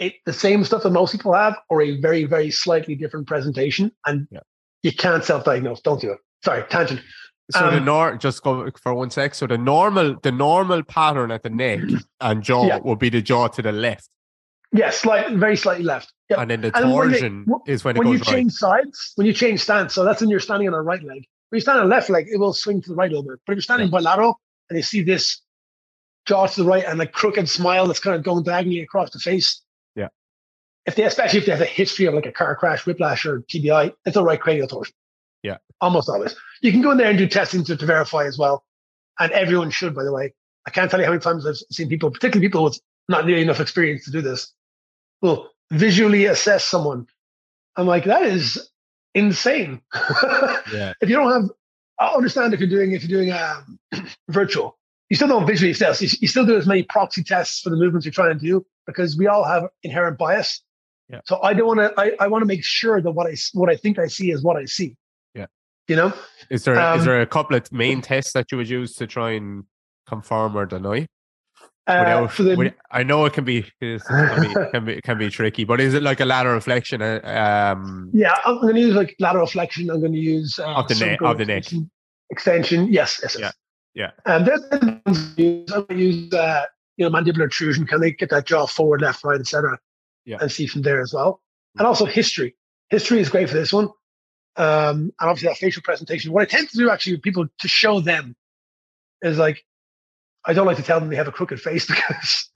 it, 0.00 0.14
the 0.26 0.32
same 0.32 0.64
stuff 0.64 0.82
that 0.82 0.90
most 0.90 1.12
people 1.12 1.32
have, 1.34 1.56
or 1.70 1.80
a 1.82 2.00
very, 2.00 2.24
very 2.24 2.50
slightly 2.50 2.96
different 2.96 3.28
presentation, 3.28 3.92
and 4.06 4.26
Yeah. 4.32 4.40
you 4.82 4.90
can't 4.92 5.22
self-diagnose. 5.24 5.82
Don't 5.82 6.00
do 6.00 6.10
it. 6.10 6.18
Sorry, 6.44 6.64
tangent. 6.68 7.00
So 7.52 7.70
the 7.70 7.76
Um, 7.76 7.84
nor 7.84 8.16
just 8.16 8.42
go 8.42 8.68
for 8.82 8.92
one 8.94 9.10
sec. 9.10 9.34
So 9.36 9.46
the 9.46 9.56
normal 9.58 10.16
the 10.20 10.32
normal 10.32 10.82
pattern 10.82 11.30
at 11.30 11.44
the 11.44 11.50
neck 11.50 11.80
and 12.20 12.42
jaw 12.42 12.66
Yeah. 12.66 12.78
would 12.78 12.98
be 12.98 13.10
the 13.10 13.22
jaw 13.22 13.46
to 13.48 13.62
the 13.62 13.70
left, 13.70 14.08
Yeah, 14.74 14.90
slight, 14.90 15.30
very 15.32 15.56
slightly 15.56 15.84
left. 15.84 16.12
Yep. 16.30 16.38
and 16.40 16.50
then 16.50 16.60
the 16.62 16.76
And 16.76 16.86
when 16.92 17.08
torsion 17.10 17.46
is 17.66 17.84
when 17.84 17.96
it 17.96 17.98
when 18.00 18.08
you 18.08 18.14
right. 18.14 18.24
change 18.24 18.52
sides, 18.52 19.12
when 19.14 19.26
you 19.26 19.32
change 19.32 19.60
stance, 19.60 19.94
so 19.94 20.04
that's 20.04 20.20
when 20.20 20.30
you're 20.30 20.40
standing 20.40 20.66
on 20.68 20.74
a 20.74 20.82
right 20.82 21.02
leg. 21.02 21.24
When 21.50 21.58
you 21.58 21.60
stand 21.60 21.78
on 21.78 21.86
a 21.86 21.88
left 21.88 22.10
leg, 22.10 22.26
it 22.28 22.38
will 22.38 22.52
swing 22.52 22.82
to 22.82 22.88
the 22.88 22.94
right 22.96 23.10
a 23.10 23.14
little 23.14 23.30
bit. 23.30 23.40
But 23.46 23.52
if 23.52 23.56
you're 23.56 23.62
standing 23.62 23.88
bilateral 23.90 24.40
and 24.68 24.76
you 24.76 24.82
see 24.82 25.02
this 25.02 25.40
jaw 26.26 26.46
to 26.46 26.62
the 26.62 26.68
right 26.68 26.84
and 26.84 27.00
a 27.00 27.06
crooked 27.06 27.48
smile 27.48 27.86
that's 27.86 28.00
kind 28.00 28.16
of 28.16 28.24
going 28.24 28.42
diagonally 28.42 28.80
across 28.80 29.10
the 29.10 29.20
face, 29.20 29.62
Yeah. 29.94 30.08
If 30.86 30.96
they, 30.96 31.04
especially 31.04 31.38
if 31.40 31.46
they 31.46 31.52
have 31.52 31.60
a 31.60 31.66
history 31.66 32.06
of 32.06 32.14
like 32.14 32.26
a 32.26 32.32
car 32.32 32.56
crash, 32.56 32.84
whiplash, 32.84 33.24
or 33.26 33.40
TBI, 33.42 33.92
it's 34.06 34.16
a 34.16 34.24
right 34.24 34.40
cranial 34.40 34.66
torsion. 34.66 34.94
Yeah. 35.42 35.58
almost 35.82 36.08
always. 36.08 36.34
You 36.62 36.72
can 36.72 36.80
go 36.80 36.90
in 36.90 36.96
there 36.96 37.10
and 37.10 37.18
do 37.18 37.28
testing 37.28 37.62
to, 37.64 37.76
to 37.76 37.86
verify 37.86 38.24
as 38.24 38.38
well, 38.38 38.64
and 39.20 39.30
everyone 39.32 39.70
should. 39.70 39.94
By 39.94 40.02
the 40.04 40.12
way, 40.12 40.32
I 40.66 40.70
can't 40.70 40.90
tell 40.90 40.98
you 40.98 41.04
how 41.06 41.12
many 41.12 41.20
times 41.20 41.46
I've 41.46 41.56
seen 41.70 41.88
people, 41.90 42.10
particularly 42.10 42.48
people 42.48 42.64
with 42.64 42.80
not 43.10 43.26
nearly 43.26 43.42
enough 43.42 43.60
experience 43.60 44.06
to 44.06 44.10
do 44.10 44.22
this, 44.22 44.52
will 45.24 45.50
visually 45.72 46.26
assess 46.26 46.64
someone. 46.64 47.06
I'm 47.76 47.86
like, 47.86 48.04
that 48.04 48.22
is 48.22 48.70
insane. 49.14 49.80
Yeah. 50.72 50.92
If 51.00 51.08
you 51.08 51.14
don't 51.16 51.30
have, 51.30 51.50
I 52.00 52.08
understand 52.16 52.52
if 52.54 52.58
you're 52.58 52.68
doing 52.68 52.92
if 52.92 53.04
you're 53.04 53.20
doing 53.20 53.32
um, 53.32 53.78
virtual, 54.28 54.76
you 55.08 55.14
still 55.16 55.28
don't 55.28 55.46
visually 55.46 55.70
assess. 55.70 56.02
You, 56.02 56.08
you 56.20 56.26
still 56.26 56.44
do 56.46 56.56
as 56.56 56.66
many 56.66 56.82
proxy 56.82 57.22
tests 57.22 57.60
for 57.60 57.70
the 57.70 57.76
movements 57.76 58.04
you're 58.06 58.12
trying 58.12 58.36
to 58.36 58.44
do 58.44 58.64
because 58.86 59.16
we 59.16 59.28
all 59.28 59.44
have 59.44 59.64
inherent 59.84 60.18
bias. 60.18 60.62
Yeah. 61.08 61.20
So 61.26 61.40
I 61.42 61.52
don't 61.52 61.66
want 61.68 61.80
to. 61.80 62.00
I, 62.00 62.16
I 62.18 62.26
want 62.28 62.42
to 62.42 62.46
make 62.46 62.64
sure 62.64 63.00
that 63.00 63.10
what 63.12 63.26
I 63.28 63.36
what 63.52 63.70
I 63.70 63.76
think 63.76 63.98
I 63.98 64.08
see 64.08 64.32
is 64.32 64.42
what 64.42 64.56
I 64.56 64.64
see. 64.64 64.96
Yeah. 65.34 65.46
You 65.86 65.96
know. 65.96 66.12
Is 66.50 66.64
there 66.64 66.74
is 66.74 67.00
Um, 67.00 67.04
there 67.04 67.20
a 67.20 67.26
couple 67.26 67.56
of 67.56 67.70
main 67.70 68.00
tests 68.10 68.32
that 68.32 68.50
you 68.50 68.58
would 68.58 68.68
use 68.68 68.94
to 68.96 69.06
try 69.06 69.32
and 69.32 69.64
confirm 70.08 70.56
or 70.56 70.66
deny? 70.66 71.06
Uh, 71.86 71.98
Without, 72.00 72.32
for 72.32 72.42
the, 72.44 72.56
with- 72.56 72.74
I 72.90 73.02
know 73.02 73.26
it 73.26 73.34
can 73.34 73.44
be, 73.44 73.62
can 73.80 73.98
be 74.40 74.54
can 74.72 74.84
be 74.86 75.00
can 75.02 75.18
be 75.18 75.28
tricky, 75.28 75.64
but 75.64 75.80
is 75.80 75.92
it 75.92 76.02
like 76.02 76.20
a 76.20 76.24
lateral 76.24 76.60
flexion? 76.60 77.02
uh, 77.02 77.20
Um, 77.76 78.10
yeah, 78.14 78.34
I'm 78.46 78.60
going 78.62 78.74
to 78.74 78.80
use 78.80 78.94
like 78.94 79.14
lateral 79.20 79.46
flexion. 79.46 79.90
I'm 79.90 80.00
going 80.00 80.12
to 80.14 80.18
use 80.18 80.58
uh, 80.58 80.64
Of 80.76 80.88
the 80.88 80.94
neck- 80.94 81.20
of 81.22 81.36
the 81.36 81.44
neck. 81.44 81.64
extension-. 82.30 82.90
Yes. 82.92 83.20
Yes. 83.22 83.36
yes. 83.38 83.52
Yeah, 83.94 84.10
And 84.26 84.44
then 84.46 84.58
I'm 84.72 85.00
going 85.04 85.34
to 85.36 85.42
use, 85.42 85.72
I'm 85.72 85.84
gonna 85.84 86.00
use 86.00 86.32
uh, 86.34 86.64
you 86.96 87.08
know 87.08 87.16
mandibular 87.16 87.44
intrusion. 87.44 87.86
Can 87.86 88.00
they 88.00 88.10
get 88.12 88.30
that 88.30 88.44
jaw 88.46 88.66
forward, 88.66 89.02
left, 89.02 89.22
right, 89.22 89.38
etc. 89.38 89.78
Yeah. 90.24 90.38
And 90.40 90.50
see 90.50 90.66
from 90.66 90.82
there 90.82 91.00
as 91.02 91.12
well. 91.12 91.42
And 91.78 91.86
also 91.86 92.04
history. 92.06 92.56
History 92.90 93.20
is 93.20 93.28
great 93.28 93.48
for 93.48 93.54
this 93.54 93.72
one. 93.72 93.88
Um, 94.56 95.12
and 95.20 95.28
obviously 95.30 95.48
that 95.48 95.58
facial 95.58 95.82
presentation. 95.82 96.32
What 96.32 96.42
I 96.42 96.46
tend 96.46 96.70
to 96.70 96.76
do 96.78 96.90
actually 96.90 97.14
with 97.14 97.22
people 97.22 97.46
to 97.58 97.68
show 97.68 98.00
them 98.00 98.34
is 99.22 99.36
like 99.38 99.64
I 100.46 100.52
don't 100.52 100.66
like 100.66 100.76
to 100.76 100.82
tell 100.82 101.00
them 101.00 101.08
they 101.08 101.16
have 101.16 101.28
a 101.28 101.32
crooked 101.32 101.60
face 101.60 101.86
because 101.88 102.50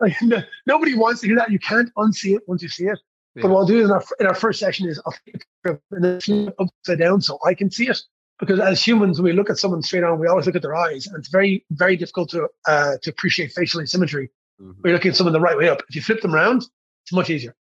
like 0.00 0.14
no, 0.22 0.42
nobody 0.66 0.94
wants 0.94 1.20
to 1.22 1.26
hear 1.26 1.36
that. 1.36 1.50
You 1.50 1.58
can't 1.58 1.92
unsee 1.96 2.36
it 2.36 2.42
once 2.46 2.62
you 2.62 2.68
see 2.68 2.86
it. 2.86 2.98
Yeah. 3.34 3.42
But 3.42 3.50
what 3.50 3.60
I'll 3.60 3.66
do 3.66 3.84
in 3.84 3.90
our 3.90 4.04
in 4.20 4.26
our 4.26 4.34
first 4.34 4.58
session 4.58 4.88
is 4.88 5.00
I'll 5.06 5.14
take 5.24 5.46
it 5.64 5.80
and 5.90 6.04
then 6.04 6.20
flip 6.20 6.48
it 6.48 6.54
upside 6.58 6.98
down 6.98 7.20
so 7.20 7.38
I 7.46 7.54
can 7.54 7.70
see 7.70 7.88
it. 7.88 7.98
Because 8.38 8.58
as 8.58 8.84
humans, 8.84 9.20
when 9.20 9.32
we 9.32 9.36
look 9.36 9.50
at 9.50 9.58
someone 9.58 9.82
straight 9.82 10.02
on, 10.02 10.18
we 10.18 10.26
always 10.26 10.46
look 10.46 10.56
at 10.56 10.62
their 10.62 10.74
eyes, 10.74 11.06
and 11.06 11.16
it's 11.16 11.28
very, 11.28 11.64
very 11.70 11.96
difficult 11.96 12.28
to 12.30 12.48
uh, 12.66 12.96
to 13.02 13.10
appreciate 13.10 13.52
facial 13.52 13.80
asymmetry. 13.80 14.30
Mhm. 14.60 14.74
We're 14.82 14.94
looking 14.94 15.10
at 15.10 15.16
someone 15.16 15.32
the 15.32 15.40
right 15.40 15.56
way 15.56 15.68
up. 15.68 15.82
If 15.88 15.94
you 15.94 16.02
flip 16.02 16.20
them 16.20 16.34
around, 16.34 16.66
it's 17.04 17.12
much 17.12 17.30
easier. 17.30 17.54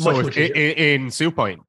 Much, 0.00 0.16
so 0.16 0.22
much 0.22 0.36
in, 0.36 0.56
easier. 0.56 0.64
in 0.74 1.10
supine, 1.10 1.60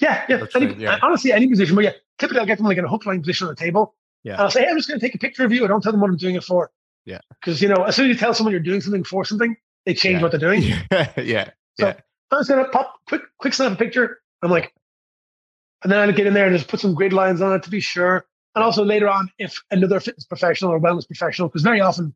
Yeah, 0.00 0.24
yeah. 0.28 0.44
Any, 0.54 0.66
right, 0.66 0.78
yeah. 0.78 0.98
Honestly, 1.02 1.32
any 1.32 1.48
position. 1.48 1.74
But 1.74 1.84
yeah, 1.84 1.92
typically 2.18 2.40
I'll 2.40 2.46
get 2.46 2.58
them 2.58 2.66
like 2.66 2.78
in 2.78 2.84
a 2.84 2.88
hook 2.88 3.06
lying 3.06 3.20
position 3.20 3.48
on 3.48 3.54
the 3.54 3.60
table. 3.60 3.94
Yeah. 4.24 4.32
And 4.34 4.42
I'll 4.42 4.50
say, 4.50 4.62
hey, 4.64 4.70
I'm 4.70 4.76
just 4.76 4.88
going 4.88 5.00
to 5.00 5.06
take 5.06 5.14
a 5.14 5.18
picture 5.18 5.44
of 5.44 5.52
you. 5.52 5.64
I 5.64 5.68
don't 5.68 5.80
tell 5.82 5.92
them 5.92 6.00
what 6.00 6.10
I'm 6.10 6.16
doing 6.16 6.34
it 6.34 6.44
for. 6.44 6.70
Yeah. 7.04 7.20
Because, 7.40 7.62
you 7.62 7.68
know, 7.68 7.84
as 7.84 7.96
soon 7.96 8.06
as 8.10 8.14
you 8.14 8.18
tell 8.20 8.34
someone 8.34 8.52
you're 8.52 8.60
doing 8.60 8.80
something 8.80 9.04
for 9.04 9.24
something, 9.24 9.56
they 9.86 9.94
change 9.94 10.16
Yeah. 10.16 10.22
what 10.22 10.30
they're 10.32 10.40
doing. 10.40 10.62
yeah, 10.62 11.12
yeah, 11.16 11.50
So- 11.78 11.86
yeah. 11.86 11.94
I'm 12.30 12.40
just 12.40 12.50
going 12.50 12.62
to 12.62 12.70
pop, 12.70 12.94
quick, 13.08 13.22
quick 13.38 13.54
snap 13.54 13.72
a 13.72 13.76
picture. 13.76 14.18
I'm 14.42 14.50
like, 14.50 14.74
and 15.82 15.90
then 15.90 15.98
I'll 16.00 16.12
get 16.12 16.26
in 16.26 16.34
there 16.34 16.46
and 16.46 16.54
just 16.56 16.68
put 16.68 16.78
some 16.80 16.92
grid 16.94 17.14
lines 17.14 17.40
on 17.40 17.54
it 17.54 17.62
to 17.62 17.70
be 17.70 17.80
sure. 17.80 18.26
And 18.54 18.62
also 18.62 18.84
later 18.84 19.08
on, 19.08 19.30
if 19.38 19.62
another 19.70 19.98
fitness 20.00 20.26
professional 20.26 20.72
or 20.72 20.78
wellness 20.80 21.06
professional, 21.06 21.48
because 21.48 21.62
very 21.62 21.80
often, 21.80 22.14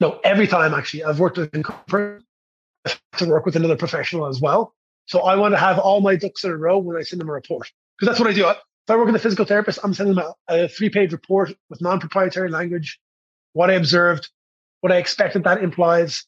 no, 0.00 0.20
every 0.24 0.46
time 0.46 0.74
actually, 0.74 1.04
I've 1.04 1.18
worked 1.18 1.38
with 1.38 1.50
to 1.52 3.24
work 3.26 3.46
with 3.46 3.56
another 3.56 3.76
professional 3.76 4.26
as 4.26 4.40
well. 4.40 4.74
So 5.06 5.20
I 5.22 5.36
want 5.36 5.54
to 5.54 5.58
have 5.58 5.78
all 5.78 6.00
my 6.00 6.16
ducks 6.16 6.44
in 6.44 6.50
a 6.50 6.56
row 6.56 6.78
when 6.78 6.96
I 6.96 7.02
send 7.02 7.20
them 7.20 7.28
a 7.28 7.32
report. 7.32 7.72
Because 7.98 8.12
that's 8.12 8.20
what 8.20 8.28
I 8.28 8.34
do. 8.34 8.52
If 8.86 8.92
I 8.92 8.96
work 8.96 9.06
with 9.06 9.16
a 9.16 9.20
physical 9.20 9.44
therapist, 9.44 9.80
I'm 9.82 9.92
sending 9.92 10.14
them 10.14 10.32
a, 10.48 10.64
a 10.64 10.68
three 10.68 10.90
page 10.90 11.10
report 11.10 11.52
with 11.68 11.82
non 11.82 11.98
proprietary 11.98 12.50
language, 12.50 13.00
what 13.52 13.68
I 13.68 13.74
observed, 13.74 14.28
what 14.80 14.92
I 14.92 14.98
expected 14.98 15.42
that 15.42 15.62
implies, 15.62 16.24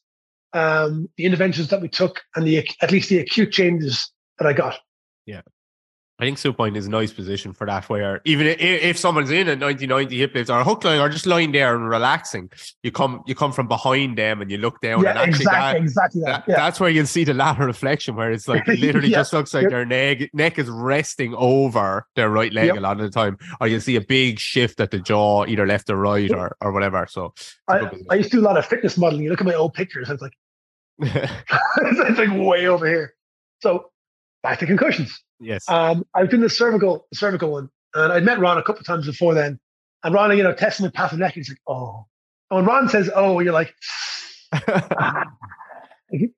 um, 0.53 1.09
the 1.17 1.25
interventions 1.25 1.69
that 1.69 1.81
we 1.81 1.89
took, 1.89 2.21
and 2.35 2.45
the 2.45 2.69
at 2.83 2.91
least 2.91 3.11
the 3.11 3.19
acute 3.19 3.53
changes 3.53 4.11
that 4.39 4.49
I 4.49 4.55
got. 4.55 4.81
I 6.21 6.25
think 6.25 6.39
supine 6.39 6.75
is 6.75 6.87
a 6.89 6.91
nice 6.91 7.13
position 7.13 7.53
for 7.53 7.65
that, 7.69 7.89
where 7.89 8.21
even 8.25 8.49
if, 8.49 8.59
if 8.61 8.99
someone's 8.99 9.31
in 9.31 9.49
a 9.49 9.57
90-90 9.57 10.11
hip 10.17 10.35
lift 10.35 10.51
or 10.51 10.59
a 10.59 10.65
hook 10.65 10.83
lying 10.83 11.01
or 11.01 11.09
just 11.09 11.27
lying 11.27 11.53
there 11.53 11.77
and 11.77 11.89
relaxing, 11.89 12.51
you 12.83 12.91
come 12.91 13.23
you 13.27 13.37
come 13.37 13.53
from 13.53 13.69
behind 13.69 14.19
them 14.19 14.43
and 14.43 14.51
you 14.51 14.59
look 14.59 14.81
down. 14.81 15.03
Yeah, 15.05 15.11
and 15.11 15.19
actually 15.21 15.45
exactly, 15.45 15.79
that, 15.79 15.83
exactly 15.85 16.21
that. 16.23 16.45
that- 16.47 16.51
yeah. 16.51 16.57
That's 16.57 16.81
where 16.81 16.91
you'll 16.91 17.07
see 17.07 17.23
the 17.23 17.35
lateral 17.35 17.69
reflection, 17.69 18.17
where 18.17 18.33
it's 18.33 18.49
like 18.49 18.67
it 18.67 18.81
literally 18.81 19.11
Yeah. 19.11 19.19
just 19.19 19.33
looks 19.33 19.55
like 19.55 19.63
Yep. 19.63 19.71
their 19.71 19.85
neck 19.87 20.35
neck 20.35 20.59
is 20.59 20.69
resting 20.69 21.35
over 21.37 22.05
their 22.17 22.31
right 22.31 22.53
leg 22.53 22.67
Yep. 22.67 22.77
a 22.79 22.81
lot 22.81 22.97
of 23.01 23.03
the 23.05 23.11
time, 23.11 23.39
or 23.61 23.69
you'll 23.69 23.81
see 23.81 23.95
a 23.95 24.01
big 24.01 24.41
shift 24.41 24.81
at 24.81 24.91
the 24.91 24.99
jaw, 24.99 25.45
either 25.47 25.67
left 25.69 25.89
or 25.89 25.97
right, 25.97 26.33
or 26.33 26.57
or 26.61 26.73
whatever. 26.73 27.07
So 27.09 27.33
I, 27.69 27.89
I 28.11 28.15
used 28.17 28.33
to 28.33 28.39
do 28.39 28.43
a 28.43 28.47
lot 28.49 28.59
of 28.59 28.67
fitness 28.67 28.99
modeling. 28.99 29.23
You 29.23 29.31
look 29.31 29.41
at 29.41 29.47
my 29.47 29.55
old 29.55 29.73
pictures, 29.75 30.11
it's 30.11 30.21
like 30.21 30.33
it's 30.99 32.19
like 32.19 32.31
way 32.33 32.67
over 32.67 32.89
here. 32.89 33.15
So 33.63 33.91
back 34.43 34.59
to 34.61 34.67
concussions. 34.67 35.23
yes. 35.41 35.69
Um, 35.69 36.05
I 36.15 36.23
was 36.23 36.31
doing 36.31 36.43
the 36.43 36.51
cervical, 36.51 37.07
the 37.11 37.19
cervical 37.19 37.51
one, 37.51 37.71
and 37.95 38.13
I'd 38.13 38.25
met 38.25 38.39
Ron 38.39 38.59
a 38.59 38.63
couple 38.63 38.81
of 38.81 38.87
times 38.87 39.07
before 39.07 39.35
then. 39.35 39.59
And 40.05 40.15
Ron, 40.15 40.37
you 40.37 40.43
know, 40.43 40.55
testing 40.55 40.87
the 40.87 40.93
patho 40.93 41.19
neck, 41.19 41.35
and 41.35 41.45
he's 41.45 41.49
like, 41.49 41.61
"Oh." 41.67 42.07
And 42.51 42.59
when 42.59 42.67
Ron 42.67 42.89
says, 42.89 43.11
"Oh," 43.15 43.41
you're 43.41 43.53
like, 43.53 43.75
ah. 44.53 45.25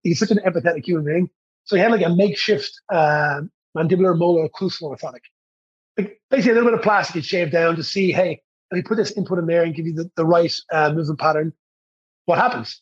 He's 0.03 0.19
such 0.19 0.31
an 0.31 0.41
empathetic 0.45 0.85
human 0.85 1.05
being. 1.05 1.31
So 1.65 1.77
he 1.77 1.83
had 1.83 1.93
like 1.93 2.05
a 2.05 2.09
makeshift 2.09 2.73
uh, 2.93 3.43
mandibular 3.77 4.17
molar 4.17 4.49
occlusal 4.49 4.83
orthotic. 4.83 5.21
Like 5.97 6.21
basically 6.31 6.53
a 6.53 6.55
little 6.55 6.71
bit 6.71 6.79
of 6.79 6.83
plastic 6.83 7.17
he'd 7.17 7.25
shaved 7.25 7.53
down 7.53 7.77
to 7.77 7.85
see, 7.85 8.13
hey, 8.13 8.43
if 8.71 8.77
we 8.77 8.83
put 8.83 8.97
this 8.97 9.13
input 9.13 9.39
in 9.39 9.47
there 9.47 9.63
and 9.63 9.75
give 9.75 9.87
you 9.87 9.93
the, 9.93 10.11
the 10.17 10.25
right 10.25 10.53
uh, 10.73 10.93
movement 10.93 11.21
pattern, 11.21 11.53
what 12.25 12.39
happens? 12.39 12.81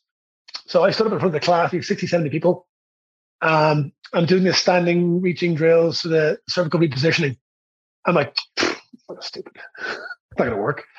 So 0.67 0.85
I 0.85 0.91
stood 0.91 1.07
up 1.07 1.13
in 1.13 1.19
front 1.19 1.35
of 1.35 1.41
the 1.41 1.45
class, 1.45 1.73
we 1.73 1.79
have 1.79 1.85
60, 1.85 2.07
70 2.07 2.31
people. 2.31 2.67
Um, 3.41 3.93
I'm 4.13 4.27
doing 4.27 4.45
the 4.45 4.55
standing 4.55 5.21
reaching 5.21 5.55
drills 5.55 6.01
for 6.01 6.09
the 6.09 6.39
cervical 6.49 6.81
repositioning. 6.81 7.37
I'm 8.07 8.15
like, 8.15 8.35
stupid. 9.21 9.53
It's 9.81 10.39
not 10.39 10.47
going 10.47 10.51
to 10.51 10.57
work. 10.57 10.85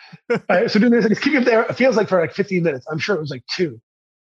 Uh, 0.50 0.68
so 0.68 0.80
doing 0.80 0.92
this, 0.92 1.06
and 1.06 1.14
he's 1.14 1.24
keeping 1.24 1.44
it 1.44 1.46
there. 1.46 1.62
It 1.66 1.76
feels 1.76 1.96
like 1.96 2.10
for 2.10 2.20
like 2.20 2.34
15 2.34 2.64
minutes. 2.64 2.88
I'm 2.92 2.98
sure 2.98 3.16
it 3.16 3.20
was 3.20 3.30
like 3.30 3.44
two 3.46 3.80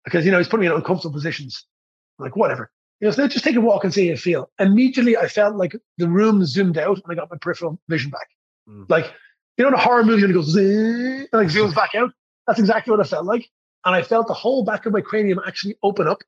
because, 0.03 0.25
you 0.25 0.31
know, 0.31 0.37
he's 0.37 0.49
putting 0.49 0.61
me 0.61 0.67
in 0.67 0.73
uncomfortable 0.73 1.13
positions. 1.13 1.65
I'm 2.19 2.25
like, 2.25 2.35
whatever. 2.35 2.69
You 2.99 3.07
know, 3.07 3.11
so 3.11 3.25
just 3.29 3.45
take 3.45 3.55
a 3.55 3.61
walk 3.61 3.85
and 3.85 3.93
see 3.93 4.07
how 4.07 4.11
you 4.11 4.17
feel. 4.17 4.51
Immediately, 4.59 5.15
I 5.15 5.29
felt 5.29 5.55
like 5.55 5.73
the 5.97 6.09
room 6.09 6.45
zoomed 6.45 6.77
out 6.77 6.97
and 6.97 7.05
I 7.09 7.15
got 7.15 7.31
my 7.31 7.37
peripheral 7.37 7.79
vision 7.87 8.11
back. 8.11 8.27
Mm. 8.67 8.89
Like, 8.89 9.13
you 9.57 9.63
know, 9.63 9.71
the 9.71 9.77
horror 9.77 10.03
movie 10.03 10.23
when 10.23 10.31
it 10.31 10.33
goes, 10.33 10.53
and 10.53 11.27
like 11.31 11.47
zooms 11.47 11.73
back 11.73 11.95
out? 11.95 12.11
That's 12.45 12.59
exactly 12.59 12.91
what 12.91 12.99
it 12.99 13.07
felt 13.07 13.25
like. 13.25 13.49
And 13.85 13.95
I 13.95 14.01
felt 14.01 14.27
the 14.27 14.33
whole 14.33 14.65
back 14.65 14.85
of 14.85 14.91
my 14.91 15.01
cranium 15.01 15.39
actually 15.47 15.77
open 15.81 16.07
up. 16.07 16.19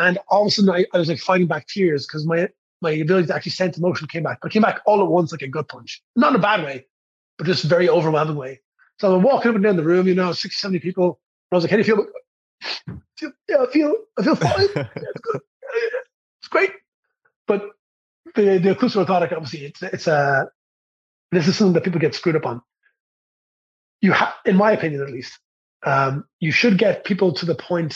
And 0.00 0.18
all 0.28 0.42
of 0.42 0.48
a 0.48 0.50
sudden, 0.50 0.70
I, 0.70 0.86
I 0.94 0.98
was 0.98 1.08
like 1.08 1.18
fighting 1.18 1.46
back 1.46 1.66
tears 1.68 2.06
because 2.06 2.26
my 2.26 2.48
my 2.82 2.90
ability 2.92 3.26
to 3.28 3.34
actually 3.34 3.52
sense 3.52 3.76
emotion 3.76 4.08
came 4.08 4.22
back. 4.22 4.38
But 4.40 4.50
came 4.50 4.62
back 4.62 4.80
all 4.86 5.02
at 5.02 5.06
once 5.08 5.30
like 5.30 5.42
a 5.42 5.48
gut 5.48 5.68
punch. 5.68 6.02
Not 6.16 6.30
in 6.30 6.36
a 6.36 6.42
bad 6.42 6.64
way, 6.64 6.86
but 7.36 7.46
just 7.46 7.64
a 7.64 7.68
very 7.68 7.88
overwhelming 7.88 8.36
way. 8.36 8.60
So 8.98 9.14
I'm 9.14 9.22
walking 9.22 9.50
up 9.50 9.54
and 9.56 9.62
down 9.64 9.76
the 9.76 9.82
room, 9.84 10.06
you 10.08 10.14
know, 10.14 10.32
60, 10.32 10.48
70 10.58 10.78
people. 10.80 11.20
And 11.50 11.52
I 11.52 11.54
was 11.56 11.64
like, 11.64 11.70
how 11.70 11.76
do 11.76 11.82
you 11.82 11.94
feel? 11.96 12.06
feel- 13.18 13.32
Yeah, 13.48 13.56
I 13.62 13.66
feel, 13.72 13.94
I 14.18 14.22
feel 14.22 14.34
fine. 14.36 14.66
Yeah, 14.76 14.84
it's 14.94 15.20
good. 15.20 15.40
It's 16.40 16.48
great. 16.48 16.70
But 17.46 17.62
the, 18.34 18.58
the 18.58 18.74
occlusal 18.74 19.04
orthotic, 19.06 19.32
obviously, 19.32 19.66
it's, 19.66 19.82
it's 19.82 20.06
a, 20.06 20.48
this 21.32 21.46
is 21.48 21.56
something 21.56 21.74
that 21.74 21.84
people 21.84 22.00
get 22.00 22.14
screwed 22.14 22.36
up 22.36 22.46
on. 22.46 22.62
You 24.00 24.12
have, 24.12 24.32
in 24.46 24.56
my 24.56 24.72
opinion, 24.72 25.02
at 25.02 25.10
least, 25.10 25.38
um, 25.84 26.24
you 26.40 26.52
should 26.52 26.78
get 26.78 27.04
people 27.04 27.32
to 27.34 27.46
the 27.46 27.54
point 27.54 27.94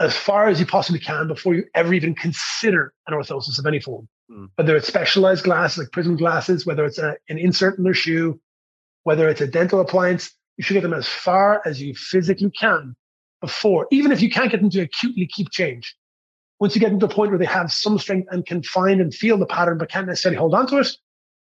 as 0.00 0.16
far 0.16 0.48
as 0.48 0.60
you 0.60 0.66
possibly 0.66 1.00
can 1.00 1.26
before 1.28 1.54
you 1.54 1.64
ever 1.74 1.94
even 1.94 2.14
consider 2.14 2.92
an 3.06 3.14
orthosis 3.14 3.58
of 3.58 3.66
any 3.66 3.80
form. 3.80 4.08
Mm. 4.30 4.50
Whether 4.56 4.76
it's 4.76 4.88
specialized 4.88 5.44
glasses 5.44 5.78
like 5.78 5.92
prism 5.92 6.16
glasses, 6.16 6.66
whether 6.66 6.84
it's 6.84 6.98
a, 6.98 7.16
an 7.28 7.38
insert 7.38 7.78
in 7.78 7.84
their 7.84 7.94
shoe, 7.94 8.40
whether 9.04 9.28
it's 9.28 9.40
a 9.40 9.46
dental 9.46 9.80
appliance, 9.80 10.32
you 10.56 10.64
should 10.64 10.74
get 10.74 10.82
them 10.82 10.92
as 10.92 11.08
far 11.08 11.62
as 11.64 11.80
you 11.80 11.94
physically 11.94 12.50
can 12.50 12.94
before, 13.40 13.86
even 13.90 14.12
if 14.12 14.20
you 14.20 14.30
can't 14.30 14.50
get 14.50 14.60
them 14.60 14.70
to 14.70 14.80
acutely 14.80 15.26
keep 15.26 15.50
change. 15.50 15.94
Once 16.58 16.74
you 16.74 16.80
get 16.80 16.90
them 16.90 16.98
to 16.98 17.06
a 17.06 17.08
point 17.08 17.30
where 17.30 17.38
they 17.38 17.44
have 17.44 17.70
some 17.70 17.98
strength 17.98 18.28
and 18.30 18.46
can 18.46 18.62
find 18.62 19.00
and 19.00 19.14
feel 19.14 19.36
the 19.36 19.46
pattern 19.46 19.76
but 19.78 19.90
can't 19.90 20.06
necessarily 20.06 20.38
hold 20.38 20.54
on 20.54 20.66
to 20.66 20.78
it, 20.78 20.88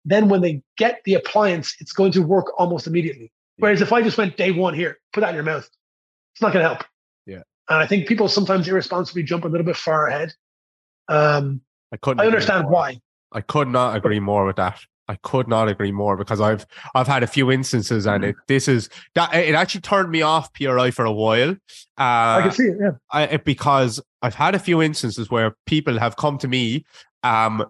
then 0.05 0.29
when 0.29 0.41
they 0.41 0.61
get 0.77 1.01
the 1.05 1.13
appliance, 1.13 1.75
it's 1.79 1.91
going 1.91 2.11
to 2.11 2.21
work 2.21 2.47
almost 2.57 2.87
immediately. 2.87 3.31
Whereas 3.57 3.81
if 3.81 3.93
I 3.93 4.01
just 4.01 4.17
went 4.17 4.37
day 4.37 4.51
one 4.51 4.73
here, 4.73 4.97
put 5.13 5.21
that 5.21 5.29
in 5.29 5.35
your 5.35 5.43
mouth, 5.43 5.69
it's 6.33 6.41
not 6.41 6.53
going 6.53 6.63
to 6.63 6.69
help. 6.69 6.83
And 7.71 7.79
I 7.81 7.87
think 7.87 8.05
people 8.05 8.27
sometimes 8.27 8.67
irresponsibly 8.67 9.23
jump 9.23 9.45
a 9.45 9.47
little 9.47 9.65
bit 9.65 9.77
far 9.77 10.07
ahead. 10.07 10.33
Um, 11.07 11.61
I 11.93 11.97
couldn't. 11.97 12.19
I 12.19 12.25
understand 12.25 12.69
why. 12.69 12.99
I 13.31 13.39
could 13.39 13.69
not 13.69 13.95
agree 13.95 14.19
more 14.19 14.45
with 14.45 14.57
that. 14.57 14.81
I 15.07 15.15
could 15.23 15.47
not 15.47 15.69
agree 15.69 15.91
more 15.93 16.17
because 16.17 16.41
I've 16.41 16.65
I've 16.95 17.07
had 17.07 17.23
a 17.23 17.27
few 17.27 17.49
instances 17.51 18.05
and 18.05 18.23
it 18.25 18.35
this 18.47 18.67
is 18.67 18.89
that 19.15 19.33
it 19.33 19.55
actually 19.55 19.81
turned 19.81 20.09
me 20.11 20.21
off 20.21 20.53
PRI 20.53 20.91
for 20.91 21.05
a 21.05 21.11
while. 21.11 21.51
Uh, 21.51 21.55
I 21.97 22.39
can 22.43 22.51
see 22.51 22.63
it. 22.65 22.77
Yeah. 22.79 22.91
I, 23.11 23.23
it- 23.23 23.45
because 23.45 24.01
I've 24.21 24.35
had 24.35 24.53
a 24.53 24.59
few 24.59 24.81
instances 24.81 25.31
where 25.31 25.55
people 25.65 25.97
have 25.97 26.17
come 26.17 26.37
to 26.39 26.47
me, 26.47 26.85
um, 27.23 27.65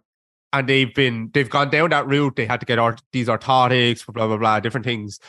and 0.51 0.67
they've 0.67 0.93
been 0.93 1.29
they've 1.33 1.49
gone 1.49 1.69
down 1.69 1.91
that 1.91 2.07
route. 2.07 2.35
They 2.35 2.45
had 2.45 2.59
to 2.59 2.65
get 2.65 2.77
art, 2.79 3.01
these 3.11 3.27
orthotics, 3.27 4.05
blah 4.05 4.27
blah 4.27 4.37
blah, 4.37 4.59
different 4.59 4.85
things, 4.85 5.19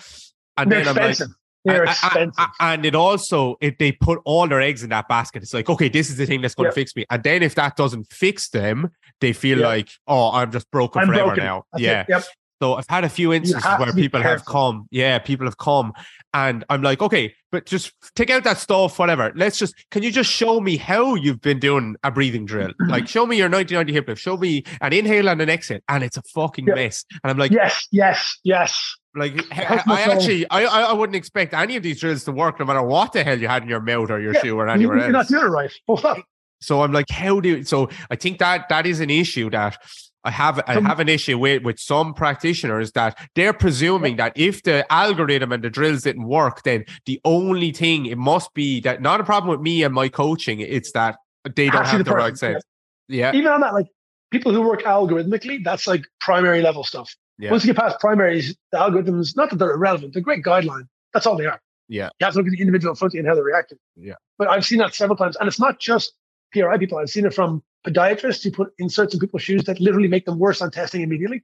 and 0.56 0.70
They're 0.72 0.80
then 0.84 0.88
I'm 0.88 0.94
like, 0.96 1.10
expensive. 1.10 1.34
They're 1.64 1.84
expensive. 1.84 2.44
and 2.60 2.84
it 2.84 2.94
also 2.94 3.56
if 3.60 3.78
they 3.78 3.92
put 3.92 4.20
all 4.24 4.48
their 4.48 4.60
eggs 4.60 4.82
in 4.82 4.90
that 4.90 5.08
basket, 5.08 5.42
it's 5.42 5.54
like 5.54 5.68
okay, 5.70 5.88
this 5.88 6.10
is 6.10 6.16
the 6.16 6.26
thing 6.26 6.40
that's 6.40 6.54
going 6.54 6.66
Yep. 6.66 6.74
to 6.74 6.80
fix 6.80 6.96
me. 6.96 7.04
And 7.10 7.22
then 7.22 7.42
if 7.42 7.54
that 7.54 7.76
doesn't 7.76 8.10
fix 8.12 8.48
them, 8.48 8.90
they 9.20 9.32
feel 9.32 9.58
Yep. 9.58 9.66
like 9.66 9.88
oh, 10.08 10.32
I'm 10.32 10.50
just 10.50 10.70
broken 10.70 11.02
I'm 11.02 11.08
forever 11.08 11.26
broken. 11.26 11.44
now. 11.44 11.64
That's 11.72 11.82
yeah. 11.82 12.04
Yep. 12.08 12.24
So 12.62 12.76
I've 12.76 12.86
had 12.88 13.02
a 13.02 13.08
few 13.08 13.32
instances 13.32 13.68
where 13.76 13.92
people 13.92 14.22
have 14.22 14.44
come. 14.44 14.86
Yeah, 14.92 15.18
people 15.18 15.48
have 15.48 15.58
come, 15.58 15.92
and 16.32 16.64
I'm 16.70 16.80
like, 16.80 17.02
okay, 17.02 17.34
but 17.50 17.66
just 17.66 17.92
take 18.14 18.30
out 18.30 18.44
that 18.44 18.56
stuff, 18.58 19.00
whatever. 19.00 19.32
Let's 19.34 19.58
just. 19.58 19.74
Can 19.90 20.04
you 20.04 20.12
just 20.12 20.30
show 20.30 20.60
me 20.60 20.76
how 20.76 21.16
you've 21.16 21.40
been 21.40 21.58
doing 21.58 21.96
a 22.04 22.12
breathing 22.12 22.46
drill? 22.46 22.70
Like, 22.86 23.08
show 23.08 23.26
me 23.26 23.36
your 23.36 23.48
90-90 23.50 23.90
hip 23.90 24.06
lift. 24.06 24.20
Show 24.20 24.36
me 24.36 24.62
an 24.80 24.92
inhale 24.92 25.28
and 25.28 25.42
an 25.42 25.50
exhale, 25.50 25.80
and 25.88 26.04
it's 26.04 26.16
a 26.16 26.22
fucking 26.22 26.66
Yeah. 26.68 26.74
mess. 26.76 27.04
And 27.24 27.32
I'm 27.32 27.36
like, 27.36 27.50
yes. 27.50 27.88
Yes. 27.90 28.38
Yes. 28.44 28.94
like 29.16 29.34
I, 29.50 29.82
I 29.88 30.02
actually, 30.02 30.48
I, 30.48 30.62
I 30.66 30.92
wouldn't 30.92 31.16
expect 31.16 31.54
any 31.54 31.74
of 31.74 31.82
these 31.82 31.98
drills 31.98 32.22
to 32.26 32.30
work, 32.32 32.60
no 32.60 32.64
matter 32.64 32.82
what 32.84 33.12
the 33.12 33.24
hell 33.24 33.40
you 33.40 33.48
had 33.48 33.64
in 33.64 33.68
your 33.68 33.80
mouth 33.80 34.08
or 34.08 34.20
your 34.20 34.34
Yeah, 34.34 34.40
shoe 34.42 34.56
or 34.56 34.66
You, 34.68 34.72
anywhere 34.72 34.98
you're 34.98 35.08
not 35.10 35.18
else. 35.22 35.28
doing 35.30 35.46
it 35.46 35.48
right. 35.48 36.24
So 36.60 36.82
I'm 36.82 36.92
like, 36.92 37.10
how 37.10 37.40
do 37.40 37.48
you, 37.48 37.64
so 37.64 37.88
I 38.08 38.14
think 38.14 38.38
that 38.38 38.68
that 38.68 38.86
is 38.86 39.00
an 39.00 39.10
issue 39.10 39.50
that 39.50 39.78
I 40.24 40.30
have 40.30 40.60
I 40.66 40.76
um, 40.76 40.84
have 40.84 41.00
an 41.00 41.08
issue 41.08 41.38
with 41.38 41.62
with 41.62 41.78
some 41.78 42.14
practitioners 42.14 42.92
that 42.92 43.18
they're 43.34 43.52
presuming 43.52 44.16
that 44.16 44.32
if 44.36 44.62
the 44.62 44.90
algorithm 44.92 45.52
and 45.52 45.64
the 45.64 45.70
drills 45.70 46.02
didn't 46.02 46.26
work, 46.26 46.62
then 46.62 46.84
the 47.06 47.20
only 47.24 47.72
thing 47.72 48.06
it 48.06 48.18
must 48.18 48.54
be 48.54 48.80
that 48.80 49.02
not 49.02 49.20
a 49.20 49.24
problem 49.24 49.50
with 49.50 49.60
me 49.60 49.82
and 49.82 49.94
my 49.94 50.08
coaching, 50.08 50.60
it's 50.60 50.92
that 50.92 51.16
they 51.56 51.68
don't 51.68 51.86
have 51.86 51.98
the 51.98 52.04
the 52.04 52.14
right 52.14 52.38
sense. 52.38 52.62
Yeah, 53.08 53.32
Even 53.34 53.50
on 53.50 53.60
that, 53.60 53.74
like 53.74 53.88
people 54.30 54.52
who 54.52 54.62
work 54.62 54.82
algorithmically, 54.82 55.62
that's 55.64 55.86
like 55.86 56.04
primary 56.20 56.62
level 56.62 56.84
stuff. 56.84 57.14
Yeah. 57.38 57.50
Once 57.50 57.64
you 57.64 57.72
get 57.72 57.82
past 57.82 57.98
primaries, 57.98 58.56
the 58.70 58.78
algorithms, 58.78 59.36
not 59.36 59.50
that 59.50 59.56
they're 59.56 59.72
irrelevant, 59.72 60.14
they're 60.14 60.22
great 60.22 60.44
guideline. 60.44 60.86
That's 61.12 61.26
all 61.26 61.36
they 61.36 61.46
are. 61.46 61.60
Yeah. 61.88 62.10
You 62.20 62.24
have 62.24 62.34
to 62.34 62.38
look 62.38 62.46
at 62.46 62.52
the 62.52 62.60
individual 62.60 62.94
footing 62.94 63.18
and 63.20 63.28
how 63.28 63.34
they're 63.34 63.44
reacting. 63.44 63.78
Yeah. 63.96 64.14
But 64.38 64.48
I've 64.48 64.64
seen 64.64 64.78
that 64.78 64.94
several 64.94 65.16
times. 65.16 65.36
And 65.36 65.48
it's 65.48 65.60
not 65.60 65.78
just 65.78 66.14
PRI 66.52 66.78
people. 66.78 66.98
I've 66.98 67.10
seen 67.10 67.26
it 67.26 67.34
from 67.34 67.62
podiatrists 67.86 68.44
who 68.44 68.50
put 68.50 68.72
inserts 68.78 69.14
in 69.14 69.20
people's 69.20 69.42
shoes 69.42 69.64
that 69.64 69.80
literally 69.80 70.08
make 70.08 70.24
them 70.24 70.38
worse 70.38 70.62
on 70.62 70.70
testing 70.70 71.02
immediately. 71.02 71.42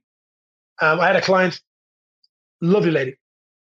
Um, 0.81 0.99
I 0.99 1.07
had 1.07 1.15
a 1.15 1.21
client, 1.21 1.59
lovely 2.61 2.91
lady. 2.91 3.17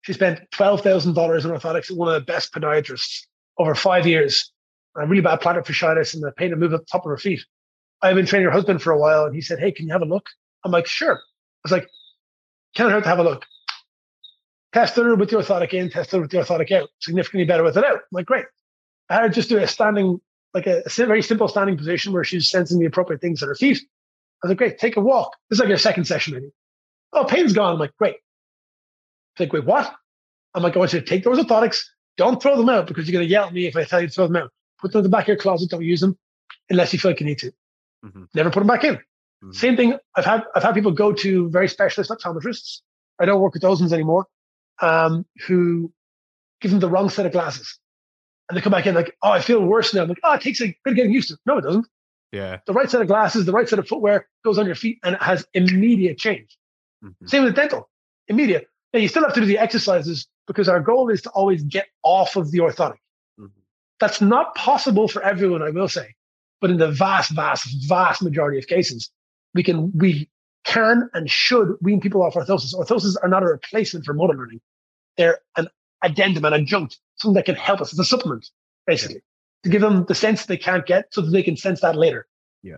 She 0.01 0.13
spent 0.13 0.41
$12,000 0.51 1.07
in 1.07 1.51
orthotics 1.51 1.89
at 1.89 1.97
one 1.97 2.09
of 2.09 2.13
the 2.13 2.21
best 2.21 2.53
podiatrists 2.53 3.25
over 3.57 3.75
five 3.75 4.05
years. 4.05 4.51
A 4.95 5.07
really 5.07 5.21
bad 5.21 5.41
plantar 5.41 5.65
fasciitis 5.65 6.13
and 6.13 6.23
the 6.23 6.31
pain 6.31 6.51
to 6.51 6.55
move 6.55 6.73
up 6.73 6.81
the 6.81 6.85
top 6.85 7.05
of 7.05 7.09
her 7.09 7.17
feet. 7.17 7.43
I've 8.01 8.15
been 8.15 8.25
training 8.25 8.45
her 8.45 8.51
husband 8.51 8.81
for 8.81 8.91
a 8.91 8.99
while 8.99 9.25
and 9.25 9.33
he 9.33 9.41
said, 9.41 9.59
Hey, 9.59 9.71
can 9.71 9.87
you 9.87 9.93
have 9.93 10.01
a 10.01 10.05
look? 10.05 10.27
I'm 10.63 10.71
like, 10.71 10.85
Sure. 10.85 11.15
I 11.15 11.19
was 11.63 11.71
like, 11.71 11.87
Can't 12.75 12.91
hurt 12.91 13.03
to 13.03 13.09
have 13.09 13.19
a 13.19 13.23
look. 13.23 13.45
Tested 14.73 15.05
her 15.05 15.15
with 15.15 15.29
the 15.29 15.37
orthotic 15.37 15.73
in, 15.73 15.89
tested 15.89 16.17
her 16.17 16.21
with 16.21 16.31
the 16.31 16.37
orthotic 16.37 16.71
out. 16.71 16.89
Significantly 16.99 17.45
better 17.45 17.63
with 17.63 17.77
it 17.77 17.85
out. 17.85 17.95
I'm 17.95 18.01
like, 18.11 18.25
Great. 18.25 18.45
I 19.09 19.15
had 19.15 19.23
her 19.23 19.29
just 19.29 19.49
do 19.49 19.57
a 19.57 19.67
standing, 19.67 20.19
like 20.53 20.67
a, 20.67 20.83
a 20.85 20.89
very 21.05 21.21
simple 21.21 21.47
standing 21.47 21.77
position 21.77 22.13
where 22.13 22.23
she's 22.23 22.49
sensing 22.49 22.79
the 22.79 22.85
appropriate 22.85 23.21
things 23.21 23.41
at 23.41 23.47
her 23.47 23.55
feet. 23.55 23.77
I 24.43 24.47
was 24.47 24.49
like, 24.51 24.57
Great, 24.57 24.77
take 24.79 24.97
a 24.97 25.01
walk. 25.01 25.35
This 25.49 25.57
is 25.57 25.59
like 25.61 25.69
your 25.69 25.77
second 25.77 26.05
session, 26.05 26.33
maybe. 26.33 26.51
Oh, 27.11 27.25
pain's 27.25 27.53
gone. 27.53 27.73
I'm 27.73 27.79
like, 27.79 27.95
Great. 27.97 28.15
She's 29.37 29.45
like, 29.47 29.53
Wait, 29.53 29.65
what? 29.65 29.93
I'm 30.53 30.61
like, 30.63 30.75
I 30.75 30.79
want 30.79 30.93
you 30.93 30.99
to 30.99 31.05
take 31.05 31.23
those 31.23 31.39
orthotics. 31.39 31.83
Don't 32.17 32.41
throw 32.41 32.55
them 32.55 32.69
out 32.69 32.85
because 32.87 33.07
you're 33.07 33.13
going 33.13 33.25
to 33.25 33.31
yell 33.31 33.45
at 33.47 33.53
me 33.53 33.65
if 33.65 33.75
I 33.75 33.83
tell 33.85 34.01
you 34.01 34.07
to 34.07 34.13
throw 34.13 34.27
them 34.27 34.35
out. 34.35 34.51
Put 34.79 34.91
them 34.91 34.99
in 34.99 35.03
the 35.03 35.09
back 35.09 35.23
of 35.23 35.29
your 35.29 35.37
closet. 35.37 35.69
Don't 35.69 35.83
use 35.83 36.01
them 36.01 36.17
unless 36.69 36.93
you 36.93 36.99
feel 36.99 37.11
like 37.11 37.19
you 37.19 37.25
need 37.25 37.39
to. 37.39 37.51
Mhm. 38.05 38.27
Never 38.35 38.51
put 38.51 38.59
them 38.59 38.67
back 38.67 38.83
in. 38.83 38.99
Mhm. 39.43 39.55
Same 39.55 39.75
thing. 39.75 39.97
I've 40.15 40.25
had 40.25 40.43
I've 40.55 40.61
had 40.63 40.73
people 40.75 40.91
go 40.91 41.11
to 41.13 41.49
very 41.49 41.67
specialist 41.67 42.11
optometrists. 42.11 42.81
I 43.19 43.25
don't 43.25 43.41
work 43.41 43.53
with 43.53 43.61
those 43.63 43.79
ones 43.79 43.93
anymore. 43.93 44.27
Um, 44.81 45.25
who 45.47 45.91
give 46.61 46.71
them 46.71 46.79
the 46.79 46.89
wrong 46.89 47.09
set 47.09 47.25
of 47.25 47.31
glasses, 47.31 47.79
and 48.53 48.57
they 48.57 48.61
come 48.61 48.71
back 48.71 48.85
in 48.85 48.93
like, 48.93 49.17
"Oh, 49.23 49.31
I 49.31 49.41
feel 49.41 49.61
worse 49.61 49.93
now." 49.93 50.03
I'm 50.03 50.09
like, 50.09 50.19
"Oh, 50.23 50.33
it 50.33 50.41
takes 50.41 50.61
a 50.61 50.67
bit 50.83 50.91
of 50.91 50.95
getting 50.95 51.11
used 51.11 51.29
to." 51.29 51.37
No, 51.47 51.57
it 51.57 51.61
doesn't. 51.63 51.87
yeah, 52.31 52.59
The 52.67 52.73
right 52.73 52.89
set 52.89 53.01
of 53.01 53.07
glasses, 53.07 53.45
the 53.45 53.51
right 53.51 53.67
set 53.67 53.79
of 53.79 53.87
footwear 53.87 54.27
goes 54.45 54.57
on 54.59 54.65
your 54.67 54.75
feet, 54.75 54.99
and 55.03 55.15
it 55.15 55.21
has 55.23 55.45
immediate 55.53 56.17
change. 56.17 56.57
Mhm. 57.03 57.15
Same 57.27 57.43
with 57.43 57.55
dental, 57.55 57.89
immediate. 58.27 58.67
Now 58.93 58.99
you 58.99 59.07
still 59.07 59.23
have 59.23 59.33
to 59.33 59.39
do 59.39 59.45
the 59.47 59.57
exercises 59.57 60.27
because 60.47 60.69
our 60.69 60.79
goal 60.79 61.09
is 61.09 61.21
to 61.23 61.29
always 61.31 61.63
get 61.63 61.87
off 62.03 62.35
of 62.35 62.51
the 62.51 62.59
orthotic. 62.59 62.97
Mhm. 63.39 63.49
That's 63.99 64.21
not 64.21 64.53
possible 64.55 65.07
for 65.07 65.21
everyone, 65.23 65.61
I 65.63 65.69
will 65.71 65.87
say, 65.87 66.15
but 66.61 66.69
in 66.69 66.77
the 66.77 66.91
vast, 66.91 67.31
vast, 67.31 67.67
vast 67.87 68.21
majority 68.21 68.57
of 68.59 68.67
cases, 68.67 69.09
we 69.55 69.63
can 69.63 69.91
we 69.97 70.29
can 70.65 71.09
and 71.13 71.29
should 71.29 71.75
wean 71.81 71.99
people 72.01 72.21
off 72.23 72.35
orthosis. 72.35 72.73
Orthoses 72.73 73.15
are 73.21 73.27
not 73.29 73.43
a 73.43 73.47
replacement 73.47 74.05
for 74.05 74.13
motor 74.13 74.33
learning; 74.37 74.61
they're 75.17 75.39
an 75.57 75.67
addendum, 76.03 76.45
an 76.45 76.53
adjunct, 76.53 76.99
something 77.23 77.35
that 77.35 77.45
can 77.45 77.55
help 77.55 77.81
us. 77.81 77.91
It's 77.91 77.99
a 77.99 78.05
supplement, 78.05 78.49
basically, 78.85 79.21
to 79.63 79.69
give 79.69 79.81
them 79.81 80.05
the 80.07 80.15
sense 80.15 80.45
they 80.45 80.57
can't 80.57 80.85
get, 80.85 81.05
so 81.11 81.21
that 81.21 81.31
they 81.31 81.41
can 81.43 81.57
sense 81.57 81.81
that 81.81 81.95
later. 81.95 82.27
Yeah, 82.61 82.75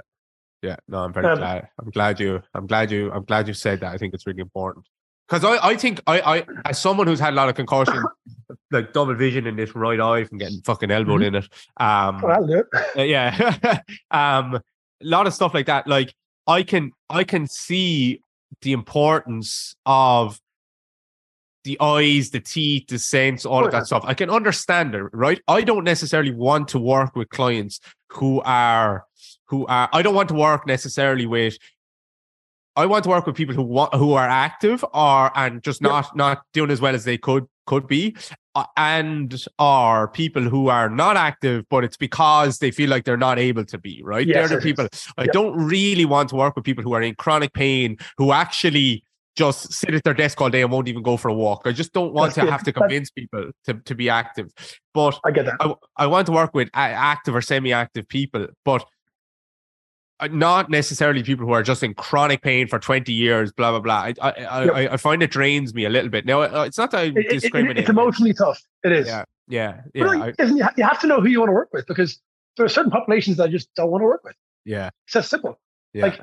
Yeah. 0.62 0.78
no, 0.88 1.00
I'm 1.00 1.12
very 1.14 1.28
Um, 1.28 1.38
glad. 1.40 1.68
I'm 1.80 1.90
glad 1.92 2.20
you. 2.20 2.42
I'm 2.54 2.68
glad 2.68 2.92
you. 2.92 3.12
I'm 3.12 3.24
glad 3.26 3.48
you 3.48 3.54
said 3.54 3.82
that. 3.82 3.92
I 3.94 3.98
think 3.98 4.14
it's 4.14 4.26
really 4.26 4.40
important 4.42 4.86
because 5.28 5.44
I, 5.44 5.58
I 5.72 5.76
think 5.76 6.00
I, 6.08 6.20
I, 6.38 6.46
as 6.66 6.80
someone 6.80 7.08
who's 7.08 7.20
had 7.20 7.34
a 7.34 7.36
lot 7.36 7.50
of 7.50 7.56
concussion, 7.56 8.04
like 8.72 8.94
double 8.94 9.16
vision 9.16 9.48
in 9.48 9.56
this 9.56 9.76
right 9.76 10.00
eye 10.00 10.24
from 10.26 10.38
getting 10.38 10.62
fucking 10.62 10.92
elbowed 10.92 11.22
Mhm. 11.22 11.26
in 11.28 11.36
it. 11.36 11.46
Um, 11.78 12.24
I'll 12.26 12.46
do 12.48 12.60
it. 12.60 12.68
uh, 12.98 13.02
yeah, 13.02 13.82
um, 14.12 14.56
a 14.56 14.62
lot 15.02 15.28
of 15.28 15.34
stuff 15.34 15.54
like 15.54 15.66
that. 15.66 15.88
Like 15.88 16.14
I 16.48 16.62
can, 16.64 16.92
I 17.10 17.24
can 17.24 17.48
see 17.48 18.22
the 18.62 18.72
importance 18.74 19.76
of 19.86 20.40
the 21.66 21.78
eyes, 21.82 22.30
the 22.30 22.40
teeth, 22.40 22.88
the 22.88 22.98
sense, 23.00 23.46
all 23.46 23.66
of 23.66 23.72
that 23.72 23.88
stuff. 23.88 24.04
I 24.08 24.14
can 24.14 24.30
understand 24.30 24.96
it, 24.96 25.04
right? 25.12 25.42
I 25.48 25.62
don't 25.62 25.84
necessarily 25.84 26.32
want 26.32 26.70
to 26.70 26.80
work 26.80 27.16
with 27.16 27.30
clients 27.30 27.82
who 28.10 28.42
are 28.46 29.06
who 29.48 29.66
are. 29.68 29.90
I 29.92 30.02
don't 30.02 30.16
want 30.16 30.30
to 30.30 30.36
work 30.36 30.66
necessarily 30.66 31.26
with. 31.26 31.58
I 32.78 32.86
want 32.86 33.04
to 33.06 33.10
work 33.10 33.26
with 33.26 33.36
people 33.36 33.56
who 33.56 33.64
want 33.64 33.94
who 33.96 34.14
are 34.14 34.28
active 34.28 34.84
or 34.94 35.32
and 35.38 35.64
just 35.64 35.82
Yep. 35.82 35.90
not 35.92 36.16
not 36.16 36.42
doing 36.54 36.72
as 36.72 36.82
well 36.82 36.94
as 36.96 37.04
they 37.04 37.18
could 37.18 37.46
could 37.66 37.88
be, 37.88 38.16
uh, 38.54 38.66
and 38.78 39.44
are 39.58 40.08
people 40.08 40.44
who 40.44 40.68
are 40.68 40.88
not 40.90 41.18
active, 41.18 41.66
but 41.70 41.84
it's 41.84 41.98
because 41.98 42.60
they 42.60 42.70
feel 42.70 42.90
like 42.92 43.04
they're 43.06 43.18
not 43.18 43.40
able 43.40 43.66
to 43.66 43.78
be. 43.80 44.02
Right? 44.04 44.28
Yes, 44.28 44.50
they're 44.50 44.60
the 44.60 44.64
people. 44.64 44.88
I 45.18 45.24
Yep. 45.24 45.34
don't 45.34 45.56
really 45.58 46.06
want 46.06 46.30
to 46.30 46.36
work 46.36 46.56
with 46.56 46.66
people 46.66 46.84
who 46.84 46.94
are 46.94 47.02
in 47.02 47.16
chronic 47.16 47.54
pain 47.54 47.98
who 48.18 48.34
actually 48.34 49.04
just 49.36 49.74
sit 49.74 49.94
at 49.94 50.04
their 50.04 50.14
desk 50.14 50.40
all 50.42 50.50
day 50.50 50.62
and 50.62 50.72
won't 50.72 50.88
even 50.88 51.04
go 51.04 51.18
for 51.18 51.28
a 51.30 51.34
walk. 51.34 51.64
I 51.66 51.72
just 51.74 51.92
don't 51.94 52.14
want 52.14 52.34
to 52.36 52.50
have 52.50 52.64
to 52.64 52.72
convince 52.82 53.10
people 53.10 53.52
to, 53.66 53.74
to 53.74 53.96
be 53.96 54.10
active. 54.10 54.52
But 54.94 55.20
I 55.26 55.32
get 55.32 55.46
that. 55.46 55.56
I, 55.60 55.74
I 55.98 56.08
want 56.08 56.26
to 56.28 56.32
work 56.32 56.54
with 56.54 56.70
active 56.74 57.36
or 57.36 57.42
semi-active 57.42 58.08
people, 58.08 58.48
but 58.64 58.86
uh, 60.22 60.28
not 60.32 60.70
necessarily 60.70 61.22
people 61.24 61.46
who 61.46 61.52
are 61.52 61.64
just 61.64 61.84
in 61.84 61.94
chronic 61.94 62.42
pain 62.42 62.68
for 62.68 62.80
20 62.80 63.12
years, 63.12 63.52
blah, 63.52 63.72
blah, 63.72 63.82
blah. 63.82 63.94
I, 63.96 64.14
I, 64.22 64.30
I, 64.32 64.64
Yep. 64.66 64.74
I- 64.76 64.94
I 64.94 64.98
find 64.98 65.22
it 65.22 65.32
drains 65.32 65.74
me 65.74 65.84
a 65.84 65.90
little 65.90 66.10
bit. 66.10 66.26
Now, 66.26 66.42
uh, 66.42 66.64
it's 66.66 66.78
not 66.78 66.92
that 66.92 67.00
I 67.00 67.04
It- 67.04 67.18
it- 67.18 67.26
it- 67.26 67.40
discriminate. 67.42 67.78
it's 67.80 67.90
emotionally 67.90 68.34
tough. 68.34 68.62
It 68.84 68.94
is. 68.94 69.08
Yeah, 69.08 69.26
yeah, 69.50 69.82
yeah, 69.94 70.06
like, 70.06 70.36
I, 70.40 70.44
you 70.46 70.84
have 70.84 71.00
to 71.02 71.08
know 71.08 71.20
who 71.20 71.28
you 71.28 71.40
want 71.40 71.50
to 71.50 71.54
work 71.54 71.70
with 71.74 71.86
because 71.88 72.18
there 72.56 72.66
are 72.66 72.70
certain 72.70 72.92
populations 72.92 73.36
that 73.38 73.44
I 73.44 73.48
just 73.52 73.68
don't 73.76 73.92
want 73.92 74.02
to 74.02 74.06
work 74.06 74.24
with. 74.24 74.36
yeah, 74.64 74.90
It's 75.06 75.14
that 75.16 75.26
simple. 75.26 75.60
yeah. 75.94 76.04
Like, 76.06 76.22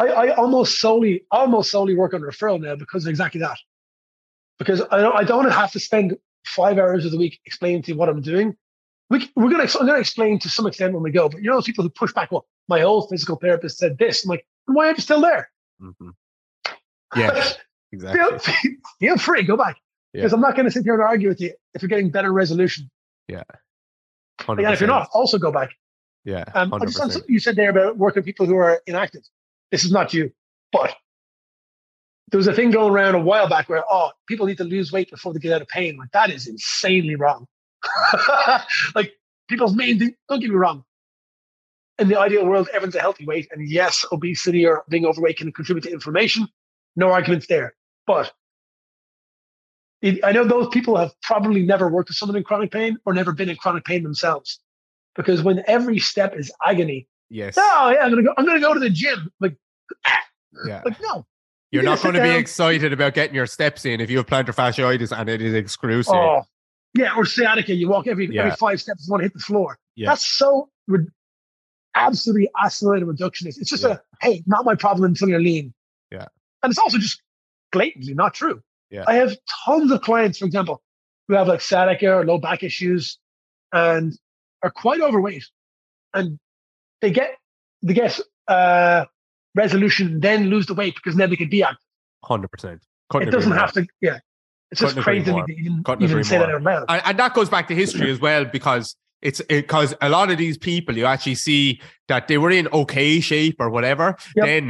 I, 0.00 0.06
I 0.06 0.34
almost 0.34 0.80
solely 0.80 1.24
almost 1.30 1.70
solely 1.70 1.94
work 1.94 2.14
on 2.14 2.20
referral 2.22 2.60
now 2.60 2.74
because 2.76 3.04
of 3.04 3.10
exactly 3.10 3.40
that. 3.40 3.58
Because 4.58 4.82
I 4.90 4.98
don't 5.00 5.16
I 5.16 5.24
don't 5.24 5.38
want 5.38 5.48
to 5.48 5.54
have 5.58 5.72
to 5.72 5.80
spend 5.80 6.16
five 6.46 6.78
hours 6.78 7.04
of 7.04 7.12
the 7.12 7.18
week 7.18 7.40
explaining 7.46 7.82
to 7.82 7.92
you 7.92 7.98
what 7.98 8.08
I'm 8.08 8.20
doing. 8.22 8.56
We, 9.10 9.28
we're 9.36 9.50
gonna 9.50 9.68
I'm 9.78 9.86
gonna 9.86 9.98
explain 9.98 10.38
to 10.40 10.48
some 10.48 10.66
extent 10.66 10.94
when 10.94 11.02
we 11.02 11.10
go, 11.10 11.28
but 11.28 11.42
you 11.42 11.48
know 11.48 11.56
those 11.56 11.64
people 11.64 11.82
who 11.84 11.90
push 11.90 12.12
back. 12.12 12.30
Well, 12.32 12.46
my 12.68 12.82
old 12.82 13.08
physical 13.10 13.36
therapist 13.36 13.78
said 13.78 13.98
this. 13.98 14.24
I'm 14.24 14.30
like, 14.30 14.46
why 14.66 14.86
aren't 14.86 14.98
you 14.98 15.02
still 15.02 15.20
there? 15.20 15.50
Mhm. 15.82 16.12
Yeah, 17.16 17.30
feel, 17.42 17.52
exactly. 17.92 18.76
feel 19.00 19.16
free, 19.18 19.42
go 19.42 19.56
back. 19.56 19.76
Yeah. 20.12 20.20
Because 20.22 20.32
I'm 20.32 20.40
not 20.40 20.54
going 20.56 20.66
to 20.66 20.70
sit 20.72 20.84
here 20.84 20.94
and 20.94 21.02
argue 21.02 21.28
with 21.28 21.40
you 21.40 21.52
if 21.74 21.82
you're 21.82 21.88
getting 21.88 22.10
better 22.10 22.32
resolution. 22.32 22.90
Yeah. 23.28 23.42
And 24.48 24.60
if 24.60 24.80
you're 24.80 24.88
not, 24.88 25.08
also 25.12 25.38
go 25.38 25.52
back. 25.52 25.70
yeah, 26.24 26.44
Um, 26.54 26.72
I 26.74 26.78
just 26.80 27.00
on 27.00 27.10
something 27.10 27.32
you 27.32 27.38
said 27.40 27.54
there 27.56 27.70
about 27.70 27.96
working 27.96 28.20
with 28.20 28.24
people 28.26 28.46
who 28.46 28.56
are 28.56 28.80
inactive. 28.86 29.22
This 29.70 29.84
is 29.84 29.92
not 29.92 30.12
you, 30.12 30.32
but 30.72 30.94
there 32.30 32.38
was 32.38 32.46
a 32.46 32.54
thing 32.54 32.70
going 32.70 32.92
around 32.92 33.14
a 33.14 33.20
while 33.20 33.48
back 33.48 33.68
where 33.68 33.84
oh, 33.90 34.10
people 34.26 34.46
need 34.46 34.58
to 34.58 34.64
lose 34.64 34.92
weight 34.92 35.10
before 35.10 35.32
they 35.32 35.40
get 35.40 35.52
out 35.52 35.62
of 35.62 35.68
pain. 35.68 35.96
Like 35.96 36.12
that 36.12 36.30
is 36.30 36.46
insanely 36.46 37.16
wrong. 37.16 37.46
like 38.94 39.12
people's 39.48 39.74
main 39.74 39.98
thing. 39.98 40.14
Don't 40.28 40.40
get 40.40 40.50
me 40.50 40.56
wrong. 40.56 40.84
In 41.98 42.08
the 42.08 42.18
ideal 42.18 42.46
world, 42.46 42.68
everyone's 42.72 42.94
a 42.94 43.00
healthy 43.00 43.26
weight, 43.26 43.48
and 43.52 43.68
yes, 43.68 44.06
obesity 44.10 44.64
or 44.64 44.84
being 44.88 45.04
overweight 45.04 45.36
can 45.36 45.52
contribute 45.52 45.82
to 45.82 45.92
inflammation. 45.92 46.48
No 46.96 47.10
arguments 47.10 47.46
there. 47.46 47.74
But 48.06 48.32
it, 50.00 50.24
I 50.24 50.32
know 50.32 50.44
those 50.44 50.68
people 50.68 50.96
have 50.96 51.12
probably 51.22 51.62
never 51.62 51.88
worked 51.88 52.08
with 52.08 52.16
someone 52.16 52.36
in 52.36 52.44
chronic 52.44 52.70
pain 52.70 52.96
or 53.04 53.12
never 53.12 53.32
been 53.32 53.50
in 53.50 53.56
chronic 53.56 53.84
pain 53.84 54.02
themselves, 54.02 54.60
because 55.14 55.42
when 55.42 55.62
every 55.66 55.98
step 55.98 56.34
is 56.36 56.50
agony, 56.66 57.06
Yes. 57.30 57.54
oh 57.58 57.90
yeah, 57.94 58.00
I'm 58.02 58.10
gonna 58.10 58.22
go. 58.24 58.34
I'm 58.36 58.44
gonna 58.44 58.60
go 58.60 58.74
to 58.74 58.80
the 58.80 58.90
gym. 58.90 59.30
Like, 59.40 59.56
Yeah. 60.66 60.82
like 60.84 61.00
no. 61.00 61.26
You're 61.72 61.84
You 61.84 61.88
not 61.88 62.02
going 62.02 62.16
to 62.16 62.20
be 62.22 62.30
excited 62.30 62.92
about 62.92 63.14
getting 63.14 63.36
your 63.36 63.46
steps 63.46 63.84
in 63.84 64.00
if 64.00 64.10
you 64.10 64.16
have 64.16 64.26
plantar 64.26 64.52
fasciitis 64.52 65.16
and 65.16 65.28
it 65.28 65.40
is 65.40 65.54
excruciating. 65.54 66.20
Oh, 66.20 66.42
yeah, 66.98 67.14
or 67.16 67.24
sciatica. 67.24 67.72
You 67.72 67.88
walk 67.88 68.08
every 68.08 68.26
Yeah. 68.26 68.40
every 68.46 68.56
five 68.56 68.80
steps, 68.80 69.06
you 69.06 69.12
want 69.12 69.20
to 69.20 69.26
hit 69.26 69.34
the 69.34 69.38
floor. 69.38 69.78
Yeah. 69.94 70.08
That's 70.08 70.26
so 70.26 70.68
re- 70.88 71.06
absolutely 71.94 72.48
isolated 72.60 73.06
reductionist. 73.06 73.58
It's 73.60 73.70
just 73.70 73.84
Yeah. 73.84 73.98
a 74.22 74.26
hey, 74.26 74.42
not 74.46 74.64
my 74.64 74.74
problem 74.74 75.04
until 75.04 75.28
you're 75.28 75.40
lean. 75.40 75.72
Yeah. 76.10 76.26
and 76.64 76.70
it's 76.70 76.78
also 76.78 76.98
just 76.98 77.22
blatantly 77.70 78.14
not 78.14 78.34
true. 78.34 78.60
Yeah. 78.90 79.04
I 79.06 79.14
have 79.14 79.36
tons 79.64 79.92
of 79.92 80.00
clients, 80.00 80.38
for 80.38 80.46
example, 80.46 80.82
who 81.28 81.34
have 81.34 81.46
like 81.46 81.60
sciatica 81.60 82.12
or 82.16 82.26
low 82.26 82.38
back 82.38 82.64
issues, 82.64 83.16
and 83.72 84.12
are 84.64 84.70
quite 84.72 85.00
overweight, 85.00 85.44
and 86.14 86.40
they 87.00 87.10
get 87.10 87.36
they 87.82 87.94
get 87.94 88.18
uh, 88.48 89.04
resolution, 89.54 90.20
then 90.20 90.50
lose 90.50 90.66
the 90.66 90.74
weight 90.74 90.94
because 90.94 91.16
then 91.16 91.30
they 91.30 91.36
can 91.36 91.48
be 91.48 91.62
active. 91.62 91.78
Hundred 92.24 92.48
percent. 92.48 92.82
it 93.14 93.30
doesn't 93.30 93.52
have 93.52 93.72
to. 93.72 93.86
Yeah, 94.00 94.18
it's 94.70 94.80
just 94.80 94.96
crazy 94.98 95.32
to 95.32 95.44
even, 95.48 95.82
Couldn't 95.82 96.04
even 96.04 96.24
say 96.24 96.38
that 96.38 96.50
out 96.50 96.62
loud. 96.62 96.84
and, 96.88 97.02
and 97.04 97.18
that 97.18 97.34
goes 97.34 97.48
back 97.48 97.68
to 97.68 97.74
history 97.74 98.10
as 98.10 98.20
well 98.20 98.44
because 98.44 98.96
it's 99.22 99.40
because 99.42 99.94
a 100.00 100.08
lot 100.08 100.30
of 100.30 100.38
these 100.38 100.56
people 100.56 100.96
you 100.96 101.04
actually 101.06 101.34
see 101.34 101.80
that 102.10 102.26
they 102.28 102.36
were 102.38 102.50
in 102.50 102.66
okay 102.72 103.20
shape 103.20 103.56
or 103.60 103.70
whatever 103.70 104.16
Yep. 104.36 104.44
then 104.46 104.64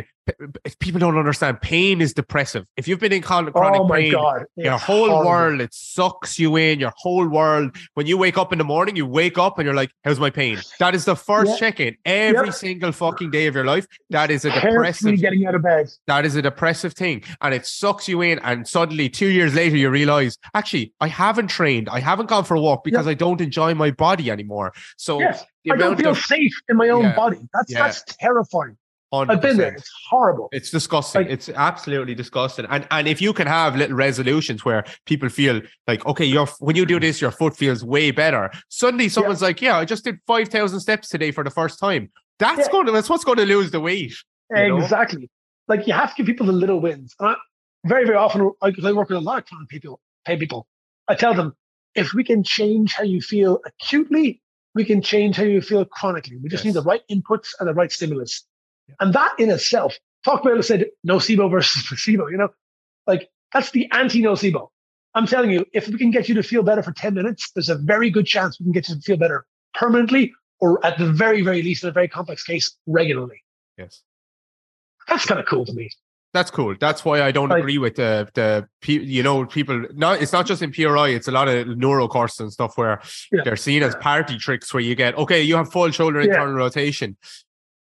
people 0.78 1.00
don't 1.00 1.18
understand 1.18 1.60
pain 1.60 2.00
is 2.00 2.12
depressive 2.14 2.64
if 2.76 2.86
you've 2.86 3.00
been 3.00 3.12
in 3.12 3.22
oh 3.24 3.26
chronic 3.26 3.54
oh 3.56 3.88
pain 3.88 4.12
god, 4.12 4.44
your 4.56 4.78
whole 4.78 5.08
horrible. 5.08 5.26
world 5.30 5.60
it 5.60 5.74
sucks 5.74 6.38
you 6.38 6.54
in 6.56 6.78
your 6.78 6.92
whole 6.96 7.26
world 7.26 7.74
when 7.94 8.06
you 8.06 8.16
wake 8.16 8.38
up 8.38 8.52
in 8.52 8.58
the 8.58 8.64
morning 8.64 8.94
you 8.94 9.06
wake 9.06 9.38
up 9.38 9.58
and 9.58 9.64
you're 9.66 9.74
like 9.74 9.90
how's 10.04 10.20
my 10.20 10.30
pain 10.30 10.56
that 10.78 10.94
is 10.94 11.04
the 11.04 11.16
first 11.16 11.50
Yeah. 11.52 11.56
check-in 11.56 11.96
every 12.04 12.48
Yep. 12.48 12.54
single 12.54 12.92
fucking 12.92 13.30
day 13.30 13.46
of 13.46 13.54
your 13.54 13.64
life 13.64 13.86
that 14.10 14.30
is 14.30 14.44
a 14.44 14.50
depressive 14.52 15.18
getting 15.18 15.46
out 15.46 15.54
of 15.56 15.62
bed. 15.62 15.88
that 16.06 16.24
is 16.24 16.36
a 16.36 16.42
depressive 16.42 16.92
thing 16.92 17.24
and 17.40 17.52
it 17.54 17.66
sucks 17.66 18.06
you 18.06 18.20
in 18.22 18.38
and 18.40 18.68
suddenly 18.68 19.08
two 19.08 19.28
years 19.38 19.54
later 19.54 19.76
you 19.76 19.90
realize 19.90 20.38
actually 20.54 20.92
i 21.00 21.08
haven't 21.08 21.48
trained 21.48 21.88
i 21.88 21.98
haven't 21.98 22.26
gone 22.26 22.44
for 22.44 22.54
a 22.54 22.60
walk 22.60 22.84
because 22.84 23.06
i 23.08 23.14
don't 23.14 23.40
enjoy 23.40 23.74
my 23.74 23.90
body 23.90 24.30
anymore 24.30 24.72
so 24.96 25.18
Yes, 25.20 25.44
the 25.64 25.72
I 25.72 25.76
don't 25.76 25.96
feel 25.96 26.10
of 26.10 26.18
safe 26.18 26.52
in 26.68 26.76
my 26.76 26.88
own 26.88 27.02
Yeah. 27.04 27.16
body. 27.16 27.38
That's 27.54 27.70
Yeah. 27.72 27.82
that's 27.84 28.02
terrifying. 28.18 28.76
I've 29.12 29.40
been 29.42 29.56
there. 29.56 29.74
It's 29.74 29.90
horrible. 30.08 30.48
It's 30.52 30.70
disgusting. 30.70 31.22
Like- 31.22 31.30
it's 31.32 31.48
absolutely 31.48 32.14
disgusting. 32.14 32.66
And 32.70 32.86
and 32.92 33.08
if 33.08 33.20
you 33.20 33.32
can 33.32 33.48
have 33.48 33.74
little 33.74 33.96
resolutions 33.96 34.64
where 34.64 34.84
people 35.04 35.28
feel 35.28 35.60
like, 35.88 36.06
okay, 36.06 36.24
your 36.24 36.46
when 36.60 36.76
you 36.76 36.86
do 36.86 37.00
this, 37.00 37.20
your 37.20 37.32
foot 37.32 37.56
feels 37.56 37.82
way 37.84 38.12
better. 38.12 38.50
Suddenly, 38.68 39.08
someone's 39.08 39.42
like, 39.42 39.60
yeah, 39.60 39.76
I 39.78 39.84
just 39.84 40.04
did 40.04 40.18
five 40.28 40.48
thousand 40.48 40.78
steps 40.80 41.08
today 41.08 41.32
for 41.32 41.42
the 41.42 41.50
first 41.50 41.80
time. 41.80 42.10
That's 42.38 42.60
Yeah. 42.60 42.68
going 42.72 42.86
to 42.86 42.92
that's 42.92 43.10
what's 43.10 43.24
going 43.24 43.38
to 43.38 43.46
lose 43.46 43.70
the 43.72 43.80
weight. 43.80 44.14
you 44.54 44.68
know? 44.68 44.78
Exactly. 44.78 45.28
Like 45.68 45.86
you 45.86 45.92
have 45.92 46.10
to 46.10 46.16
give 46.16 46.26
people 46.26 46.46
the 46.46 46.52
little 46.52 46.80
wins. 46.80 47.14
And 47.20 47.30
I, 47.30 47.34
very, 47.84 48.04
very 48.04 48.16
often, 48.16 48.50
I, 48.62 48.72
I 48.84 48.92
work 48.92 49.08
with 49.08 49.18
a 49.18 49.20
lot 49.20 49.38
of 49.52 49.68
people, 49.68 50.00
pay 50.24 50.36
people. 50.36 50.66
I 51.08 51.14
tell 51.14 51.34
them 51.34 51.54
if 51.94 52.14
we 52.14 52.22
can 52.24 52.42
change 52.44 52.94
how 52.94 53.02
you 53.04 53.20
feel 53.20 53.60
acutely, 53.66 54.40
we 54.74 54.84
can 54.84 55.02
change 55.02 55.36
how 55.36 55.42
you 55.42 55.60
feel 55.60 55.84
chronically. 55.84 56.36
We 56.36 56.48
just 56.48 56.64
Yes. 56.64 56.74
need 56.74 56.82
the 56.82 56.86
right 56.86 57.02
inputs 57.10 57.48
and 57.58 57.68
the 57.68 57.74
right 57.74 57.90
stimulus. 57.90 58.44
And 58.98 59.12
that 59.14 59.34
in 59.38 59.50
itself, 59.50 59.96
talk 60.24 60.40
about, 60.42 60.58
I 60.58 60.60
said, 60.62 60.86
nocebo 61.06 61.50
versus 61.50 61.84
placebo, 61.88 62.28
you 62.28 62.36
know, 62.36 62.48
like 63.06 63.28
that's 63.52 63.70
the 63.70 63.90
anti 63.92 64.22
nocebo. 64.22 64.68
I'm 65.14 65.26
telling 65.26 65.50
you, 65.50 65.66
if 65.72 65.88
we 65.88 65.98
can 65.98 66.12
get 66.12 66.28
you 66.28 66.36
to 66.36 66.42
feel 66.42 66.62
better 66.62 66.82
for 66.82 66.92
10 66.92 67.14
minutes, 67.14 67.50
there's 67.54 67.68
a 67.68 67.74
very 67.74 68.10
good 68.10 68.26
chance 68.26 68.60
we 68.60 68.64
can 68.64 68.72
get 68.72 68.88
you 68.88 68.94
to 68.94 69.00
feel 69.00 69.16
better 69.16 69.44
permanently 69.74 70.32
or 70.60 70.84
at 70.86 70.98
the 70.98 71.10
very, 71.10 71.42
very 71.42 71.62
least, 71.62 71.82
in 71.82 71.88
a 71.88 71.92
very 71.92 72.06
complex 72.06 72.44
case, 72.44 72.76
regularly. 72.86 73.42
Yes. 73.76 74.02
That's 75.08 75.24
kind 75.26 75.40
of 75.40 75.46
cool 75.46 75.64
to 75.64 75.72
me. 75.72 75.90
That's 76.32 76.50
cool. 76.50 76.76
That's 76.78 77.04
why 77.04 77.22
I 77.22 77.32
don't 77.32 77.48
Like- 77.48 77.58
agree 77.60 77.78
with 77.78 77.96
the 77.96 78.28
the 78.34 78.68
you 78.86 79.22
know 79.22 79.46
people. 79.46 79.84
Not 79.94 80.22
it's 80.22 80.32
not 80.32 80.46
just 80.46 80.62
in 80.62 80.70
PRI. 80.72 81.08
It's 81.08 81.26
a 81.26 81.32
lot 81.32 81.48
of 81.48 81.76
neuro 81.76 82.06
courses 82.06 82.40
and 82.40 82.52
stuff 82.52 82.78
where 82.78 83.00
Yeah. 83.32 83.42
they're 83.44 83.56
seen 83.56 83.82
as 83.82 83.96
party 83.96 84.38
tricks. 84.38 84.72
Where 84.72 84.80
you 84.82 84.94
get 84.94 85.16
okay, 85.18 85.42
you 85.42 85.56
have 85.56 85.72
full 85.72 85.90
shoulder 85.90 86.20
Yeah. 86.20 86.26
internal 86.26 86.54
rotation. 86.54 87.16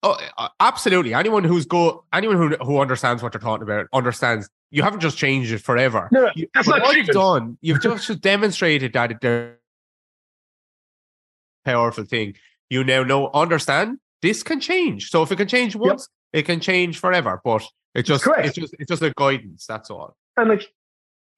Oh, 0.03 0.15
absolutely. 0.61 1.13
Anyone 1.13 1.43
who's 1.43 1.65
go 1.65 2.05
anyone 2.13 2.37
who 2.37 2.55
who 2.63 2.79
understands 2.79 3.21
what 3.21 3.33
they're 3.33 3.41
talking 3.41 3.63
about 3.63 3.87
understands 3.91 4.47
you 4.71 4.81
haven't 4.83 4.99
just 5.01 5.17
changed 5.17 5.51
it 5.51 5.59
forever. 5.61 6.07
No, 6.11 6.29
You- 6.35 6.47
that's 6.53 6.67
not 6.69 6.81
what 6.81 6.95
you've 6.95 7.07
done, 7.07 7.57
you've 7.61 7.81
just 7.81 8.21
demonstrated 8.21 8.93
that 8.93 9.11
it's 9.11 9.25
a 9.25 9.53
powerful 11.65 12.03
thing. 12.05 12.35
You 12.69 12.83
now 12.83 13.03
know, 13.03 13.29
understand 13.33 13.97
this 14.21 14.43
can 14.43 14.59
change. 14.59 15.09
So 15.09 15.21
if 15.23 15.31
it 15.31 15.37
can 15.37 15.47
change 15.47 15.75
once, 15.75 16.07
it 16.37 16.45
can 16.45 16.59
change 16.59 16.99
forever. 16.99 17.41
But 17.43 17.63
it 17.95 18.03
just, 18.03 18.23
correct. 18.23 18.47
it's 18.47 18.55
just, 18.55 18.75
it's 18.79 18.89
just 18.89 19.01
a 19.01 19.11
guidance. 19.17 19.65
That's 19.65 19.89
all. 19.89 20.15
And 20.37 20.49
like 20.49 20.71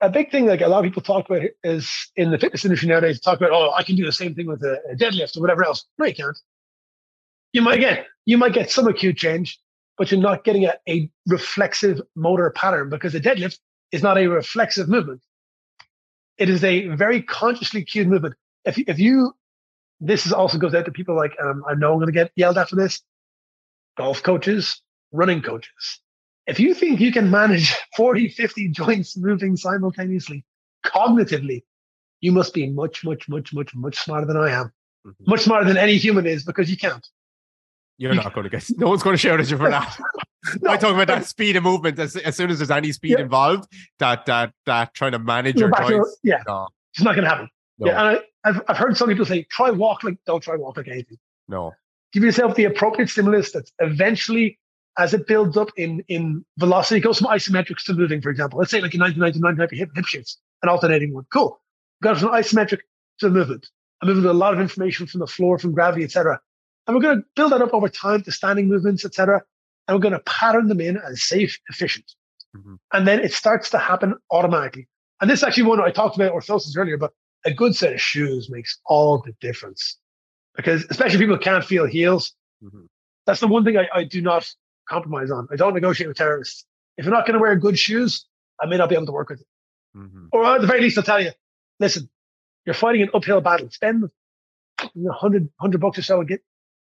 a 0.02 0.10
big 0.10 0.32
thing, 0.32 0.46
like 0.46 0.62
a 0.62 0.68
lot 0.68 0.80
of 0.80 0.86
people 0.86 1.02
talk 1.02 1.30
about 1.30 1.44
is 1.64 1.90
in 2.16 2.32
the 2.32 2.38
fitness 2.38 2.66
industry 2.66 2.90
nowadays, 2.90 3.20
talk 3.20 3.38
about, 3.38 3.52
oh, 3.52 3.72
I 3.72 3.84
can 3.84 3.96
do 3.96 4.06
the 4.06 4.12
same 4.12 4.36
thing 4.36 4.48
with 4.48 4.62
a, 4.64 4.80
a 4.92 4.96
deadlift 4.96 5.38
or 5.38 5.42
whatever 5.42 5.64
else. 5.64 5.86
No, 5.98 6.06
you 6.06 6.14
can't. 6.14 6.38
You 7.54 7.62
might 7.62 7.80
get 7.80 8.06
you 8.26 8.38
might 8.38 8.54
get 8.54 8.70
some 8.70 8.88
acute 8.88 9.18
change, 9.18 9.60
but 9.98 10.12
you're 10.12 10.22
not 10.22 10.44
getting 10.44 10.66
a, 10.66 10.74
a 10.88 11.10
reflexive 11.28 12.00
motor 12.16 12.52
pattern 12.52 12.90
because 12.90 13.16
a 13.16 13.20
deadlift 13.20 13.58
is 13.92 14.04
not 14.04 14.20
a 14.20 14.28
reflexive 14.28 14.88
movement. 14.88 15.22
It 16.38 16.48
is 16.50 16.64
a 16.64 16.90
very 16.90 17.24
consciously 17.24 17.84
cued 17.84 18.08
movement. 18.08 18.36
If 18.66 18.78
you, 18.78 18.84
if 18.88 19.00
you 19.00 19.34
this 20.00 20.26
is 20.26 20.34
also 20.34 20.58
goes 20.58 20.76
out 20.76 20.86
to 20.86 20.92
people 20.92 21.16
like 21.16 21.34
um, 21.44 21.64
I 21.68 21.74
know 21.74 21.94
I'm 21.94 21.98
going 21.98 22.08
to 22.08 22.14
get 22.14 22.32
yelled 22.36 22.58
at 22.58 22.70
for 22.70 22.76
this, 22.76 23.02
golf 23.98 24.22
coaches, 24.22 24.82
running 25.12 25.42
coaches. 25.42 26.00
If 26.48 26.60
you 26.60 26.74
think 26.74 27.00
you 27.00 27.12
can 27.12 27.30
manage 27.30 27.76
40, 27.98 28.30
50 28.30 28.70
joints 28.70 29.18
moving 29.18 29.56
simultaneously, 29.56 30.46
cognitively, 30.86 31.64
you 32.22 32.32
must 32.32 32.54
be 32.54 32.68
much, 32.70 33.04
much, 33.04 33.30
much, 33.30 33.54
much, 33.54 33.74
much 33.76 33.98
smarter 34.00 34.26
than 34.28 34.38
I 34.38 34.52
am. 34.52 34.72
Mhm. 35.08 35.28
Much 35.28 35.42
smarter 35.42 35.66
than 35.66 35.78
any 35.78 35.98
human 35.98 36.26
is 36.26 36.44
because 36.44 36.70
you 36.70 36.78
can't. 36.78 37.06
You're 37.98 38.14
not 38.16 38.34
going 38.34 38.46
to 38.46 38.50
get, 38.50 38.66
no 38.78 38.88
one's 38.90 39.04
going 39.04 39.14
to 39.14 39.18
shout 39.18 39.40
at 39.40 39.50
you 39.50 39.58
for 39.58 39.70
that. 39.70 39.98
No, 40.62 40.72
I 40.72 40.78
talk 40.78 40.94
about 40.94 41.08
that 41.08 41.26
speed 41.26 41.58
of 41.58 41.64
movement 41.64 42.00
as, 42.00 42.16
as 42.16 42.34
soon 42.38 42.50
as 42.50 42.60
there's 42.60 42.72
any 42.72 42.94
speed 42.94 43.12
Yeah. 43.12 43.20
involved, 43.26 43.70
that, 44.00 44.26
that, 44.28 44.54
that 44.66 44.94
trying 44.94 45.12
to 45.12 45.20
manage 45.20 45.58
you're 45.60 45.68
your 45.68 45.78
to- 45.78 45.90
joints. 45.90 46.18
yeah, 46.24 46.42
No, 46.48 46.70
it's 46.94 47.04
not 47.04 47.16
going 47.16 47.26
to 47.26 47.30
happen. 47.30 47.50
no, 47.78 47.88
Yeah, 47.88 48.00
and 48.00 48.18
I, 48.18 48.50
I've, 48.50 48.62
I've 48.70 48.78
heard 48.78 48.96
some 48.96 49.10
people 49.10 49.26
say, 49.26 49.46
try 49.52 49.70
walk 49.70 50.02
like, 50.06 50.16
don't 50.26 50.42
try 50.42 50.56
walk 50.56 50.78
like 50.78 50.88
anything. 50.88 51.18
no. 51.50 51.74
Give 52.14 52.24
yourself 52.24 52.56
the 52.56 52.64
appropriate 52.64 53.10
stimulus 53.10 53.52
that's 53.52 53.70
eventually, 53.80 54.58
as 55.00 55.14
it 55.14 55.26
builds 55.28 55.56
up 55.56 55.70
in, 55.78 56.04
in 56.10 56.46
velocity, 56.58 57.00
goes 57.00 57.20
from 57.20 57.28
isometrics 57.28 57.84
to 57.86 57.94
moving, 57.94 58.22
for 58.22 58.30
example. 58.30 58.60
Let's 58.60 58.70
say 58.70 58.82
like 58.82 58.94
in 58.94 59.00
1999 59.00 59.56
type 59.56 59.72
of 59.72 59.78
hip, 59.78 59.90
hip 59.96 60.06
shifts, 60.06 60.38
an 60.62 60.70
alternating 60.70 61.14
one. 61.14 61.26
Cool. 61.34 61.60
Got 62.04 62.18
from 62.18 62.30
isometric 62.30 62.82
to 63.20 63.30
movement. 63.30 63.66
I'm 64.02 64.10
moving 64.10 64.26
a 64.26 64.34
lot 64.34 64.54
of 64.54 64.60
information 64.60 65.08
from 65.08 65.22
the 65.22 65.28
floor, 65.28 65.58
from 65.58 65.72
gravity, 65.74 66.04
etc. 66.04 66.40
And 66.86 66.96
we're 66.96 67.02
going 67.02 67.18
to 67.20 67.26
build 67.36 67.54
that 67.54 67.62
up 67.62 67.74
over 67.74 67.88
time 67.88 68.24
to 68.24 68.32
standing 68.32 68.68
movements, 68.68 69.06
etc. 69.06 69.42
And 69.88 69.96
we're 69.96 70.02
going 70.02 70.14
to 70.14 70.20
pattern 70.22 70.68
them 70.68 70.82
in 70.82 70.98
as 70.98 71.24
safe, 71.24 71.58
efficient. 71.70 72.06
Mhm. 72.56 72.78
And 72.94 73.08
then 73.08 73.20
it 73.22 73.32
starts 73.34 73.70
to 73.72 73.78
happen 73.78 74.16
automatically. 74.32 74.88
And 75.22 75.30
this 75.30 75.40
is 75.40 75.44
actually 75.44 75.64
one 75.64 75.80
I 75.80 75.92
talked 75.92 76.16
about 76.18 76.34
orthosis 76.34 76.78
earlier, 76.78 76.98
but 76.98 77.14
a 77.46 77.54
good 77.54 77.76
set 77.76 77.94
of 77.94 78.02
shoes 78.02 78.50
makes 78.50 78.80
all 78.86 79.22
the 79.22 79.34
difference. 79.40 79.98
Because 80.56 80.86
especially 80.90 81.20
people 81.20 81.36
who 81.36 81.42
can't 81.42 81.64
feel 81.64 81.86
heels, 81.86 82.34
Mhm. 82.64 82.88
that's 83.26 83.40
the 83.40 83.48
one 83.48 83.64
thing 83.64 83.78
I, 83.78 83.88
I 83.94 84.04
do 84.04 84.22
not 84.22 84.52
compromise 84.90 85.32
on. 85.32 85.48
I 85.52 85.56
don't 85.56 85.74
negotiate 85.74 86.08
with 86.08 86.18
terrorists. 86.18 86.66
If 86.98 87.06
you're 87.06 87.14
not 87.14 87.26
going 87.26 87.34
to 87.36 87.40
wear 87.40 87.56
good 87.56 87.78
shoes, 87.80 88.26
I 88.62 88.66
may 88.66 88.78
not 88.78 88.90
be 88.90 88.96
able 88.96 89.06
to 89.06 89.12
work 89.12 89.30
with 89.30 89.40
you. 89.40 90.02
Mhm. 90.02 90.28
Or 90.34 90.46
at 90.46 90.62
the 90.62 90.68
very 90.68 90.82
least, 90.82 90.98
I'll 90.98 91.04
tell 91.04 91.22
you, 91.22 91.32
listen, 91.80 92.10
you're 92.66 92.74
fighting 92.74 93.02
an 93.02 93.10
uphill 93.14 93.42
battle. 93.42 93.70
Spend 93.72 94.04
you 94.94 95.08
100, 95.10 95.44
100 95.58 95.82
bucks 95.82 95.98
or 95.98 96.02
so 96.02 96.20
and 96.20 96.28
get 96.28 96.42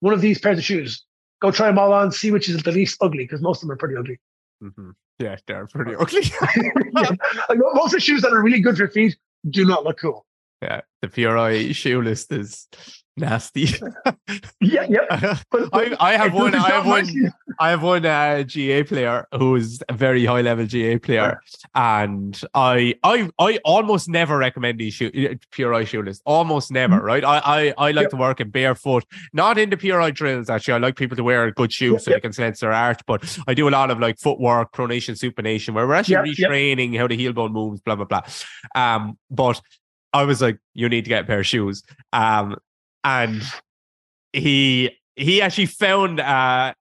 one 0.01 0.15
of 0.15 0.21
these 0.21 0.39
pairs 0.39 0.59
of 0.59 0.65
shoes. 0.65 1.05
Go 1.43 1.51
try 1.51 1.67
them 1.69 1.79
all 1.79 1.93
on, 1.93 2.13
see 2.13 2.31
which 2.31 2.49
is 2.49 2.63
the 2.63 2.73
least 2.73 2.99
ugly, 3.01 3.25
because 3.25 3.41
most 3.41 3.59
of 3.63 3.69
them 3.69 3.73
are 3.73 3.77
pretty 3.77 3.97
ugly. 3.97 4.19
Mhm. 4.63 4.95
Yeah, 5.19 5.37
they're 5.47 5.67
pretty 5.67 5.95
ugly. 5.97 6.23
Yeah. 6.23 7.11
Like, 7.49 7.59
most 7.75 7.87
of 7.87 7.91
the 7.93 8.01
shoes 8.01 8.23
that 8.23 8.33
are 8.33 8.43
really 8.43 8.61
good 8.61 8.77
for 8.77 8.83
your 8.83 8.91
feet 8.91 9.17
do 9.49 9.65
not 9.65 9.85
look 9.85 9.99
cool. 9.99 10.27
yeah, 10.63 10.81
the 11.03 11.09
PRI 11.09 11.73
shoe 11.73 12.03
list 12.03 12.31
is 12.33 12.69
nasty. 13.21 13.69
Yeah, 14.61 14.87
yeah. 14.89 15.39
But, 15.51 15.69
I, 15.73 15.97
I 15.99 16.13
have 16.17 16.35
one. 16.35 16.55
I 16.55 16.69
have 16.71 16.87
one. 16.87 17.33
I 17.59 17.71
have 17.71 17.83
one 17.83 18.07
uh, 18.07 18.43
GAA 18.45 18.85
player 18.85 19.27
who 19.37 19.57
is 19.57 19.83
a 19.89 19.93
very 19.93 20.25
high 20.25 20.43
level 20.43 20.67
GAA 20.67 20.99
player, 20.99 21.41
and 21.75 22.41
I 22.55 22.95
I 23.03 23.29
I 23.39 23.59
almost 23.65 24.09
never 24.09 24.39
recommend 24.39 24.79
these 24.79 24.95
shoe 24.95 25.11
PRI 25.51 25.85
shoe 25.85 26.03
list. 26.03 26.23
Almost 26.27 26.71
never, 26.71 27.01
right? 27.01 27.25
I 27.25 27.39
I, 27.39 27.75
I 27.79 27.91
like 27.91 28.01
Mm-hmm. 28.01 28.01
Yep. 28.01 28.11
to 28.11 28.17
work 28.17 28.41
in 28.41 28.51
barefoot, 28.51 29.05
not 29.33 29.59
into 29.59 29.77
PRI 29.77 30.11
drills. 30.11 30.49
Actually, 30.49 30.75
I 30.75 30.79
like 30.79 30.97
people 30.97 31.17
to 31.17 31.25
wear 31.25 31.51
good 31.51 31.73
shoes 31.73 31.93
Yep, 31.93 32.01
so 32.03 32.11
yep. 32.11 32.17
they 32.17 32.21
can 32.21 32.33
sense 32.33 32.61
their 32.61 32.73
arch. 32.73 33.01
But 33.07 33.39
I 33.49 33.55
do 33.55 33.69
a 33.69 33.71
lot 33.71 33.91
of 33.91 33.99
like 33.99 34.19
footwork, 34.19 34.73
pronation, 34.73 35.19
supination, 35.19 35.75
where 35.75 35.87
we're 35.87 35.95
actually 35.95 36.35
retraining 36.35 36.97
how 36.97 37.09
the 37.09 37.17
heel 37.17 37.33
bone 37.33 37.53
moves, 37.53 37.81
blah 37.81 37.97
blah 37.97 38.05
blah. 38.07 38.23
Um, 38.75 39.19
but 39.31 39.61
I 40.13 40.25
was 40.25 40.41
like, 40.41 40.59
you 40.75 40.89
need 40.89 41.05
to 41.05 41.09
get 41.09 41.25
a 41.25 41.27
pair 41.27 41.41
of 41.41 41.47
shoes. 41.47 41.83
Um, 42.13 42.57
and 43.05 43.43
he 44.33 44.91
he 45.17 45.43
actually 45.43 45.67
found 45.67 46.21
uh, 46.21 46.73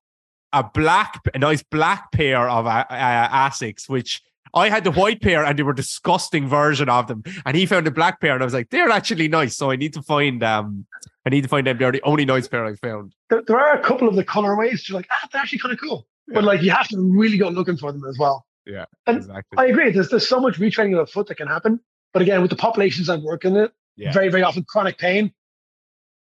a 0.54 0.64
black, 0.74 1.22
a 1.34 1.40
nice 1.40 1.64
black 1.64 2.12
pair 2.12 2.48
of 2.50 2.66
uh, 2.66 2.86
uh, 2.90 3.50
Asics, 3.50 3.90
which 3.90 4.22
I 4.54 4.70
had 4.70 4.84
the 4.84 4.92
white 4.92 5.22
pair 5.22 5.44
and 5.44 5.60
they 5.60 5.64
were 5.64 5.74
disgusting 5.74 6.48
version 6.48 6.90
of 6.90 7.08
them. 7.08 7.24
And 7.46 7.56
he 7.56 7.66
found 7.66 7.86
a 7.88 7.92
black 7.92 8.20
pair, 8.22 8.34
and 8.34 8.42
I 8.42 8.46
was 8.46 8.54
like, 8.54 8.70
they're 8.70 8.90
actually 8.90 9.28
nice. 9.28 9.56
So 9.58 9.72
I 9.72 9.76
need 9.76 9.94
to 9.94 10.02
find 10.02 10.44
um, 10.44 10.86
I 11.26 11.30
need 11.30 11.42
to 11.42 11.48
find 11.50 11.68
them. 11.68 11.78
They're 11.78 11.92
the 11.92 12.02
only 12.04 12.26
nice 12.26 12.48
pair 12.48 12.66
I 12.66 12.76
found. 12.76 13.14
There, 13.30 13.42
there 13.46 13.60
are 13.60 13.76
a 13.76 13.84
couple 13.84 14.08
of 14.08 14.16
the 14.16 14.24
colorways. 14.24 14.88
You're 14.88 14.98
like, 14.98 15.08
ah, 15.12 15.28
they're 15.32 15.42
actually 15.42 15.60
kind 15.60 15.74
of 15.74 15.80
cool. 15.82 16.08
But 16.32 16.44
like, 16.44 16.62
you 16.62 16.70
have 16.72 16.88
to 16.90 16.98
really 17.00 17.38
go 17.40 17.50
looking 17.50 17.76
for 17.76 17.92
them 17.92 18.04
as 18.08 18.18
well. 18.20 18.46
Yeah, 18.68 18.86
And 19.08 19.18
exactly. 19.18 19.58
I 19.58 19.66
agree. 19.66 19.90
There's 19.92 20.10
there's 20.10 20.28
so 20.30 20.40
much 20.40 20.60
retraining 20.60 20.92
of 21.00 21.08
the 21.08 21.12
foot 21.12 21.26
that 21.28 21.36
can 21.36 21.48
happen. 21.48 21.80
But 22.14 22.22
again, 22.22 22.42
with 22.42 22.52
the 22.52 22.56
populations 22.58 23.10
I'm 23.10 23.24
working 23.24 23.56
in, 23.56 23.70
Yeah. 23.98 24.12
very 24.14 24.30
very 24.30 24.44
often 24.44 24.64
chronic 24.70 24.98
pain, 25.00 25.32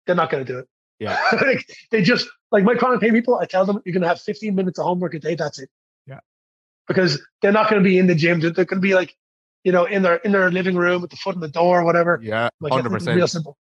they're 0.06 0.16
not 0.16 0.30
going 0.30 0.44
to 0.44 0.52
do 0.52 0.58
it. 0.58 0.68
Yeah. 0.98 1.20
like, 1.32 1.66
they 1.90 2.02
just 2.02 2.28
like 2.52 2.64
my 2.64 2.74
chronic 2.74 3.00
pain 3.00 3.12
people. 3.12 3.36
I 3.36 3.46
tell 3.46 3.66
them 3.66 3.80
you're 3.84 3.92
going 3.92 4.02
to 4.02 4.08
have 4.08 4.20
15 4.20 4.54
minutes 4.54 4.78
of 4.78 4.84
homework 4.84 5.14
a 5.14 5.18
day. 5.18 5.34
That's 5.34 5.58
it. 5.58 5.68
Yeah. 6.06 6.20
Because 6.86 7.20
they're 7.42 7.52
not 7.52 7.68
going 7.70 7.82
to 7.82 7.88
be 7.88 7.98
in 7.98 8.06
the 8.06 8.14
gym. 8.14 8.40
They're, 8.40 8.50
they're 8.50 8.64
going 8.64 8.80
to 8.80 8.86
be 8.86 8.94
like, 8.94 9.16
you 9.64 9.72
know, 9.72 9.84
in 9.86 10.02
their 10.02 10.16
in 10.16 10.32
their 10.32 10.50
living 10.50 10.76
room 10.76 11.00
with 11.00 11.10
the 11.10 11.16
foot 11.16 11.34
in 11.34 11.40
the 11.40 11.48
door 11.48 11.80
or 11.80 11.84
whatever. 11.84 12.20
yeah, 12.22 12.50
Like 12.60 12.72
hundred 12.72 12.94
it's 12.94 13.06
real 13.06 13.14
percent. 13.14 13.30
simple. 13.30 13.56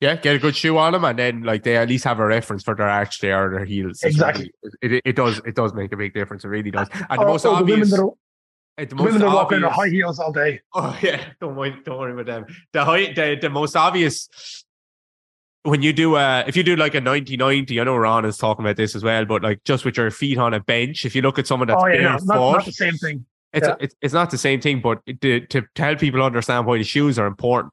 Yeah, 0.00 0.14
get 0.14 0.36
a 0.36 0.38
good 0.38 0.54
shoe 0.54 0.78
on 0.78 0.92
them, 0.92 1.04
and 1.04 1.18
then 1.18 1.42
like 1.42 1.64
they 1.64 1.76
at 1.76 1.88
least 1.88 2.04
have 2.04 2.20
a 2.20 2.24
reference 2.26 2.62
for 2.62 2.76
their 2.76 2.88
arch 2.88 3.18
there 3.18 3.48
or 3.48 3.50
their 3.56 3.64
heels. 3.64 4.04
Exactly. 4.04 4.52
really- 4.62 4.96
it, 4.98 5.02
it 5.04 5.16
does 5.16 5.40
it 5.44 5.56
does 5.56 5.74
make 5.74 5.90
a 5.92 5.96
big 5.96 6.14
difference. 6.14 6.44
It 6.44 6.48
really 6.48 6.70
does. 6.70 6.86
And 7.10 7.18
the 7.18 7.24
Or- 7.24 7.26
most 7.26 7.44
oh, 7.44 7.56
the 7.56 7.64
women 7.64 7.72
obvious, 7.82 7.90
the 7.90 8.86
the 8.86 8.94
most 8.94 9.04
women 9.06 9.22
are 9.24 9.34
walking 9.34 9.58
in 9.58 9.64
high 9.64 9.88
heels 9.88 10.20
all 10.20 10.30
day. 10.32 10.60
Oh 10.72 10.96
yeah, 11.02 11.24
don't 11.40 11.56
mind, 11.56 11.84
don't 11.84 11.98
worry 11.98 12.12
about 12.12 12.26
them. 12.26 12.46
The 12.72 12.84
high, 12.84 13.12
the, 13.12 13.36
the 13.40 13.50
most 13.50 13.74
obvious 13.74 14.28
when 15.68 15.82
you 15.82 15.92
do 15.92 16.16
uh 16.16 16.44
if 16.46 16.56
you 16.56 16.62
do 16.62 16.76
like 16.76 16.94
a 16.94 17.00
90-90, 17.00 17.80
I 17.80 17.84
know 17.84 17.96
Ron 17.96 18.24
is 18.24 18.36
talking 18.36 18.64
about 18.64 18.76
this 18.76 18.94
as 18.94 19.02
well, 19.02 19.24
but 19.24 19.42
like 19.42 19.62
just 19.64 19.84
with 19.84 19.96
your 19.96 20.10
feet 20.10 20.38
on 20.38 20.54
a 20.54 20.60
bench, 20.60 21.04
if 21.04 21.14
you 21.14 21.22
look 21.22 21.38
at 21.38 21.46
someone 21.46 21.68
that's 21.68 21.82
oh 21.82 21.86
yeah, 21.86 21.96
barefoot, 21.98 22.26
not, 22.26 22.52
not 22.52 22.64
the 22.64 22.72
same 22.72 22.94
thing. 22.94 23.26
it's, 23.52 23.66
yeah. 23.66 23.74
it's 23.80 23.94
it's 24.00 24.14
not 24.14 24.30
the 24.30 24.38
same 24.38 24.60
thing, 24.60 24.80
but 24.80 25.00
to, 25.20 25.40
to 25.46 25.62
tell 25.74 25.96
people 25.96 26.22
understand 26.22 26.66
why 26.66 26.78
the 26.78 26.84
shoes 26.84 27.18
are 27.18 27.26
important. 27.26 27.72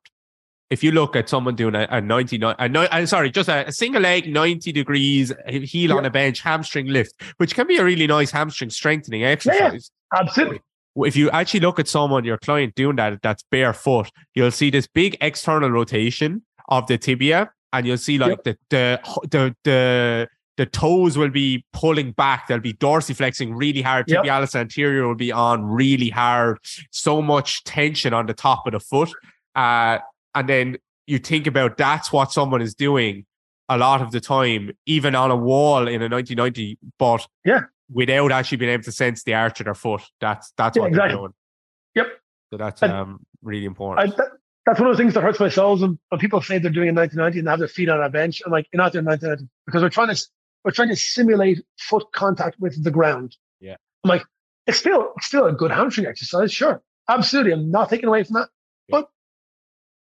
If 0.71 0.83
you 0.83 0.91
look 0.91 1.15
at 1.15 1.29
someone 1.29 1.55
doing 1.55 1.75
a, 1.75 1.87
a 1.91 2.01
99, 2.01 2.55
a, 2.57 2.67
ni- 2.67 2.87
uh, 2.87 3.05
sorry, 3.05 3.29
just 3.29 3.49
a, 3.49 3.67
a 3.67 3.71
single 3.71 4.01
leg, 4.01 4.27
90 4.27 4.71
degrees, 4.71 5.31
a 5.45 5.63
heel 5.63 5.95
on 5.95 6.05
a 6.05 6.09
bench, 6.09 6.41
hamstring 6.41 6.87
lift, 6.87 7.13
which 7.37 7.53
can 7.53 7.67
be 7.67 7.77
a 7.77 7.83
really 7.85 8.07
nice 8.07 8.31
hamstring 8.31 8.71
strengthening 8.71 9.23
exercise 9.23 9.91
Absolutely. 10.15 10.59
if 10.97 11.15
you 11.15 11.29
actually 11.29 11.59
look 11.59 11.79
at 11.79 11.87
someone, 11.87 12.23
your 12.23 12.39
client 12.39 12.73
doing 12.73 12.95
that, 12.95 13.21
that's 13.21 13.43
barefoot, 13.51 14.09
you'll 14.33 14.49
see 14.49 14.71
this 14.71 14.87
big 14.87 15.15
external 15.21 15.69
rotation 15.69 16.41
of 16.69 16.87
the 16.87 16.97
tibia, 16.97 17.51
and 17.73 17.85
you'll 17.87 17.97
see 17.97 18.17
like 18.17 18.43
the, 18.43 18.57
the 18.69 18.99
the 19.29 19.55
the 19.63 20.27
the 20.57 20.65
toes 20.65 21.17
will 21.17 21.29
be 21.29 21.65
pulling 21.73 22.11
back. 22.11 22.47
They'll 22.47 22.59
be 22.59 22.73
dorsiflexing 22.73 23.51
really 23.55 23.81
hard. 23.81 24.05
Yep. 24.07 24.23
Tibialis 24.23 24.55
anterior 24.55 25.05
will 25.07 25.15
be 25.15 25.31
on 25.31 25.65
really 25.65 26.09
hard. 26.09 26.59
So 26.91 27.21
much 27.21 27.63
tension 27.65 28.13
on 28.13 28.25
the 28.27 28.33
top 28.33 28.65
of 28.65 28.71
the 28.73 28.79
foot, 28.79 29.11
uh, 29.55 29.99
and 30.33 30.47
then 30.49 30.77
you 31.07 31.19
think 31.19 31.45
about 31.47 31.77
that's 31.77 32.11
what 32.11 32.31
someone 32.31 32.61
is 32.61 32.73
doing 32.73 33.25
a 33.69 33.77
lot 33.77 34.01
of 34.01 34.11
the 34.11 34.19
time, 34.21 34.71
even 34.85 35.13
on 35.15 35.31
a 35.31 35.35
wall 35.35 35.87
in 35.87 36.01
a 36.01 36.07
90-90, 36.09 36.77
but 36.99 37.27
Yeah. 37.43 37.61
without 37.91 38.31
actually 38.31 38.57
being 38.57 38.71
able 38.71 38.83
to 38.83 38.91
sense 38.91 39.23
the 39.23 39.33
arch 39.33 39.59
of 39.59 39.65
their 39.65 39.73
foot. 39.73 40.01
That's 40.21 40.51
that's 40.57 40.77
Yeah, 40.77 40.83
what 40.83 40.93
they're 40.93 41.09
doing. 41.09 41.33
Yep. 41.95 42.07
So 42.51 42.57
that's 42.57 42.81
And- 42.83 42.91
um 42.93 43.19
really 43.43 43.65
I, 43.65 43.67
important. 43.67 44.17
that, 44.17 44.27
that's 44.65 44.79
one 44.79 44.89
of 44.89 44.97
the 44.97 45.01
things 45.03 45.13
that 45.13 45.21
hurts 45.21 45.39
my 45.39 45.49
soul. 45.49 45.77
When, 45.77 45.99
when 46.09 46.19
people 46.19 46.41
say 46.41 46.57
they're 46.57 46.71
doing 46.71 46.89
a 46.89 46.93
90-90 46.93 47.39
and 47.39 47.47
have 47.47 47.59
their 47.59 47.67
feet 47.67 47.89
on 47.89 48.01
a 48.01 48.09
bench, 48.09 48.41
I'm 48.45 48.51
like, 48.51 48.67
you're 48.73 48.81
not 48.81 48.93
doing 48.93 49.05
90-90 49.05 49.47
because 49.65 49.81
we're 49.81 49.89
trying 49.89 50.13
to 50.13 50.27
we're 50.63 50.71
trying 50.71 50.89
to 50.89 50.95
simulate 50.95 51.63
foot 51.79 52.05
contact 52.13 52.59
with 52.59 52.83
the 52.83 52.89
ground. 52.89 53.35
Yeah. 53.59 53.75
I'm 54.03 54.09
like, 54.09 54.23
it's 54.65 54.77
still 54.79 55.13
it's 55.17 55.27
still 55.27 55.45
a 55.45 55.53
good 55.53 55.71
hamstring 55.71 56.07
exercise, 56.07 56.51
sure, 56.51 56.81
absolutely. 57.09 57.53
I'm 57.53 57.69
not 57.71 57.89
taking 57.89 58.07
away 58.07 58.23
from 58.23 58.35
that, 58.35 58.49
Yeah. 58.87 58.99
but 59.01 59.09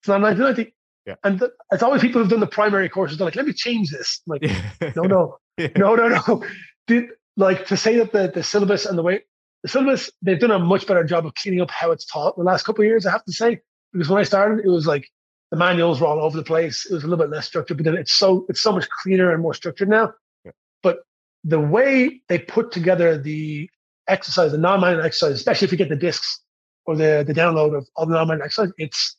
it's 0.01 0.09
not 0.09 0.21
90-90. 0.21 0.73
Yeah. 1.07 1.15
And 1.25 1.41
th- 1.41 1.51
it's 1.73 1.83
always 1.83 2.01
people 2.01 2.21
who've 2.21 2.31
done 2.31 2.39
the 2.39 2.47
primary 2.47 2.89
courses. 2.89 3.19
They're 3.19 3.25
like, 3.25 3.35
let 3.35 3.47
me 3.47 3.53
change 3.53 3.91
this. 3.91 4.21
I'm 4.31 4.39
like, 4.41 4.95
no, 4.97 5.03
no, 5.03 5.39
Yeah. 5.59 5.69
no, 5.77 5.97
no, 5.97 6.07
no. 6.09 6.45
Did 6.87 7.07
like 7.37 7.67
to 7.67 7.77
say 7.77 7.97
that 7.97 8.13
the, 8.13 8.31
the 8.33 8.43
syllabus 8.45 8.87
and 8.87 8.97
the 8.97 9.03
way 9.03 9.23
the 9.65 9.69
syllabus, 9.69 10.11
they've 10.23 10.39
done 10.39 10.51
a 10.53 10.59
much 10.61 10.87
better 10.87 11.03
job 11.05 11.27
of 11.27 11.35
cleaning 11.35 11.61
up 11.61 11.71
how 11.71 11.91
it's 11.91 12.05
taught 12.05 12.37
in 12.37 12.45
the 12.45 12.51
last 12.51 12.65
couple 12.65 12.83
of 12.83 12.87
years, 12.87 13.05
I 13.07 13.11
have 13.11 13.25
to 13.25 13.33
say. 13.33 13.61
Because 13.93 14.09
when 14.09 14.21
I 14.21 14.25
started, 14.25 14.65
it 14.65 14.69
was 14.69 14.87
like 14.87 15.09
the 15.51 15.57
manuals 15.57 16.01
were 16.01 16.07
all 16.07 16.21
over 16.21 16.37
the 16.37 16.43
place. 16.43 16.87
It 16.87 16.95
was 16.95 17.05
a 17.05 17.07
little 17.07 17.23
bit 17.23 17.31
less 17.31 17.47
structured, 17.47 17.77
but 17.77 17.85
then 17.85 17.97
it's 17.97 18.13
so 18.13 18.47
it's 18.49 18.63
so 18.63 18.73
much 18.73 18.89
cleaner 19.03 19.33
and 19.33 19.43
more 19.43 19.55
structured 19.55 19.89
now. 19.89 20.15
Yeah. 20.45 20.53
But 20.83 21.01
the 21.45 21.61
way 21.61 22.23
they 22.29 22.39
put 22.39 22.73
together 22.73 23.19
the 23.19 23.69
exercise, 24.09 24.53
the 24.53 24.59
non-manual 24.59 25.05
exercise, 25.05 25.35
especially 25.35 25.67
if 25.67 25.73
you 25.73 25.79
get 25.79 25.91
the 25.91 25.97
discs 25.97 26.41
or 26.87 26.97
the 26.97 27.23
the 27.27 27.35
download 27.35 27.77
of 27.77 27.87
all 27.95 28.07
the 28.07 28.15
non-manual 28.15 28.47
exercise, 28.47 28.73
it's 28.79 29.17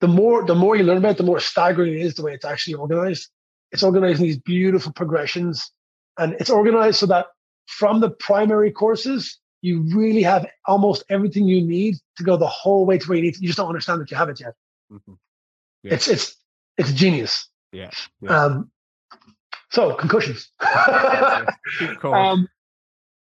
the 0.00 0.08
more 0.08 0.44
the 0.44 0.54
more 0.54 0.76
you 0.76 0.84
learn 0.84 0.98
about 0.98 1.12
it, 1.12 1.18
the 1.18 1.22
more 1.22 1.40
staggering 1.40 1.94
it 1.94 2.00
is 2.00 2.14
the 2.14 2.22
way 2.22 2.34
it's 2.34 2.44
actually 2.44 2.74
organized. 2.74 3.28
It's 3.70 3.82
organized 3.82 4.20
in 4.20 4.26
these 4.26 4.38
beautiful 4.38 4.92
progressions, 4.92 5.70
and 6.16 6.32
it's 6.40 6.50
organized 6.50 6.98
so 6.98 7.06
that 7.06 7.26
from 7.66 8.00
the 8.00 8.10
primary 8.10 8.72
courses, 8.72 9.38
you 9.60 9.82
really 9.94 10.22
have 10.22 10.46
almost 10.66 11.04
everything 11.08 11.46
you 11.46 11.62
need 11.62 11.96
to 12.16 12.24
go 12.24 12.36
the 12.36 12.46
whole 12.46 12.86
way 12.86 12.98
to 12.98 13.08
where 13.08 13.16
you 13.16 13.22
need. 13.24 13.34
To, 13.34 13.40
you 13.40 13.48
just 13.48 13.56
don't 13.56 13.68
understand 13.68 14.00
that 14.00 14.10
you 14.10 14.16
have 14.16 14.28
it 14.28 14.40
yet. 14.40 14.54
Mhm. 14.92 15.18
Yeah. 15.82 15.94
It's 15.94 16.08
it's 16.08 16.36
it's 16.76 16.92
genius. 16.92 17.48
Yeah. 17.72 17.90
yeah. 18.20 18.44
Um, 18.44 18.70
so 19.70 19.94
concussions. 19.94 20.50
Um, 22.02 22.48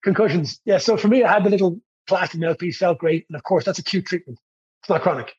concussions. 0.02 0.60
Yeah. 0.64 0.78
So 0.78 0.96
for 0.96 1.08
me, 1.08 1.22
I 1.24 1.32
had 1.32 1.44
the 1.44 1.50
little 1.50 1.80
plastic 2.06 2.40
mouthpiece, 2.40 2.78
felt 2.78 2.98
great, 2.98 3.26
and 3.28 3.36
of 3.36 3.42
course 3.42 3.64
that's 3.64 3.78
acute 3.78 4.06
treatment. 4.06 4.38
It's 4.82 4.88
not 4.88 5.02
chronic. 5.02 5.34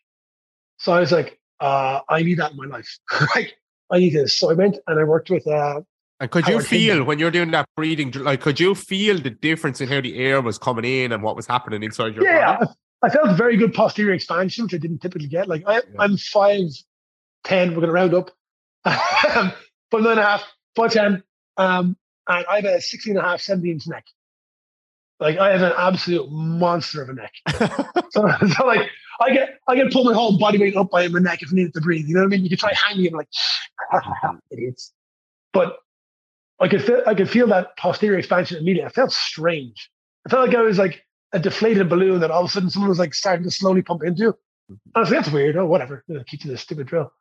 So 0.77 0.93
I 0.93 0.99
was 0.99 1.11
like, 1.11 1.39
uh, 1.59 2.01
I 2.09 2.23
need 2.23 2.37
that 2.39 2.51
in 2.51 2.57
my 2.57 2.65
life. 2.65 2.99
like 3.35 3.55
I 3.91 3.99
need 3.99 4.13
this. 4.13 4.37
So 4.37 4.49
I 4.51 4.53
went 4.53 4.77
and 4.87 4.99
I 4.99 5.03
worked 5.03 5.29
with. 5.29 5.47
Uh, 5.47 5.81
and 6.21 6.29
could 6.29 6.47
you 6.47 6.61
feel 6.61 7.03
when 7.03 7.17
you're 7.17 7.31
doing 7.31 7.49
that 7.49 7.67
breathing, 7.75 8.11
like, 8.11 8.41
could 8.41 8.59
you 8.59 8.75
feel 8.75 9.19
the 9.19 9.31
difference 9.31 9.81
in 9.81 9.89
how 9.89 9.99
the 10.01 10.19
air 10.19 10.39
was 10.39 10.59
coming 10.59 10.85
in 10.85 11.11
and 11.11 11.23
what 11.23 11.35
was 11.35 11.47
happening 11.47 11.81
inside 11.81 12.13
your 12.13 12.23
yeah, 12.23 12.57
body? 12.59 12.71
I, 13.01 13.07
I 13.07 13.09
felt 13.09 13.35
very 13.35 13.57
good 13.57 13.73
posterior 13.73 14.13
expansion, 14.13 14.65
which 14.65 14.75
I 14.75 14.77
didn't 14.77 14.99
typically 14.99 15.27
get. 15.27 15.47
Like 15.47 15.63
I, 15.65 15.81
I'm 15.97 16.17
five 16.17 16.69
ten. 17.43 17.69
We're 17.69 17.77
going 17.77 17.87
to 17.87 17.93
round 17.93 18.13
up. 18.13 18.31
Um, 19.33 19.53
five 19.91 20.01
nine 20.01 20.11
and 20.11 20.19
a 20.19 20.23
half, 20.23 20.43
five 20.75 20.91
ten, 20.91 21.23
um, 21.57 21.95
and 22.27 22.45
I 22.49 22.55
have 22.55 22.65
a 22.65 22.81
16 22.81 23.15
and 23.15 23.25
a 23.25 23.29
half, 23.29 23.39
17 23.39 23.71
inch 23.71 23.87
neck. 23.87 24.05
Like 25.19 25.37
I 25.37 25.51
have 25.51 25.61
an 25.61 25.73
absolute 25.77 26.29
monster 26.31 27.01
of 27.01 27.09
a 27.09 27.13
neck. 27.13 27.31
so, 28.09 28.27
so 28.55 28.65
like 28.65 28.89
I 29.21 29.31
get 29.33 29.59
I 29.67 29.75
get 29.75 29.91
pull 29.91 30.03
my 30.03 30.13
whole 30.13 30.37
body 30.37 30.57
weight 30.57 30.75
up 30.75 30.89
by 30.89 31.07
my 31.07 31.19
neck 31.19 31.41
if 31.41 31.49
I 31.51 31.55
needed 31.55 31.73
to 31.75 31.81
breathe. 31.81 32.07
You 32.07 32.15
know 32.15 32.21
what 32.21 32.27
I 32.27 32.29
mean? 32.29 32.43
You 32.43 32.49
could 32.49 32.59
try 32.59 32.73
hanging 32.73 33.07
and 33.07 33.15
like 33.15 33.29
idiots. 34.51 34.91
But 35.53 35.77
I 36.61 36.67
could 36.67 36.83
feel 36.83 37.01
I 37.07 37.15
could 37.15 37.29
feel 37.29 37.47
that 37.47 37.75
posterior 37.77 38.17
expansion 38.19 38.57
immediately. 38.57 38.85
I 38.87 38.91
felt 38.93 39.11
strange. 39.11 39.89
I 40.25 40.29
felt 40.29 40.47
like 40.47 40.55
I 40.55 40.61
was 40.61 40.77
like 40.77 41.03
a 41.33 41.39
deflated 41.39 41.89
balloon 41.89 42.19
that 42.21 42.31
all 42.31 42.43
of 42.43 42.49
a 42.49 42.51
sudden 42.51 42.69
someone 42.69 42.89
was 42.89 42.99
like 42.99 43.13
starting 43.13 43.43
to 43.43 43.51
slowly 43.51 43.81
pump 43.81 44.03
into. 44.03 44.35
I 44.95 44.99
was 44.99 45.09
like, 45.09 45.23
that's 45.23 45.33
weird. 45.33 45.57
Oh, 45.57 45.65
whatever. 45.65 46.03
You 46.07 46.15
know, 46.15 46.23
keep 46.25 46.41
to 46.41 46.47
this 46.47 46.61
stupid 46.61 46.87
drill. 46.87 47.11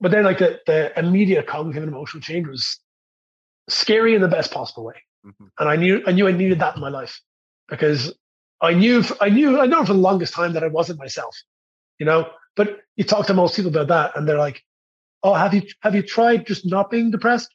But 0.00 0.10
then 0.12 0.24
like 0.24 0.38
the 0.38 0.60
the 0.66 0.96
immediate 0.98 1.46
cognitive 1.46 1.82
and 1.82 1.90
emotional 1.92 2.20
change 2.20 2.46
was 2.46 2.78
scary 3.68 4.14
in 4.14 4.20
the 4.20 4.28
best 4.28 4.50
possible 4.52 4.84
way 4.84 4.94
Mhm. 5.26 5.50
and 5.58 5.68
I 5.68 5.76
knew 5.76 6.02
I 6.06 6.12
knew 6.12 6.28
I 6.28 6.32
needed 6.32 6.60
that 6.60 6.76
in 6.76 6.80
my 6.80 6.88
life 6.88 7.20
because 7.68 8.14
I 8.60 8.72
knew 8.74 9.02
I 9.20 9.28
knew 9.30 9.58
I 9.60 9.66
know 9.66 9.84
for 9.84 9.92
the 9.92 9.98
longest 9.98 10.32
time 10.34 10.52
that 10.52 10.62
I 10.64 10.68
wasn't 10.68 10.98
myself, 10.98 11.36
you 11.98 12.06
know. 12.06 12.30
But 12.56 12.80
you 12.96 13.04
talk 13.04 13.26
to 13.26 13.34
most 13.34 13.56
people 13.56 13.70
about 13.70 13.88
that, 13.88 14.16
and 14.16 14.26
they're 14.28 14.38
like, 14.38 14.62
"Oh, 15.22 15.34
have 15.34 15.54
you 15.54 15.62
have 15.80 15.94
you 15.94 16.02
tried 16.02 16.46
just 16.46 16.64
not 16.66 16.90
being 16.90 17.10
depressed? 17.10 17.52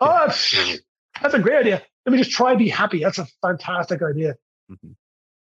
Oh, 0.00 0.26
that's, 0.26 0.78
that's 1.20 1.34
a 1.34 1.38
great 1.38 1.56
idea. 1.58 1.82
Let 2.06 2.12
me 2.12 2.18
just 2.18 2.30
try 2.30 2.54
be 2.54 2.68
happy. 2.68 3.00
That's 3.02 3.18
a 3.18 3.26
fantastic 3.42 4.02
idea." 4.02 4.36
Mhm. 4.70 4.94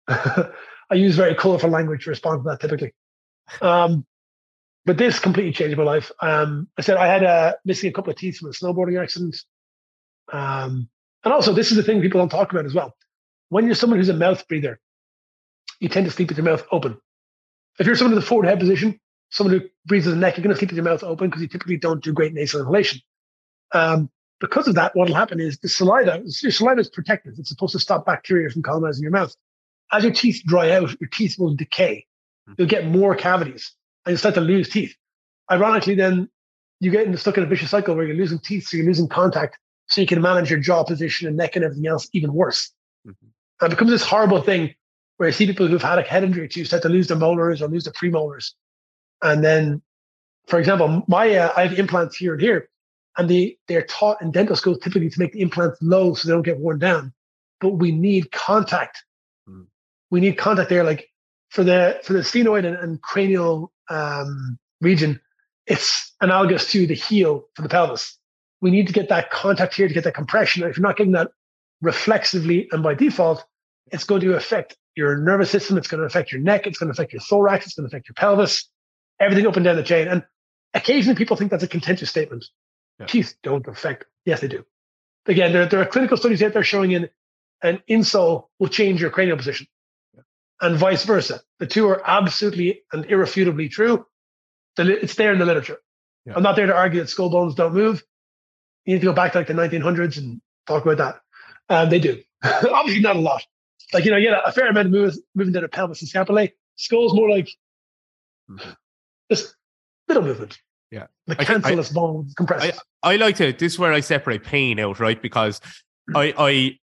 I 0.90 0.94
use 0.94 1.16
very 1.16 1.34
colorful 1.34 1.70
language 1.70 2.04
to 2.04 2.10
respond 2.10 2.44
to 2.44 2.50
that 2.50 2.60
typically. 2.60 2.94
Um, 3.60 4.06
but 4.84 4.98
this 4.98 5.18
completely 5.18 5.52
changed 5.52 5.76
my 5.76 5.84
life. 5.84 6.12
Um, 6.20 6.68
I 6.78 6.82
said 6.82 6.96
I 6.96 7.06
had 7.06 7.24
uh, 7.24 7.54
missing 7.64 7.90
a 7.90 7.92
couple 7.92 8.12
of 8.12 8.18
teeth 8.18 8.38
from 8.38 8.50
a 8.50 8.52
snowboarding 8.52 9.00
accident. 9.02 9.36
Um, 10.32 10.88
and 11.24 11.32
also, 11.32 11.52
this 11.52 11.70
is 11.70 11.76
the 11.76 11.82
thing 11.82 12.00
people 12.00 12.20
don't 12.20 12.28
talk 12.28 12.52
about 12.52 12.66
as 12.66 12.74
well. 12.74 12.94
When 13.48 13.66
you're 13.66 13.74
someone 13.74 13.98
who's 13.98 14.08
a 14.08 14.14
mouth 14.14 14.46
breather, 14.48 14.80
you 15.80 15.88
tend 15.88 16.06
to 16.06 16.12
sleep 16.12 16.28
with 16.28 16.38
your 16.38 16.44
mouth 16.44 16.64
open. 16.70 16.98
If 17.78 17.86
you're 17.86 17.96
someone 17.96 18.12
in 18.12 18.20
the 18.20 18.26
forward 18.26 18.46
head 18.46 18.60
position, 18.60 19.00
someone 19.30 19.58
who 19.58 19.66
breathes 19.86 20.06
with 20.06 20.14
the 20.14 20.20
neck, 20.20 20.36
you're 20.36 20.42
going 20.44 20.54
to 20.54 20.58
sleep 20.58 20.70
with 20.70 20.76
your 20.76 20.84
mouth 20.84 21.02
open 21.02 21.28
because 21.28 21.42
you 21.42 21.48
typically 21.48 21.76
don't 21.76 22.02
do 22.02 22.12
great 22.12 22.32
nasal 22.32 22.60
inhalation. 22.60 23.00
Um, 23.72 24.10
because 24.40 24.68
of 24.68 24.74
that, 24.74 24.94
what 24.94 25.08
will 25.08 25.14
happen 25.14 25.40
is 25.40 25.58
the 25.58 25.68
saliva, 25.68 26.22
your 26.42 26.52
saliva 26.52 26.80
is 26.80 26.88
protective. 26.88 27.34
It's 27.38 27.48
supposed 27.48 27.72
to 27.72 27.78
stop 27.78 28.04
bacteria 28.04 28.50
from 28.50 28.62
colonizing 28.62 29.02
your 29.02 29.12
mouth. 29.12 29.34
As 29.92 30.04
your 30.04 30.12
teeth 30.12 30.42
dry 30.46 30.72
out, 30.72 31.00
your 31.00 31.08
teeth 31.10 31.38
will 31.38 31.54
decay. 31.54 32.06
You'll 32.58 32.68
get 32.68 32.86
more 32.86 33.14
cavities 33.14 33.74
and 34.04 34.12
you'll 34.12 34.18
start 34.18 34.34
to 34.36 34.40
lose 34.40 34.68
teeth. 34.68 34.94
Ironically, 35.50 35.94
then 35.94 36.28
you 36.80 36.90
get 36.90 37.18
stuck 37.18 37.38
in 37.38 37.44
a 37.44 37.46
vicious 37.46 37.70
cycle 37.70 37.94
where 37.94 38.04
you're 38.04 38.16
losing 38.16 38.38
teeth, 38.38 38.68
so 38.68 38.76
you're 38.76 38.86
losing 38.86 39.08
contact, 39.08 39.58
so 39.86 40.00
you 40.00 40.06
can 40.06 40.20
manage 40.20 40.50
your 40.50 40.60
jaw 40.60 40.84
position 40.84 41.26
and 41.26 41.36
neck 41.36 41.56
and 41.56 41.64
everything 41.64 41.86
else 41.86 42.08
even 42.12 42.32
worse. 42.32 42.72
Mhm. 43.06 43.14
And 43.60 43.72
it 43.72 43.76
becomes 43.76 43.90
this 43.90 44.02
horrible 44.02 44.42
thing 44.42 44.74
where 45.16 45.28
I 45.28 45.32
see 45.32 45.46
people 45.46 45.66
who've 45.66 45.82
had 45.82 45.98
a 45.98 46.02
head 46.02 46.24
injury 46.24 46.48
too 46.48 46.64
start 46.64 46.82
to 46.82 46.88
lose 46.88 47.08
their 47.08 47.16
molars 47.16 47.62
or 47.62 47.68
lose 47.68 47.84
their 47.84 47.94
premolars. 47.94 48.52
And 49.22 49.42
then, 49.42 49.82
for 50.46 50.58
example, 50.58 51.04
my 51.08 51.34
uh, 51.34 51.52
I 51.56 51.66
have 51.66 51.78
implants 51.78 52.16
here 52.16 52.34
and 52.34 52.42
here, 52.42 52.68
and 53.16 53.28
they 53.28 53.56
they're 53.68 53.86
taught 53.86 54.20
in 54.20 54.30
dental 54.30 54.56
school 54.56 54.76
typically 54.76 55.10
to 55.10 55.20
make 55.20 55.32
the 55.32 55.40
implants 55.40 55.78
low 55.80 56.14
so 56.14 56.28
they 56.28 56.34
don't 56.34 56.42
get 56.42 56.58
worn 56.58 56.78
down. 56.78 57.12
But 57.60 57.70
we 57.70 57.92
need 57.92 58.32
contact. 58.32 59.04
Hmm. 59.46 59.62
We 60.10 60.20
need 60.20 60.38
contact 60.38 60.68
there, 60.68 60.84
like 60.84 61.10
for 61.50 61.64
the 61.64 62.00
for 62.04 62.12
the 62.12 62.20
sphenoid 62.20 62.66
and, 62.66 62.76
and 62.76 63.00
cranial 63.02 63.72
um, 63.88 64.58
region. 64.80 65.20
It's 65.66 66.14
analogous 66.20 66.70
to 66.72 66.86
the 66.86 66.94
heel 66.94 67.44
for 67.54 67.62
the 67.62 67.68
pelvis. 67.68 68.18
We 68.60 68.70
need 68.70 68.86
to 68.86 68.92
get 68.92 69.08
that 69.08 69.30
contact 69.30 69.74
here 69.74 69.88
to 69.88 69.94
get 69.94 70.04
that 70.04 70.14
compression. 70.14 70.62
And 70.62 70.70
if 70.70 70.76
you're 70.76 70.86
not 70.86 70.96
getting 70.96 71.12
that 71.12 71.30
reflexively 71.82 72.68
and 72.72 72.82
by 72.82 72.94
default, 72.94 73.44
it's 73.92 74.04
going 74.04 74.20
to 74.22 74.34
affect 74.34 74.76
your 74.96 75.16
nervous 75.18 75.50
system. 75.50 75.76
It's 75.76 75.88
going 75.88 76.00
to 76.00 76.06
affect 76.06 76.32
your 76.32 76.40
neck. 76.40 76.66
It's 76.66 76.78
going 76.78 76.88
to 76.88 76.92
affect 76.92 77.12
your 77.12 77.20
thorax. 77.20 77.66
It's 77.66 77.74
going 77.74 77.88
to 77.88 77.94
affect 77.94 78.08
your 78.08 78.14
pelvis, 78.14 78.68
everything 79.20 79.46
up 79.46 79.56
and 79.56 79.64
down 79.64 79.76
the 79.76 79.82
chain. 79.82 80.08
And 80.08 80.24
occasionally 80.74 81.16
people 81.16 81.36
think 81.36 81.50
that's 81.50 81.62
a 81.62 81.68
contentious 81.68 82.10
statement. 82.10 82.44
Yeah. 82.98 83.06
Teeth 83.06 83.34
don't 83.42 83.66
affect. 83.66 84.04
Yes, 84.24 84.40
they 84.40 84.48
do. 84.48 84.64
Again, 85.26 85.52
there, 85.52 85.66
there 85.66 85.80
are 85.80 85.86
clinical 85.86 86.16
studies 86.16 86.42
out 86.42 86.52
there 86.52 86.62
showing 86.62 86.92
in 86.92 87.08
an 87.62 87.82
insole 87.88 88.48
will 88.58 88.68
change 88.68 89.00
your 89.00 89.10
cranial 89.10 89.36
position 89.36 89.66
and 90.60 90.76
vice 90.76 91.04
versa. 91.04 91.40
The 91.58 91.66
two 91.66 91.88
are 91.88 92.02
absolutely 92.06 92.82
and 92.92 93.04
irrefutably 93.06 93.68
true. 93.68 94.06
The 94.76 95.02
It's 95.02 95.14
there 95.14 95.32
in 95.32 95.38
the 95.38 95.46
literature. 95.46 95.78
Yeah. 96.24 96.34
I'm 96.36 96.42
not 96.42 96.56
there 96.56 96.66
to 96.66 96.74
argue 96.74 97.00
that 97.00 97.08
skull 97.08 97.30
bones 97.30 97.54
don't 97.54 97.74
move. 97.74 98.02
You 98.84 98.94
need 98.94 99.00
to 99.00 99.06
go 99.06 99.12
back 99.12 99.32
to 99.32 99.38
like 99.38 99.46
the 99.48 99.54
1900s 99.54 100.16
and 100.18 100.40
talk 100.66 100.84
about 100.86 100.98
that. 100.98 101.20
Um, 101.68 101.90
they 101.90 101.98
do. 101.98 102.22
Obviously, 102.44 103.00
not 103.00 103.16
a 103.16 103.20
lot. 103.20 103.42
Like, 103.92 104.04
you 104.04 104.10
know, 104.10 104.16
you 104.16 104.34
a 104.44 104.52
fair 104.52 104.68
amount 104.68 104.86
of 104.86 104.92
move, 104.92 105.14
movement 105.34 105.54
to 105.54 105.60
the 105.60 105.68
pelvis 105.68 106.02
and 106.02 106.10
scapulae. 106.10 106.52
Skull's 106.76 107.14
more 107.14 107.28
like 107.30 107.48
Mhm. 108.50 108.76
just 109.30 109.56
little 110.08 110.22
movement. 110.22 110.58
Yeah. 110.90 111.06
The 111.26 111.40
I 111.40 111.44
can- 111.44 111.56
I- 111.64 111.70
cancellous 111.70 111.90
bone 111.92 112.28
compresses. 112.36 112.78
I 113.02 113.16
like 113.16 113.36
to. 113.36 113.52
This 113.52 113.74
is 113.74 113.78
where 113.78 113.92
I 113.92 114.00
separate 114.00 114.44
pain 114.44 114.78
out, 114.80 115.00
right? 115.00 115.20
Because 115.20 115.60
I, 116.14 116.32
I, 116.38 116.78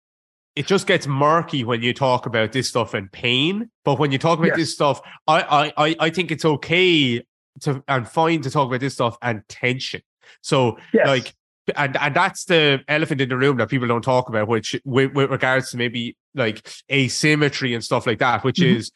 it 0.55 0.65
just 0.67 0.87
gets 0.87 1.07
murky 1.07 1.63
when 1.63 1.81
you 1.81 1.93
talk 1.93 2.25
about 2.25 2.51
this 2.51 2.67
stuff 2.69 2.93
and 2.93 3.11
pain. 3.11 3.69
But 3.85 3.99
when 3.99 4.11
you 4.11 4.17
talk 4.17 4.37
about 4.39 4.49
Yes. 4.49 4.57
this 4.57 4.73
stuff, 4.73 5.01
I, 5.27 5.41
I, 5.41 5.73
I, 5.87 5.95
I 5.99 6.09
think 6.09 6.31
it's 6.31 6.45
okay 6.45 7.23
to 7.61 7.83
and 7.87 8.07
fine 8.07 8.41
to 8.41 8.49
talk 8.51 8.67
about 8.67 8.79
this 8.79 8.93
stuff 8.95 9.17
and 9.21 9.41
tension. 9.49 10.01
So, 10.41 10.77
yes. 10.93 11.07
like, 11.07 11.33
and 11.75 11.95
and 11.97 12.15
that's 12.15 12.45
the 12.45 12.79
elephant 12.87 13.21
in 13.21 13.29
the 13.29 13.37
room 13.37 13.57
that 13.57 13.69
people 13.69 13.87
don't 13.87 14.01
talk 14.01 14.29
about, 14.29 14.47
which 14.47 14.79
with, 14.83 15.13
with 15.13 15.29
regards 15.29 15.71
to 15.71 15.77
maybe 15.77 16.15
like 16.33 16.67
asymmetry 16.91 17.73
and 17.73 17.83
stuff 17.83 18.07
like 18.07 18.19
that, 18.19 18.43
which 18.43 18.57
Mhm. 18.57 18.77
is 18.77 18.91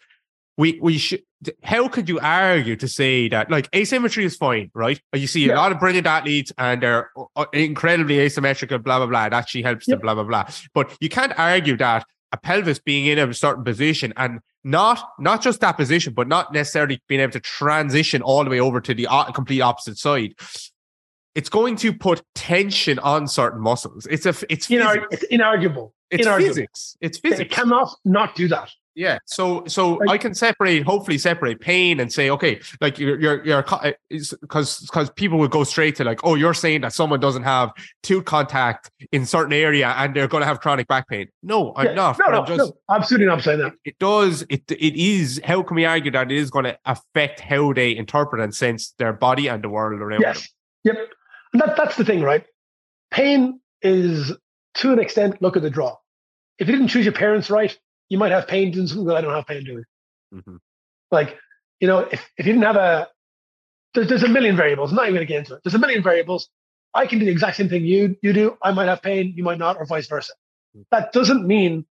we 0.57 0.79
we 0.81 0.97
should. 0.97 1.21
How 1.63 1.87
could 1.87 2.07
you 2.09 2.19
argue 2.19 2.75
to 2.77 2.87
say 2.87 3.27
that 3.29 3.51
like 3.51 3.69
asymmetry 3.75 4.25
is 4.25 4.35
fine, 4.35 4.71
right? 4.73 4.99
You 5.13 5.27
see 5.27 5.45
a 5.45 5.49
Yeah. 5.49 5.57
lot 5.57 5.71
of 5.71 5.79
brilliant 5.79 6.07
athletes 6.07 6.51
and 6.57 6.81
they're 6.81 7.11
uh, 7.35 7.45
incredibly 7.53 8.19
asymmetrical, 8.19 8.79
blah 8.79 8.97
blah 8.99 9.07
blah. 9.07 9.25
It 9.25 9.33
actually 9.33 9.63
helps 9.63 9.85
them, 9.85 9.93
Yep. 9.97 10.01
blah 10.01 10.13
blah 10.15 10.23
blah. 10.23 10.45
But 10.73 10.95
you 10.99 11.09
can't 11.09 11.37
argue 11.37 11.77
that 11.77 12.05
a 12.31 12.37
pelvis 12.37 12.79
being 12.79 13.05
in 13.05 13.19
a 13.19 13.33
certain 13.33 13.63
position 13.63 14.13
and 14.17 14.39
not 14.63 15.07
not 15.19 15.41
just 15.43 15.59
that 15.61 15.73
position, 15.73 16.13
but 16.13 16.27
not 16.27 16.51
necessarily 16.53 16.99
being 17.07 17.21
able 17.21 17.33
to 17.33 17.39
transition 17.41 18.21
all 18.23 18.43
the 18.43 18.49
way 18.49 18.59
over 18.59 18.81
to 18.81 18.93
the 18.93 19.07
complete 19.35 19.61
opposite 19.61 19.97
side. 19.97 20.33
It's 21.35 21.49
going 21.49 21.75
to 21.77 21.91
put 21.93 22.23
tension 22.33 22.97
on 22.99 23.27
certain 23.27 23.59
muscles. 23.61 24.07
It's 24.09 24.25
a 24.25 24.33
it's 24.49 24.71
Inar- 24.71 25.05
it's 25.11 25.25
inarguable. 25.27 25.91
It's 26.09 26.25
inarguable. 26.25 26.37
physics. 26.47 26.97
It's 27.01 27.17
It 27.19 27.21
physics. 27.29 27.53
cannot 27.55 27.93
not 28.05 28.35
do 28.35 28.47
that. 28.47 28.71
Yeah. 28.95 29.19
So 29.25 29.65
so 29.67 29.95
Like- 29.95 30.09
I 30.09 30.17
can 30.17 30.33
separate, 30.33 30.83
hopefully 30.83 31.17
separate 31.17 31.59
pain 31.59 31.99
and 31.99 32.11
say, 32.11 32.29
okay, 32.29 32.61
like 32.79 32.97
you're 32.97 33.19
you're 33.19 33.45
you're 33.45 33.61
because 33.61 34.83
eh, 34.83 34.85
because 34.89 35.09
people 35.11 35.37
will 35.37 35.49
go 35.49 35.63
straight 35.65 35.95
to 35.97 36.03
like, 36.05 36.21
oh, 36.23 36.35
you're 36.35 36.53
saying 36.53 36.81
that 36.81 36.93
someone 36.93 37.19
doesn't 37.19 37.43
have 37.43 37.71
tooth 38.03 38.23
contact 38.25 38.89
in 39.11 39.25
certain 39.25 39.53
area 39.53 39.89
and 39.97 40.15
they're 40.15 40.27
going 40.29 40.41
to 40.41 40.47
have 40.47 40.61
chronic 40.61 40.87
back 40.87 41.07
pain. 41.09 41.27
No, 41.43 41.73
I'm 41.75 41.87
Yeah. 41.87 41.93
not. 41.93 42.19
No, 42.19 42.27
no, 42.27 42.39
I'm 42.41 42.47
just 42.47 42.57
no, 42.59 42.77
absolutely 42.89 43.27
not 43.27 43.41
saying 43.43 43.59
that. 43.59 43.73
it 43.83 43.99
does 43.99 44.45
it 44.49 44.63
it 44.71 44.95
is 44.95 45.41
how 45.43 45.61
can 45.61 45.75
we 45.75 45.85
argue 45.85 46.11
that 46.11 46.31
it 46.31 46.37
is 46.37 46.49
going 46.49 46.65
to 46.65 46.77
affect 46.85 47.41
how 47.41 47.73
they 47.73 47.95
interpret 47.95 48.41
and 48.41 48.55
sense 48.55 48.93
their 48.97 49.11
body 49.13 49.47
and 49.47 49.63
the 49.63 49.69
world 49.69 49.99
around 49.99 50.21
them? 50.21 50.33
Yes. 50.33 50.47
Yep. 50.85 50.97
And 51.53 51.61
that, 51.61 51.75
that's 51.75 51.97
the 51.97 52.05
thing, 52.05 52.21
right? 52.21 52.45
Pain 53.11 53.59
is 53.81 54.31
to 54.75 54.93
an 54.93 54.99
extent, 54.99 55.41
look 55.41 55.55
at 55.57 55.63
the 55.63 55.69
draw. 55.69 55.95
If 56.59 56.67
you 56.67 56.73
didn't 56.73 56.87
choose 56.89 57.05
your 57.05 57.13
parents 57.13 57.49
right, 57.49 57.77
you 58.09 58.17
might 58.17 58.31
have 58.31 58.47
pain 58.47 58.71
doing 58.71 58.87
something 58.87 59.05
that 59.07 59.17
I 59.17 59.21
don't 59.21 59.33
have 59.33 59.47
pain 59.47 59.63
doing. 59.63 59.83
Mhm. 60.33 60.59
Like, 61.11 61.37
you 61.79 61.87
know, 61.87 61.99
if, 61.99 62.29
if 62.37 62.45
you 62.45 62.53
didn't 62.53 62.63
have 62.63 62.75
a, 62.75 63.07
there's, 63.93 64.07
there's 64.07 64.23
a 64.23 64.27
million 64.27 64.55
variables. 64.55 64.91
I'm 64.91 64.95
not 64.95 65.03
even 65.03 65.15
going 65.15 65.27
to 65.27 65.33
get 65.33 65.39
into 65.39 65.55
it. 65.55 65.61
There's 65.63 65.75
a 65.75 65.79
million 65.79 66.03
variables. 66.03 66.49
I 66.93 67.07
can 67.07 67.19
do 67.19 67.25
the 67.25 67.31
exact 67.31 67.57
same 67.57 67.69
thing 67.69 67.83
you 67.83 68.15
you 68.21 68.31
do. 68.33 68.57
I 68.61 68.71
might 68.71 68.87
have 68.87 69.01
pain, 69.01 69.33
you 69.35 69.43
might 69.43 69.57
not, 69.57 69.77
or 69.77 69.85
vice 69.85 70.07
versa. 70.07 70.33
That 70.91 71.11
doesn't 71.13 71.45
mean 71.45 71.85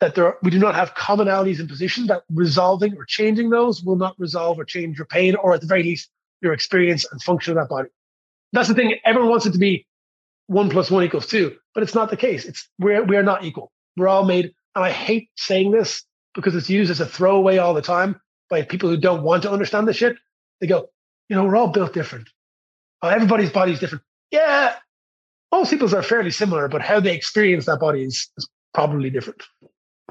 that 0.00 0.14
there 0.14 0.36
we 0.42 0.50
do 0.50 0.58
not 0.58 0.74
have 0.74 0.94
commonalities 0.94 1.58
in 1.58 1.68
position 1.68 2.06
that 2.08 2.22
resolving 2.30 2.96
or 2.96 3.04
changing 3.04 3.50
those 3.50 3.82
will 3.82 3.96
not 3.96 4.14
resolve 4.18 4.58
or 4.58 4.64
change 4.64 4.98
your 4.98 5.06
pain, 5.06 5.34
or 5.36 5.54
at 5.54 5.60
the 5.60 5.66
very 5.66 5.82
least 5.82 6.10
your 6.42 6.52
experience 6.52 7.06
and 7.10 7.22
function 7.22 7.52
of 7.52 7.56
that 7.56 7.68
body. 7.68 7.88
That's 8.52 8.68
the 8.68 8.74
thing. 8.74 8.94
Everyone 9.04 9.30
wants 9.30 9.46
it 9.46 9.52
to 9.52 9.58
be 9.58 9.86
one 10.46 10.70
plus 10.70 10.90
one 10.90 11.02
equals 11.02 11.26
two, 11.26 11.56
but 11.74 11.82
it's 11.82 11.94
not 11.94 12.10
the 12.10 12.16
case. 12.16 12.44
It's 12.44 12.68
we're 12.78 13.02
we 13.02 13.16
are 13.16 13.22
not 13.22 13.44
equal. 13.44 13.72
We're 13.96 14.08
all 14.08 14.24
made, 14.24 14.54
and 14.76 14.84
I 14.84 14.92
hate 14.92 15.30
saying 15.36 15.72
this 15.72 16.04
because 16.34 16.54
it's 16.54 16.70
used 16.70 16.90
as 16.90 17.00
a 17.00 17.06
throwaway 17.06 17.56
all 17.56 17.74
the 17.74 17.82
time 17.82 18.20
by 18.50 18.62
people 18.62 18.88
who 18.88 18.96
don't 18.98 19.22
want 19.22 19.42
to 19.42 19.50
understand 19.50 19.88
the 19.88 19.94
shit. 19.94 20.16
They 20.60 20.66
go, 20.68 20.90
you 21.28 21.34
know, 21.34 21.44
we're 21.44 21.56
all 21.56 21.68
built 21.68 21.92
different. 21.94 22.28
Uh, 23.02 23.08
everybody's 23.08 23.50
body 23.50 23.72
is 23.72 23.80
different. 23.80 24.04
Yeah, 24.30 24.74
most 25.50 25.70
people's 25.70 25.94
are 25.94 26.02
fairly 26.02 26.30
similar, 26.30 26.68
but 26.68 26.82
how 26.82 27.00
they 27.00 27.14
experience 27.16 27.66
that 27.66 27.80
body 27.80 28.02
is, 28.04 28.28
is 28.36 28.48
probably 28.74 29.10
different. 29.10 29.42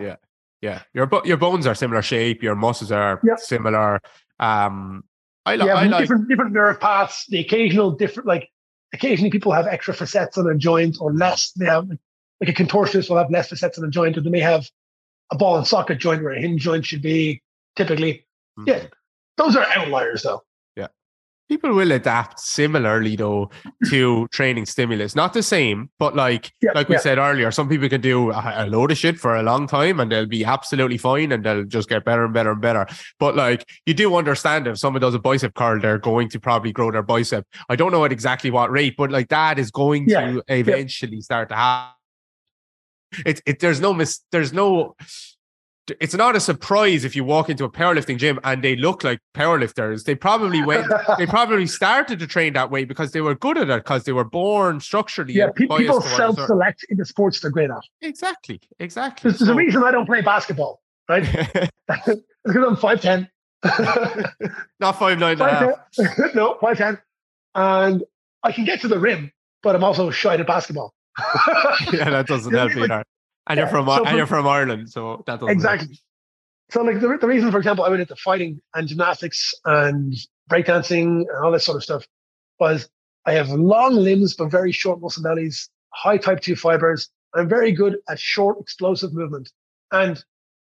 Yeah, 0.01 0.15
yeah. 0.61 0.81
your 0.93 1.09
your 1.23 1.37
bones 1.37 1.67
are 1.67 1.75
similar 1.75 2.01
shape, 2.01 2.41
your 2.43 2.55
muscles 2.55 2.91
are 2.91 3.21
Yeah. 3.23 3.35
similar. 3.37 3.99
Um, 4.39 5.03
I, 5.45 5.57
li- 5.57 5.65
yeah, 5.67 5.75
I 5.75 5.85
like 5.85 6.01
different 6.01 6.27
different 6.27 6.53
nerve 6.53 6.79
paths. 6.79 7.25
The 7.29 7.39
occasional 7.39 7.91
different, 7.91 8.27
like 8.27 8.49
occasionally 8.93 9.29
people 9.29 9.51
have 9.51 9.67
extra 9.67 9.93
facets 9.93 10.37
on 10.37 10.49
a 10.49 10.55
joint 10.55 10.97
or 10.99 11.13
less. 11.13 11.51
They 11.51 11.65
have 11.65 11.87
like 12.41 12.49
a 12.49 12.53
contortionist 12.53 13.09
will 13.09 13.17
have 13.17 13.31
less 13.31 13.49
facets 13.49 13.77
on 13.77 13.85
a 13.85 13.89
joint, 13.89 14.17
or 14.17 14.21
they 14.21 14.29
may 14.29 14.39
have 14.41 14.69
a 15.31 15.37
ball 15.37 15.57
and 15.57 15.65
socket 15.67 15.97
joint 15.99 16.21
where 16.23 16.33
a 16.33 16.39
hinge 16.41 16.61
joint 16.61 16.85
should 16.85 17.01
be. 17.01 17.41
Typically, 17.75 18.25
Mhm. 18.59 18.67
yeah, 18.67 18.83
those 19.37 19.55
are 19.55 19.65
outliers 19.75 20.23
though. 20.23 20.43
Yeah, 20.77 20.87
people 21.49 21.73
will 21.73 21.91
adapt 21.91 22.39
similarly 22.39 23.15
though 23.15 23.49
to 23.89 24.27
training 24.31 24.65
stimulus 24.65 25.15
not 25.15 25.33
the 25.33 25.43
same 25.43 25.89
but 25.99 26.15
like 26.15 26.51
Yeah, 26.61 26.71
like 26.73 26.87
we 26.89 26.95
yeah. 26.95 27.01
said 27.01 27.17
earlier 27.17 27.51
some 27.51 27.67
people 27.69 27.87
can 27.89 28.01
do 28.01 28.31
a, 28.31 28.53
a 28.57 28.67
load 28.67 28.91
of 28.91 28.97
shit 28.97 29.19
for 29.19 29.35
a 29.35 29.43
long 29.43 29.67
time 29.67 29.99
and 29.99 30.11
they'll 30.11 30.25
be 30.25 30.43
absolutely 30.45 30.97
fine 30.97 31.31
and 31.31 31.43
they'll 31.43 31.63
just 31.65 31.87
get 31.89 32.03
better 32.05 32.23
and 32.25 32.33
better 32.33 32.51
and 32.51 32.61
better 32.61 32.87
but 33.19 33.35
like 33.35 33.67
you 33.85 33.93
do 33.93 34.15
understand 34.15 34.65
if 34.67 34.77
someone 34.79 35.01
does 35.01 35.13
a 35.13 35.19
bicep 35.19 35.53
curl 35.53 35.79
they're 35.79 35.99
going 35.99 36.29
to 36.29 36.39
probably 36.39 36.71
grow 36.71 36.89
their 36.91 37.03
bicep 37.03 37.45
i 37.69 37.75
don't 37.75 37.91
know 37.91 38.05
at 38.05 38.11
exactly 38.11 38.49
what 38.49 38.71
rate 38.71 38.95
but 38.97 39.11
like 39.11 39.27
that 39.29 39.59
is 39.59 39.69
going 39.71 40.07
Yeah, 40.09 40.31
to 40.31 40.43
eventually 40.47 41.21
start 41.21 41.49
to 41.49 41.55
happen 41.55 41.94
it, 43.25 43.41
it 43.45 43.59
there's 43.59 43.79
no 43.81 43.93
mis 43.93 44.21
there's 44.31 44.53
no 44.53 44.95
it's 45.99 46.15
not 46.15 46.35
a 46.35 46.39
surprise 46.39 47.05
if 47.05 47.15
you 47.15 47.23
walk 47.23 47.47
into 47.47 47.63
a 47.63 47.69
powerlifting 47.69 48.17
gym 48.17 48.39
and 48.43 48.63
they 48.63 48.75
look 48.75 49.03
like 49.03 49.19
powerlifters 49.35 50.03
they 50.05 50.15
probably 50.15 50.63
went 50.63 50.87
they 51.19 51.27
probably 51.27 51.67
started 51.67 52.17
to 52.17 52.25
train 52.25 52.53
that 52.53 52.71
way 52.71 52.83
because 52.85 53.11
they 53.11 53.21
were 53.21 53.35
good 53.35 53.55
at 53.57 53.69
it 53.69 53.83
because 53.83 54.03
they 54.03 54.11
were 54.11 54.23
born 54.23 54.79
structurally 54.79 55.33
yeah, 55.33 55.47
pe- 55.55 55.67
people 55.67 55.99
a 55.99 56.01
certain- 56.01 56.17
self-select 56.35 56.85
in 56.89 56.97
the 56.97 57.05
sports 57.05 57.39
they're 57.39 57.51
great 57.51 57.69
at. 57.69 57.77
exactly 58.01 58.59
exactly 58.79 59.29
There's, 59.29 59.39
there's 59.39 59.49
a 59.49 59.53
So- 59.53 59.57
reason 59.57 59.83
I 59.83 59.91
don't 59.91 60.07
play 60.07 60.21
basketball, 60.21 60.81
right? 61.07 61.23
because 61.87 62.17
I'm 62.67 62.75
five 62.77 62.99
ten. 63.01 63.29
not 64.79 64.93
five 64.99 65.19
nine 65.19 65.33
and 65.33 65.41
a 65.41 65.75
half. 65.97 66.35
no, 66.35 66.57
five 66.61 66.77
ten, 66.77 66.97
and 67.55 68.03
I 68.43 68.51
can 68.51 68.65
get 68.65 68.81
to 68.81 68.87
the 68.87 68.99
rim, 68.99 69.31
but 69.63 69.75
I'm 69.75 69.83
also 69.83 70.09
shy 70.11 70.35
at 70.35 70.45
basketball. 70.47 70.93
yeah 71.93 72.09
that 72.09 72.27
doesn't 72.27 72.53
help 72.53 72.75
like- 72.75 72.91
either 72.91 73.03
and 73.47 73.57
you're 73.59 73.67
from 73.67 73.85
so 73.87 73.97
and 73.97 74.09
for- 74.09 74.15
you're 74.15 74.25
from 74.27 74.47
Ireland 74.47 74.89
so 74.89 75.23
that 75.27 75.39
doesn't 75.39 75.47
help. 75.47 75.51
exactly. 75.51 75.99
So, 76.71 76.81
like 76.81 76.99
the, 76.99 77.15
the 77.21 77.27
reason, 77.27 77.51
for 77.51 77.59
example, 77.59 77.85
I 77.85 77.89
went 77.89 78.01
into 78.01 78.15
fighting 78.15 78.59
and 78.73 78.87
gymnastics 78.87 79.53
and 79.65 80.15
breakdancing 80.49 81.21
and 81.29 81.43
all 81.43 81.51
this 81.51 81.63
sort 81.63 81.75
of 81.77 81.83
stuff 81.83 82.07
was 82.59 82.89
I 83.27 83.33
have 83.33 83.49
long 83.49 83.93
limbs 83.95 84.33
but 84.35 84.49
very 84.49 84.71
short 84.71 84.99
muscle 84.99 85.21
bellies, 85.21 85.69
high 85.93 86.17
type 86.17 86.41
two 86.41 86.55
fibers. 86.55 87.09
I'm 87.35 87.47
very 87.47 87.71
good 87.71 87.97
at 88.09 88.19
short, 88.19 88.59
explosive 88.59 89.13
movement. 89.13 89.51
And 89.91 90.23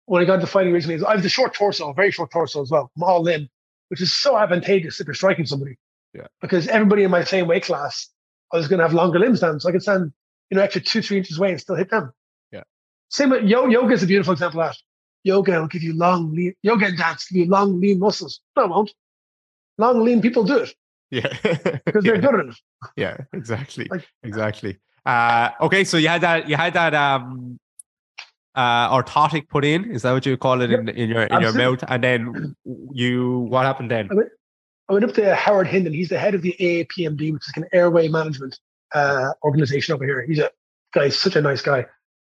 when 0.07 0.23
I 0.23 0.25
got 0.25 0.35
into 0.35 0.49
fighting 0.49 0.73
originally, 0.73 1.05
I 1.05 1.13
have 1.13 1.23
the 1.23 1.29
short 1.29 1.55
torso, 1.55 1.93
very 1.93 2.11
short 2.11 2.33
torso 2.33 2.63
as 2.63 2.71
well. 2.71 2.91
I'm 2.97 3.05
all 3.05 3.23
limb, 3.23 3.49
which 3.89 4.01
is 4.01 4.13
so 4.13 4.37
advantageous 4.37 4.99
if 5.01 5.07
you're 5.07 5.15
striking 5.15 5.47
somebody. 5.47 5.77
Yeah. 6.15 6.27
Because 6.41 6.67
everybody 6.67 7.05
in 7.05 7.13
my 7.13 7.23
same 7.23 7.47
weight 7.47 7.63
class, 7.65 8.09
I 8.53 8.57
was 8.57 8.67
going 8.67 8.79
to 8.79 8.85
have 8.85 8.95
longer 8.95 9.19
limbs 9.21 9.41
then, 9.41 9.61
so 9.61 9.69
I 9.69 9.73
could 9.73 9.83
stand, 9.83 10.13
you 10.51 10.57
know, 10.57 10.63
extra 10.63 10.81
two, 10.81 11.03
three 11.03 11.19
inches 11.19 11.39
away 11.39 11.51
and 11.51 11.61
still 11.61 11.77
hit 11.77 11.91
them. 11.91 12.13
Yeah. 12.53 12.63
Same 13.09 13.31
with 13.31 13.45
yo- 13.45 13.67
yoga 13.67 13.95
is 13.95 14.03
a 14.03 14.07
beautiful 14.07 14.33
example 14.33 14.61
of 14.61 14.69
that. 14.69 14.77
Yoga 15.25 15.61
will 15.61 15.67
give 15.67 15.83
you 15.83 15.95
long, 15.97 16.35
lean, 16.35 16.55
yoga 16.63 16.87
and 16.87 16.99
dance 16.99 17.27
give 17.29 17.39
you 17.39 17.47
long, 17.51 17.81
lean 17.81 17.99
muscles. 17.99 18.41
No, 18.57 18.65
it 18.65 18.71
won't. 18.71 18.95
Long, 19.79 20.05
lean 20.05 20.23
people 20.23 20.45
do 20.45 20.59
it 20.59 20.75
yeah 21.11 21.29
because 21.85 22.05
they're 22.05 22.19
good 22.19 22.35
at 22.35 22.47
it. 22.47 22.57
Yeah, 22.97 23.17
exactly. 23.33 23.87
Like- 23.91 24.09
exactly. 24.23 24.79
Uh 25.05 25.51
okay, 25.61 25.85
so 25.85 25.97
you 25.99 26.09
had 26.09 26.21
that 26.23 26.49
you 26.49 26.57
had 26.57 26.73
that 26.75 26.95
um 26.95 27.59
uh 28.55 28.91
orthotic 28.91 29.49
put 29.49 29.65
in, 29.65 29.91
is 29.93 30.03
that 30.03 30.13
what 30.13 30.27
you 30.27 30.37
call 30.37 30.61
it 30.63 30.71
in, 30.73 30.89
in 30.89 31.09
your 31.09 31.23
in 31.25 31.41
your 31.41 31.53
mouth? 31.53 31.85
And 31.89 32.03
then 32.03 32.57
you 32.93 33.39
what 33.51 33.65
happened 33.65 33.91
then? 33.91 34.09
I 34.89 34.93
went 34.93 35.05
up 35.05 35.15
to 35.15 35.35
Howard 35.35 35.67
Hindin. 35.67 35.95
He's 35.95 36.09
the 36.09 36.19
head 36.19 36.35
of 36.35 36.43
the 36.43 36.55
AAPMD, 36.61 37.33
which 37.33 37.49
is 37.49 37.53
an 37.57 37.67
airway 37.73 38.09
management 38.09 38.59
uh, 38.95 39.33
organization 39.43 39.95
over 39.95 40.05
here. 40.05 40.25
He's 40.27 40.39
a 40.39 40.51
guy, 40.95 41.09
such 41.09 41.37
a 41.37 41.41
nice 41.41 41.63
guy. 41.63 41.87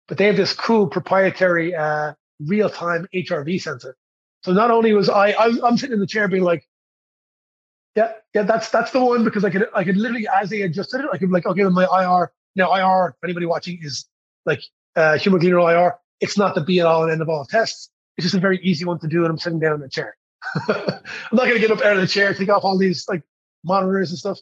But 0.08 0.18
they 0.18 0.26
have 0.26 0.38
this 0.38 0.54
cool 0.54 0.88
proprietary 0.88 1.76
uh, 1.76 2.14
real-time 2.46 3.08
HRV 3.14 3.62
sensor. 3.62 3.96
So 4.44 4.52
not 4.54 4.72
only 4.72 4.94
was 4.94 5.10
I, 5.10 5.32
I 5.32 5.52
I'm 5.64 5.78
sitting 5.78 5.94
in 5.94 6.00
the 6.00 6.08
chair 6.08 6.28
being 6.28 6.44
like, 6.44 6.68
yeah, 7.96 8.14
yeah, 8.34 8.44
that's 8.44 8.70
that's 8.70 8.92
the 8.92 9.04
one 9.04 9.24
because 9.24 9.46
I 9.46 9.50
could 9.50 9.68
I 9.76 9.84
could 9.84 9.98
literally 9.98 10.28
as 10.28 10.50
they 10.50 10.62
adjusted 10.62 11.02
it, 11.02 11.08
I 11.14 11.18
could 11.18 11.30
be 11.30 11.34
like, 11.34 11.46
okay, 11.46 11.64
my 11.64 11.84
IR 11.84 12.32
now 12.56 12.74
IR. 12.74 13.16
For 13.20 13.26
anybody 13.26 13.46
watching 13.46 13.80
is 13.82 14.06
like 14.46 14.62
uh, 14.96 15.14
humoglobinal 15.14 15.72
IR. 15.72 15.96
It's 16.20 16.38
not 16.38 16.56
the 16.56 16.62
be 16.62 16.82
all 16.82 17.04
and 17.04 17.12
end 17.12 17.22
of 17.22 17.30
all 17.30 17.46
tests. 17.46 17.90
It's 18.18 18.26
just 18.26 18.36
a 18.36 18.40
very 18.40 18.60
easy 18.64 18.86
one 18.86 19.00
to 19.00 19.08
do, 19.08 19.24
and 19.24 19.32
I'm 19.32 19.38
sitting 19.38 19.60
down 19.60 19.76
in 19.76 19.82
the 19.82 19.90
chair. 19.90 20.16
I'm 20.68 20.76
not 21.34 21.46
going 21.46 21.54
to 21.54 21.60
get 21.60 21.72
up 21.72 21.82
out 21.82 21.96
of 21.96 22.02
the 22.02 22.08
chair, 22.08 22.34
take 22.34 22.50
off 22.50 22.64
all 22.64 22.78
these 22.78 23.08
like 23.08 23.24
monitors 23.64 24.10
and 24.10 24.20
stuff 24.20 24.40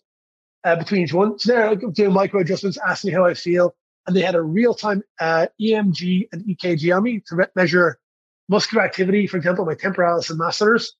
uh, 0.63 0.75
between 0.75 1.03
each 1.03 1.13
one. 1.13 1.39
So 1.39 1.51
they're 1.51 1.75
doing 1.75 2.13
micro 2.13 2.41
adjustments, 2.41 2.77
asking 2.85 3.09
me 3.09 3.15
how 3.15 3.25
I 3.25 3.33
feel, 3.33 3.75
and 4.07 4.15
they 4.15 4.21
had 4.21 4.35
a 4.35 4.41
real 4.41 4.73
time 4.73 5.03
uh, 5.19 5.47
EMG 5.61 6.29
and 6.31 6.43
EKG 6.45 6.95
on 6.95 7.03
me 7.03 7.21
to 7.27 7.35
re- 7.35 7.47
measure 7.55 7.99
muscular 8.47 8.83
activity, 8.83 9.27
for 9.27 9.37
example, 9.37 9.65
my 9.65 9.75
temporalis 9.75 10.29
and 10.29 10.39
masseters, 10.39 10.93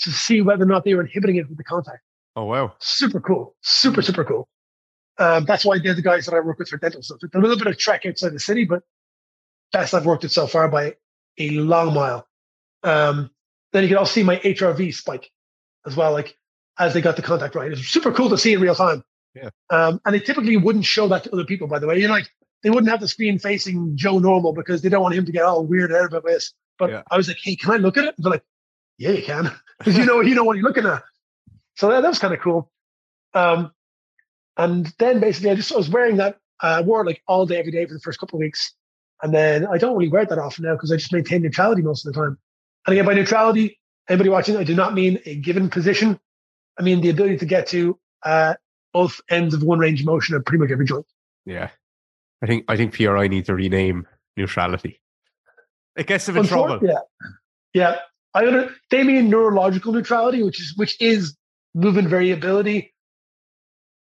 to 0.00 0.10
see 0.10 0.42
whether 0.42 0.64
or 0.64 0.66
not 0.66 0.84
they 0.84 0.94
were 0.94 1.02
inhibiting 1.02 1.36
it 1.36 1.48
with 1.48 1.58
the 1.58 1.64
contact. 1.64 2.02
Oh 2.36 2.44
wow. 2.44 2.74
Super 2.78 3.20
cool, 3.20 3.56
super 3.62 4.02
super 4.02 4.24
cool. 4.24 4.48
Um, 5.18 5.44
that's 5.44 5.64
why 5.64 5.78
they're 5.78 5.94
the 5.94 6.02
guys 6.02 6.26
that 6.26 6.34
I 6.34 6.40
work 6.40 6.58
with 6.58 6.68
for 6.68 6.76
dental 6.76 7.02
stuff. 7.02 7.18
It's 7.22 7.34
a 7.34 7.38
little 7.38 7.58
bit 7.58 7.66
of 7.66 7.76
trek 7.76 8.06
outside 8.06 8.32
the 8.32 8.38
city, 8.38 8.64
but 8.64 8.82
best 9.72 9.94
I've 9.94 10.06
worked 10.06 10.22
with 10.22 10.32
so 10.32 10.46
far 10.46 10.68
by 10.68 10.94
a 11.38 11.50
long 11.50 11.94
mile. 11.94 12.26
Um, 12.84 13.30
then 13.72 13.82
you 13.82 13.88
can 13.88 13.98
also 13.98 14.12
see 14.12 14.22
my 14.22 14.36
HRV 14.36 14.94
spike 14.94 15.30
as 15.86 15.96
well, 15.96 16.12
like 16.12 16.36
as 16.78 16.94
they 16.94 17.00
got 17.00 17.16
the 17.16 17.22
contact 17.22 17.54
right. 17.54 17.72
It's 17.72 17.86
super 17.86 18.12
cool 18.12 18.28
to 18.30 18.38
see 18.38 18.52
in 18.52 18.60
real 18.60 18.74
time. 18.74 19.02
Yeah. 19.34 19.50
Um, 19.70 20.00
and 20.04 20.14
they 20.14 20.20
typically 20.20 20.56
wouldn't 20.56 20.84
show 20.84 21.08
that 21.08 21.24
to 21.24 21.32
other 21.32 21.44
people, 21.44 21.66
by 21.66 21.78
the 21.78 21.86
way. 21.86 21.98
You 21.98 22.08
know, 22.08 22.14
like 22.14 22.28
they 22.62 22.70
wouldn't 22.70 22.90
have 22.90 23.00
the 23.00 23.08
screen 23.08 23.38
facing 23.38 23.96
Joe 23.96 24.18
Normal 24.18 24.52
because 24.52 24.82
they 24.82 24.88
don't 24.88 25.02
want 25.02 25.14
him 25.14 25.24
to 25.26 25.32
get 25.32 25.42
all 25.42 25.64
weird 25.64 25.92
out 25.92 26.06
about 26.06 26.24
this. 26.24 26.52
But 26.78 26.90
Yeah. 26.90 27.02
I 27.10 27.16
was 27.16 27.28
like, 27.28 27.38
hey, 27.42 27.56
can 27.56 27.72
I 27.72 27.76
look 27.76 27.96
at 27.96 28.04
it? 28.04 28.14
And 28.16 28.24
they're 28.24 28.32
like, 28.32 28.44
yeah, 28.98 29.10
you 29.10 29.22
can. 29.22 29.50
Because 29.78 29.96
you 29.96 30.06
know, 30.06 30.20
you 30.20 30.34
know 30.34 30.42
what 30.42 30.56
you're 30.56 30.66
looking 30.66 30.86
at. 30.86 31.04
So 31.76 31.88
that, 31.90 32.00
that 32.00 32.08
was 32.08 32.18
kind 32.18 32.34
of 32.34 32.40
cool. 32.40 32.68
Um, 33.32 33.70
and 34.56 34.92
then 34.98 35.20
basically 35.20 35.52
I 35.52 35.54
just 35.54 35.72
I 35.72 35.76
was 35.76 35.88
wearing 35.88 36.16
that 36.16 36.38
uh, 36.60 36.82
wore 36.84 37.02
it 37.02 37.06
like 37.06 37.22
all 37.28 37.46
day 37.46 37.58
every 37.58 37.70
day 37.70 37.86
for 37.86 37.94
the 37.94 38.00
first 38.00 38.18
couple 38.18 38.38
of 38.38 38.40
weeks. 38.40 38.74
And 39.22 39.32
then 39.32 39.68
I 39.68 39.78
don't 39.78 39.96
really 39.96 40.10
wear 40.10 40.22
it 40.22 40.30
that 40.30 40.38
often 40.38 40.64
now 40.64 40.74
because 40.74 40.90
I 40.90 40.96
just 40.96 41.12
maintain 41.12 41.42
neutrality 41.42 41.80
most 41.80 42.04
of 42.04 42.12
the 42.12 42.20
time. 42.20 42.38
And 42.86 42.92
again, 42.92 43.06
by 43.06 43.14
neutrality, 43.14 43.78
anybody 44.08 44.30
watching, 44.30 44.56
I 44.56 44.64
do 44.64 44.74
not 44.74 44.94
mean 44.94 45.20
a 45.26 45.36
given 45.36 45.70
position. 45.70 46.18
I 46.78 46.82
mean 46.82 47.00
the 47.00 47.10
ability 47.10 47.38
to 47.38 47.46
get 47.46 47.66
to 47.68 47.98
uh, 48.24 48.54
both 48.92 49.20
ends 49.30 49.54
of 49.54 49.62
one 49.62 49.78
range 49.78 50.00
of 50.00 50.06
motion 50.06 50.36
at 50.36 50.46
pretty 50.46 50.60
much 50.60 50.70
every 50.70 50.86
joint. 50.86 51.06
Yeah. 51.44 51.70
I 52.42 52.46
think 52.46 52.64
I 52.68 52.76
think 52.76 52.94
PRI 52.94 53.28
needs 53.28 53.46
to 53.46 53.54
rename 53.54 54.06
neutrality. 54.36 55.00
It 55.96 56.06
gets 56.06 56.26
them 56.26 56.36
in 56.36 56.46
trouble. 56.46 56.78
Yeah, 56.82 57.00
yeah. 57.74 57.96
I 58.34 58.46
under, 58.46 58.72
they 58.90 59.02
mean 59.02 59.28
neurological 59.28 59.92
neutrality, 59.92 60.42
which 60.44 60.60
is 60.60 60.72
which 60.76 61.00
is 61.00 61.36
movement 61.74 62.08
variability. 62.08 62.94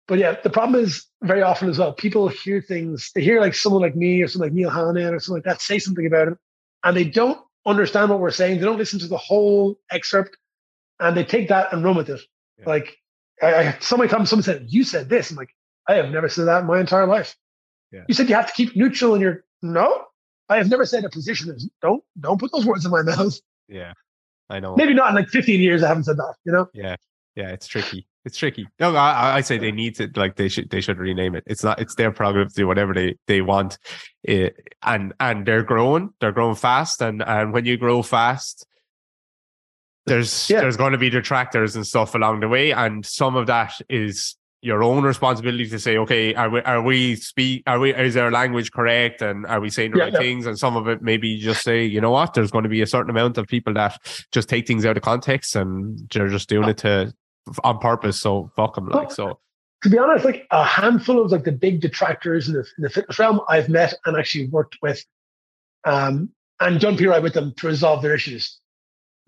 But 0.08 0.20
yeah, 0.20 0.36
the 0.44 0.50
problem 0.50 0.84
is 0.84 1.06
very 1.24 1.42
often 1.42 1.70
as 1.70 1.80
well, 1.80 1.94
people 1.94 2.28
hear 2.28 2.62
things, 2.62 3.12
they 3.16 3.22
hear 3.22 3.42
like 3.42 3.56
someone 3.56 3.82
like 3.82 3.96
me 3.96 4.22
or 4.22 4.28
someone 4.28 4.50
like 4.50 4.54
Neil 4.54 4.70
Hannon 4.70 5.14
or 5.14 5.20
something 5.20 5.38
like 5.38 5.46
that 5.46 5.62
say 5.62 5.80
something 5.80 6.06
about 6.06 6.28
it, 6.28 6.38
and 6.84 6.96
they 6.96 7.06
don't 7.06 7.40
understand 7.66 8.10
what 8.10 8.20
we're 8.20 8.30
saying. 8.30 8.60
They 8.60 8.66
don't 8.66 8.78
listen 8.78 9.00
to 9.00 9.08
the 9.08 9.18
whole 9.18 9.80
excerpt 9.90 10.38
and 11.00 11.16
they 11.16 11.24
take 11.24 11.50
that 11.50 11.74
and 11.74 11.84
run 11.84 11.96
with 11.96 12.10
it. 12.10 12.22
Yeah. 12.60 12.66
Like 12.68 12.98
I, 13.42 13.56
I 13.56 13.78
so 13.80 13.98
many 13.98 14.10
times 14.10 14.30
someone 14.30 14.44
said, 14.44 14.66
You 14.68 14.84
said 14.84 15.10
this. 15.10 15.32
I'm 15.32 15.38
like, 15.38 15.54
I 15.88 15.96
have 15.96 16.10
never 16.10 16.30
said 16.30 16.46
that 16.46 16.62
in 16.62 16.68
my 16.68 16.80
entire 16.80 17.08
life. 17.08 17.36
Yeah. 17.92 18.04
You 18.08 18.14
said 18.14 18.30
you 18.30 18.36
have 18.36 18.48
to 18.48 18.54
keep 18.54 18.76
neutral 18.76 19.16
in 19.16 19.22
your 19.22 19.44
no. 19.62 20.06
I 20.48 20.58
have 20.58 20.70
never 20.70 20.86
said 20.86 21.04
a 21.06 21.10
position 21.10 21.50
is 21.50 21.70
don't 21.82 22.04
don't 22.20 22.40
put 22.40 22.52
those 22.52 22.66
words 22.66 22.86
in 22.86 22.92
my 22.92 23.02
mouth. 23.04 23.38
Yeah. 23.68 23.94
I 24.50 24.60
know. 24.60 24.76
Maybe 24.76 24.94
not 24.94 25.10
in 25.10 25.16
like 25.16 25.30
15 25.30 25.60
years 25.60 25.84
I 25.84 25.88
haven't 25.88 26.04
said 26.04 26.18
that, 26.18 26.36
you 26.46 26.52
know? 26.52 26.68
Yeah. 26.74 26.96
Yeah, 27.36 27.50
it's 27.50 27.68
tricky. 27.68 28.08
It's 28.24 28.38
tricky. 28.38 28.68
No, 28.80 28.96
I, 28.96 29.36
I 29.36 29.42
say 29.42 29.58
they 29.58 29.72
need 29.72 29.96
to 29.96 30.10
like 30.16 30.36
they 30.36 30.48
should 30.48 30.70
they 30.70 30.82
should 30.82 30.98
rename 30.98 31.36
it. 31.36 31.44
It's 31.46 31.64
not 31.64 31.80
it's 31.80 31.96
their 31.96 32.12
prerogative 32.12 32.50
to 32.50 32.56
do 32.56 32.68
whatever 32.68 32.94
they 32.94 33.18
they 33.28 33.42
want, 33.42 33.78
it, 34.24 34.56
eh, 34.58 34.62
and 34.84 35.14
and 35.20 35.46
they're 35.46 35.62
growing. 35.62 36.12
They're 36.20 36.32
growing 36.32 36.56
fast, 36.56 37.02
and 37.02 37.22
and 37.22 37.54
when 37.54 37.66
you 37.66 37.78
grow 37.78 38.02
fast, 38.02 38.66
there's 40.06 40.50
yeah. 40.50 40.62
there's 40.62 40.78
going 40.78 40.92
to 40.92 40.98
be 40.98 41.10
detractors 41.10 41.76
and 41.76 41.86
stuff 41.86 42.16
along 42.16 42.42
the 42.42 42.48
way, 42.48 42.72
and 42.72 43.06
some 43.06 43.36
of 43.36 43.48
that 43.48 43.74
is 43.90 44.36
your 44.66 44.82
own 44.82 45.04
responsibility 45.04 45.70
to 45.70 45.80
say, 45.80 45.96
okay, 45.96 46.34
are 46.34 46.50
we 46.50 46.60
are 46.62 46.82
we 46.82 47.16
speak 47.16 47.62
are 47.68 47.80
we 47.80 47.94
is 47.94 48.18
our 48.18 48.32
language 48.32 48.72
correct 48.72 49.22
and 49.22 49.46
are 49.46 49.60
we 49.60 49.70
saying 49.70 49.92
the 49.92 49.98
yeah, 49.98 50.04
right 50.06 50.14
yeah. 50.14 50.20
things? 50.20 50.48
And 50.48 50.58
some 50.58 50.76
of 50.76 50.88
it 50.88 51.04
maybe 51.04 51.38
just 51.38 51.64
say, 51.64 51.86
you 51.86 52.02
know 52.02 52.10
what, 52.10 52.34
there's 52.34 52.50
going 52.50 52.64
to 52.64 52.70
be 52.70 52.82
a 52.82 52.88
certain 52.88 53.12
amount 53.12 53.38
of 53.38 53.46
people 53.46 53.74
that 53.76 54.00
just 54.32 54.50
take 54.50 54.66
things 54.66 54.84
out 54.84 54.98
of 54.98 55.04
context 55.04 55.56
and 55.56 56.00
they're 56.12 56.30
just 56.30 56.50
doing 56.50 56.68
it 56.68 56.78
to 56.80 57.14
on 57.64 57.78
purpose. 57.78 58.20
So 58.20 58.52
fuck 58.56 58.76
them, 58.76 58.88
like 58.88 59.12
so. 59.12 59.40
To 59.84 59.90
be 59.90 60.00
honest, 60.00 60.26
like 60.26 60.48
a 60.50 60.64
handful 60.64 61.24
of 61.24 61.32
like 61.32 61.44
the 61.44 61.52
big 61.52 61.82
detractors 61.82 62.48
in 62.48 62.56
the, 62.56 62.62
in 62.78 62.84
the 62.84 62.90
fitness 62.90 63.20
realm, 63.20 63.42
I've 63.48 63.70
met 63.70 63.94
and 64.06 64.18
actually 64.18 64.48
worked 64.48 64.78
with, 64.82 65.04
um, 65.86 66.32
and 66.60 66.80
done 66.80 66.98
PRI 66.98 67.20
with 67.20 67.36
them 67.36 67.54
to 67.58 67.68
resolve 67.68 68.02
their 68.02 68.16
issues. 68.16 68.60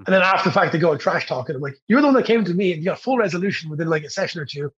And 0.06 0.14
then 0.14 0.22
after 0.22 0.50
the 0.50 0.54
fact, 0.54 0.72
they 0.72 0.80
go 0.80 0.92
and 0.92 1.00
trash 1.00 1.28
talk 1.28 1.40
talking. 1.40 1.56
I'm 1.56 1.62
like, 1.62 1.78
you're 1.88 2.02
the 2.02 2.08
one 2.08 2.14
that 2.16 2.26
came 2.26 2.46
to 2.46 2.54
me 2.54 2.72
and 2.72 2.82
you 2.82 2.86
got 2.86 3.00
full 3.00 3.18
resolution 3.18 3.70
within 3.70 3.90
like 3.90 4.04
a 4.04 4.10
session 4.10 4.40
or 4.40 4.46
two. 4.46 4.72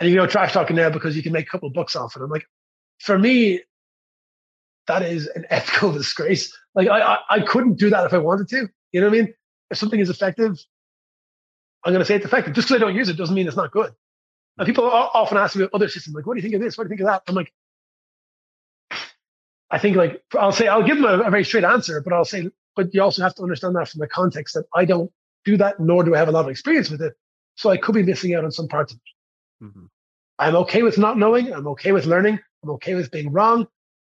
And 0.00 0.08
you 0.08 0.16
go 0.16 0.26
trash 0.26 0.52
talking 0.52 0.76
now 0.76 0.90
because 0.90 1.16
you 1.16 1.22
can 1.22 1.32
make 1.32 1.46
a 1.46 1.50
couple 1.50 1.70
bucks 1.70 1.94
off 1.94 2.16
it. 2.16 2.22
I'm 2.22 2.30
like, 2.30 2.46
for 2.98 3.18
me, 3.18 3.62
that 4.88 5.02
is 5.02 5.28
an 5.28 5.46
ethical 5.50 5.92
disgrace. 5.92 6.56
Like 6.74 6.88
I, 6.88 7.00
I, 7.00 7.18
I 7.30 7.40
couldn't 7.40 7.74
do 7.74 7.90
that 7.90 8.04
if 8.04 8.12
I 8.12 8.18
wanted 8.18 8.48
to. 8.48 8.68
You 8.92 9.00
know 9.00 9.08
what 9.08 9.18
I 9.18 9.22
mean? 9.22 9.34
If 9.70 9.78
something 9.78 10.00
is 10.00 10.10
effective, 10.10 10.58
I'm 11.84 11.92
going 11.92 12.00
to 12.00 12.04
say 12.04 12.16
it's 12.16 12.24
effective. 12.24 12.54
Just 12.54 12.68
because 12.68 12.82
I 12.82 12.84
don't 12.84 12.96
use 12.96 13.08
it 13.08 13.16
doesn't 13.16 13.34
mean 13.34 13.46
it's 13.46 13.56
not 13.56 13.70
good. 13.70 13.92
And 14.58 14.66
people 14.66 14.84
often 14.84 15.38
ask 15.38 15.56
me 15.56 15.62
about 15.62 15.74
other 15.74 15.88
systems, 15.88 16.14
like, 16.16 16.26
what 16.26 16.34
do 16.34 16.38
you 16.38 16.42
think 16.42 16.54
of 16.54 16.60
this? 16.60 16.76
What 16.76 16.84
do 16.84 16.88
you 16.88 16.96
think 16.96 17.00
of 17.00 17.06
that? 17.06 17.22
I'm 17.28 17.34
like, 17.34 17.52
I 19.70 19.78
think 19.78 19.96
like 19.96 20.22
I'll 20.38 20.52
say 20.52 20.66
I'll 20.66 20.82
give 20.82 20.96
them 20.96 21.06
a, 21.06 21.20
a, 21.20 21.30
very 21.30 21.44
straight 21.44 21.64
answer, 21.64 22.00
but 22.00 22.12
I'll 22.12 22.24
say, 22.24 22.50
but 22.76 22.92
you 22.94 23.02
also 23.02 23.22
have 23.22 23.34
to 23.36 23.42
understand 23.42 23.76
that 23.76 23.88
from 23.88 24.00
the 24.00 24.06
context 24.06 24.54
that 24.54 24.64
I 24.74 24.84
don't 24.84 25.10
do 25.44 25.56
that, 25.56 25.80
nor 25.80 26.04
do 26.04 26.14
I 26.14 26.18
have 26.18 26.28
a 26.28 26.32
lot 26.32 26.44
of 26.44 26.50
experience 26.50 26.90
with 26.90 27.02
it. 27.02 27.14
So 27.56 27.70
I 27.70 27.76
could 27.76 27.94
be 27.94 28.02
missing 28.02 28.34
out 28.34 28.44
on 28.44 28.52
some 28.52 28.68
parts 28.68 28.92
of 28.92 28.98
it. 28.98 29.64
Mm-hmm. 29.64 29.84
I'm 30.38 30.56
okay 30.56 30.82
with 30.82 30.96
not 30.96 31.18
knowing. 31.18 31.52
I'm 31.52 31.66
okay 31.68 31.92
with 31.92 32.06
learning. 32.06 32.38
I'm 32.62 32.70
okay 32.70 32.94
with 32.94 33.10
being 33.10 33.32
wrong, 33.32 33.66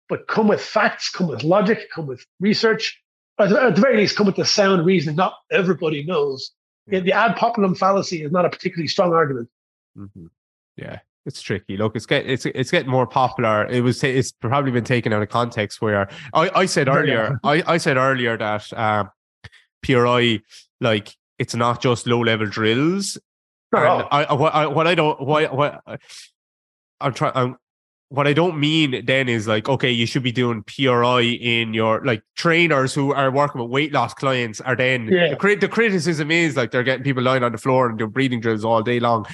but 0.09 0.27
come 0.27 0.47
with 0.47 0.61
facts, 0.61 1.09
come 1.09 1.27
with 1.27 1.43
logic, 1.43 1.89
come 1.93 2.05
with 2.05 2.25
research, 2.39 3.01
or 3.37 3.45
at 3.45 3.75
the 3.75 3.81
very 3.81 3.97
least, 3.97 4.15
come 4.15 4.27
with 4.27 4.35
the 4.35 4.45
sound 4.45 4.85
reasoning. 4.85 5.15
Not 5.15 5.35
everybody 5.51 6.03
knows 6.03 6.51
the 6.87 7.13
ad 7.13 7.37
populum 7.37 7.77
fallacy 7.77 8.23
is 8.23 8.31
not 8.31 8.45
a 8.45 8.49
particularly 8.49 8.87
strong 8.87 9.13
argument. 9.13 9.49
Mm-hmm. 9.97 10.25
Yeah, 10.77 10.99
it's 11.25 11.41
tricky. 11.41 11.77
Look, 11.77 11.95
it's 11.95 12.05
get 12.05 12.25
it's 12.25 12.45
it's 12.45 12.71
getting 12.71 12.89
more 12.89 13.07
popular. 13.07 13.65
It 13.67 13.81
was 13.81 14.03
it's 14.03 14.31
probably 14.31 14.71
been 14.71 14.83
taken 14.83 15.13
out 15.13 15.21
of 15.21 15.29
context. 15.29 15.81
Where 15.81 16.09
I, 16.33 16.49
I 16.55 16.65
said 16.65 16.87
earlier, 16.87 17.39
I, 17.43 17.63
I 17.67 17.77
said 17.77 17.97
earlier 17.97 18.37
that 18.37 18.71
um, 18.73 19.09
PRI 19.83 20.41
like 20.79 21.15
it's 21.37 21.55
not 21.55 21.81
just 21.81 22.07
low 22.07 22.21
level 22.21 22.47
drills. 22.47 23.17
And 23.73 24.05
I, 24.11 24.33
what 24.33 24.53
I 24.53 24.67
what 24.67 24.87
I 24.87 24.95
don't 24.95 25.21
what 25.21 25.55
what 25.55 25.81
I'm 26.99 27.13
trying 27.13 27.55
what 28.11 28.27
I 28.27 28.33
don't 28.33 28.59
mean 28.59 29.05
then 29.05 29.29
is 29.29 29.47
like, 29.47 29.69
okay, 29.69 29.89
you 29.89 30.05
should 30.05 30.21
be 30.21 30.33
doing 30.33 30.63
PRI 30.63 31.21
in 31.21 31.73
your 31.73 32.03
like 32.03 32.23
trainers 32.35 32.93
who 32.93 33.13
are 33.13 33.31
working 33.31 33.61
with 33.61 33.71
weight 33.71 33.93
loss 33.93 34.13
clients 34.13 34.59
are 34.59 34.75
then 34.75 35.07
yeah. 35.07 35.33
the, 35.33 35.55
the, 35.55 35.69
criticism 35.69 36.29
is 36.29 36.57
like 36.57 36.71
they're 36.71 36.83
getting 36.83 37.05
people 37.05 37.23
lying 37.23 37.41
on 37.41 37.53
the 37.53 37.57
floor 37.57 37.87
and 37.87 37.97
doing 37.97 38.11
breathing 38.11 38.41
drills 38.41 38.65
all 38.65 38.83
day 38.83 38.99
long. 38.99 39.25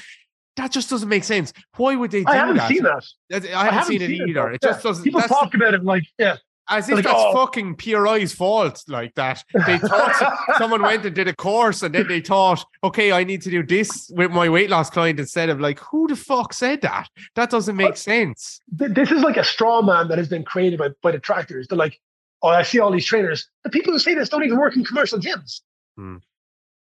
That 0.58 0.72
just 0.72 0.90
doesn't 0.90 1.08
make 1.08 1.24
sense. 1.24 1.54
Why 1.76 1.96
would 1.96 2.12
they 2.12 2.24
do 2.24 2.32
I 2.32 2.36
haven't 2.36 2.58
that? 2.58 2.68
seen 2.68 2.84
that. 2.84 3.06
I 3.32 3.36
haven't, 3.36 3.54
I 3.54 3.64
haven't 3.66 3.88
seen, 3.88 4.00
seen, 4.00 4.22
it 4.22 4.30
either. 4.30 4.50
It, 4.50 4.56
it 4.56 4.62
just 4.62 4.84
doesn't. 4.84 5.04
People 5.04 5.22
talk 5.22 5.54
about 5.54 5.76
it 5.76 5.84
like, 5.84 6.04
yeah. 6.18 6.38
As 6.70 6.90
if 6.90 6.96
like, 6.96 7.06
that's 7.06 7.16
oh. 7.18 7.34
fucking 7.34 7.76
PRI's 7.76 8.34
fault, 8.34 8.84
like 8.90 9.14
that. 9.16 9.42
They 9.66 9.78
thought 9.78 10.38
someone 10.58 10.82
went 10.82 11.06
and 11.06 11.16
did 11.16 11.28
a 11.30 11.36
course 11.36 11.82
and 11.84 11.96
then 11.96 12.08
they 12.08 12.20
thought, 12.20 12.66
okay, 12.84 13.14
I 13.14 13.24
need 13.24 13.42
to 13.44 13.50
do 13.50 13.64
this 13.64 14.12
with 14.14 14.32
my 14.32 14.50
weight 14.50 14.70
loss 14.70 14.90
client 14.90 15.20
instead 15.20 15.50
of 15.50 15.62
like, 15.62 15.80
who 15.80 16.08
the 16.08 16.16
fuck 16.16 16.54
said 16.54 16.82
that? 16.82 17.08
That 17.36 17.50
doesn't 17.52 17.76
make 17.76 17.96
sense. 17.96 18.60
This 18.68 19.12
is 19.12 19.22
like 19.22 19.38
a 19.38 19.46
straw 19.46 19.82
man 19.82 20.10
that 20.10 20.18
has 20.18 20.28
been 20.28 20.44
created 20.44 20.80
by, 20.80 20.90
by 21.02 21.12
detractors. 21.12 21.68
They're 21.68 21.78
like, 21.78 22.02
oh, 22.42 22.50
I 22.50 22.64
see 22.64 22.80
all 22.80 22.92
these 22.92 23.06
trainers. 23.06 23.48
The 23.64 23.70
people 23.70 23.94
who 23.94 24.00
say 24.00 24.16
this 24.16 24.28
don't 24.28 24.44
even 24.44 24.58
work 24.58 24.76
in 24.76 24.84
commercial 24.84 25.20
gyms. 25.20 25.62
Hmm. 25.96 26.18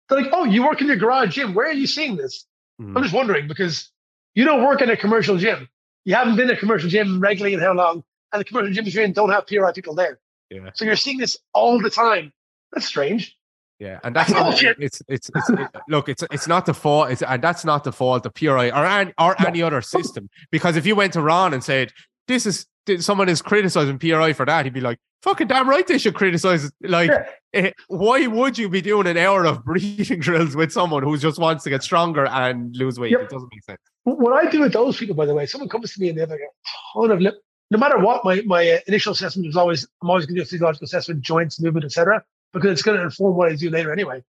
They're 0.09 0.23
like, 0.23 0.33
oh, 0.33 0.45
you 0.45 0.65
work 0.65 0.81
in 0.81 0.89
your 0.89 0.97
garage 0.97 1.35
gym. 1.35 1.55
Where 1.55 1.69
are 1.69 1.73
you 1.73 1.87
seeing 1.87 2.17
this? 2.17 2.47
Hmm. 2.79 2.97
I'm 2.97 3.03
just 3.03 3.15
wondering 3.15 3.49
because 3.49 3.91
you 4.35 4.45
don't 4.45 4.65
work 4.65 4.83
in 4.83 4.91
a 4.91 4.97
commercial 4.97 5.37
gym. 5.37 5.69
You 6.05 6.15
haven't 6.15 6.37
been 6.37 6.51
in 6.51 6.57
a 6.57 6.59
commercial 6.59 6.89
gym 6.89 7.21
regularly 7.21 7.55
in 7.55 7.61
how 7.61 7.73
long? 7.73 8.05
and 8.33 8.41
the 8.41 8.45
commercial 8.45 8.73
gyms 8.73 8.93
you're 8.93 9.05
in 9.05 9.13
don't 9.13 9.31
have 9.31 9.47
PRI 9.47 9.73
people 9.73 9.95
there. 9.95 10.19
Yeah. 10.51 10.71
So 10.75 10.85
you're 10.85 10.97
seeing 10.97 11.19
this 11.19 11.39
all 11.53 11.81
the 11.81 11.91
time. 11.91 12.33
That's 12.73 12.87
strange. 12.87 13.37
Yeah, 13.79 14.01
and 14.05 14.17
that's 14.17 14.31
not, 14.31 14.63
it's 14.63 15.03
it's 15.09 15.31
it's 15.37 15.51
it, 15.51 15.69
look, 15.87 16.09
it's 16.09 16.25
it's 16.31 16.49
not 16.49 16.65
the 16.65 16.73
fault, 16.73 17.11
it's, 17.11 17.21
and 17.21 17.43
that's 17.43 17.63
not 17.63 17.85
the 17.85 17.93
fault 17.93 18.25
of 18.25 18.33
PRI 18.33 18.71
or 18.71 19.13
or 19.19 19.47
any 19.47 19.63
other 19.63 19.83
system. 19.83 20.31
Because 20.51 20.77
if 20.77 20.87
you 20.87 20.97
went 20.97 21.13
to 21.13 21.21
Ron 21.21 21.53
and 21.53 21.63
said 21.63 21.93
this 22.27 22.47
is 22.47 22.67
someone 22.99 23.29
is 23.29 23.43
criticizing 23.43 23.99
PRI 23.99 24.33
for 24.33 24.47
that, 24.47 24.65
he'd 24.65 24.75
be 24.75 24.81
like, 24.81 24.99
"Fucking 25.23 25.49
damn 25.49 25.69
right, 25.69 25.87
they 25.87 25.99
should 25.99 26.15
criticize." 26.15 26.71
Like, 26.83 27.11
yeah. 27.11 27.27
Eh, 27.53 27.71
why 27.89 28.27
would 28.27 28.59
you 28.59 28.69
be 28.69 28.81
doing 28.81 29.07
an 29.07 29.17
hour 29.17 29.45
of 29.45 29.65
breathing 29.65 30.21
drills 30.21 30.57
with 30.57 30.73
someone 30.73 31.03
who 31.03 31.17
just 31.17 31.39
wants 31.39 31.65
to 31.65 31.71
get 31.71 31.83
stronger 31.83 32.27
and 32.27 32.75
lose 32.77 32.99
weight? 32.99 33.13
Yep. 33.13 33.21
It 33.23 33.31
doesn't 33.31 33.49
make 33.53 33.65
sense. 33.65 33.81
What 34.05 34.33
I 34.33 34.49
do 34.51 34.61
with 34.61 34.73
those 34.73 34.97
people, 34.97 35.17
by 35.17 35.27
the 35.27 35.35
way, 35.35 35.47
someone 35.47 35.69
comes 35.69 35.93
to 35.95 36.01
me 36.01 36.11
and 36.11 36.17
they 36.17 36.21
have 36.21 36.31
like 36.31 36.41
a 36.41 36.99
ton 36.99 37.11
of 37.11 37.21
lip 37.21 37.35
no 37.71 37.79
matter 37.79 37.99
what, 37.99 38.25
my, 38.25 38.43
my 38.47 38.69
uh, 38.71 38.79
initial 38.87 39.13
assessment 39.13 39.49
is 39.49 39.57
always 39.57 39.87
I'm 40.03 40.11
always 40.11 40.27
going 40.27 40.37
to 40.37 40.41
do 40.41 40.45
a 40.45 40.47
physiological 40.47 40.85
assessment, 40.85 41.21
joints, 41.21 41.61
movement, 41.61 41.85
etc., 41.85 42.23
because 42.53 42.71
it's 42.71 42.83
going 42.83 42.97
to 42.97 43.05
inform 43.05 43.37
what 43.37 43.51
I 43.51 43.57
do 43.57 43.71
later 43.71 43.93
anyway. 43.93 44.23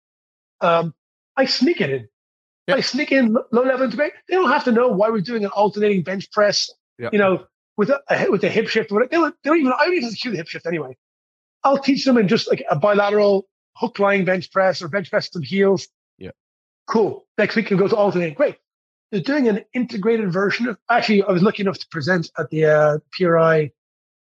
Um, 0.60 0.94
I 1.36 1.44
sneak 1.44 1.80
it 1.80 1.90
in. 1.90 2.08
Yep. 2.68 2.78
I 2.78 2.80
sneak 2.80 3.12
in 3.12 3.36
low 3.52 3.62
level 3.62 3.84
integrate. 3.84 4.14
They 4.28 4.36
don't 4.36 4.50
have 4.50 4.64
to 4.64 4.72
know 4.72 4.88
why 4.88 5.10
we're 5.10 5.20
doing 5.20 5.44
an 5.44 5.50
alternating 5.50 6.02
bench 6.02 6.30
press. 6.32 6.70
Yep. 6.98 7.12
You 7.12 7.18
know, 7.18 7.46
with 7.76 7.90
a, 7.90 8.26
with 8.30 8.44
a 8.44 8.48
hip 8.48 8.68
shift. 8.68 8.90
They 8.90 9.06
don't, 9.08 9.34
they 9.42 9.50
don't 9.50 9.58
even. 9.58 9.72
I 9.72 9.84
don't 9.84 9.94
even 9.94 10.04
have 10.04 10.12
to 10.12 10.18
cue 10.18 10.30
the 10.30 10.36
hip 10.36 10.48
shift 10.48 10.66
anyway. 10.66 10.96
I'll 11.64 11.78
teach 11.78 12.04
them 12.04 12.16
in 12.16 12.28
just 12.28 12.48
like 12.48 12.64
a 12.70 12.76
bilateral 12.76 13.48
hook 13.76 13.98
lying 13.98 14.24
bench 14.24 14.50
press 14.52 14.82
or 14.82 14.88
bench 14.88 15.10
press 15.10 15.28
with 15.34 15.44
heels. 15.44 15.88
Yeah. 16.18 16.30
Cool. 16.86 17.26
Next 17.38 17.56
week 17.56 17.70
you 17.70 17.76
go 17.76 17.88
to 17.88 17.96
alternating. 17.96 18.34
Great 18.34 18.56
they're 19.10 19.20
doing 19.20 19.48
an 19.48 19.64
integrated 19.72 20.32
version 20.32 20.68
of. 20.68 20.78
Actually, 20.90 21.22
I 21.22 21.32
was 21.32 21.42
lucky 21.42 21.62
enough 21.62 21.78
to 21.78 21.86
present 21.90 22.30
at 22.38 22.50
the 22.50 22.64
uh, 22.66 22.98
PRI, 23.12 23.70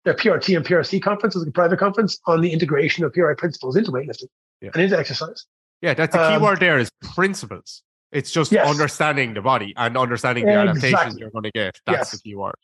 their 0.06 0.14
PRT 0.14 0.56
and 0.56 0.66
PRC 0.66 1.02
conference, 1.02 1.36
was 1.36 1.44
like 1.44 1.50
a 1.50 1.54
private 1.54 1.80
conference 1.80 2.20
on 2.26 2.42
the 2.42 2.52
integration 2.52 3.04
of 3.04 3.14
PRI 3.14 3.34
principles 3.38 3.76
into 3.76 3.92
weightlifting 3.92 4.30
yeah. 4.62 4.72
and 4.74 4.84
into 4.84 4.98
exercise. 4.98 5.46
Yeah, 5.82 5.94
that's 5.94 6.14
the 6.14 6.20
key 6.20 6.36
um, 6.36 6.42
word 6.42 6.60
there 6.60 6.78
is 6.80 6.92
principles. 7.02 7.84
It's 8.12 8.32
just 8.32 8.52
yes. 8.52 8.68
understanding 8.68 9.34
the 9.34 9.42
body 9.42 9.74
and 9.78 9.98
understanding 9.98 10.46
the 10.46 10.52
exactly. 10.52 10.90
adaptations 10.90 11.20
you're 11.20 11.30
going 11.30 11.44
to 11.44 11.52
get. 11.52 11.80
That's 11.86 11.98
yes. 11.98 12.12
the 12.12 12.18
key 12.18 12.36
word. 12.36 12.56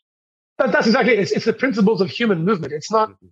That, 0.58 0.72
that's 0.72 0.86
exactly 0.86 1.14
it. 1.14 1.20
It's, 1.20 1.32
it's 1.32 1.44
the 1.44 1.52
principles 1.52 2.00
of 2.00 2.10
human 2.10 2.44
movement. 2.44 2.72
It's 2.72 2.90
not 2.90 3.10
mm-hmm. 3.10 3.26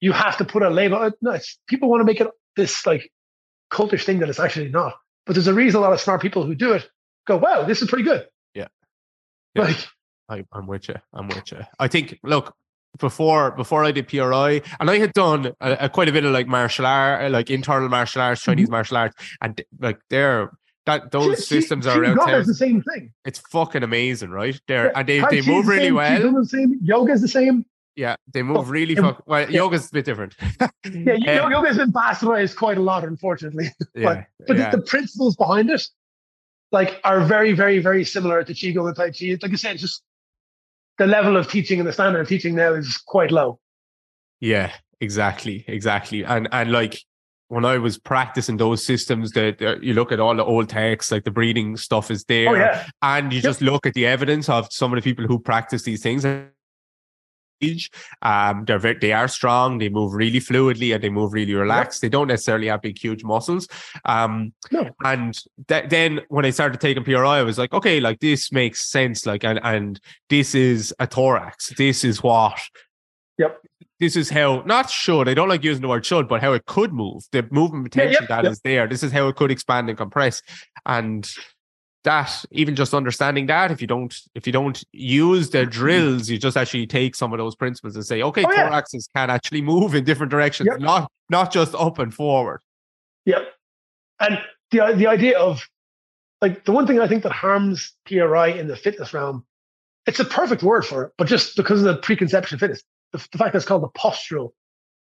you 0.00 0.12
have 0.12 0.36
to 0.38 0.44
put 0.44 0.62
a 0.62 0.70
label. 0.70 0.98
Uh, 0.98 1.10
no, 1.20 1.38
people 1.66 1.88
want 1.88 2.00
to 2.00 2.04
make 2.04 2.20
it 2.20 2.28
this 2.56 2.86
like 2.86 3.10
cultish 3.72 4.04
thing 4.04 4.18
that 4.18 4.28
it's 4.28 4.40
actually 4.40 4.68
not. 4.68 4.94
But 5.26 5.34
there's 5.34 5.46
a 5.46 5.54
reason 5.54 5.78
a 5.78 5.82
lot 5.82 5.92
of 5.92 6.00
smart 6.00 6.20
people 6.20 6.44
who 6.44 6.54
do 6.54 6.72
it 6.72 6.88
go, 7.26 7.36
wow, 7.36 7.64
this 7.64 7.80
is 7.82 7.88
pretty 7.88 8.04
good. 8.04 8.26
Yeah. 8.54 8.68
yeah. 9.54 9.62
Like, 9.62 9.88
I, 10.28 10.44
I'm 10.52 10.66
with 10.66 10.88
you. 10.88 10.96
I'm 11.12 11.28
with 11.28 11.52
you. 11.52 11.60
I 11.78 11.88
think, 11.88 12.18
look, 12.22 12.54
before 12.98 13.52
before 13.52 13.84
I 13.84 13.90
did 13.90 14.08
PRI, 14.08 14.60
and 14.78 14.90
I 14.90 14.98
had 14.98 15.12
done 15.14 15.52
a, 15.60 15.72
a 15.80 15.88
quite 15.88 16.08
a 16.08 16.12
bit 16.12 16.24
of 16.24 16.32
like 16.32 16.46
martial 16.46 16.86
art, 16.86 17.30
like 17.30 17.50
internal 17.50 17.88
martial 17.88 18.20
arts, 18.20 18.42
Chinese 18.42 18.66
mm-hmm. 18.66 18.72
martial 18.72 18.98
arts, 18.98 19.16
and 19.40 19.62
like 19.80 19.98
they're 20.10 20.50
that 20.86 21.10
those 21.10 21.38
she, 21.38 21.60
systems 21.60 21.84
she, 21.84 21.90
are. 21.90 22.04
Yoga 22.04 22.36
is 22.38 22.46
the 22.46 22.54
same 22.54 22.82
thing. 22.82 23.12
It's 23.24 23.38
fucking 23.50 23.82
amazing, 23.82 24.30
right? 24.30 24.60
There 24.66 24.86
yeah. 24.86 24.92
and 24.98 25.08
they, 25.08 25.20
they 25.30 25.42
move 25.42 25.66
really 25.66 25.88
the 25.88 25.94
well. 25.94 26.32
The 26.32 26.46
same. 26.46 26.78
Yoga 26.82 27.12
is 27.12 27.22
the 27.22 27.28
same. 27.28 27.64
Yeah, 27.94 28.16
they 28.32 28.42
move 28.42 28.56
oh, 28.56 28.62
really. 28.62 28.94
Fuck, 28.94 29.22
well, 29.26 29.42
yeah. 29.42 29.48
yoga's 29.48 29.88
a 29.88 29.92
bit 29.92 30.04
different. 30.06 30.34
yeah, 30.60 31.44
uh, 31.44 31.48
yoga's 31.48 31.76
been 31.76 31.92
bastardized 31.92 32.56
quite 32.56 32.78
a 32.78 32.82
lot, 32.82 33.04
unfortunately. 33.04 33.68
Yeah, 33.94 34.24
but 34.38 34.46
but 34.46 34.56
the, 34.56 34.78
the, 34.78 34.82
principles 34.82 35.36
behind 35.36 35.68
it, 35.68 35.82
like, 36.70 36.98
are 37.04 37.20
very, 37.20 37.52
very, 37.52 37.78
very 37.80 38.04
similar 38.04 38.42
to 38.42 38.54
qigong 38.54 38.86
and 38.88 38.96
tai 38.96 39.10
chi. 39.10 39.38
Like 39.42 39.52
I 39.52 39.56
said, 39.56 39.78
just 39.78 40.02
the 40.96 41.06
level 41.06 41.36
of 41.36 41.50
teaching 41.50 41.78
and 41.78 41.86
the 41.86 41.92
standard 41.92 42.20
of 42.20 42.28
teaching 42.28 42.54
now 42.54 42.72
is 42.72 42.96
quite 42.96 43.30
low. 43.30 43.60
Yeah, 44.40 44.72
exactly, 45.00 45.64
exactly, 45.68 46.24
and 46.24 46.48
and 46.50 46.72
like 46.72 47.02
when 47.52 47.66
I 47.66 47.76
was 47.76 47.98
practicing 47.98 48.56
those 48.56 48.82
systems, 48.82 49.32
that 49.32 49.78
you 49.82 49.92
look 49.92 50.10
at 50.10 50.18
all 50.18 50.34
the 50.34 50.42
old 50.42 50.70
texts, 50.70 51.12
like 51.12 51.24
the 51.24 51.30
breathing 51.30 51.76
stuff 51.76 52.10
is 52.10 52.24
there, 52.24 52.48
oh, 52.48 52.54
yeah. 52.54 52.86
and 53.02 53.30
you 53.30 53.36
yep. 53.36 53.44
just 53.44 53.60
look 53.60 53.86
at 53.86 53.92
the 53.92 54.06
evidence 54.06 54.48
of 54.48 54.72
some 54.72 54.90
of 54.90 54.96
the 54.96 55.02
people 55.02 55.26
who 55.26 55.38
practice 55.38 55.82
these 55.82 56.02
things. 56.02 56.24
Um, 56.24 56.48
they're 58.64 58.78
very, 58.78 58.96
they 58.98 59.12
are 59.12 59.28
strong. 59.28 59.76
They 59.76 59.90
move 59.90 60.14
really 60.14 60.40
fluidly 60.40 60.94
and 60.94 61.04
they 61.04 61.10
move 61.10 61.34
really 61.34 61.52
relaxed. 61.52 61.98
Yep. 61.98 62.00
They 62.00 62.16
don't 62.16 62.28
necessarily 62.28 62.68
have 62.68 62.80
big, 62.80 62.98
huge 62.98 63.22
muscles. 63.22 63.68
Um, 64.06 64.54
no. 64.70 64.88
and 65.04 65.38
th- 65.68 65.90
then 65.90 66.22
when 66.28 66.46
I 66.46 66.50
started 66.50 66.80
taking 66.80 67.04
PRI, 67.04 67.38
I 67.38 67.42
was 67.42 67.58
like, 67.58 67.74
okay, 67.74 68.00
like 68.00 68.20
this 68.20 68.50
makes 68.50 68.90
sense. 68.90 69.26
Like, 69.26 69.44
and 69.44 69.60
and 69.62 70.00
this 70.30 70.54
is 70.54 70.94
a 70.98 71.06
thorax. 71.06 71.68
This 71.76 72.02
is 72.02 72.22
what. 72.22 72.58
Yep 73.38 73.58
this 74.02 74.16
is 74.16 74.28
how 74.28 74.64
not 74.66 74.90
should 74.90 75.28
I 75.28 75.34
don't 75.34 75.48
like 75.48 75.62
using 75.62 75.80
the 75.80 75.86
word 75.86 76.04
should, 76.04 76.26
but 76.26 76.40
how 76.40 76.52
it 76.54 76.66
could 76.66 76.92
move. 76.92 77.22
The 77.30 77.46
movement 77.52 77.84
potential 77.84 78.26
yeah, 78.28 78.42
that 78.42 78.50
is 78.50 78.58
there. 78.60 78.88
This 78.88 79.04
is 79.04 79.12
how 79.12 79.28
it 79.28 79.36
could 79.36 79.52
expand 79.52 79.88
and 79.88 79.96
compress. 79.96 80.42
And 80.84 81.30
that 82.02 82.44
even 82.50 82.74
just 82.74 82.94
understanding 82.94 83.46
that 83.46 83.70
if 83.70 83.80
you 83.80 83.86
don't 83.86 84.12
if 84.34 84.44
you 84.44 84.52
don't 84.52 84.82
use 84.90 85.50
the 85.50 85.64
drills 85.64 86.28
you 86.28 86.36
just 86.36 86.56
actually 86.56 86.84
take 86.84 87.14
some 87.14 87.32
of 87.32 87.38
those 87.38 87.54
principles 87.54 87.94
and 87.94 88.04
say 88.04 88.20
okay 88.22 88.42
oh, 88.44 88.48
thoraxes 88.48 89.04
can 89.14 89.30
actually 89.30 89.62
move 89.62 89.94
in 89.94 90.02
different 90.02 90.32
directions 90.32 90.66
yep. 90.68 90.80
not 90.80 91.08
not 91.28 91.52
just 91.52 91.76
up 91.76 92.00
and 92.00 92.12
forward 92.12 92.60
yep 93.24 93.54
and 94.18 94.36
the 94.72 94.92
the 94.96 95.06
idea 95.06 95.38
of 95.38 95.64
like 96.40 96.64
the 96.64 96.72
one 96.72 96.88
thing 96.88 96.98
i 96.98 97.06
think 97.06 97.22
that 97.22 97.30
harms 97.30 97.94
pri 98.04 98.48
in 98.48 98.66
the 98.66 98.74
fitness 98.74 99.14
realm 99.14 99.44
it's 100.04 100.18
a 100.18 100.24
perfect 100.24 100.64
word 100.64 100.84
for 100.84 101.04
it 101.04 101.12
but 101.16 101.28
just 101.28 101.54
because 101.54 101.78
of 101.78 101.84
the 101.84 102.02
preconception 102.02 102.56
of 102.56 102.58
fitness 102.58 102.82
the, 103.12 103.18
the 103.32 103.38
fact 103.38 103.52
that 103.52 103.58
it's 103.58 103.66
called 103.66 103.82
the 103.82 103.88
postural. 103.88 104.50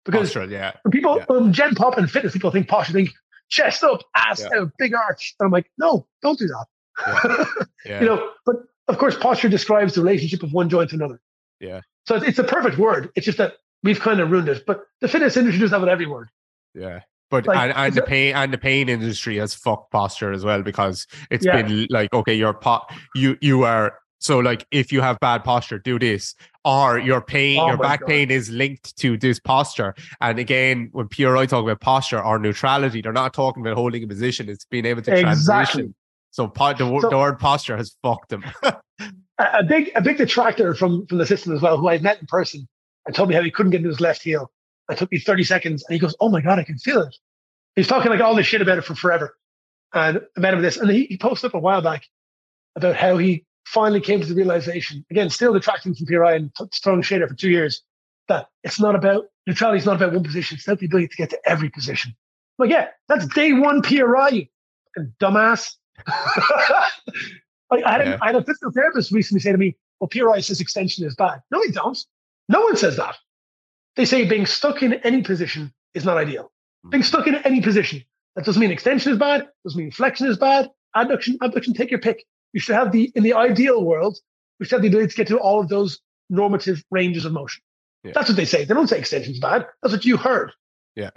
Because 0.05 0.33
postural, 0.33 0.49
yeah. 0.49 0.73
people, 0.91 1.17
yeah. 1.17 1.25
when 1.27 1.53
Gen 1.53 1.75
Pop 1.75 1.97
and 1.97 2.09
fitness 2.09 2.33
people 2.33 2.51
think 2.51 2.67
posture, 2.67 2.93
think 2.93 3.11
chest 3.49 3.83
up, 3.83 4.01
ass 4.15 4.41
yeah. 4.41 4.61
out, 4.61 4.71
big 4.77 4.93
arch. 4.93 5.35
And 5.39 5.45
I'm 5.45 5.51
like, 5.51 5.71
no, 5.77 6.07
don't 6.21 6.37
do 6.37 6.47
that. 6.47 6.65
Yeah. 7.07 7.45
yeah. 7.85 7.99
you 8.01 8.05
know, 8.07 8.29
but 8.45 8.57
of 8.87 8.97
course, 8.97 9.15
posture 9.17 9.49
describes 9.49 9.95
the 9.95 10.01
relationship 10.01 10.43
of 10.43 10.51
one 10.51 10.69
joint 10.69 10.89
to 10.89 10.97
another. 10.97 11.21
Yeah. 11.59 11.81
So 12.05 12.15
it's, 12.15 12.25
it's 12.25 12.39
a 12.39 12.43
perfect 12.43 12.77
word. 12.77 13.09
It's 13.15 13.25
just 13.25 13.37
that 13.37 13.53
we've 13.81 13.99
kind 13.99 14.19
of 14.19 14.29
ruined 14.29 14.49
it. 14.49 14.65
But 14.65 14.83
the 14.99 15.07
fitness 15.07 15.37
industry 15.37 15.61
does 15.61 15.71
have 15.71 15.83
it 15.83 15.89
every 15.89 16.05
word. 16.05 16.29
Yeah. 16.73 17.01
But 17.29 17.47
like, 17.47 17.57
and, 17.57 17.73
and 17.75 17.95
the 17.95 18.03
pain 18.03 18.35
and 18.35 18.53
the 18.53 18.59
pain 18.59 18.89
industry 18.89 19.37
has 19.37 19.55
fucked 19.55 19.91
posture 19.91 20.31
as 20.31 20.45
well 20.45 20.61
because 20.61 21.07
it's 21.31 21.43
yeah. 21.43 21.63
been 21.63 21.87
like 21.89 22.13
okay, 22.13 22.35
your 22.35 22.53
pot 22.53 22.93
you 23.15 23.39
you 23.41 23.63
are 23.63 23.97
so 24.23 24.39
like 24.39 24.65
if 24.71 24.93
you 24.93 25.01
have 25.01 25.19
bad 25.19 25.43
posture, 25.43 25.79
do 25.79 25.99
this. 25.99 26.33
Or 26.63 26.97
your 26.97 27.19
pain, 27.19 27.59
oh 27.59 27.67
your 27.67 27.77
back 27.77 27.99
God. 27.99 28.07
pain 28.07 28.31
is 28.31 28.49
linked 28.49 28.95
to 28.97 29.17
this 29.17 29.37
posture. 29.37 29.93
And 30.21 30.39
again, 30.39 30.87
when 30.93 31.09
PRI 31.09 31.45
talk 31.45 31.61
about 31.63 31.81
posture 31.81 32.23
or 32.23 32.39
neutrality, 32.39 33.01
they're 33.01 33.11
not 33.11 33.33
talking 33.33 33.61
about 33.61 33.75
holding 33.75 34.01
a 34.01 34.07
position. 34.07 34.47
It's 34.47 34.63
being 34.63 34.85
able 34.85 35.01
to 35.01 35.11
exactly. 35.11 35.43
transition. 35.43 35.95
So, 36.31 36.47
po- 36.47 36.71
the, 36.71 37.01
so, 37.01 37.09
the 37.09 37.17
word 37.17 37.37
posture 37.37 37.75
has 37.75 37.97
fucked 38.01 38.29
them. 38.29 38.45
a 39.39 39.63
big 39.67 39.91
a 39.93 40.01
big 40.01 40.17
detractor 40.17 40.73
from 40.73 41.05
from 41.07 41.17
the 41.17 41.25
system 41.25 41.53
as 41.53 41.61
well, 41.61 41.77
who 41.77 41.89
I 41.89 41.97
met 41.97 42.21
in 42.21 42.27
person, 42.27 42.65
and 43.05 43.13
told 43.13 43.27
me 43.27 43.35
how 43.35 43.41
he 43.41 43.51
couldn't 43.51 43.71
get 43.71 43.79
into 43.79 43.89
his 43.89 43.99
left 43.99 44.23
heel. 44.23 44.49
It 44.89 44.97
took 44.97 45.11
me 45.11 45.19
30 45.19 45.43
seconds, 45.43 45.83
and 45.85 45.93
he 45.93 45.99
goes, 45.99 46.15
"Oh 46.21 46.29
my 46.29 46.39
god, 46.39 46.59
I 46.59 46.63
can 46.63 46.77
feel 46.77 47.01
it." 47.01 47.15
He's 47.75 47.87
talking 47.87 48.09
like 48.09 48.21
all 48.21 48.35
this 48.35 48.47
shit 48.47 48.61
about 48.61 48.77
it 48.77 48.85
for 48.85 48.95
forever. 48.95 49.35
And 49.93 50.21
I 50.37 50.39
met 50.39 50.53
him 50.53 50.61
with 50.61 50.65
this, 50.65 50.77
and 50.77 50.89
he, 50.89 51.07
he 51.07 51.17
posted 51.17 51.49
up 51.49 51.55
a 51.55 51.59
while 51.59 51.81
back 51.81 52.05
about 52.77 52.95
how 52.95 53.17
he 53.17 53.45
finally 53.65 54.01
came 54.01 54.21
to 54.21 54.27
the 54.27 54.35
realization, 54.35 55.05
again, 55.09 55.29
still 55.29 55.53
detracting 55.53 55.95
from 55.95 56.05
PRI 56.05 56.35
and 56.35 56.51
t- 56.55 56.65
throwing 56.83 57.01
shade 57.01 57.21
out 57.21 57.29
for 57.29 57.35
two 57.35 57.49
years, 57.49 57.81
that 58.27 58.47
it's 58.63 58.79
not 58.79 58.95
about 58.95 59.25
neutrality 59.47 59.79
is 59.79 59.85
not 59.85 59.95
about 59.95 60.13
one 60.13 60.23
position, 60.23 60.55
it's 60.55 60.67
about 60.67 60.79
the 60.79 60.85
ability 60.85 61.07
to 61.07 61.15
get 61.15 61.29
to 61.29 61.39
every 61.45 61.69
position. 61.69 62.15
Like, 62.57 62.69
yeah, 62.69 62.89
that's 63.07 63.25
day 63.27 63.53
one 63.53 63.81
PRI, 63.81 64.29
you 64.29 64.45
dumbass. 65.19 65.75
like, 67.71 67.83
I, 67.83 67.91
had 67.91 68.07
yeah. 68.07 68.13
a, 68.13 68.19
I 68.21 68.25
had 68.27 68.35
a 68.35 68.43
physical 68.43 68.71
therapist 68.71 69.11
recently 69.11 69.39
say 69.39 69.51
to 69.51 69.57
me, 69.57 69.75
well, 69.99 70.07
PRI 70.07 70.39
says 70.41 70.61
extension 70.61 71.05
is 71.05 71.15
bad. 71.15 71.41
No, 71.51 71.61
they 71.65 71.71
don't. 71.71 71.97
No 72.49 72.61
one 72.61 72.77
says 72.77 72.97
that. 72.97 73.15
They 73.95 74.05
say 74.05 74.25
being 74.25 74.45
stuck 74.45 74.83
in 74.83 74.93
any 74.95 75.21
position 75.21 75.73
is 75.93 76.05
not 76.05 76.17
ideal. 76.17 76.51
Hmm. 76.83 76.89
Being 76.89 77.03
stuck 77.03 77.27
in 77.27 77.35
any 77.35 77.61
position. 77.61 78.03
That 78.35 78.45
doesn't 78.45 78.59
mean 78.59 78.71
extension 78.71 79.11
is 79.11 79.19
bad, 79.19 79.47
doesn't 79.63 79.79
mean 79.79 79.91
flexion 79.91 80.27
is 80.27 80.37
bad, 80.37 80.69
adduction, 80.95 81.37
abduction, 81.41 81.73
take 81.73 81.91
your 81.91 81.99
pick 81.99 82.25
you 82.53 82.59
should 82.59 82.75
have 82.75 82.91
the 82.91 83.11
in 83.15 83.23
the 83.23 83.33
ideal 83.33 83.83
world, 83.83 84.17
we 84.59 84.65
should 84.65 84.75
have 84.75 84.81
the 84.81 84.87
ability 84.87 85.09
to 85.09 85.15
get 85.15 85.27
to 85.27 85.37
all 85.37 85.59
of 85.59 85.67
those 85.67 85.99
normative 86.29 86.83
ranges 86.91 87.25
of 87.25 87.33
motion. 87.33 87.61
Yeah. 88.03 88.11
That's 88.15 88.29
what 88.29 88.37
they 88.37 88.45
say. 88.45 88.65
They 88.65 88.73
don't 88.73 88.87
say 88.87 88.99
extension's 88.99 89.39
bad. 89.39 89.65
That's 89.81 89.93
what 89.93 90.05
you 90.05 90.17
heard. 90.17 90.51
Yeah. 90.95 91.09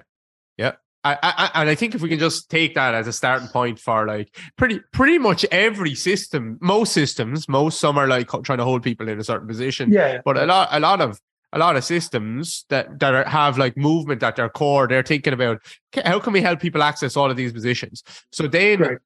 Yeah. 0.56 0.72
I, 1.04 1.18
I, 1.22 1.50
and 1.60 1.70
I 1.70 1.76
think 1.76 1.94
if 1.94 2.02
we 2.02 2.08
can 2.08 2.18
just 2.18 2.50
take 2.50 2.74
that 2.74 2.94
as 2.94 3.06
a 3.06 3.12
starting 3.12 3.46
point 3.48 3.78
for 3.78 4.06
like 4.06 4.36
pretty 4.56 4.80
pretty 4.92 5.18
much 5.18 5.44
every 5.52 5.94
system, 5.94 6.58
most 6.60 6.92
systems, 6.92 7.48
most 7.48 7.78
some 7.78 7.96
are 7.96 8.08
like 8.08 8.28
trying 8.42 8.58
to 8.58 8.64
hold 8.64 8.82
people 8.82 9.08
in 9.08 9.20
a 9.20 9.24
certain 9.24 9.46
position. 9.46 9.92
Yeah. 9.92 10.20
But 10.24 10.36
a 10.36 10.46
lot 10.46 10.68
a 10.72 10.80
lot 10.80 11.00
of 11.00 11.20
a 11.52 11.60
lot 11.60 11.76
of 11.76 11.84
systems 11.84 12.64
that 12.70 12.98
that 12.98 13.14
are, 13.14 13.24
have 13.24 13.56
like 13.56 13.76
movement 13.76 14.24
at 14.24 14.34
their 14.34 14.48
core, 14.48 14.88
they're 14.88 15.04
thinking 15.04 15.32
about 15.32 15.62
how 16.04 16.18
can 16.18 16.32
we 16.32 16.40
help 16.40 16.58
people 16.58 16.82
access 16.82 17.16
all 17.16 17.30
of 17.30 17.36
these 17.36 17.52
positions. 17.52 18.02
So 18.32 18.48
then 18.48 18.80
right 18.80 18.98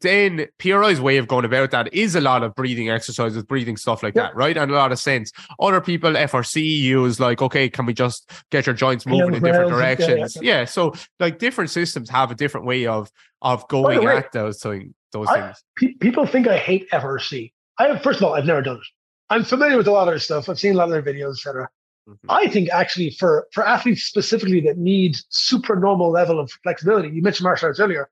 then 0.00 0.46
PRI's 0.58 1.00
way 1.00 1.16
of 1.18 1.28
going 1.28 1.44
about 1.44 1.70
that 1.70 1.92
is 1.94 2.14
a 2.14 2.20
lot 2.20 2.42
of 2.42 2.54
breathing 2.54 2.90
exercises, 2.90 3.42
breathing 3.42 3.76
stuff 3.76 4.02
like 4.02 4.14
yeah. 4.14 4.22
that, 4.22 4.36
right? 4.36 4.56
And 4.56 4.70
a 4.70 4.74
lot 4.74 4.92
of 4.92 4.98
sense. 4.98 5.32
Other 5.60 5.80
people, 5.80 6.12
FRC, 6.12 6.64
use 6.64 7.20
like, 7.20 7.40
okay, 7.42 7.68
can 7.68 7.86
we 7.86 7.94
just 7.94 8.30
get 8.50 8.66
your 8.66 8.74
joints 8.74 9.06
moving 9.06 9.34
in 9.34 9.42
different 9.42 9.70
directions? 9.70 10.36
Yeah, 10.36 10.60
yeah, 10.60 10.64
So 10.64 10.94
like 11.20 11.38
different 11.38 11.70
systems 11.70 12.10
have 12.10 12.30
a 12.30 12.34
different 12.34 12.66
way 12.66 12.86
of 12.86 13.10
of 13.42 13.68
going 13.68 14.04
way, 14.04 14.16
at 14.16 14.32
those 14.32 14.60
thing, 14.60 14.94
those 15.12 15.28
I, 15.28 15.40
things. 15.40 15.64
Pe- 15.76 15.94
people 15.94 16.26
think 16.26 16.48
I 16.48 16.56
hate 16.56 16.88
FRC. 16.90 17.52
I 17.78 17.88
have, 17.88 18.02
first 18.02 18.20
of 18.20 18.24
all, 18.24 18.34
I've 18.34 18.46
never 18.46 18.62
done 18.62 18.76
it. 18.76 18.86
I'm 19.28 19.44
familiar 19.44 19.76
with 19.76 19.86
a 19.86 19.90
lot 19.90 20.08
of 20.08 20.12
their 20.12 20.18
stuff. 20.18 20.48
I've 20.48 20.58
seen 20.58 20.74
a 20.74 20.76
lot 20.76 20.84
of 20.84 20.90
their 20.90 21.02
videos, 21.02 21.32
etc. 21.32 21.68
Mm-hmm. 22.08 22.30
I 22.30 22.46
think 22.48 22.70
actually 22.70 23.10
for 23.10 23.46
for 23.52 23.66
athletes 23.66 24.02
specifically 24.02 24.60
that 24.62 24.78
need 24.78 25.16
super 25.28 25.76
normal 25.76 26.10
level 26.10 26.38
of 26.38 26.50
flexibility, 26.62 27.08
you 27.08 27.22
mentioned 27.22 27.44
martial 27.44 27.66
arts 27.66 27.80
earlier. 27.80 28.10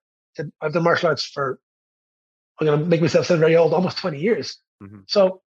I've 0.60 0.72
done 0.72 0.82
martial 0.82 1.09
arts 1.09 1.24
for 1.24 1.59
I'm 2.60 2.66
going 2.66 2.78
to 2.78 2.86
make 2.86 3.00
myself 3.00 3.26
sound 3.26 3.40
very 3.40 3.56
old, 3.56 3.72
almost 3.72 3.98
20 3.98 4.18
years. 4.18 4.58
Mm-hmm. 4.82 5.00
So 5.06 5.40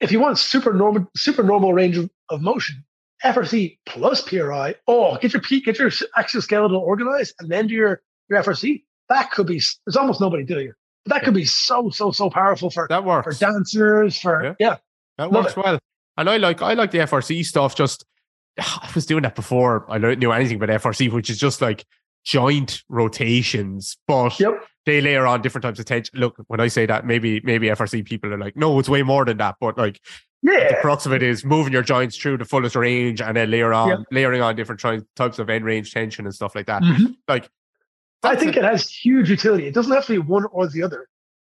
if 0.00 0.12
you 0.12 0.20
want 0.20 0.38
super 0.38 0.72
normal, 0.72 1.06
super 1.16 1.42
normal 1.42 1.72
range 1.72 1.96
of, 1.96 2.10
of 2.28 2.40
motion, 2.40 2.84
FRC 3.24 3.78
plus 3.86 4.22
PRI, 4.22 4.74
oh, 4.86 5.16
get 5.18 5.32
your 5.32 5.42
get 5.42 5.78
your 5.78 5.90
exoskeletal 5.90 6.80
organized 6.80 7.34
and 7.40 7.50
then 7.50 7.66
do 7.66 7.74
your, 7.74 8.02
your 8.28 8.42
FRC. 8.42 8.84
That 9.08 9.30
could 9.30 9.46
be, 9.46 9.60
there's 9.86 9.96
almost 9.96 10.20
nobody 10.20 10.44
doing 10.44 10.68
it. 10.68 10.74
But 11.04 11.14
that 11.14 11.24
could 11.24 11.34
be 11.34 11.44
so, 11.44 11.90
so, 11.90 12.12
so 12.12 12.30
powerful 12.30 12.70
for, 12.70 12.86
that 12.88 13.04
works. 13.04 13.38
for 13.38 13.44
dancers, 13.44 14.18
for, 14.18 14.44
yeah. 14.44 14.54
yeah 14.58 14.76
that 15.18 15.32
works 15.32 15.56
well. 15.56 15.78
And 16.16 16.28
I 16.28 16.36
like, 16.36 16.62
I 16.62 16.74
like 16.74 16.90
the 16.90 16.98
FRC 16.98 17.44
stuff. 17.44 17.74
Just, 17.74 18.04
I 18.58 18.90
was 18.94 19.06
doing 19.06 19.22
that 19.22 19.34
before 19.34 19.90
I 19.90 19.98
knew 19.98 20.32
anything 20.32 20.62
about 20.62 20.80
FRC, 20.80 21.10
which 21.10 21.30
is 21.30 21.38
just 21.38 21.60
like 21.60 21.84
joint 22.24 22.82
rotations, 22.88 23.96
but 24.06 24.38
yep. 24.38 24.64
they 24.86 25.00
layer 25.00 25.26
on 25.26 25.42
different 25.42 25.62
types 25.62 25.78
of 25.78 25.84
tension. 25.86 26.18
Look, 26.18 26.36
when 26.46 26.60
I 26.60 26.68
say 26.68 26.86
that, 26.86 27.06
maybe 27.06 27.40
maybe 27.44 27.68
FRC 27.68 28.04
people 28.04 28.32
are 28.32 28.38
like, 28.38 28.56
no, 28.56 28.78
it's 28.78 28.88
way 28.88 29.02
more 29.02 29.24
than 29.24 29.38
that. 29.38 29.56
But 29.60 29.78
like, 29.78 30.00
yeah, 30.42 30.68
the 30.68 30.78
crux 30.80 31.06
of 31.06 31.12
it 31.12 31.22
is 31.22 31.44
moving 31.44 31.72
your 31.72 31.82
joints 31.82 32.16
through 32.16 32.38
the 32.38 32.44
fullest 32.44 32.76
range 32.76 33.20
and 33.20 33.36
then 33.36 33.50
layer 33.50 33.72
on 33.72 33.88
yep. 33.88 33.98
layering 34.10 34.42
on 34.42 34.56
different 34.56 34.80
types 35.16 35.38
of 35.38 35.50
end 35.50 35.64
range 35.64 35.92
tension 35.92 36.24
and 36.26 36.34
stuff 36.34 36.54
like 36.54 36.66
that. 36.66 36.82
Mm-hmm. 36.82 37.12
Like, 37.28 37.48
I 38.22 38.36
think 38.36 38.56
it 38.56 38.64
has 38.64 38.88
huge 38.88 39.30
utility. 39.30 39.66
It 39.66 39.74
doesn't 39.74 39.92
have 39.92 40.06
to 40.06 40.12
be 40.12 40.18
one 40.18 40.44
or 40.52 40.66
the 40.68 40.82
other, 40.82 41.08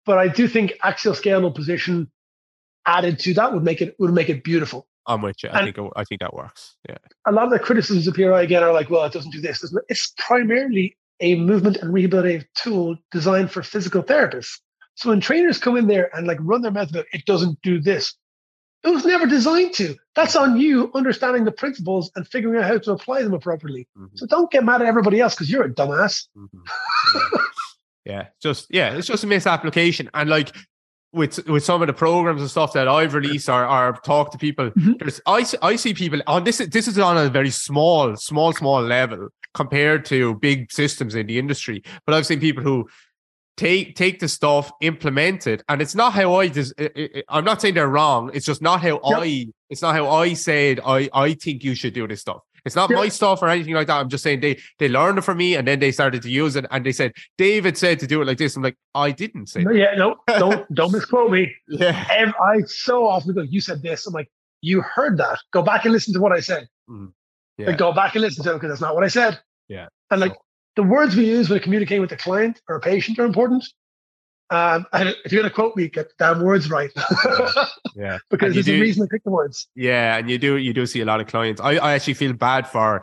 but 0.07 0.19
I 0.19 0.29
do 0.29 0.49
think 0.49 0.75
axial 0.83 1.15
skeletal 1.15 1.53
position 1.53 2.11
added 2.87 3.19
to 3.21 3.35
that 3.35 3.53
would 3.53 3.63
make 3.63 3.81
it 3.81 3.95
would 3.99 4.13
make 4.13 4.29
it 4.29 4.45
beautiful. 4.45 4.87
I'm 5.07 5.23
with 5.23 5.43
you. 5.43 5.51
I 5.51 5.61
and 5.61 5.75
think 5.75 5.93
I 5.97 6.05
think 6.05 6.21
that 6.21 6.35
works. 6.35 6.77
Yeah. 6.89 6.97
A 7.27 7.33
lot 7.33 7.45
of 7.45 7.51
the 7.51 7.59
criticisms 7.59 8.07
of 8.07 8.15
PRI 8.15 8.43
again 8.43 8.63
are 8.63 8.73
like, 8.73 8.91
well, 8.91 9.05
it 9.05 9.13
doesn't 9.13 9.33
do 9.33 9.41
this. 9.41 9.65
It's 9.89 10.13
primarily 10.19 10.97
a 11.21 11.37
movement 11.37 11.79
and 11.79 11.93
rehabilitative 11.93 12.45
tool 12.55 12.97
designed 13.11 13.51
for 13.51 13.63
physical 13.63 14.03
therapists. 14.03 14.59
So 14.97 15.11
when 15.11 15.21
trainers 15.21 15.59
come 15.59 15.77
in 15.77 15.87
there 15.87 16.11
and 16.17 16.27
like 16.27 16.39
run 16.41 16.63
their 16.63 16.71
method, 16.71 17.05
it 17.13 17.25
doesn't 17.27 17.61
do 17.63 17.81
this. 17.81 18.15
It 18.83 18.91
was 18.91 19.05
never 19.05 19.27
designed 19.27 19.73
to. 19.75 19.97
That's 20.15 20.37
on 20.37 20.59
you 20.59 20.91
understanding 20.95 21.45
the 21.45 21.53
principles 21.53 22.11
and 22.17 22.29
figuring 22.29 22.63
out 22.63 22.69
how 22.69 22.79
to 22.79 22.93
apply 22.93 23.23
them 23.23 23.33
appropriately. 23.33 23.89
Mm-hmm. 23.99 24.17
So 24.17 24.27
don't 24.27 24.51
get 24.51 24.65
mad 24.65 24.83
at 24.83 24.87
everybody 24.87 25.21
else 25.21 25.35
because 25.35 25.51
you're 25.51 25.65
a 25.65 25.71
dumbass. 25.71 26.29
Mm-hmm. 26.37 26.59
Yeah. 28.05 28.13
yeah. 28.13 28.27
just 28.43 28.67
yeah, 28.71 28.95
it's 28.95 29.07
just 29.07 29.25
a 29.25 29.27
misapplication. 29.27 30.11
And 30.13 30.29
like 30.29 30.55
with 31.15 31.47
with 31.49 31.65
some 31.65 31.81
of 31.83 31.87
the 31.87 31.93
programs 31.95 32.41
and 32.41 32.51
stuff 32.51 32.73
that 32.75 32.89
I've 32.89 33.15
released 33.15 33.49
or, 33.49 33.67
or 33.67 33.99
talked 34.05 34.33
to 34.33 34.39
people, 34.39 34.71
Mhm. 34.73 34.99
there's 34.99 35.21
I 35.27 35.43
see, 35.45 35.57
I 35.63 35.77
see 35.77 35.95
people 35.95 36.21
on 36.27 36.45
this. 36.45 36.59
This 36.59 36.89
is 36.89 36.99
on 36.99 37.17
a 37.17 37.29
very 37.29 37.51
small, 37.51 38.17
small, 38.17 38.53
small 38.53 38.83
level 38.83 39.29
compared 39.55 40.05
to 40.07 40.35
big 40.37 40.71
systems 40.73 41.15
in 41.15 41.27
the 41.27 41.39
industry. 41.39 41.83
But 42.05 42.15
I've 42.15 42.27
seen 42.27 42.41
people 42.41 42.63
who 42.63 42.89
take 43.57 43.95
take 43.95 44.19
the 44.19 44.29
stuff, 44.29 44.73
implement 44.81 45.47
it, 45.47 45.63
and 45.69 45.81
it's 45.81 45.95
not 45.95 46.13
how 46.13 46.35
I. 46.41 46.51
I- 46.79 47.23
I'm 47.29 47.45
not 47.45 47.61
saying 47.61 47.75
they're 47.75 47.89
wrong. 47.89 48.31
It's 48.35 48.47
just 48.47 48.61
not 48.63 48.81
how 48.83 49.01
Yep. 49.05 49.19
I. 49.23 49.47
It's 49.71 49.83
not 49.83 49.95
how 49.95 50.11
I 50.11 50.35
said. 50.35 50.81
I 50.85 51.09
I 51.13 51.35
think 51.35 51.63
you 51.65 51.75
should 51.75 51.95
do 51.95 52.07
this 52.09 52.21
stuff. 52.23 52.41
It's 52.65 52.77
not 52.77 52.91
my 52.91 53.09
stuff 53.09 53.43
or 53.43 53.49
anything 53.49 53.75
like 53.75 53.87
that. 53.89 53.97
I'm 54.01 54.09
just 54.09 54.25
saying 54.25 54.41
they 54.41 54.59
they 54.79 54.89
learned 54.89 55.19
it 55.19 55.23
from 55.23 55.37
me 55.39 55.55
and 55.55 55.69
then 55.69 55.81
they 55.81 55.93
started 55.93 56.23
to 56.23 56.31
use 56.31 56.57
it 56.57 56.65
and 56.71 56.85
they 56.85 56.93
said 56.93 57.13
David 57.37 57.77
said 57.77 57.99
to 58.01 58.07
do 58.07 58.23
it 58.23 58.27
like 58.27 58.39
this. 58.39 58.57
I'm 58.57 58.63
like 58.63 58.77
I 58.95 59.11
didn't 59.11 59.49
say. 59.49 59.63
No, 59.63 59.73
that. 59.73 59.79
yeah, 59.79 59.95
no, 59.97 60.17
don't 60.39 60.75
don't 60.75 60.93
misquote 60.93 61.31
me. 61.31 61.55
Yeah. 61.69 62.33
I 62.41 62.61
so 62.67 63.07
often 63.07 63.35
go, 63.35 63.43
you 63.43 63.61
said 63.61 63.83
this. 63.83 64.07
I'm 64.07 64.15
like, 64.15 64.31
you 64.63 64.81
heard 64.81 65.19
that. 65.19 65.39
Go 65.53 65.63
back 65.63 65.85
and 65.85 65.93
listen 65.93 66.15
to 66.15 66.21
what 66.21 66.33
I 66.33 66.41
said. 66.41 66.67
Mm, 66.89 67.13
yeah. 67.59 67.67
Like, 67.67 67.79
go 67.79 67.93
back 67.93 68.15
and 68.15 68.23
listen 68.23 68.43
to 68.45 68.53
it 68.53 68.55
because 68.55 68.71
that's 68.71 68.81
not 68.81 68.95
what 68.95 69.05
I 69.05 69.09
said. 69.09 69.39
Yeah. 69.69 69.89
And 70.11 70.21
like 70.21 70.33
So- 70.33 70.39
the 70.77 70.83
words 70.83 71.15
we 71.15 71.27
use 71.27 71.51
when 71.51 71.61
communicating 71.61 72.01
with 72.01 72.11
the 72.11 72.17
client 72.17 72.61
or 72.69 72.77
a 72.77 72.81
patient 72.81 73.19
are 73.19 73.25
important. 73.27 73.65
Um, 74.51 74.87
and 74.93 75.09
if 75.25 75.33
you're 75.33 75.43
going 75.43 75.51
to 75.51 75.55
quote 75.55 75.77
me, 75.77 75.89
get 75.89 76.09
the 76.09 76.15
damn 76.19 76.43
words 76.43 76.71
right. 76.71 76.91
Yeah. 77.97 78.19
because 78.31 78.55
there's 78.55 78.69
a 78.69 78.81
reason 78.81 79.05
I 79.05 79.07
pick 79.11 79.25
the 79.25 79.31
words. 79.31 79.69
Yeah, 79.75 80.17
and 80.17 80.29
you 80.29 80.37
do 80.37 80.57
you 80.57 80.73
do 80.73 80.85
see 80.85 81.01
a 81.01 81.05
lot 81.05 81.21
of 81.21 81.29
clients. 81.29 81.61
I, 81.61 81.77
I 81.77 81.93
actually 81.93 82.15
feel 82.15 82.33
bad 82.33 82.67
for 82.67 83.03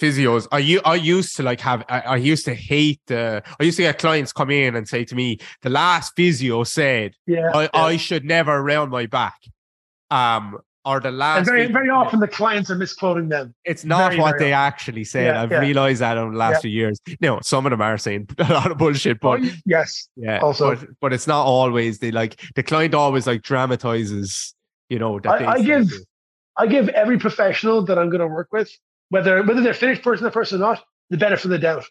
physios. 0.00 0.46
I 0.52 0.58
you 0.58 0.80
I 0.84 0.96
used 0.96 1.36
to 1.36 1.42
like 1.42 1.60
have 1.60 1.84
I, 1.88 2.00
I 2.00 2.16
used 2.16 2.44
to 2.46 2.54
hate 2.54 3.00
the 3.06 3.42
I 3.60 3.62
used 3.62 3.76
to 3.76 3.84
get 3.84 3.98
clients 3.98 4.32
come 4.32 4.50
in 4.50 4.74
and 4.74 4.88
say 4.88 5.04
to 5.04 5.14
me, 5.14 5.38
the 5.62 5.70
last 5.70 6.12
physio 6.16 6.64
said 6.64 7.14
Yeah. 7.26 7.50
I, 7.54 7.62
yeah. 7.62 7.68
I 7.72 7.96
should 7.96 8.24
never 8.24 8.62
round 8.62 8.90
my 8.90 9.06
back. 9.06 9.38
Um 10.10 10.58
or 10.86 11.00
the 11.00 11.10
last 11.10 11.38
and 11.38 11.46
very, 11.46 11.66
very 11.66 11.90
often 11.90 12.20
the 12.20 12.28
clients 12.28 12.70
are 12.70 12.76
misquoting 12.76 13.28
them. 13.28 13.54
it's 13.64 13.84
not 13.84 14.12
very, 14.12 14.20
what 14.22 14.32
very 14.38 14.44
they 14.44 14.52
actually 14.52 15.04
said. 15.04 15.26
Yeah, 15.34 15.42
I've 15.42 15.50
yeah. 15.50 15.58
realized 15.58 16.00
that 16.00 16.16
over 16.16 16.30
the 16.30 16.38
last 16.38 16.54
Yeah. 16.54 16.60
few 16.60 16.70
years. 16.70 17.00
No, 17.20 17.40
some 17.42 17.66
of 17.66 17.70
them 17.70 17.82
are 17.82 17.98
saying 17.98 18.28
a 18.38 18.52
lot 18.52 18.70
of 18.70 18.78
bullshit, 18.78 19.20
but 19.20 19.40
Oh, 19.42 19.50
yes. 19.66 20.08
yeah, 20.16 20.38
also- 20.38 20.76
but, 20.76 20.88
but 21.00 21.12
it's 21.12 21.26
not 21.26 21.44
always 21.44 21.98
they 21.98 22.12
like 22.12 22.40
the 22.54 22.62
client 22.62 22.94
always 22.94 23.26
like 23.26 23.42
dramatizes, 23.42 24.54
you 24.88 24.98
know, 24.98 25.18
that 25.20 25.42
I- 25.42 25.52
I 25.54 25.62
give-. 25.62 25.90
I 26.58 26.66
give 26.66 26.88
every 26.90 27.18
professional 27.18 27.82
that 27.84 27.98
I'm 27.98 28.08
going 28.08 28.20
to 28.22 28.26
work 28.28 28.48
with, 28.50 28.70
whether 29.10 29.42
whether 29.42 29.60
they're 29.60 29.74
finished 29.74 30.02
person 30.02 30.24
to 30.24 30.30
person 30.30 30.56
or 30.58 30.66
not, 30.68 30.82
the 31.10 31.18
benefit 31.18 31.44
of 31.44 31.50
the 31.50 31.58
doubt. 31.58 31.84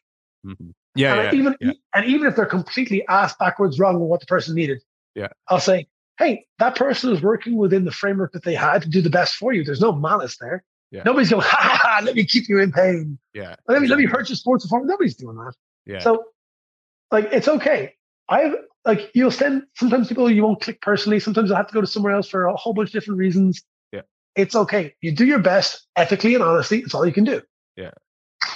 Mhm. 0.44 0.72
Yeah, 0.96 1.16
and 1.22 1.34
even 1.38 1.56
and 1.94 2.06
even 2.06 2.26
if 2.28 2.36
they're 2.36 2.48
completely 2.48 3.06
ass 3.08 3.36
backwards 3.38 3.78
wrong 3.80 3.96
on 3.96 4.02
what 4.02 4.22
the 4.22 4.26
person 4.26 4.56
needed, 4.56 4.82
Yeah. 5.14 5.28
I'll 5.50 5.60
say, 5.60 5.86
hey, 6.18 6.46
that 6.60 6.76
person 6.76 7.12
is 7.12 7.22
working 7.22 7.58
within 7.58 7.86
the 7.86 7.92
framework 7.92 8.32
that 8.34 8.44
they 8.44 8.56
had 8.56 8.82
to 8.84 8.90
do 8.90 9.02
the 9.02 9.10
best 9.10 9.36
for 9.36 9.54
you. 9.54 9.64
There's 9.64 9.82
no 9.82 9.92
malice 9.92 10.38
there. 10.40 10.64
Yeah. 10.92 11.04
Nobody's 11.04 11.30
going, 11.30 11.42
ha, 11.44 11.58
ha, 11.60 11.80
ha, 11.82 12.02
let 12.04 12.16
me 12.16 12.26
keep 12.26 12.48
you 12.48 12.60
in 12.60 12.72
pain. 12.72 13.18
yeah. 13.34 13.56
Let 13.68 13.82
me 13.82 13.88
let 13.88 13.98
me 13.98 14.04
exactly. 14.04 14.06
hurt 14.06 14.30
your 14.30 14.36
sports 14.38 14.66
performance. 14.66 14.90
Nobody's 14.90 15.16
doing 15.16 15.36
that. 15.38 15.54
Yeah. 15.86 16.00
So, 16.00 16.24
like, 17.12 17.30
it's 17.32 17.48
okay. 17.48 17.94
I've 18.30 18.56
like 18.86 19.12
you'll 19.14 19.32
send 19.32 19.64
sometimes 19.76 20.08
people 20.08 20.30
you 20.30 20.44
won't 20.44 20.62
click 20.62 20.82
personally. 20.82 21.20
Sometimes 21.20 21.52
I 21.52 21.58
have 21.58 21.68
to 21.68 21.74
go 21.74 21.82
to 21.82 21.88
somewhere 21.88 22.14
else 22.14 22.30
for 22.30 22.46
a 22.46 22.56
whole 22.56 22.74
bunch 22.74 22.90
of 22.90 22.94
different 22.94 23.20
reasons. 23.20 23.62
Yeah. 23.92 24.02
It's 24.36 24.56
okay. 24.56 24.96
You 25.02 25.12
do 25.12 25.26
your 25.26 25.40
best 25.40 25.86
ethically 25.96 26.36
and 26.36 26.44
honestly. 26.44 26.80
It's 26.80 26.94
all 26.94 27.06
you 27.06 27.14
can 27.14 27.24
do. 27.24 27.42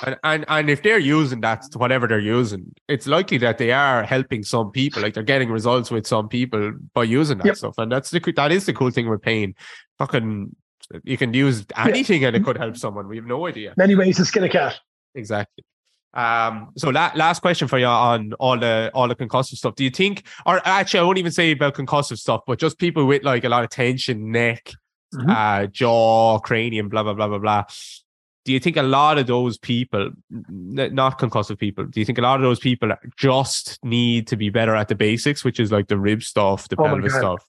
And, 0.06 0.18
and 0.24 0.46
and 0.48 0.70
if 0.70 0.82
they're 0.84 1.00
using 1.00 1.42
that 1.42 1.66
whatever 1.76 2.08
they're 2.08 2.20
using, 2.20 2.74
it's 2.88 3.08
likely 3.08 3.38
that 3.40 3.58
they 3.58 3.72
are 3.72 4.04
helping 4.04 4.44
some 4.44 4.72
people. 4.72 5.02
Like 5.02 5.14
they're 5.14 5.24
getting 5.24 5.50
results 5.52 5.92
with 5.92 6.08
some 6.08 6.30
people 6.30 6.74
by 6.94 7.04
using 7.04 7.38
that 7.40 7.48
Yep. 7.48 7.56
stuff. 7.58 7.76
And 7.78 7.92
that's 7.92 8.10
the 8.10 8.20
that 8.36 8.52
is 8.52 8.66
the 8.66 8.74
cool 8.74 8.92
thing 8.92 9.10
with 9.10 9.22
pain. 9.22 9.56
Fucking, 9.98 10.56
you 11.04 11.18
can 11.18 11.34
use 11.34 11.66
anything 11.76 12.24
and 12.26 12.36
it 12.36 12.44
could 12.46 12.58
help 12.58 12.78
someone. 12.78 13.08
We 13.08 13.18
have 13.18 13.26
no 13.26 13.48
idea. 13.48 13.74
Many 13.78 13.96
ways 13.96 14.18
to 14.18 14.26
skin 14.26 14.44
a 14.44 14.50
cat. 14.50 14.80
Exactly. 15.16 15.64
Um, 16.14 16.70
so 16.76 16.90
la- 16.90 17.12
last 17.16 17.42
question 17.42 17.68
for 17.68 17.78
you 17.78 17.86
on 17.86 18.34
all 18.34 18.58
the 18.58 18.90
all 18.96 19.08
the 19.08 19.16
concussive 19.16 19.58
stuff. 19.58 19.76
Do 19.76 19.84
you 19.84 19.92
think, 19.92 20.24
or 20.46 20.60
actually, 20.66 21.02
I 21.02 21.04
won't 21.04 21.18
even 21.20 21.32
say 21.32 21.52
about 21.52 21.76
concussive 21.76 22.18
stuff, 22.18 22.42
but 22.48 22.58
just 22.60 22.80
people 22.80 23.06
with 23.06 23.24
like 23.24 23.44
a 23.44 23.50
lot 23.50 23.64
of 23.64 23.70
tension, 23.70 24.32
neck, 24.32 24.72
Mhm. 25.14 25.30
uh, 25.30 25.68
jaw, 25.68 26.40
cranium, 26.40 26.90
blah 26.90 27.04
blah 27.04 27.14
blah 27.14 27.28
blah 27.28 27.38
blah. 27.40 27.64
Do 28.46 28.54
you 28.54 28.60
think 28.60 28.78
a 28.78 28.84
lot 28.84 29.18
of 29.18 29.28
those 29.28 29.58
people, 29.58 30.12
not 30.30 31.20
concussive 31.20 31.60
people, 31.60 31.86
do 31.86 32.00
you 32.00 32.06
think 32.06 32.18
a 32.18 32.22
lot 32.22 32.38
of 32.38 32.42
those 32.42 32.60
people 32.60 32.92
just 33.18 33.78
need 33.84 34.28
to 34.28 34.38
be 34.38 34.50
better 34.50 34.76
at 34.76 34.88
the 34.88 34.96
basics, 34.96 35.44
which 35.44 35.60
is 35.60 35.72
like 35.72 35.88
the 35.88 35.98
rib 35.98 36.24
stuff, 36.24 36.70
the 36.70 36.76
Oh 36.80 36.86
pelvis 36.86 37.14
stuff? 37.14 37.46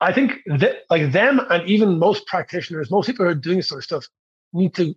I 0.00 0.12
think 0.12 0.38
that 0.46 0.82
like 0.90 1.12
them 1.12 1.40
and 1.50 1.68
even 1.68 1.98
most 1.98 2.26
practitioners, 2.26 2.90
most 2.90 3.06
people 3.06 3.24
who 3.24 3.30
are 3.30 3.34
doing 3.34 3.58
this 3.58 3.68
sort 3.68 3.80
of 3.80 3.84
stuff 3.84 4.06
need 4.52 4.74
to 4.74 4.94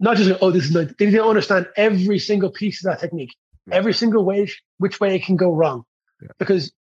not 0.00 0.16
just 0.16 0.38
oh, 0.42 0.50
this 0.50 0.64
is 0.66 0.74
like 0.74 0.96
they 0.98 1.06
need 1.06 1.12
to 1.12 1.24
understand 1.24 1.66
every 1.76 2.18
single 2.18 2.50
piece 2.50 2.84
of 2.84 2.90
that 2.90 3.00
technique, 3.00 3.34
Yeah. 3.66 3.76
every 3.76 3.94
single 3.94 4.24
way 4.24 4.48
which 4.78 5.00
way 5.00 5.14
it 5.14 5.24
can 5.24 5.36
go 5.36 5.52
wrong. 5.52 5.84
Yeah. 6.22 6.28
Because 6.38 6.72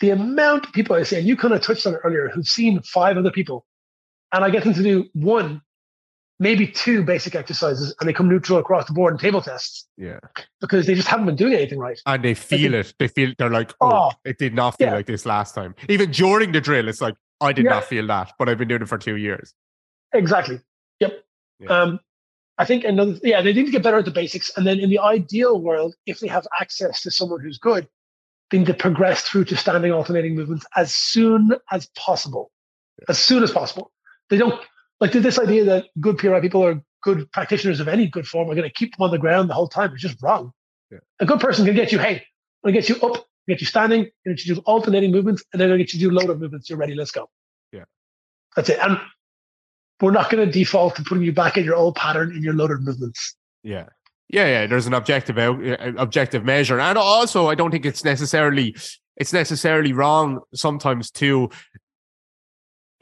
the 0.00 0.10
amount 0.10 0.66
of 0.66 0.72
people 0.72 0.94
I 0.96 1.02
see, 1.02 1.16
and 1.16 1.26
you 1.26 1.36
kind 1.36 1.54
of 1.54 1.62
touched 1.62 1.86
on 1.86 1.94
it 1.94 2.00
earlier, 2.04 2.28
who've 2.28 2.46
seen 2.46 2.80
five 2.82 3.16
other 3.16 3.30
people, 3.30 3.64
and 4.32 4.44
I 4.44 4.50
get 4.50 4.64
them 4.64 4.74
to 4.74 4.82
do 4.82 5.06
one, 5.14 5.62
maybe 6.38 6.66
two 6.66 7.02
basic 7.02 7.34
exercises, 7.34 7.94
and 8.00 8.08
they 8.08 8.12
come 8.12 8.28
neutral 8.28 8.58
across 8.58 8.86
the 8.86 8.92
board 8.92 9.12
in 9.14 9.18
table 9.18 9.40
tests 9.40 9.86
Yeah. 9.96 10.18
because 10.60 10.86
they 10.86 10.94
just 10.94 11.08
haven't 11.08 11.26
been 11.26 11.36
doing 11.36 11.54
anything 11.54 11.78
right. 11.78 11.98
And 12.06 12.22
they 12.22 12.34
feel 12.34 12.74
it. 12.74 12.92
They 12.98 13.08
feel 13.08 13.32
they're 13.38 13.50
like, 13.50 13.72
oh, 13.80 13.90
Oh, 13.92 14.10
it 14.24 14.38
did 14.38 14.54
not 14.54 14.76
feel 14.76 14.88
yeah. 14.88 14.94
like 14.94 15.06
this 15.06 15.24
last 15.26 15.54
time. 15.54 15.74
Even 15.88 16.10
during 16.10 16.52
the 16.52 16.60
drill, 16.60 16.88
it's 16.88 17.00
like, 17.00 17.14
I 17.40 17.52
did 17.52 17.64
Yeah. 17.64 17.72
not 17.72 17.84
feel 17.84 18.06
that, 18.08 18.32
but 18.38 18.48
I've 18.48 18.58
been 18.58 18.68
doing 18.68 18.82
it 18.82 18.88
for 18.88 18.98
two 18.98 19.16
years. 19.16 19.54
Exactly. 20.12 20.60
Yep. 21.00 21.24
Yeah. 21.60 21.68
Um, 21.68 22.00
I 22.58 22.64
think 22.64 22.84
another, 22.84 23.18
yeah, 23.22 23.42
they 23.42 23.52
need 23.52 23.66
to 23.66 23.72
get 23.72 23.82
better 23.82 23.98
at 23.98 24.04
the 24.06 24.10
basics. 24.10 24.50
And 24.56 24.66
then 24.66 24.78
in 24.78 24.88
the 24.90 24.98
ideal 24.98 25.60
world, 25.60 25.94
if 26.06 26.20
they 26.20 26.28
have 26.28 26.46
access 26.60 27.02
to 27.02 27.10
someone 27.10 27.40
who's 27.40 27.58
good, 27.58 27.86
they 28.50 28.58
need 28.58 28.66
to 28.68 28.74
progress 28.74 29.22
through 29.22 29.44
to 29.46 29.56
standing 29.56 29.92
alternating 29.92 30.34
movements 30.34 30.64
as 30.76 30.94
soon 30.94 31.52
as 31.70 31.86
possible. 31.96 32.50
As 33.08 33.18
soon 33.18 33.42
as 33.42 33.50
possible. 33.50 33.92
They 34.30 34.38
don't 34.38 34.58
like 35.00 35.12
this 35.12 35.38
idea 35.38 35.64
that 35.64 35.86
good 36.00 36.18
PRI 36.18 36.40
people 36.40 36.64
are 36.64 36.82
good 37.02 37.30
practitioners 37.32 37.80
of 37.80 37.88
any 37.88 38.06
good 38.06 38.26
form 38.26 38.50
are 38.50 38.54
going 38.54 38.68
to 38.68 38.74
keep 38.74 38.96
them 38.96 39.04
on 39.04 39.10
the 39.10 39.18
ground 39.18 39.48
the 39.48 39.54
whole 39.54 39.68
time. 39.68 39.94
is 39.94 40.00
just 40.00 40.20
wrong. 40.22 40.52
Yeah. 40.90 40.98
A 41.20 41.26
good 41.26 41.40
person 41.40 41.64
can 41.64 41.74
get 41.74 41.92
you, 41.92 41.98
hey, 41.98 42.24
I'm 42.64 42.72
going 42.72 42.74
to 42.74 42.80
get 42.80 42.88
you 42.88 42.96
up, 43.06 43.26
get 43.48 43.60
you 43.60 43.66
standing, 43.66 44.08
get 44.24 44.44
you 44.44 44.54
do 44.54 44.60
alternating 44.62 45.12
movements, 45.12 45.44
and 45.52 45.60
then 45.60 45.70
I'll 45.70 45.76
get 45.76 45.92
you 45.92 45.98
to 46.00 46.04
do 46.06 46.10
loaded 46.10 46.40
movements. 46.40 46.68
You're 46.68 46.78
ready. 46.78 46.94
Let's 46.94 47.10
go. 47.10 47.28
Yeah. 47.72 47.84
That's 48.56 48.68
it. 48.70 48.78
And 48.80 48.98
we're 50.00 50.10
not 50.10 50.30
going 50.30 50.44
to 50.44 50.50
default 50.50 50.96
to 50.96 51.02
putting 51.02 51.24
you 51.24 51.32
back 51.32 51.56
in 51.56 51.64
your 51.64 51.74
old 51.74 51.94
pattern 51.94 52.34
in 52.34 52.42
your 52.42 52.54
loaded 52.54 52.80
movements. 52.80 53.36
Yeah. 53.62 53.86
Yeah, 54.28 54.46
yeah. 54.46 54.66
There's 54.66 54.86
an 54.86 54.94
objective 54.94 55.38
out, 55.38 55.64
uh, 55.64 55.92
objective 55.96 56.44
measure, 56.44 56.80
and 56.80 56.98
also 56.98 57.48
I 57.48 57.54
don't 57.54 57.70
think 57.70 57.86
it's 57.86 58.04
necessarily 58.04 58.74
it's 59.16 59.32
necessarily 59.32 59.92
wrong 59.92 60.40
sometimes 60.52 61.10
to 61.12 61.48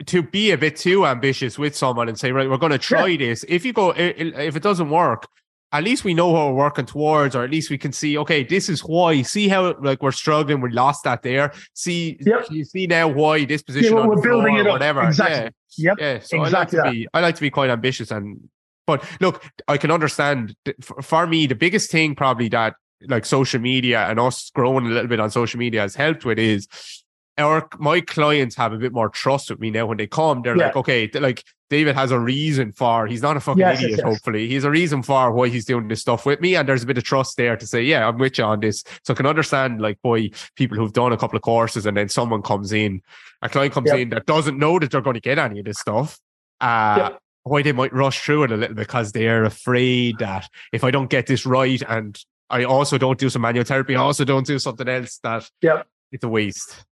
to 0.07 0.21
be 0.21 0.51
a 0.51 0.57
bit 0.57 0.75
too 0.75 1.05
ambitious 1.05 1.57
with 1.57 1.75
someone 1.75 2.09
and 2.09 2.19
say, 2.19 2.31
right, 2.31 2.49
we're 2.49 2.57
going 2.57 2.71
to 2.71 2.77
try 2.77 3.15
this. 3.15 3.45
If 3.47 3.63
you 3.65 3.73
go, 3.73 3.91
if 3.95 4.55
it 4.55 4.63
doesn't 4.63 4.89
work, 4.89 5.27
at 5.71 5.83
least 5.83 6.03
we 6.03 6.13
know 6.13 6.27
what 6.29 6.47
we're 6.47 6.53
working 6.53 6.85
towards, 6.85 7.35
or 7.35 7.43
at 7.43 7.49
least 7.49 7.69
we 7.69 7.77
can 7.77 7.91
see, 7.91 8.17
okay, 8.17 8.43
this 8.43 8.69
is 8.69 8.81
why. 8.81 9.21
See 9.21 9.47
how 9.47 9.75
like 9.81 10.01
we're 10.01 10.11
struggling, 10.11 10.61
we 10.61 10.71
lost 10.71 11.03
that 11.05 11.21
there. 11.21 11.51
See, 11.73 12.17
Yep. 12.21 12.47
you 12.51 12.63
see 12.65 12.87
now 12.87 13.07
why 13.07 13.45
this 13.45 13.61
position 13.61 13.95
we're- 13.95 14.07
we're 14.07 14.21
building 14.21 14.55
it 14.57 14.65
or 14.65 14.69
up. 14.69 14.73
whatever. 14.73 15.03
Exactly. 15.03 15.51
Yeah. 15.77 15.91
Yep. 15.91 15.97
Yeah, 15.99 16.19
so 16.19 16.43
Exactly 16.43 16.79
I 16.79 16.83
like 16.83 16.91
to 16.91 16.91
be 16.91 17.07
I 17.13 17.19
like 17.21 17.35
to 17.35 17.41
be 17.41 17.49
quite 17.49 17.69
ambitious 17.69 18.11
and 18.11 18.49
but 18.87 19.03
look, 19.19 19.43
I 19.67 19.77
can 19.77 19.91
understand 19.91 20.55
for 21.01 21.25
me 21.27 21.47
the 21.47 21.55
biggest 21.55 21.89
thing 21.91 22.15
probably 22.15 22.47
that 22.49 22.75
like 23.09 23.25
social 23.25 23.59
media 23.59 24.05
and 24.07 24.19
us 24.19 24.51
growing 24.55 24.85
a 24.85 24.89
little 24.89 25.07
bit 25.07 25.19
on 25.19 25.29
social 25.31 25.57
media 25.57 25.81
has 25.81 25.95
helped 25.95 26.23
with 26.23 26.39
is 26.39 26.67
our 27.37 27.67
my 27.79 27.99
clients 28.01 28.55
have 28.55 28.71
a 28.73 28.77
bit 28.77 28.93
more 28.93 29.09
trust 29.09 29.49
with 29.49 29.59
me 29.59 29.69
now 29.71 29.85
when 29.85 29.97
they 29.97 30.07
come. 30.07 30.41
They're 30.41 30.55
Yeah. 30.57 30.67
like, 30.67 30.75
okay, 30.77 31.07
th- 31.07 31.21
like 31.21 31.43
David 31.69 31.95
has 31.95 32.11
a 32.11 32.19
reason 32.19 32.71
for 32.71 33.07
he's 33.07 33.21
not 33.21 33.35
a 33.35 33.39
fucking 33.39 33.59
Yes, 33.59 33.75
yes, 33.81 33.83
idiot, 33.85 33.99
yes. 34.03 34.07
hopefully. 34.07 34.47
He's 34.47 34.63
a 34.63 34.69
reason 34.71 35.01
for 35.03 35.31
why 35.31 35.49
he's 35.49 35.65
doing 35.65 35.87
this 35.87 36.01
stuff 36.01 36.25
with 36.25 36.39
me. 36.39 36.55
And 36.55 36.69
there's 36.69 36.83
a 36.83 36.85
bit 36.85 36.97
of 36.97 37.03
trust 37.03 37.37
there 37.37 37.57
to 37.57 37.65
say, 37.67 37.81
yeah, 37.81 38.07
I'm 38.07 38.17
with 38.17 38.37
you 38.37 38.43
on 38.43 38.59
this. 38.59 38.83
So 39.03 39.13
I 39.13 39.17
can 39.17 39.25
understand 39.25 39.81
like 39.81 39.97
why 40.01 40.29
people 40.55 40.77
who've 40.77 40.93
done 40.93 41.11
a 41.11 41.17
couple 41.17 41.35
of 41.35 41.41
courses 41.41 41.85
and 41.85 41.97
then 41.97 42.07
someone 42.07 42.41
comes 42.43 42.71
in, 42.71 43.01
a 43.41 43.49
client 43.49 43.73
comes 43.73 43.89
Yep. 43.89 43.99
in 43.99 44.09
that 44.11 44.25
doesn't 44.27 44.57
know 44.57 44.79
that 44.79 44.91
they're 44.91 45.01
going 45.01 45.15
to 45.15 45.19
get 45.19 45.37
any 45.39 45.59
of 45.59 45.65
this 45.65 45.79
stuff. 45.79 46.19
Uh 46.61 46.95
Yep. 47.11 47.19
why 47.43 47.61
they 47.63 47.71
might 47.73 47.93
rush 47.93 48.19
through 48.21 48.43
it 48.43 48.51
a 48.51 48.57
little 48.57 48.75
because 48.75 49.11
they're 49.11 49.43
afraid 49.43 50.19
that 50.19 50.47
if 50.71 50.83
I 50.83 50.91
don't 50.91 51.09
get 51.09 51.27
this 51.27 51.45
right 51.45 51.81
and 51.89 52.17
I 52.49 52.63
also 52.63 52.97
don't 52.97 53.19
do 53.19 53.29
some 53.29 53.41
manual 53.41 53.65
therapy, 53.65 53.95
I 53.95 53.99
also 54.01 54.23
don't 54.23 54.45
do 54.45 54.57
something 54.59 54.87
else 54.87 55.17
that 55.23 55.49
Yep. 55.61 55.87
it's 56.11 56.23
a 56.23 56.29
waste. 56.29 56.85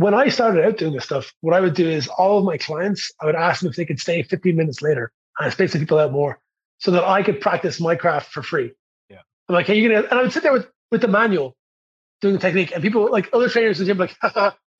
When 0.00 0.14
I 0.14 0.28
started 0.28 0.64
out 0.64 0.78
doing 0.78 0.94
this 0.94 1.04
stuff, 1.04 1.34
what 1.42 1.54
I 1.54 1.60
would 1.60 1.74
do 1.74 1.86
is 1.86 2.08
all 2.08 2.38
of 2.38 2.44
my 2.46 2.56
clients, 2.56 3.12
I 3.20 3.26
would 3.26 3.34
ask 3.34 3.60
them 3.60 3.68
if 3.68 3.76
they 3.76 3.84
could 3.84 4.00
stay 4.00 4.22
15 4.22 4.56
minutes 4.56 4.80
later 4.80 5.12
and 5.38 5.52
space 5.52 5.74
the 5.74 5.78
people 5.78 5.98
out 5.98 6.10
more 6.10 6.38
so 6.78 6.92
that 6.92 7.04
I 7.04 7.22
could 7.22 7.38
practice 7.42 7.78
my 7.78 7.96
craft 7.96 8.32
for 8.32 8.42
free. 8.42 8.72
Yeah. 9.10 9.18
I'm 9.46 9.54
like, 9.56 9.66
hey, 9.66 9.74
you're 9.78 9.92
gonna, 9.92 10.06
and 10.10 10.18
I 10.18 10.22
would 10.22 10.32
sit 10.32 10.42
there 10.42 10.54
with, 10.54 10.66
with 10.90 11.02
the 11.02 11.08
manual 11.08 11.54
doing 12.22 12.32
the 12.32 12.40
technique 12.40 12.72
and 12.72 12.82
people 12.82 13.10
like 13.12 13.28
other 13.34 13.50
trainers 13.50 13.78
in 13.78 13.86
the 13.86 13.92
gym 13.92 13.98
like, 13.98 14.16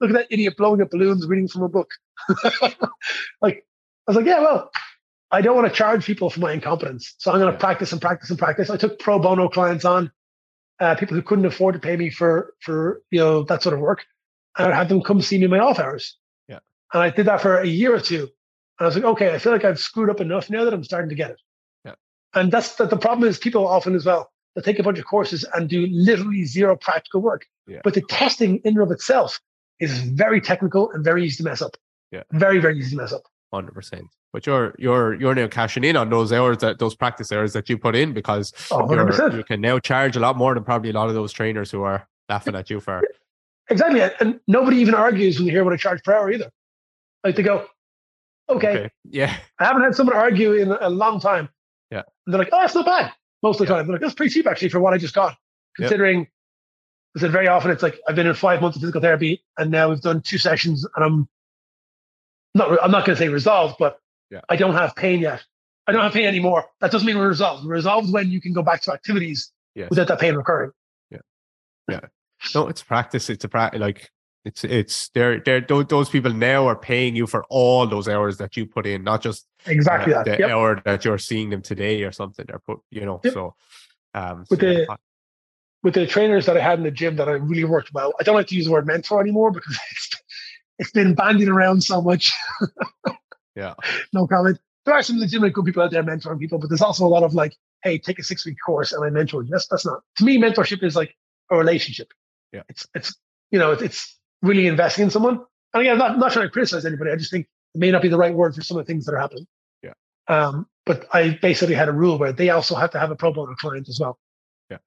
look 0.00 0.08
at 0.08 0.12
that 0.14 0.26
idiot 0.30 0.56
blowing 0.56 0.80
up 0.80 0.88
balloons, 0.88 1.26
reading 1.26 1.48
from 1.48 1.64
a 1.64 1.68
book. 1.68 1.90
like, 3.42 3.66
I 4.06 4.10
was 4.10 4.16
like, 4.16 4.24
yeah, 4.24 4.40
well, 4.40 4.70
I 5.30 5.42
don't 5.42 5.54
want 5.54 5.68
to 5.68 5.74
charge 5.74 6.06
people 6.06 6.30
for 6.30 6.40
my 6.40 6.52
incompetence. 6.52 7.14
So 7.18 7.30
I'm 7.30 7.40
going 7.40 7.52
to 7.52 7.56
Yeah. 7.56 7.60
practice 7.60 7.92
and 7.92 8.00
practice 8.00 8.30
and 8.30 8.38
practice. 8.38 8.70
I 8.70 8.78
took 8.78 8.98
pro 8.98 9.18
bono 9.18 9.50
clients 9.50 9.84
on, 9.84 10.10
uh, 10.80 10.94
people 10.94 11.14
who 11.14 11.22
couldn't 11.22 11.44
afford 11.44 11.74
to 11.74 11.78
pay 11.78 11.94
me 11.94 12.08
for, 12.08 12.54
for, 12.60 13.02
you 13.10 13.18
know, 13.20 13.42
that 13.42 13.62
sort 13.62 13.74
of 13.74 13.80
work. 13.80 14.06
And 14.64 14.72
I 14.72 14.76
had 14.76 14.88
them 14.88 15.02
come 15.02 15.20
see 15.20 15.38
me 15.38 15.44
in 15.44 15.50
my 15.50 15.58
off 15.58 15.78
hours. 15.78 16.16
Yeah. 16.48 16.58
And 16.92 17.02
I 17.02 17.10
did 17.10 17.26
that 17.26 17.40
for 17.40 17.58
a 17.58 17.66
year 17.66 17.94
or 17.94 18.00
two. 18.00 18.22
And 18.22 18.28
I 18.80 18.84
was 18.86 18.94
like, 18.94 19.04
okay, 19.04 19.34
I 19.34 19.38
feel 19.38 19.52
like 19.52 19.64
I've 19.64 19.78
screwed 19.78 20.10
up 20.10 20.20
enough 20.20 20.50
now 20.50 20.64
that 20.64 20.72
I'm 20.72 20.84
starting 20.84 21.10
to 21.10 21.14
get 21.14 21.30
it. 21.30 21.40
Yeah. 21.84 21.94
And 22.34 22.50
that's 22.50 22.76
that 22.76 22.90
the 22.90 22.96
problem 22.96 23.28
is 23.28 23.38
people 23.38 23.66
often 23.66 23.94
as 23.94 24.06
well, 24.06 24.30
they 24.54 24.62
take 24.62 24.78
a 24.78 24.82
bunch 24.82 24.98
of 24.98 25.04
courses 25.04 25.44
and 25.54 25.68
do 25.68 25.86
literally 25.90 26.44
zero 26.44 26.76
practical 26.76 27.20
work. 27.20 27.46
Yeah. 27.66 27.80
But 27.84 27.94
the 27.94 28.02
testing 28.02 28.56
in 28.64 28.74
and 28.74 28.82
of 28.82 28.90
itself 28.90 29.40
is 29.78 29.98
very 29.98 30.40
technical 30.40 30.90
and 30.92 31.04
very 31.04 31.24
easy 31.24 31.42
to 31.42 31.48
mess 31.48 31.62
up. 31.62 31.76
Yeah. 32.10 32.22
Very, 32.32 32.58
very 32.58 32.78
easy 32.78 32.90
to 32.90 32.96
mess 32.96 33.12
up. 33.12 33.22
Hundred 33.52 33.72
percent. 33.72 34.06
But 34.32 34.46
you're 34.46 34.74
you're 34.78 35.14
you're 35.14 35.34
now 35.34 35.48
cashing 35.48 35.82
in 35.82 35.96
on 35.96 36.08
those 36.08 36.32
hours 36.32 36.58
that 36.58 36.78
those 36.78 36.94
practice 36.94 37.32
hours 37.32 37.52
that 37.52 37.68
you 37.68 37.76
put 37.76 37.96
in 37.96 38.12
because 38.12 38.52
Oh, 38.70 38.88
you 39.36 39.42
can 39.42 39.60
now 39.60 39.80
charge 39.80 40.16
a 40.16 40.20
lot 40.20 40.36
more 40.36 40.54
than 40.54 40.62
probably 40.62 40.90
a 40.90 40.92
lot 40.92 41.08
of 41.08 41.14
those 41.14 41.32
trainers 41.32 41.70
who 41.70 41.82
are 41.82 42.08
laughing 42.28 42.54
at 42.54 42.70
you 42.70 42.78
for. 42.78 43.02
Exactly. 43.70 44.00
And 44.20 44.40
nobody 44.48 44.78
even 44.78 44.94
argues 44.94 45.38
when 45.38 45.46
you 45.46 45.52
hear 45.52 45.64
what 45.64 45.72
I 45.72 45.76
charge 45.76 46.02
per 46.02 46.12
hour 46.12 46.30
either. 46.30 46.50
Like 47.24 47.36
they 47.36 47.42
go, 47.42 47.66
okay, 48.48 48.90
Yeah. 49.04 49.34
I 49.58 49.64
haven't 49.64 49.82
had 49.82 49.94
someone 49.94 50.16
argue 50.16 50.54
in 50.54 50.70
a 50.72 50.90
long 50.90 51.20
time. 51.20 51.48
Yeah. 51.90 52.02
And 52.26 52.34
they're 52.34 52.38
like, 52.40 52.48
oh, 52.52 52.58
that's 52.60 52.74
not 52.74 52.84
bad. 52.86 53.12
Most 53.42 53.60
of 53.60 53.66
the 53.66 53.72
Yeah. 53.72 53.76
time. 53.78 53.86
They're 53.86 53.94
like, 53.94 54.02
that's 54.02 54.14
pretty 54.14 54.32
cheap 54.32 54.46
actually 54.46 54.70
for 54.70 54.80
what 54.80 54.92
I 54.92 54.98
just 54.98 55.14
got. 55.14 55.30
Yep. 55.30 55.88
Considering 55.88 56.26
I 57.16 57.20
said 57.20 57.30
very 57.32 57.48
often 57.48 57.70
it's 57.70 57.82
like 57.82 58.00
I've 58.08 58.16
been 58.16 58.26
in 58.26 58.34
five 58.34 58.60
months 58.60 58.76
of 58.76 58.80
physical 58.82 59.00
therapy 59.00 59.42
and 59.56 59.70
now 59.70 59.88
we've 59.90 60.00
done 60.00 60.20
two 60.20 60.38
sessions 60.38 60.86
and 60.96 61.04
I'm 61.04 61.28
not 62.54 62.82
I'm 62.82 62.90
not 62.90 63.04
gonna 63.06 63.16
say 63.16 63.28
resolved, 63.28 63.76
but 63.78 64.00
Yeah. 64.30 64.40
I 64.48 64.56
don't 64.56 64.74
have 64.74 64.94
pain 64.96 65.20
yet. 65.20 65.44
I 65.86 65.92
don't 65.92 66.02
have 66.02 66.12
pain 66.12 66.26
anymore. 66.26 66.66
That 66.80 66.90
doesn't 66.90 67.06
mean 67.06 67.18
we're 67.18 67.28
resolved. 67.28 67.64
We're 67.64 67.74
resolved 67.74 68.12
when 68.12 68.30
you 68.30 68.40
can 68.40 68.52
go 68.52 68.62
back 68.62 68.82
to 68.82 68.92
activities 68.92 69.52
Yes. 69.76 69.90
without 69.90 70.08
that 70.08 70.18
pain 70.20 70.34
recurring. 70.34 70.72
No, 72.54 72.68
it's 72.68 72.82
practice. 72.82 73.28
It's 73.30 73.44
a 73.44 73.48
practice. 73.48 73.80
Like 73.80 74.10
it's 74.44 74.64
it's 74.64 75.08
they're 75.10 75.40
they're 75.40 75.60
those, 75.60 75.86
those 75.86 76.08
people 76.08 76.32
now 76.32 76.66
are 76.66 76.76
paying 76.76 77.14
you 77.14 77.26
for 77.26 77.44
all 77.50 77.86
those 77.86 78.08
hours 78.08 78.38
that 78.38 78.56
you 78.56 78.66
put 78.66 78.86
in, 78.86 79.04
not 79.04 79.20
just 79.22 79.46
Exactly 79.66 80.14
uh, 80.14 80.22
that. 80.22 80.36
the 80.38 80.38
Yep. 80.42 80.50
hour 80.50 80.82
that 80.84 81.04
you're 81.04 81.18
seeing 81.18 81.50
them 81.50 81.60
today 81.62 82.02
or 82.04 82.12
something. 82.12 82.46
They're 82.48 82.58
put, 82.60 82.78
you 82.90 83.04
know. 83.04 83.20
Yep. 83.22 83.34
So, 83.34 83.54
um, 84.14 84.46
With 84.50 84.60
so, 84.60 84.66
the- 84.66 84.86
yeah, 84.88 84.96
with 85.82 85.94
the 85.94 86.06
trainers 86.06 86.46
that 86.46 86.56
I 86.56 86.60
had 86.60 86.78
in 86.78 86.84
the 86.84 86.90
gym 86.90 87.16
that 87.16 87.28
I 87.28 87.32
really 87.32 87.64
worked 87.64 87.92
well. 87.94 88.12
I 88.20 88.22
don't 88.22 88.34
like 88.34 88.46
to 88.48 88.54
use 88.54 88.66
the 88.66 88.70
word 88.72 88.86
mentor 88.86 89.20
anymore 89.20 89.50
because 89.50 89.78
it's, 89.90 90.10
it's 90.78 90.90
been 90.92 91.14
bandied 91.14 91.48
around 91.48 91.82
so 91.84 92.00
much. 92.02 92.32
yeah, 93.54 93.74
no 94.12 94.26
comment. 94.26 94.58
There 94.86 94.94
are 94.94 95.02
some 95.02 95.18
legitimate 95.18 95.52
good 95.52 95.66
people 95.66 95.82
out 95.82 95.90
there 95.90 96.02
mentoring 96.02 96.38
people, 96.40 96.58
but 96.58 96.70
there's 96.70 96.80
also 96.80 97.04
a 97.04 97.08
lot 97.08 97.22
of 97.22 97.34
like, 97.34 97.54
hey, 97.84 97.98
take 97.98 98.18
a 98.18 98.22
six 98.22 98.46
week 98.46 98.56
course 98.64 98.92
and 98.92 99.04
I 99.04 99.10
mentor 99.10 99.42
you. 99.42 99.50
That's 99.50 99.66
that's 99.68 99.84
not 99.84 100.00
to 100.16 100.24
me. 100.24 100.38
Mentorship 100.38 100.82
is 100.82 100.96
like 100.96 101.14
a 101.50 101.56
relationship. 101.56 102.08
Yeah. 102.52 102.62
it's 102.68 102.86
it's 102.94 103.14
you 103.50 103.58
know 103.58 103.72
it's, 103.72 103.82
it's 103.82 104.18
really 104.42 104.66
investing 104.66 105.04
in 105.04 105.10
someone. 105.10 105.40
And 105.72 105.80
again, 105.82 105.92
I'm 105.92 105.98
not 105.98 106.18
not 106.18 106.32
trying 106.32 106.46
to 106.46 106.50
criticize 106.50 106.84
anybody. 106.84 107.10
I 107.10 107.16
just 107.16 107.30
think 107.30 107.46
it 107.74 107.78
may 107.78 107.90
not 107.90 108.02
be 108.02 108.08
the 108.08 108.18
right 108.18 108.34
word 108.34 108.54
for 108.54 108.62
some 108.62 108.76
of 108.78 108.86
the 108.86 108.92
things 108.92 109.04
that 109.06 109.14
are 109.14 109.18
happening. 109.20 109.46
Yeah. 109.82 109.92
Um, 110.28 110.66
but 110.86 111.06
I 111.12 111.38
basically 111.40 111.74
had 111.74 111.88
a 111.88 111.92
rule 111.92 112.18
where 112.18 112.32
they 112.32 112.50
also 112.50 112.74
have 112.74 112.90
to 112.92 112.98
have 112.98 113.10
a 113.10 113.16
pro 113.16 113.32
bono 113.32 113.54
client 113.54 113.88
as 113.88 114.00
well. 114.00 114.18
Yeah. 114.70 114.78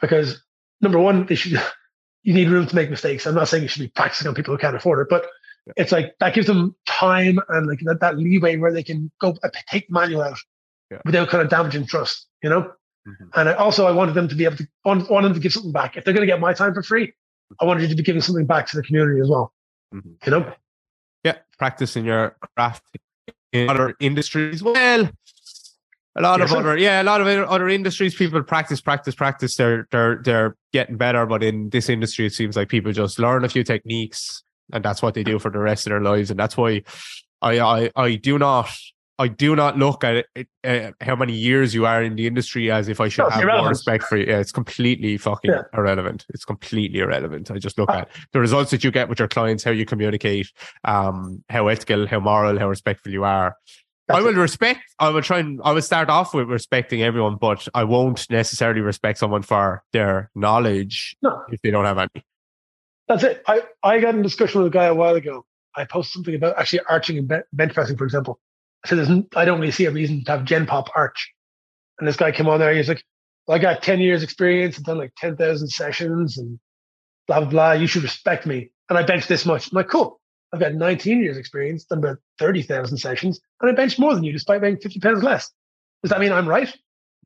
Because 0.00 0.42
number 0.80 0.98
one, 0.98 1.26
they 1.26 1.34
should 1.34 1.52
you 2.22 2.34
need 2.34 2.48
room 2.48 2.66
to 2.66 2.74
make 2.74 2.90
mistakes. 2.90 3.26
I'm 3.26 3.34
not 3.34 3.48
saying 3.48 3.62
you 3.62 3.68
should 3.68 3.82
be 3.82 3.88
practicing 3.88 4.28
on 4.28 4.34
people 4.34 4.54
who 4.54 4.58
can't 4.58 4.76
afford 4.76 5.00
it, 5.00 5.08
but 5.10 5.26
Yeah. 5.66 5.72
it's 5.76 5.92
like 5.92 6.14
that 6.20 6.34
gives 6.34 6.46
them 6.46 6.74
time 6.84 7.38
and 7.48 7.66
like 7.66 7.80
that, 7.84 8.00
that 8.00 8.18
leeway 8.18 8.56
where 8.58 8.72
they 8.72 8.82
can 8.82 9.10
go 9.20 9.34
take 9.70 9.90
manual 9.90 10.22
out 10.22 10.38
Yeah. 10.90 11.00
without 11.06 11.28
kind 11.30 11.42
of 11.42 11.48
damaging 11.48 11.86
trust, 11.86 12.26
you 12.42 12.50
know? 12.50 12.70
Mhm. 13.06 13.28
And 13.34 13.48
I 13.50 13.54
also 13.54 13.86
I 13.86 13.90
wanted 13.92 14.14
them 14.14 14.28
to 14.28 14.34
be 14.34 14.44
able 14.44 14.56
to 14.56 14.66
want, 14.84 15.10
want 15.10 15.24
them 15.24 15.34
to 15.34 15.40
give 15.40 15.52
something 15.52 15.72
back. 15.72 15.96
If 15.96 16.04
they're 16.04 16.14
going 16.14 16.26
to 16.26 16.32
get 16.32 16.40
my 16.40 16.52
time 16.54 16.72
for 16.74 16.82
free, 16.82 17.12
I 17.60 17.64
wanted 17.66 17.82
you 17.82 17.88
to 17.88 17.94
be 17.94 18.02
giving 18.02 18.22
something 18.22 18.46
back 18.46 18.66
to 18.68 18.76
the 18.76 18.82
community 18.82 19.20
as 19.20 19.28
well. 19.28 19.52
Mhm. 19.94 20.14
You 20.24 20.30
know, 20.30 20.52
yeah. 21.22 21.36
Practicing 21.58 22.04
your 22.04 22.36
craft 22.56 22.82
in 23.52 23.68
other 23.68 23.94
industries. 24.00 24.62
Well, 24.62 25.10
a 26.16 26.20
lot 26.22 26.38
Yes, 26.40 26.50
of 26.50 26.54
sir. 26.54 26.58
other 26.60 26.76
yeah, 26.78 27.02
a 27.02 27.04
lot 27.04 27.20
of 27.20 27.26
other 27.26 27.68
industries. 27.68 28.14
People 28.14 28.42
practice, 28.42 28.80
practice, 28.80 29.14
practice. 29.14 29.56
They're 29.56 29.86
they're 29.90 30.20
they're 30.22 30.56
getting 30.72 30.96
better, 30.96 31.26
but 31.26 31.42
in 31.42 31.70
this 31.70 31.88
industry, 31.88 32.26
it 32.26 32.32
seems 32.32 32.56
like 32.56 32.68
people 32.68 32.92
just 32.92 33.18
learn 33.18 33.44
a 33.44 33.48
few 33.48 33.64
techniques, 33.64 34.42
and 34.72 34.84
that's 34.84 35.02
what 35.02 35.14
they 35.14 35.22
do 35.24 35.38
for 35.38 35.50
the 35.50 35.58
rest 35.58 35.86
of 35.86 35.90
their 35.90 36.00
lives. 36.00 36.30
And 36.30 36.38
that's 36.40 36.56
why 36.56 36.82
I 37.42 37.58
I 37.60 37.90
I 37.96 38.14
do 38.16 38.38
not. 38.38 38.70
I 39.18 39.28
do 39.28 39.54
not 39.54 39.78
look 39.78 40.02
at 40.02 40.24
it, 40.34 40.48
uh, 40.64 40.90
how 41.00 41.14
many 41.14 41.32
years 41.34 41.72
you 41.72 41.86
are 41.86 42.02
in 42.02 42.16
the 42.16 42.26
industry 42.26 42.70
as 42.70 42.88
if 42.88 43.00
I 43.00 43.08
should 43.08 43.22
No, 43.24 43.30
have 43.30 43.44
more 43.46 43.68
respect 43.68 44.04
for 44.04 44.16
you. 44.16 44.26
Yeah, 44.26 44.40
it's 44.40 44.50
completely 44.50 45.16
fucking 45.18 45.52
Yeah. 45.52 45.62
irrelevant. 45.72 46.26
It's 46.30 46.44
completely 46.44 46.98
irrelevant. 46.98 47.50
I 47.50 47.58
just 47.58 47.78
look 47.78 47.90
Uh, 47.90 47.98
at 47.98 48.08
the 48.32 48.40
results 48.40 48.72
that 48.72 48.82
you 48.82 48.90
get 48.90 49.08
with 49.08 49.20
your 49.20 49.28
clients, 49.28 49.62
how 49.62 49.70
you 49.70 49.86
communicate, 49.86 50.50
um, 50.82 51.44
how 51.48 51.68
ethical, 51.68 52.08
how 52.08 52.18
moral, 52.18 52.58
how 52.58 52.68
respectful 52.68 53.12
you 53.12 53.22
are. 53.22 53.56
I 54.10 54.20
will 54.20 54.36
it. 54.36 54.36
respect. 54.36 54.80
I 54.98 55.08
will 55.10 55.22
try 55.22 55.38
and 55.38 55.60
I 55.64 55.70
will 55.72 55.80
start 55.80 56.10
off 56.10 56.34
with 56.34 56.48
respecting 56.48 57.02
everyone, 57.02 57.36
but 57.36 57.66
I 57.72 57.84
won't 57.84 58.28
necessarily 58.28 58.80
respect 58.80 59.18
someone 59.18 59.42
for 59.42 59.82
their 59.92 60.30
knowledge 60.34 61.16
No. 61.22 61.40
if 61.50 61.60
they 61.62 61.70
don't 61.70 61.84
have 61.86 61.98
any. 61.98 62.24
That's 63.06 63.22
it. 63.22 63.42
I, 63.46 63.62
I 63.84 64.00
got 64.00 64.14
in 64.14 64.20
a 64.20 64.22
discussion 64.24 64.60
with 64.62 64.72
a 64.72 64.74
guy 64.74 64.86
a 64.86 64.94
while 64.94 65.14
ago. 65.14 65.46
I 65.76 65.84
posted 65.84 66.14
something 66.14 66.34
about 66.34 66.58
actually 66.58 66.80
arching 66.88 67.16
and 67.18 67.28
be- 67.28 67.38
bench 67.52 67.74
pressing, 67.74 67.96
for 67.96 68.04
example. 68.04 68.40
I 68.84 68.88
said, 68.88 68.98
There's 68.98 69.10
I 69.36 69.44
don't 69.44 69.60
really 69.60 69.72
see 69.72 69.86
a 69.86 69.90
reason 69.90 70.24
to 70.24 70.30
have 70.32 70.44
Gen 70.44 70.66
Pop 70.66 70.88
arch. 70.94 71.32
And 71.98 72.06
this 72.08 72.16
guy 72.16 72.32
came 72.32 72.48
on 72.48 72.58
there. 72.60 72.74
He's 72.74 72.88
like, 72.88 73.02
well, 73.46 73.56
I 73.56 73.60
got 73.60 73.82
10 73.82 74.00
years 74.00 74.22
experience 74.22 74.76
and 74.76 74.84
done 74.84 74.98
like 74.98 75.12
10,000 75.18 75.68
sessions 75.68 76.38
and 76.38 76.58
blah, 77.28 77.40
blah, 77.40 77.48
blah. 77.48 77.72
You 77.72 77.86
should 77.86 78.02
respect 78.02 78.46
me. 78.46 78.70
And 78.88 78.98
I 78.98 79.02
benched 79.04 79.28
this 79.28 79.46
much. 79.46 79.70
I'm 79.70 79.76
like, 79.76 79.88
cool. 79.88 80.20
I've 80.52 80.60
got 80.60 80.74
19 80.74 81.22
years 81.22 81.36
experience, 81.36 81.84
done 81.84 81.98
about 81.98 82.18
30,000 82.38 82.96
sessions, 82.98 83.40
and 83.60 83.70
I 83.70 83.74
benched 83.74 83.98
more 83.98 84.14
than 84.14 84.22
you 84.24 84.32
despite 84.32 84.60
weighing 84.60 84.76
50 84.78 85.00
pounds 85.00 85.22
less. 85.22 85.50
Does 86.02 86.10
that 86.10 86.20
mean 86.20 86.32
I'm 86.32 86.48
right? 86.48 86.68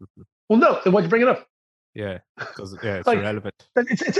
Mhm. 0.00 0.24
Well, 0.48 0.58
no. 0.58 0.80
Then 0.84 0.92
why'd 0.92 1.04
you 1.04 1.10
bring 1.10 1.22
it 1.22 1.28
up? 1.28 1.46
Yeah, 1.94 2.18
doesn't- 2.56 2.82
yeah, 2.82 2.96
it's 2.98 3.06
Like, 3.06 3.18
irrelevant. 3.18 3.54
It's, 3.76 4.02
it's, 4.02 4.18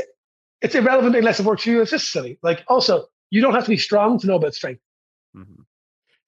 it's 0.61 0.75
irrelevant 0.75 1.15
unless 1.17 1.41
it 1.41 1.47
works 1.47 1.63
for 1.63 1.71
you. 1.71 1.81
It's 1.83 1.91
just 1.91 2.11
silly. 2.13 2.39
Like, 2.43 2.65
also, 2.69 3.07
you 3.31 3.41
don't 3.41 3.55
have 3.55 3.65
to 3.65 3.71
be 3.71 3.77
strong 3.79 4.19
to 4.19 4.27
know 4.27 4.37
about 4.37 4.55
strength. 4.55 4.81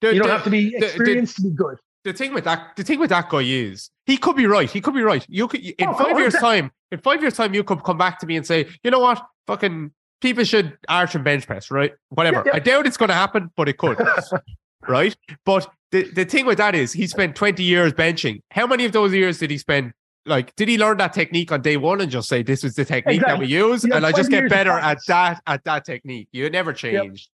Mhm. 0.01 0.13
You 0.13 0.19
don't 0.19 0.27
The- 0.27 0.33
have 0.33 0.43
to 0.43 0.49
be 0.49 0.69
the- 0.71 0.85
experienced 0.85 1.35
to 1.37 1.41
be 1.43 1.49
good. 1.51 1.77
the 2.03 2.13
thing 2.13 2.33
with 2.33 2.43
that 2.45 2.75
the 2.75 2.83
thing 2.83 2.99
with 2.99 3.09
that 3.11 3.29
guy 3.29 3.41
is 3.41 3.89
he 4.05 4.17
could 4.17 4.35
be 4.35 4.47
right. 4.47 4.69
He 4.69 4.81
could 4.81 4.95
be 4.95 5.03
right. 5.03 5.25
You 5.29 5.47
could 5.47 5.61
in 5.61 5.87
Oh, 5.87 5.93
five 5.93 6.17
years 6.17 6.33
100%. 6.33 6.41
time. 6.41 6.71
In 6.91 6.99
five 6.99 7.21
years 7.21 7.35
time, 7.35 7.53
you 7.53 7.63
could 7.63 7.83
come 7.83 7.97
back 7.97 8.19
to 8.19 8.25
me 8.25 8.35
and 8.35 8.45
say, 8.45 8.67
you 8.83 8.91
know 8.91 8.99
what, 8.99 9.23
fucking 9.47 9.91
people 10.19 10.43
should 10.43 10.77
arch 10.89 11.15
and 11.15 11.23
bench 11.23 11.45
press, 11.47 11.69
right? 11.71 11.93
Whatever. 12.09 12.37
Yeah, 12.45 12.51
yeah. 12.53 12.55
I 12.55 12.59
doubt 12.59 12.85
it's 12.87 12.97
going 12.97 13.09
to 13.09 13.15
happen, 13.15 13.49
but 13.55 13.69
it 13.69 13.77
could, 13.77 13.97
right? 14.87 15.15
But 15.45 15.69
the 15.91 16.03
the 16.11 16.25
thing 16.25 16.45
with 16.45 16.57
that 16.57 16.73
is 16.75 16.91
he 16.93 17.05
spent 17.07 17.35
twenty 17.35 17.63
years 17.63 17.93
benching. 17.93 18.41
How 18.51 18.65
many 18.67 18.85
of 18.85 18.91
those 18.93 19.13
years 19.13 19.37
did 19.39 19.51
he 19.51 19.57
spend? 19.57 19.93
Like, 20.25 20.55
did 20.55 20.67
he 20.69 20.77
learn 20.77 20.97
that 20.97 21.13
technique 21.13 21.51
on 21.51 21.61
day 21.61 21.77
one 21.77 21.99
and 21.99 22.11
just 22.11 22.29
say 22.29 22.43
this 22.43 22.63
was 22.63 22.75
the 22.75 22.85
technique 22.85 23.21
that 23.21 23.39
we 23.39 23.47
use, 23.47 23.83
and 23.83 24.05
I 24.05 24.11
just 24.11 24.29
get 24.29 24.49
better 24.49 24.71
at 24.71 24.99
that 25.07 25.41
at 25.47 25.63
that 25.65 25.85
technique? 25.85 26.27
You 26.31 26.49
never 26.49 26.73
changed. 26.73 27.29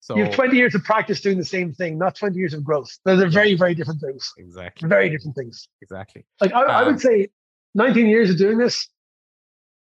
So 0.00 0.16
You 0.16 0.24
have 0.24 0.34
20 0.34 0.56
years 0.56 0.74
of 0.74 0.84
practice 0.84 1.20
doing 1.20 1.38
the 1.38 1.44
same 1.44 1.72
thing, 1.72 1.98
not 1.98 2.14
20 2.14 2.38
years 2.38 2.54
of 2.54 2.64
growth. 2.64 2.96
Those 3.04 3.22
are 3.22 3.28
very, 3.28 3.54
very 3.54 3.74
different 3.74 4.00
things. 4.00 4.32
exactly, 4.38 4.88
Very 4.88 5.10
different 5.10 5.36
things. 5.36 5.68
exactly. 5.82 6.24
Like 6.40 6.52
I, 6.54 6.62
I 6.62 6.80
Um, 6.82 6.86
would 6.92 7.00
say 7.00 7.28
19 7.74 8.06
years 8.06 8.30
of 8.30 8.38
doing 8.38 8.58
this, 8.58 8.88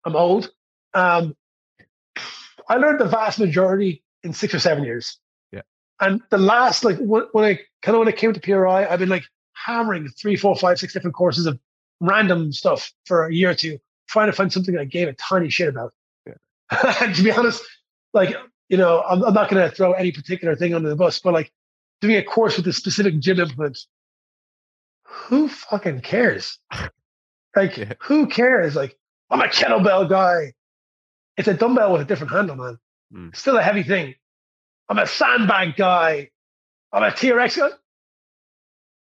I'm 0.06 0.16
old. 0.16 0.50
Um, 0.94 1.36
I 2.70 2.76
learned 2.76 3.00
the 3.00 3.06
vast 3.06 3.40
majority 3.40 4.04
in 4.24 4.34
six 4.34 4.54
or 4.54 4.60
seven 4.60 4.84
years. 4.84 5.18
Yeah. 5.52 5.62
And 6.02 6.22
the 6.30 6.38
last, 6.38 6.84
like 6.84 6.98
when, 6.98 7.24
when 7.32 7.46
I 7.46 7.60
kind 7.82 7.96
of 7.96 8.00
when 8.00 8.08
I 8.08 8.12
came 8.12 8.34
to 8.34 8.40
PRI, 8.40 8.86
I've 8.86 9.00
been 9.00 9.10
like 9.10 9.24
hammering 9.54 10.08
three, 10.20 10.36
four, 10.36 10.56
five, 10.56 10.78
six 10.80 10.94
different 10.94 11.16
courses 11.16 11.46
of 11.46 11.60
random 12.02 12.52
stuff 12.52 12.92
for 13.06 13.28
a 13.28 13.34
year 13.34 13.52
or 13.52 13.56
two, 13.56 13.78
trying 14.10 14.28
to 14.28 14.34
find 14.34 14.52
something 14.52 14.78
I 14.78 14.86
gave 14.86 15.08
a 15.08 15.14
tiny 15.14 15.50
shit 15.50 15.70
about. 15.70 15.94
Yeah. 16.26 16.34
and 17.02 17.16
to 17.16 17.24
be 17.24 17.32
honest, 17.32 17.64
like, 18.14 18.36
you 18.70 18.78
know, 18.78 19.02
I'm, 19.08 19.24
I'm 19.24 19.34
not 19.34 19.50
going 19.50 19.68
to 19.70 19.76
throw 19.76 19.94
any 19.94 20.12
particular 20.12 20.56
thing 20.56 20.74
under 20.74 20.90
the 20.90 20.96
bus, 20.96 21.20
but 21.20 21.34
like 21.34 21.52
doing 22.02 22.16
a 22.18 22.24
course 22.24 22.58
with 22.58 22.68
a 22.68 22.74
specific 22.74 23.20
gym 23.20 23.40
implement, 23.40 23.78
who 25.04 25.48
fucking 25.48 26.02
cares? 26.02 26.60
Like, 27.56 27.78
Yeah. 27.78 27.94
who 28.02 28.28
cares? 28.28 28.76
Like, 28.76 28.98
I'm 29.30 29.42
a 29.42 29.48
kettlebell 29.48 30.10
guy. 30.10 30.54
It's 31.38 31.48
a 31.48 31.54
dumbbell 31.54 31.94
with 31.94 32.02
a 32.02 32.06
different 32.06 32.34
handle, 32.34 32.56
man. 32.56 32.78
Mm. 33.14 33.36
Still 33.36 33.58
a 33.58 33.62
heavy 33.62 33.84
thing. 33.84 34.16
I'm 34.90 35.00
a 35.00 35.08
sandbag 35.08 35.76
guy. 35.76 36.30
I'm 36.92 37.04
a 37.04 37.08
TRX 37.12 37.58
guy. 37.58 37.70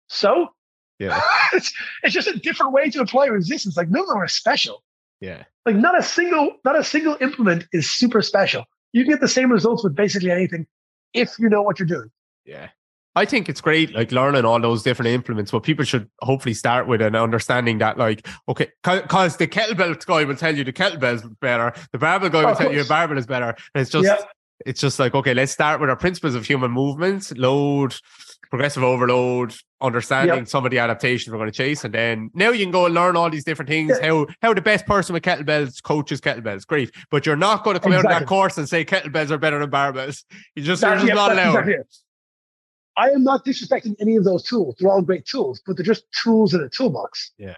So 0.09 0.49
Yeah, 0.99 1.19
it's, 1.53 1.73
it's 2.03 2.13
just 2.13 2.27
a 2.27 2.37
different 2.39 2.71
way 2.73 2.89
to 2.91 3.01
apply 3.01 3.25
resistance. 3.27 3.75
Like 3.77 3.89
none 3.89 4.01
of 4.01 4.07
them 4.07 4.17
are 4.17 4.27
special. 4.27 4.83
yeah, 5.21 5.43
Like 5.65 5.75
not 5.75 5.97
a 5.97 6.03
single, 6.03 6.55
not 6.63 6.77
a 6.77 6.83
single 6.83 7.17
implement 7.21 7.65
is 7.73 7.89
super 7.91 8.21
special. 8.21 8.65
You 8.95 9.03
get 9.03 9.19
the 9.19 9.27
same 9.27 9.51
results 9.51 9.83
with 9.83 9.93
basically 9.93 10.31
anything 10.31 10.65
if 11.13 11.37
you 11.37 11.49
know 11.49 11.61
what 11.61 11.77
you're 11.79 11.87
doing. 11.87 12.09
Yeah. 12.45 12.69
I 13.17 13.25
think 13.25 13.49
it's 13.49 13.59
great, 13.59 13.93
like 13.93 14.13
learning 14.13 14.45
all 14.45 14.59
those 14.59 14.83
different 14.83 15.09
implements. 15.09 15.51
But 15.51 15.63
people 15.63 15.83
should 15.83 16.09
hopefully 16.21 16.53
start 16.53 16.87
with 16.87 17.01
an 17.01 17.13
understanding 17.15 17.77
that, 17.79 17.97
like, 17.97 18.25
okay, 18.47 18.69
because 18.83 19.35
the 19.35 19.47
kettlebell 19.47 20.05
guy 20.05 20.23
will 20.23 20.35
tell 20.35 20.55
you 20.55 20.63
the 20.63 20.73
kettlebell 20.73 21.15
is 21.15 21.23
better, 21.41 21.73
the 21.91 21.97
barbell 21.97 22.29
guy 22.29 22.45
will 22.45 22.55
tell 22.55 22.73
you 22.73 22.81
a 22.81 22.85
barbell 22.85 23.17
is 23.17 23.25
better. 23.25 23.55
And 23.73 23.81
it's 23.81 23.91
just, 23.91 24.05
Yeah. 24.05 24.17
it's 24.65 24.79
just 24.79 24.97
like, 24.97 25.13
okay, 25.13 25.33
let's 25.33 25.51
start 25.51 25.81
with 25.81 25.89
our 25.89 25.95
principles 25.97 26.33
of 26.35 26.45
human 26.45 26.71
movement, 26.71 27.37
load, 27.37 27.95
progressive 28.55 28.83
overload, 28.83 29.53
understanding 29.81 30.37
Yep. 30.37 30.47
some 30.47 30.65
of 30.65 30.71
the 30.71 30.79
adaptations 30.79 31.31
we're 31.31 31.37
going 31.39 31.51
to 31.51 31.55
chase, 31.57 31.83
and 31.83 31.93
then 31.93 32.29
now 32.33 32.49
you 32.51 32.63
can 32.65 32.71
go 32.71 32.85
and 32.85 32.95
learn 32.95 33.15
all 33.17 33.29
these 33.29 33.43
different 33.43 33.69
things. 33.69 33.97
Yeah. 34.01 34.07
How 34.07 34.27
how 34.41 34.53
the 34.53 34.61
best 34.61 34.85
person 34.85 35.13
with 35.13 35.23
kettlebells 35.23 35.81
coaches 35.83 36.21
kettlebells, 36.21 36.65
great, 36.65 36.91
but 37.11 37.25
you're 37.25 37.35
not 37.35 37.63
going 37.63 37.75
to 37.75 37.79
come 37.79 37.91
out 37.93 38.05
of 38.05 38.11
that 38.11 38.25
course 38.25 38.57
and 38.57 38.67
say 38.67 38.85
kettlebells 38.85 39.29
are 39.31 39.37
better 39.37 39.59
than 39.59 39.69
barbells. 39.69 40.23
You 40.55 40.63
just 40.63 40.81
you're 40.81 40.91
That- 40.91 40.95
just 40.97 41.07
yeah, 41.07 41.13
not 41.13 41.31
allowed. 41.33 41.49
exactly. 41.59 41.75
I 42.97 43.09
am 43.09 43.23
not 43.25 43.43
disrespecting 43.45 43.95
any 43.99 44.15
of 44.15 44.23
those 44.23 44.43
tools. 44.43 44.75
They're 44.79 44.89
all 44.89 45.01
great 45.01 45.25
tools, 45.25 45.61
but 45.67 45.75
they're 45.75 45.85
just 45.85 46.05
tools 46.23 46.53
in 46.53 46.61
a 46.61 46.69
toolbox. 46.69 47.33
Yeah. 47.37 47.55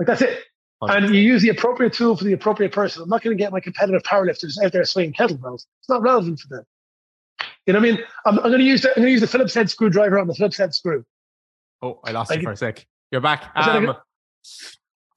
Like 0.00 0.08
that's 0.08 0.22
it. 0.22 0.40
And 0.80 1.14
you 1.14 1.20
use 1.20 1.42
the 1.42 1.50
appropriate 1.50 1.92
tool 1.92 2.16
for 2.16 2.24
the 2.24 2.32
appropriate 2.32 2.72
person. 2.72 3.04
I'm 3.04 3.08
not 3.08 3.22
going 3.22 3.36
to 3.36 3.40
get 3.40 3.52
my 3.52 3.60
competitive 3.60 4.02
powerlifters 4.02 4.60
out 4.64 4.72
there 4.72 4.84
swinging 4.84 5.12
kettlebells. 5.12 5.66
It's 5.78 5.88
not 5.88 6.02
relevant 6.02 6.40
for 6.40 6.48
them. 6.56 6.64
You 7.66 7.72
know 7.74 7.78
what 7.80 7.88
I 7.88 7.92
mean? 7.92 8.00
I'm, 8.26 8.38
I'm 8.38 8.44
going 8.50 8.58
to 8.58 8.64
use 8.64 8.82
the, 8.82 8.88
I'm 8.90 8.96
going 8.96 9.06
to 9.06 9.12
use 9.12 9.20
the 9.20 9.26
Phillips 9.26 9.54
head 9.54 9.70
screwdriver 9.70 10.18
on 10.18 10.26
the 10.26 10.34
Phillips 10.34 10.56
head 10.58 10.74
screw. 10.74 11.04
Oh, 11.80 12.00
I 12.04 12.10
lost 12.12 12.30
Like 12.30 12.40
you 12.40 12.46
for 12.46 12.52
a 12.52 12.56
sec. 12.56 12.84
You're 13.10 13.20
back. 13.20 13.42
Is 13.56 13.66
that 13.66 13.74
a 13.76 13.78
Um, 13.78 13.86
good- 13.86 13.96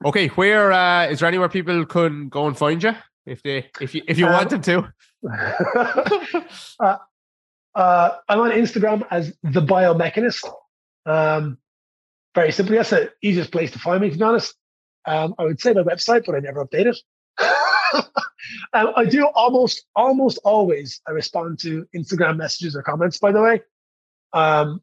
okay, 0.08 0.28
where 0.28 0.72
uh, 0.72 1.06
is 1.08 1.20
there 1.20 1.28
anywhere 1.28 1.48
people 1.48 1.84
can 1.86 2.28
go 2.28 2.46
and 2.46 2.56
find 2.56 2.82
you 2.82 2.92
if 3.24 3.42
they 3.42 3.70
if 3.80 3.94
you 3.94 4.02
if 4.06 4.18
you 4.18 4.26
Um, 4.26 4.32
want 4.34 4.50
them 4.50 4.60
to? 4.62 4.92
uh, 6.80 6.96
uh, 7.74 8.10
I'm 8.28 8.40
on 8.40 8.50
Instagram 8.50 9.06
as 9.10 9.32
the 9.42 9.60
biomechanist. 9.62 10.48
Um, 11.04 11.58
very 12.34 12.52
simply, 12.52 12.76
that's 12.76 12.90
the 12.90 13.12
easiest 13.22 13.50
place 13.52 13.70
to 13.72 13.78
find 13.78 14.00
me. 14.02 14.10
To 14.10 14.16
be 14.16 14.22
honest, 14.22 14.54
um, 15.06 15.34
I 15.38 15.44
would 15.44 15.60
say 15.60 15.72
my 15.72 15.82
website, 15.82 16.26
but 16.26 16.34
I 16.34 16.40
never 16.40 16.64
update 16.64 16.86
it. 16.86 16.98
um, 18.72 18.92
I 18.96 19.04
do 19.04 19.26
almost 19.34 19.84
almost 19.96 20.38
always. 20.44 21.00
I 21.08 21.12
respond 21.12 21.58
to 21.60 21.86
Instagram 21.94 22.36
messages 22.36 22.76
or 22.76 22.82
comments. 22.82 23.18
By 23.18 23.32
the 23.32 23.42
way, 23.42 23.62
um, 24.32 24.80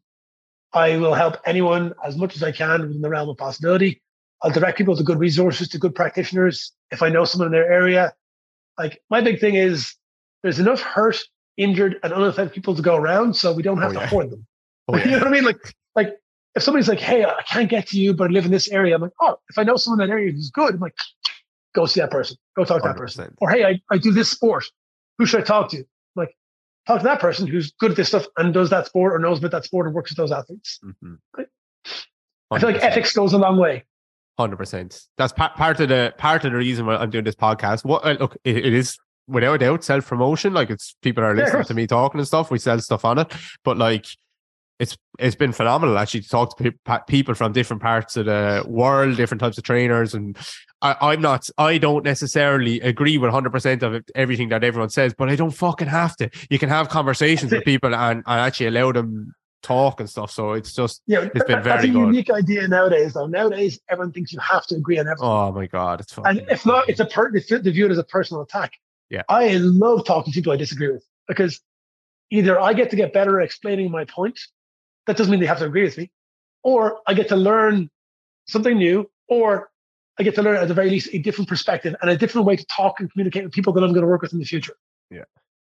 I 0.72 0.96
will 0.96 1.14
help 1.14 1.36
anyone 1.46 1.94
as 2.04 2.16
much 2.16 2.36
as 2.36 2.42
I 2.42 2.52
can 2.52 2.82
within 2.82 3.00
the 3.00 3.08
realm 3.08 3.28
of 3.28 3.36
possibility. 3.36 4.02
I'll 4.42 4.50
direct 4.50 4.76
people 4.76 4.96
to 4.96 5.02
good 5.02 5.18
resources, 5.18 5.68
to 5.68 5.78
good 5.78 5.94
practitioners. 5.94 6.72
If 6.90 7.02
I 7.02 7.08
know 7.08 7.24
someone 7.24 7.46
in 7.46 7.52
their 7.52 7.70
area, 7.70 8.12
like 8.78 9.00
my 9.10 9.20
big 9.20 9.40
thing 9.40 9.54
is 9.54 9.94
there's 10.42 10.58
enough 10.58 10.80
hurt, 10.80 11.18
injured, 11.56 11.96
and 12.02 12.12
unaffected 12.12 12.52
people 12.54 12.74
to 12.74 12.82
go 12.82 12.96
around, 12.96 13.34
so 13.34 13.52
we 13.52 13.62
don't 13.62 13.78
have 13.80 13.90
Oh, 13.92 13.94
to 13.94 14.00
yeah. 14.00 14.06
hoard 14.08 14.30
them. 14.30 14.46
Oh, 14.88 14.96
you 15.04 15.12
know 15.12 15.18
what 15.18 15.28
I 15.28 15.30
mean? 15.30 15.44
Like, 15.44 15.74
like 15.94 16.10
if 16.54 16.62
somebody's 16.62 16.88
like, 16.88 17.00
"Hey, 17.00 17.24
I 17.24 17.42
can't 17.48 17.70
get 17.70 17.86
to 17.88 17.98
you, 17.98 18.12
but 18.12 18.28
I 18.30 18.32
live 18.32 18.44
in 18.44 18.50
this 18.50 18.68
area," 18.68 18.94
I'm 18.94 19.00
like, 19.02 19.12
"Oh, 19.20 19.36
if 19.48 19.56
I 19.56 19.62
know 19.62 19.76
someone 19.76 20.00
in 20.02 20.08
that 20.08 20.12
area 20.12 20.30
who's 20.32 20.50
good, 20.50 20.74
I'm 20.74 20.80
like, 20.80 20.94
go 21.74 21.86
see 21.86 22.00
that 22.00 22.10
person, 22.10 22.36
go 22.56 22.64
talk 22.64 22.82
to 22.82 22.88
that 22.88 22.96
person." 22.96 23.34
Or, 23.38 23.50
"Hey, 23.50 23.64
I, 23.64 23.80
I 23.90 23.98
do 23.98 24.12
this 24.12 24.30
sport. 24.30 24.64
Who 25.18 25.26
should 25.26 25.40
I 25.40 25.44
talk 25.44 25.70
to?" 25.70 25.78
I'm 25.78 25.84
like, 26.16 26.36
talk 26.86 27.00
to 27.00 27.04
that 27.04 27.20
person 27.20 27.46
who's 27.46 27.72
good 27.72 27.92
at 27.92 27.96
this 27.96 28.08
stuff 28.08 28.26
and 28.36 28.54
does 28.54 28.70
that 28.70 28.86
sport 28.86 29.12
or 29.14 29.18
knows 29.18 29.38
about 29.38 29.52
that 29.52 29.64
sport 29.64 29.86
and 29.86 29.94
works 29.94 30.10
with 30.10 30.18
those 30.18 30.32
athletes. 30.32 30.80
Mhm. 30.84 31.18
I 32.50 32.58
feel 32.58 32.70
like 32.70 32.82
ethics 32.82 33.12
goes 33.12 33.32
a 33.32 33.38
long 33.38 33.56
way. 33.56 33.84
Hundred 34.38 34.56
percent. 34.56 35.00
That's 35.16 35.32
part 35.32 35.54
part 35.54 35.80
of 35.80 35.88
the 35.88 36.12
part 36.18 36.44
of 36.44 36.52
the 36.52 36.58
reason 36.58 36.86
why 36.86 36.96
I'm 36.96 37.10
doing 37.10 37.24
this 37.24 37.36
podcast. 37.36 37.84
What 37.84 38.04
uh, 38.04 38.16
look, 38.18 38.36
it, 38.44 38.56
it 38.58 38.72
is 38.72 38.98
without 39.28 39.54
a 39.54 39.58
doubt 39.58 39.84
self 39.84 40.06
promotion. 40.06 40.52
Like 40.52 40.70
it's 40.70 40.96
people 41.02 41.22
are 41.22 41.34
listening 41.34 41.52
course. 41.52 41.68
to 41.68 41.74
me 41.74 41.86
talking 41.86 42.18
and 42.18 42.26
stuff. 42.26 42.50
We 42.50 42.58
sell 42.58 42.78
stuff 42.80 43.04
on 43.04 43.18
it, 43.18 43.32
but 43.64 43.78
like 43.78 44.06
it's 45.18 45.36
been 45.36 45.52
phenomenal 45.52 45.98
actually 45.98 46.20
to 46.22 46.28
talk 46.28 46.56
to 46.58 46.72
pe- 46.84 46.98
people 47.08 47.34
from 47.34 47.52
different 47.52 47.82
parts 47.82 48.16
of 48.16 48.26
the 48.26 48.64
world, 48.66 49.16
different 49.16 49.40
types 49.40 49.58
of 49.58 49.64
trainers, 49.64 50.14
and 50.14 50.36
I, 50.82 50.96
I'm 51.00 51.20
not. 51.20 51.48
I 51.58 51.78
don't 51.78 52.04
necessarily 52.04 52.80
agree 52.80 53.16
with 53.18 53.28
100 53.28 53.50
percent 53.50 53.82
of 53.82 53.94
it, 53.94 54.10
everything 54.14 54.48
that 54.50 54.64
everyone 54.64 54.90
says, 54.90 55.14
but 55.16 55.28
I 55.28 55.36
don't 55.36 55.50
fucking 55.52 55.88
have 55.88 56.16
to. 56.16 56.30
You 56.50 56.58
can 56.58 56.68
have 56.68 56.88
conversations 56.88 57.52
with 57.52 57.64
people 57.64 57.94
and, 57.94 58.22
and 58.26 58.40
actually 58.40 58.66
allow 58.66 58.92
them 58.92 59.34
talk 59.62 59.98
and 59.98 60.10
stuff. 60.10 60.30
So 60.30 60.52
it's 60.52 60.74
just 60.74 61.00
Yeah, 61.06 61.20
It's 61.20 61.32
been 61.32 61.56
that- 61.56 61.64
that's 61.64 61.82
very 61.84 61.88
a 61.88 61.92
good. 61.92 61.98
unique 62.06 62.30
idea 62.30 62.68
nowadays. 62.68 63.14
Though 63.14 63.26
nowadays, 63.26 63.80
everyone 63.88 64.12
thinks 64.12 64.32
you 64.32 64.40
have 64.40 64.66
to 64.66 64.74
agree 64.76 64.98
on 64.98 65.06
everything. 65.06 65.26
oh 65.26 65.52
my 65.52 65.66
god, 65.66 66.00
it's 66.00 66.12
fucking. 66.12 66.40
and 66.40 66.50
if 66.50 66.66
not, 66.66 66.88
it's 66.88 67.00
a 67.00 67.06
per- 67.06 67.34
it's 67.34 67.48
they 67.48 67.58
view 67.70 67.86
it 67.86 67.90
as 67.92 67.98
a 67.98 68.04
personal 68.04 68.42
attack. 68.42 68.72
Yeah. 69.10 69.22
I 69.28 69.56
love 69.56 70.04
talking 70.04 70.32
to 70.32 70.36
people 70.36 70.52
I 70.52 70.56
disagree 70.56 70.90
with 70.90 71.04
because 71.28 71.60
either 72.30 72.60
I 72.60 72.72
get 72.74 72.90
to 72.90 72.96
get 72.96 73.12
better 73.12 73.40
at 73.40 73.44
explaining 73.46 73.90
my 73.90 74.04
point. 74.04 74.38
That 75.06 75.16
doesn't 75.16 75.30
mean 75.30 75.40
they 75.40 75.46
have 75.46 75.58
to 75.58 75.66
agree 75.66 75.82
with 75.84 75.98
me, 75.98 76.10
or 76.62 76.98
I 77.06 77.14
get 77.14 77.28
to 77.28 77.36
learn 77.36 77.90
something 78.46 78.76
new, 78.78 79.10
or 79.28 79.70
I 80.18 80.22
get 80.22 80.34
to 80.36 80.42
learn 80.42 80.56
at 80.56 80.68
the 80.68 80.74
very 80.74 80.90
least 80.90 81.10
a 81.12 81.18
different 81.18 81.48
perspective 81.48 81.94
and 82.00 82.10
a 82.10 82.16
different 82.16 82.46
way 82.46 82.56
to 82.56 82.64
talk 82.66 83.00
and 83.00 83.10
communicate 83.12 83.44
with 83.44 83.52
people 83.52 83.72
that 83.74 83.82
I'm 83.84 83.90
going 83.92 84.02
to 84.02 84.08
work 84.08 84.22
with 84.22 84.32
in 84.32 84.38
the 84.38 84.44
future. 84.44 84.74
Yeah, 85.10 85.24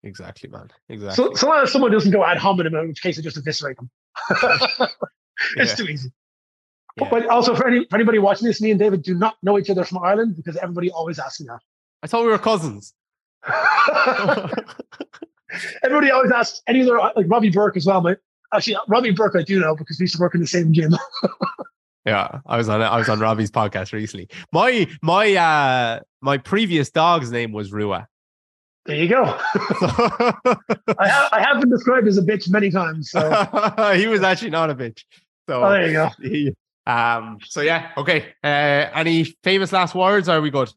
exactly, 0.04 0.50
man. 0.50 0.70
Exactly. 0.90 1.16
So, 1.16 1.34
so 1.36 1.48
long 1.48 1.62
as 1.64 1.72
someone 1.72 1.92
doesn't 1.92 2.12
go 2.12 2.24
ad 2.26 2.38
hominem, 2.38 2.74
in 2.76 2.88
which 2.88 3.02
case 3.02 3.20
I 3.20 3.22
just 3.22 3.38
eviscerate 3.38 3.78
them. 3.78 3.90
it's 4.30 4.90
Yeah. 5.58 5.76
too 5.76 5.86
easy. 5.86 6.12
Yeah. 6.98 7.10
But 7.10 7.28
also 7.28 7.54
for, 7.56 7.68
any, 7.68 7.86
for 7.86 7.96
anybody 7.96 8.18
watching 8.20 8.48
this, 8.48 8.60
me 8.62 8.72
and 8.72 8.80
David 8.80 9.04
do 9.04 9.14
not 9.14 9.36
know 9.44 9.58
each 9.60 9.70
other 9.70 9.84
from 9.86 10.00
Ireland 10.00 10.36
because 10.36 10.58
everybody 10.58 10.90
always 10.92 11.20
asks 11.20 11.40
me 11.40 11.48
that. 11.48 11.60
I 12.04 12.08
thought 12.08 12.24
we 12.24 12.30
were 12.30 12.38
cousins. 12.40 12.94
Everybody 15.84 16.12
always 16.12 16.32
asks 16.32 16.62
any 16.68 16.82
other 16.84 16.98
like 17.16 17.26
Robbie 17.28 17.50
Burke 17.50 17.76
as 17.78 17.86
well. 17.86 18.02
My 18.02 18.16
actually 18.54 18.78
Robbie 18.88 19.12
Burke 19.12 19.36
I 19.36 19.44
do 19.44 19.60
know 19.60 19.76
because 19.76 20.00
we 20.00 20.04
used 20.04 20.16
to 20.16 20.22
work 20.22 20.36
in 20.36 20.42
the 20.42 20.48
same 20.48 20.74
gym. 20.74 20.96
yeah, 22.06 22.40
I 22.46 22.58
was 22.58 22.70
on 22.70 22.82
I 22.82 22.98
was 22.98 23.10
on 23.10 23.20
Robbie's 23.20 23.52
podcast 23.52 23.94
recently. 23.94 24.30
My 24.52 24.88
my 25.02 25.34
uh 25.36 26.00
my 26.22 26.38
previous 26.38 26.90
dog's 26.90 27.32
name 27.32 27.52
was 27.52 27.72
Rua. 27.72 28.08
there 28.86 28.96
you 28.98 29.08
go. 29.08 29.24
I 29.56 31.08
have 31.08 31.30
I 31.32 31.42
have 31.46 31.62
been 31.62 31.70
described 31.70 32.08
as 32.08 32.18
a 32.18 32.22
bitch 32.22 32.50
many 32.50 32.72
times. 32.72 33.12
So 33.12 33.20
he 33.96 34.08
was 34.08 34.22
actually 34.22 34.52
not 34.52 34.70
a 34.70 34.76
bitch. 34.76 35.04
So 35.48 35.64
oh, 35.64 35.70
there 35.72 35.88
you 35.88 35.94
go. 35.94 36.10
he- 36.22 36.56
um 36.88 37.38
so 37.46 37.62
yeah, 37.62 37.92
okay. 37.98 38.34
Uh 38.44 38.90
any 38.96 39.24
famous 39.44 39.72
last 39.72 39.94
words? 39.94 40.28
Are 40.28 40.42
we 40.42 40.50
good? 40.50 40.72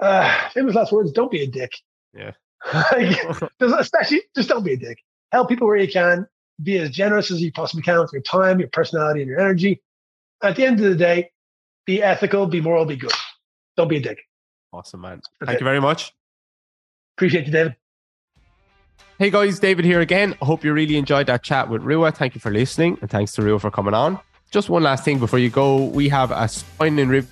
Uh, 0.00 0.48
famous 0.50 0.74
last 0.76 0.92
words: 0.92 1.10
Don't 1.10 1.30
be 1.30 1.42
a 1.42 1.46
dick. 1.46 1.72
Yeah. 2.14 2.32
Like, 2.72 3.18
especially 3.60 4.22
just 4.36 4.48
don't 4.48 4.62
be 4.64 4.74
a 4.74 4.76
dick. 4.76 4.98
Help 5.32 5.48
people 5.48 5.66
where 5.66 5.76
you 5.76 5.88
can. 5.90 6.26
Be 6.62 6.78
as 6.78 6.90
generous 6.90 7.30
as 7.30 7.40
you 7.40 7.52
possibly 7.52 7.82
can 7.82 8.00
with 8.00 8.12
your 8.12 8.22
time, 8.22 8.58
your 8.58 8.68
personality, 8.68 9.22
and 9.22 9.30
your 9.30 9.40
energy. 9.40 9.80
At 10.42 10.56
the 10.56 10.64
end 10.64 10.80
of 10.80 10.90
the 10.90 10.96
day, 10.96 11.30
be 11.86 12.02
ethical, 12.02 12.46
be 12.46 12.60
moral, 12.60 12.84
be 12.84 12.96
good. 12.96 13.12
Don't 13.76 13.88
be 13.88 13.96
a 13.96 14.00
dick. 14.00 14.18
Awesome 14.72 15.00
man. 15.00 15.20
That's 15.40 15.48
Thank 15.48 15.56
it. 15.56 15.60
you 15.60 15.64
very 15.64 15.80
much. 15.80 16.12
Appreciate 17.16 17.46
you, 17.46 17.52
David. 17.52 17.76
Hey 19.18 19.30
guys, 19.30 19.58
David 19.58 19.84
here 19.84 20.00
again. 20.00 20.36
I 20.40 20.44
hope 20.44 20.62
you 20.64 20.72
really 20.72 20.96
enjoyed 20.96 21.26
that 21.26 21.42
chat 21.42 21.68
with 21.68 21.82
Rua. 21.82 22.12
Thank 22.12 22.36
you 22.36 22.40
for 22.40 22.52
listening 22.52 22.98
and 23.00 23.10
thanks 23.10 23.32
to 23.32 23.42
Rua 23.42 23.58
for 23.58 23.70
coming 23.70 23.94
on. 23.94 24.20
Just 24.50 24.70
one 24.70 24.82
last 24.82 25.04
thing 25.04 25.18
before 25.18 25.40
you 25.40 25.50
go. 25.50 25.86
We 25.86 26.08
have 26.08 26.30
a 26.30 26.46
spine 26.46 26.98
and 26.98 27.10
rib 27.10 27.26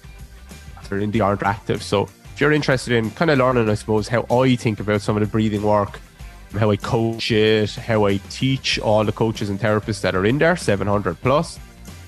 in 0.91 1.11
the 1.11 1.21
interactive. 1.21 1.83
So 1.83 2.05
if 2.05 2.41
you're 2.41 2.53
interested 2.53 2.93
in 2.93 3.11
kind 3.13 3.31
of 3.31 3.39
learning, 3.39 3.69
I 3.69 3.75
suppose, 3.75 4.09
how 4.09 4.27
I 4.31 4.57
think 4.57 4.81
about 4.81 5.01
some 5.01 5.17
of 5.17 5.21
the 5.21 5.27
breathing 5.27 5.63
work, 5.63 6.01
how 6.53 6.71
I 6.71 6.77
coach 6.77 7.31
it, 7.31 7.71
how 7.75 8.07
I 8.07 8.19
teach 8.31 8.79
all 8.79 9.05
the 9.05 9.13
coaches 9.13 9.51
and 9.51 9.61
therapists 9.61 10.01
that 10.03 10.15
are 10.15 10.25
in 10.25 10.39
there, 10.39 10.57
700 10.57 11.21
plus, 11.21 11.59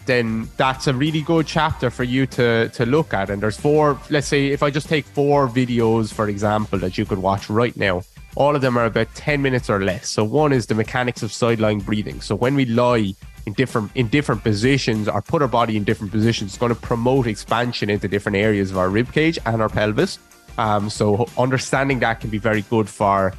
then 0.09 0.49
that's 0.57 0.87
a 0.87 0.95
really 0.95 1.21
good 1.21 1.47
chapter 1.47 1.91
for 1.91 2.03
you 2.03 2.27
to 2.27 2.69
to 2.71 2.87
look 2.87 3.15
at. 3.15 3.31
And 3.31 3.41
there's 3.41 3.59
four, 3.59 4.01
let's 4.11 4.27
say 4.27 4.49
if 4.49 4.63
I 4.63 4.71
just 4.71 4.89
take 4.89 5.05
four 5.05 5.47
videos, 5.49 6.13
for 6.13 6.29
example, 6.29 6.79
that 6.81 6.99
you 6.99 7.05
could 7.05 7.19
watch 7.19 7.49
right 7.49 7.77
now. 7.77 8.03
All 8.35 8.55
of 8.55 8.63
them 8.63 8.79
are 8.79 8.85
about 8.85 9.13
10 9.15 9.43
minutes 9.43 9.69
or 9.69 9.81
less. 9.83 10.09
So 10.09 10.23
one 10.23 10.53
is 10.53 10.67
the 10.67 10.75
mechanics 10.75 11.23
of 11.23 11.33
sideline 11.33 11.81
breathing. 11.81 12.21
So 12.21 12.37
when 12.37 12.55
we 12.55 12.67
lie 12.67 13.15
in 13.47 13.53
different 13.55 13.91
in 13.95 14.09
different 14.09 14.43
positions 14.43 15.09
or 15.09 15.21
put 15.21 15.43
our 15.43 15.49
body 15.49 15.77
in 15.77 15.85
different 15.85 16.13
positions, 16.13 16.53
it's 16.53 16.59
going 16.59 16.75
to 16.75 16.81
promote 16.81 17.27
expansion 17.27 17.91
into 17.91 18.09
different 18.09 18.37
areas 18.37 18.71
of 18.71 18.79
our 18.79 18.89
rib 18.89 19.13
cage 19.13 19.39
and 19.45 19.61
our 19.61 19.69
pelvis. 19.69 20.19
Um, 20.57 20.91
so 20.91 21.29
understanding 21.37 22.01
that 22.01 22.21
can 22.21 22.31
be 22.31 22.39
very 22.39 22.63
good 22.63 22.89
for 22.89 23.33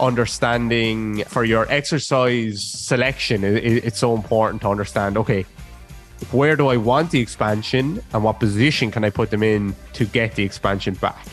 understanding 0.00 1.24
for 1.24 1.44
your 1.44 1.66
exercise 1.70 2.62
selection. 2.62 3.44
It, 3.44 3.64
it- 3.64 3.84
it's 3.84 3.98
so 3.98 4.14
important 4.14 4.62
to 4.62 4.68
understand. 4.68 5.16
Okay, 5.16 5.44
where 6.30 6.56
do 6.56 6.68
I 6.68 6.76
want 6.76 7.10
the 7.10 7.20
expansion 7.20 8.02
and 8.12 8.24
what 8.24 8.40
position 8.40 8.90
can 8.90 9.04
I 9.04 9.10
put 9.10 9.30
them 9.30 9.42
in 9.42 9.74
to 9.94 10.04
get 10.04 10.34
the 10.34 10.42
expansion 10.42 10.94
back? 10.94 11.26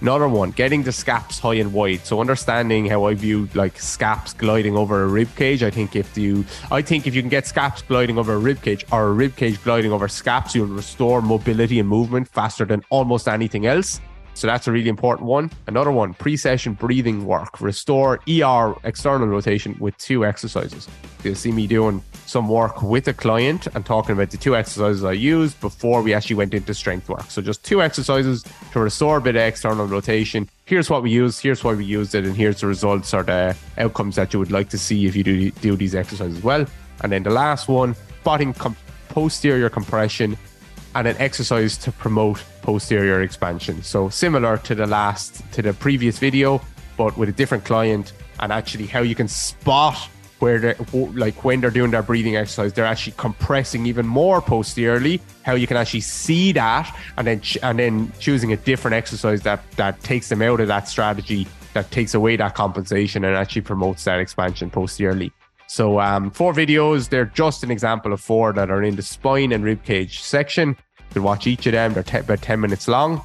Another 0.00 0.26
one, 0.26 0.50
getting 0.50 0.82
the 0.82 0.90
scaps 0.90 1.38
high 1.38 1.54
and 1.54 1.72
wide. 1.72 2.04
So 2.04 2.20
understanding 2.20 2.86
how 2.86 3.04
I 3.04 3.14
view 3.14 3.48
like 3.54 3.78
scaps 3.78 4.34
gliding 4.34 4.76
over 4.76 5.04
a 5.04 5.06
rib 5.06 5.28
cage. 5.36 5.62
I 5.62 5.70
think 5.70 5.94
if 5.94 6.18
you, 6.18 6.44
I 6.72 6.82
think 6.82 7.06
if 7.06 7.14
you 7.14 7.22
can 7.22 7.28
get 7.28 7.46
scaps 7.46 7.82
gliding 7.82 8.18
over 8.18 8.32
a 8.34 8.38
rib 8.38 8.60
cage 8.62 8.84
or 8.90 9.06
a 9.08 9.12
rib 9.12 9.36
cage 9.36 9.62
gliding 9.62 9.92
over 9.92 10.08
scaps, 10.08 10.56
you'll 10.56 10.66
restore 10.66 11.22
mobility 11.22 11.78
and 11.78 11.88
movement 11.88 12.26
faster 12.26 12.64
than 12.64 12.82
almost 12.90 13.28
anything 13.28 13.66
else. 13.66 14.00
So 14.34 14.46
that's 14.46 14.66
a 14.66 14.72
really 14.72 14.88
important 14.88 15.28
one. 15.28 15.50
Another 15.66 15.92
one, 15.92 16.14
pre-session 16.14 16.74
breathing 16.74 17.26
work. 17.26 17.60
Restore 17.60 18.20
ER 18.28 18.74
external 18.84 19.28
rotation 19.28 19.76
with 19.78 19.96
two 19.98 20.24
exercises. 20.24 20.88
You'll 21.22 21.34
see 21.34 21.52
me 21.52 21.66
doing 21.66 22.02
some 22.26 22.48
work 22.48 22.82
with 22.82 23.06
a 23.08 23.12
client 23.12 23.66
and 23.74 23.84
talking 23.84 24.12
about 24.14 24.30
the 24.30 24.36
two 24.36 24.56
exercises 24.56 25.04
I 25.04 25.12
used 25.12 25.60
before 25.60 26.02
we 26.02 26.14
actually 26.14 26.36
went 26.36 26.54
into 26.54 26.72
strength 26.72 27.08
work. 27.08 27.30
So 27.30 27.42
just 27.42 27.62
two 27.64 27.82
exercises 27.82 28.44
to 28.72 28.80
restore 28.80 29.18
a 29.18 29.20
bit 29.20 29.36
of 29.36 29.42
external 29.42 29.86
rotation. 29.86 30.48
Here's 30.64 30.88
what 30.88 31.02
we 31.02 31.10
used, 31.10 31.42
here's 31.42 31.62
why 31.62 31.74
we 31.74 31.84
used 31.84 32.14
it, 32.14 32.24
and 32.24 32.36
here's 32.36 32.60
the 32.60 32.66
results 32.66 33.12
or 33.12 33.22
the 33.22 33.54
outcomes 33.76 34.16
that 34.16 34.32
you 34.32 34.38
would 34.38 34.50
like 34.50 34.70
to 34.70 34.78
see 34.78 35.06
if 35.06 35.14
you 35.14 35.22
do, 35.22 35.50
do 35.50 35.76
these 35.76 35.94
exercises 35.94 36.42
well. 36.42 36.66
And 37.02 37.12
then 37.12 37.22
the 37.22 37.30
last 37.30 37.68
one, 37.68 37.94
spotting 38.20 38.54
com- 38.54 38.76
posterior 39.08 39.68
compression 39.68 40.38
and 40.94 41.08
an 41.08 41.16
exercise 41.18 41.76
to 41.78 41.92
promote 41.92 42.42
posterior 42.62 43.22
expansion. 43.22 43.82
So 43.82 44.08
similar 44.08 44.58
to 44.58 44.74
the 44.74 44.86
last 44.86 45.42
to 45.52 45.62
the 45.62 45.72
previous 45.72 46.18
video, 46.18 46.60
but 46.96 47.16
with 47.16 47.28
a 47.28 47.32
different 47.32 47.64
client 47.64 48.12
and 48.40 48.52
actually 48.52 48.86
how 48.86 49.00
you 49.00 49.14
can 49.14 49.28
spot 49.28 49.96
where 50.38 50.58
they 50.58 50.74
like 50.92 51.44
when 51.44 51.60
they're 51.60 51.70
doing 51.70 51.92
their 51.92 52.02
breathing 52.02 52.36
exercise, 52.36 52.72
they're 52.72 52.84
actually 52.84 53.14
compressing 53.16 53.86
even 53.86 54.06
more 54.06 54.40
posteriorly. 54.40 55.20
How 55.44 55.54
you 55.54 55.68
can 55.68 55.76
actually 55.76 56.00
see 56.00 56.50
that, 56.52 56.94
and 57.16 57.26
then 57.26 57.42
and 57.62 57.78
then 57.78 58.12
choosing 58.18 58.52
a 58.52 58.56
different 58.56 58.94
exercise 58.94 59.42
that 59.42 59.62
that 59.76 60.00
takes 60.00 60.28
them 60.28 60.42
out 60.42 60.60
of 60.60 60.66
that 60.66 60.88
strategy, 60.88 61.46
that 61.74 61.90
takes 61.92 62.14
away 62.14 62.34
that 62.36 62.56
compensation, 62.56 63.24
and 63.24 63.36
actually 63.36 63.62
promotes 63.62 64.02
that 64.04 64.18
expansion 64.18 64.68
posteriorly. 64.68 65.32
So 65.72 66.00
um, 66.00 66.30
four 66.30 66.52
videos. 66.52 67.08
They're 67.08 67.32
just 67.34 67.64
an 67.64 67.70
example 67.70 68.12
of 68.12 68.20
four 68.20 68.52
that 68.52 68.70
are 68.70 68.82
in 68.82 68.94
the 68.94 69.00
spine 69.00 69.52
and 69.52 69.64
ribcage 69.64 70.18
section. 70.18 70.76
You 70.98 71.14
can 71.14 71.22
watch 71.22 71.46
each 71.46 71.64
of 71.64 71.72
them. 71.72 71.94
They're 71.94 72.02
te- 72.02 72.18
about 72.18 72.42
ten 72.42 72.60
minutes 72.60 72.88
long, 72.88 73.22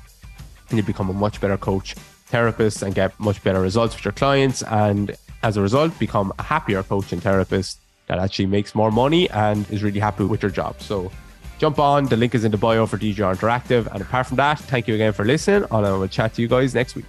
and 0.69 0.78
you 0.78 0.84
become 0.84 1.10
a 1.10 1.14
much 1.14 1.41
better 1.41 1.57
coach, 1.57 1.95
therapist, 2.28 2.84
and 2.84 2.95
get 2.95 3.19
much 3.19 3.44
better 3.44 3.60
results 3.60 3.98
with 3.98 4.06
your 4.06 4.14
clients. 4.14 4.64
And 4.64 5.14
as 5.44 5.57
a 5.57 5.61
result, 5.61 5.99
become 5.99 6.32
a 6.40 6.44
happier 6.44 6.84
coach 6.84 7.11
and 7.11 7.22
therapist 7.22 7.82
that 8.07 8.18
actually 8.18 8.45
makes 8.45 8.74
more 8.74 8.91
money 8.91 9.30
and 9.32 9.69
is 9.69 9.84
really 9.84 9.99
happy 9.99 10.24
with 10.24 10.41
your 10.41 10.52
job. 10.52 10.80
So 10.80 11.11
jump 11.60 11.80
on. 11.80 12.06
The 12.06 12.15
link 12.15 12.34
is 12.34 12.45
in 12.45 12.52
the 12.53 12.57
bio 12.57 12.86
for 12.86 12.98
DGR 12.98 13.36
Interactive. 13.36 13.91
And 13.91 14.02
apart 14.02 14.28
from 14.28 14.38
that, 14.38 14.57
thank 14.57 14.88
you 14.88 14.95
again 14.95 15.11
for 15.11 15.26
listening. 15.26 15.68
And 15.69 15.86
I 15.86 15.91
will 15.91 16.07
chat 16.07 16.36
to 16.36 16.41
you 16.41 16.48
guys 16.48 16.74
next 16.74 16.95
week. 16.95 17.07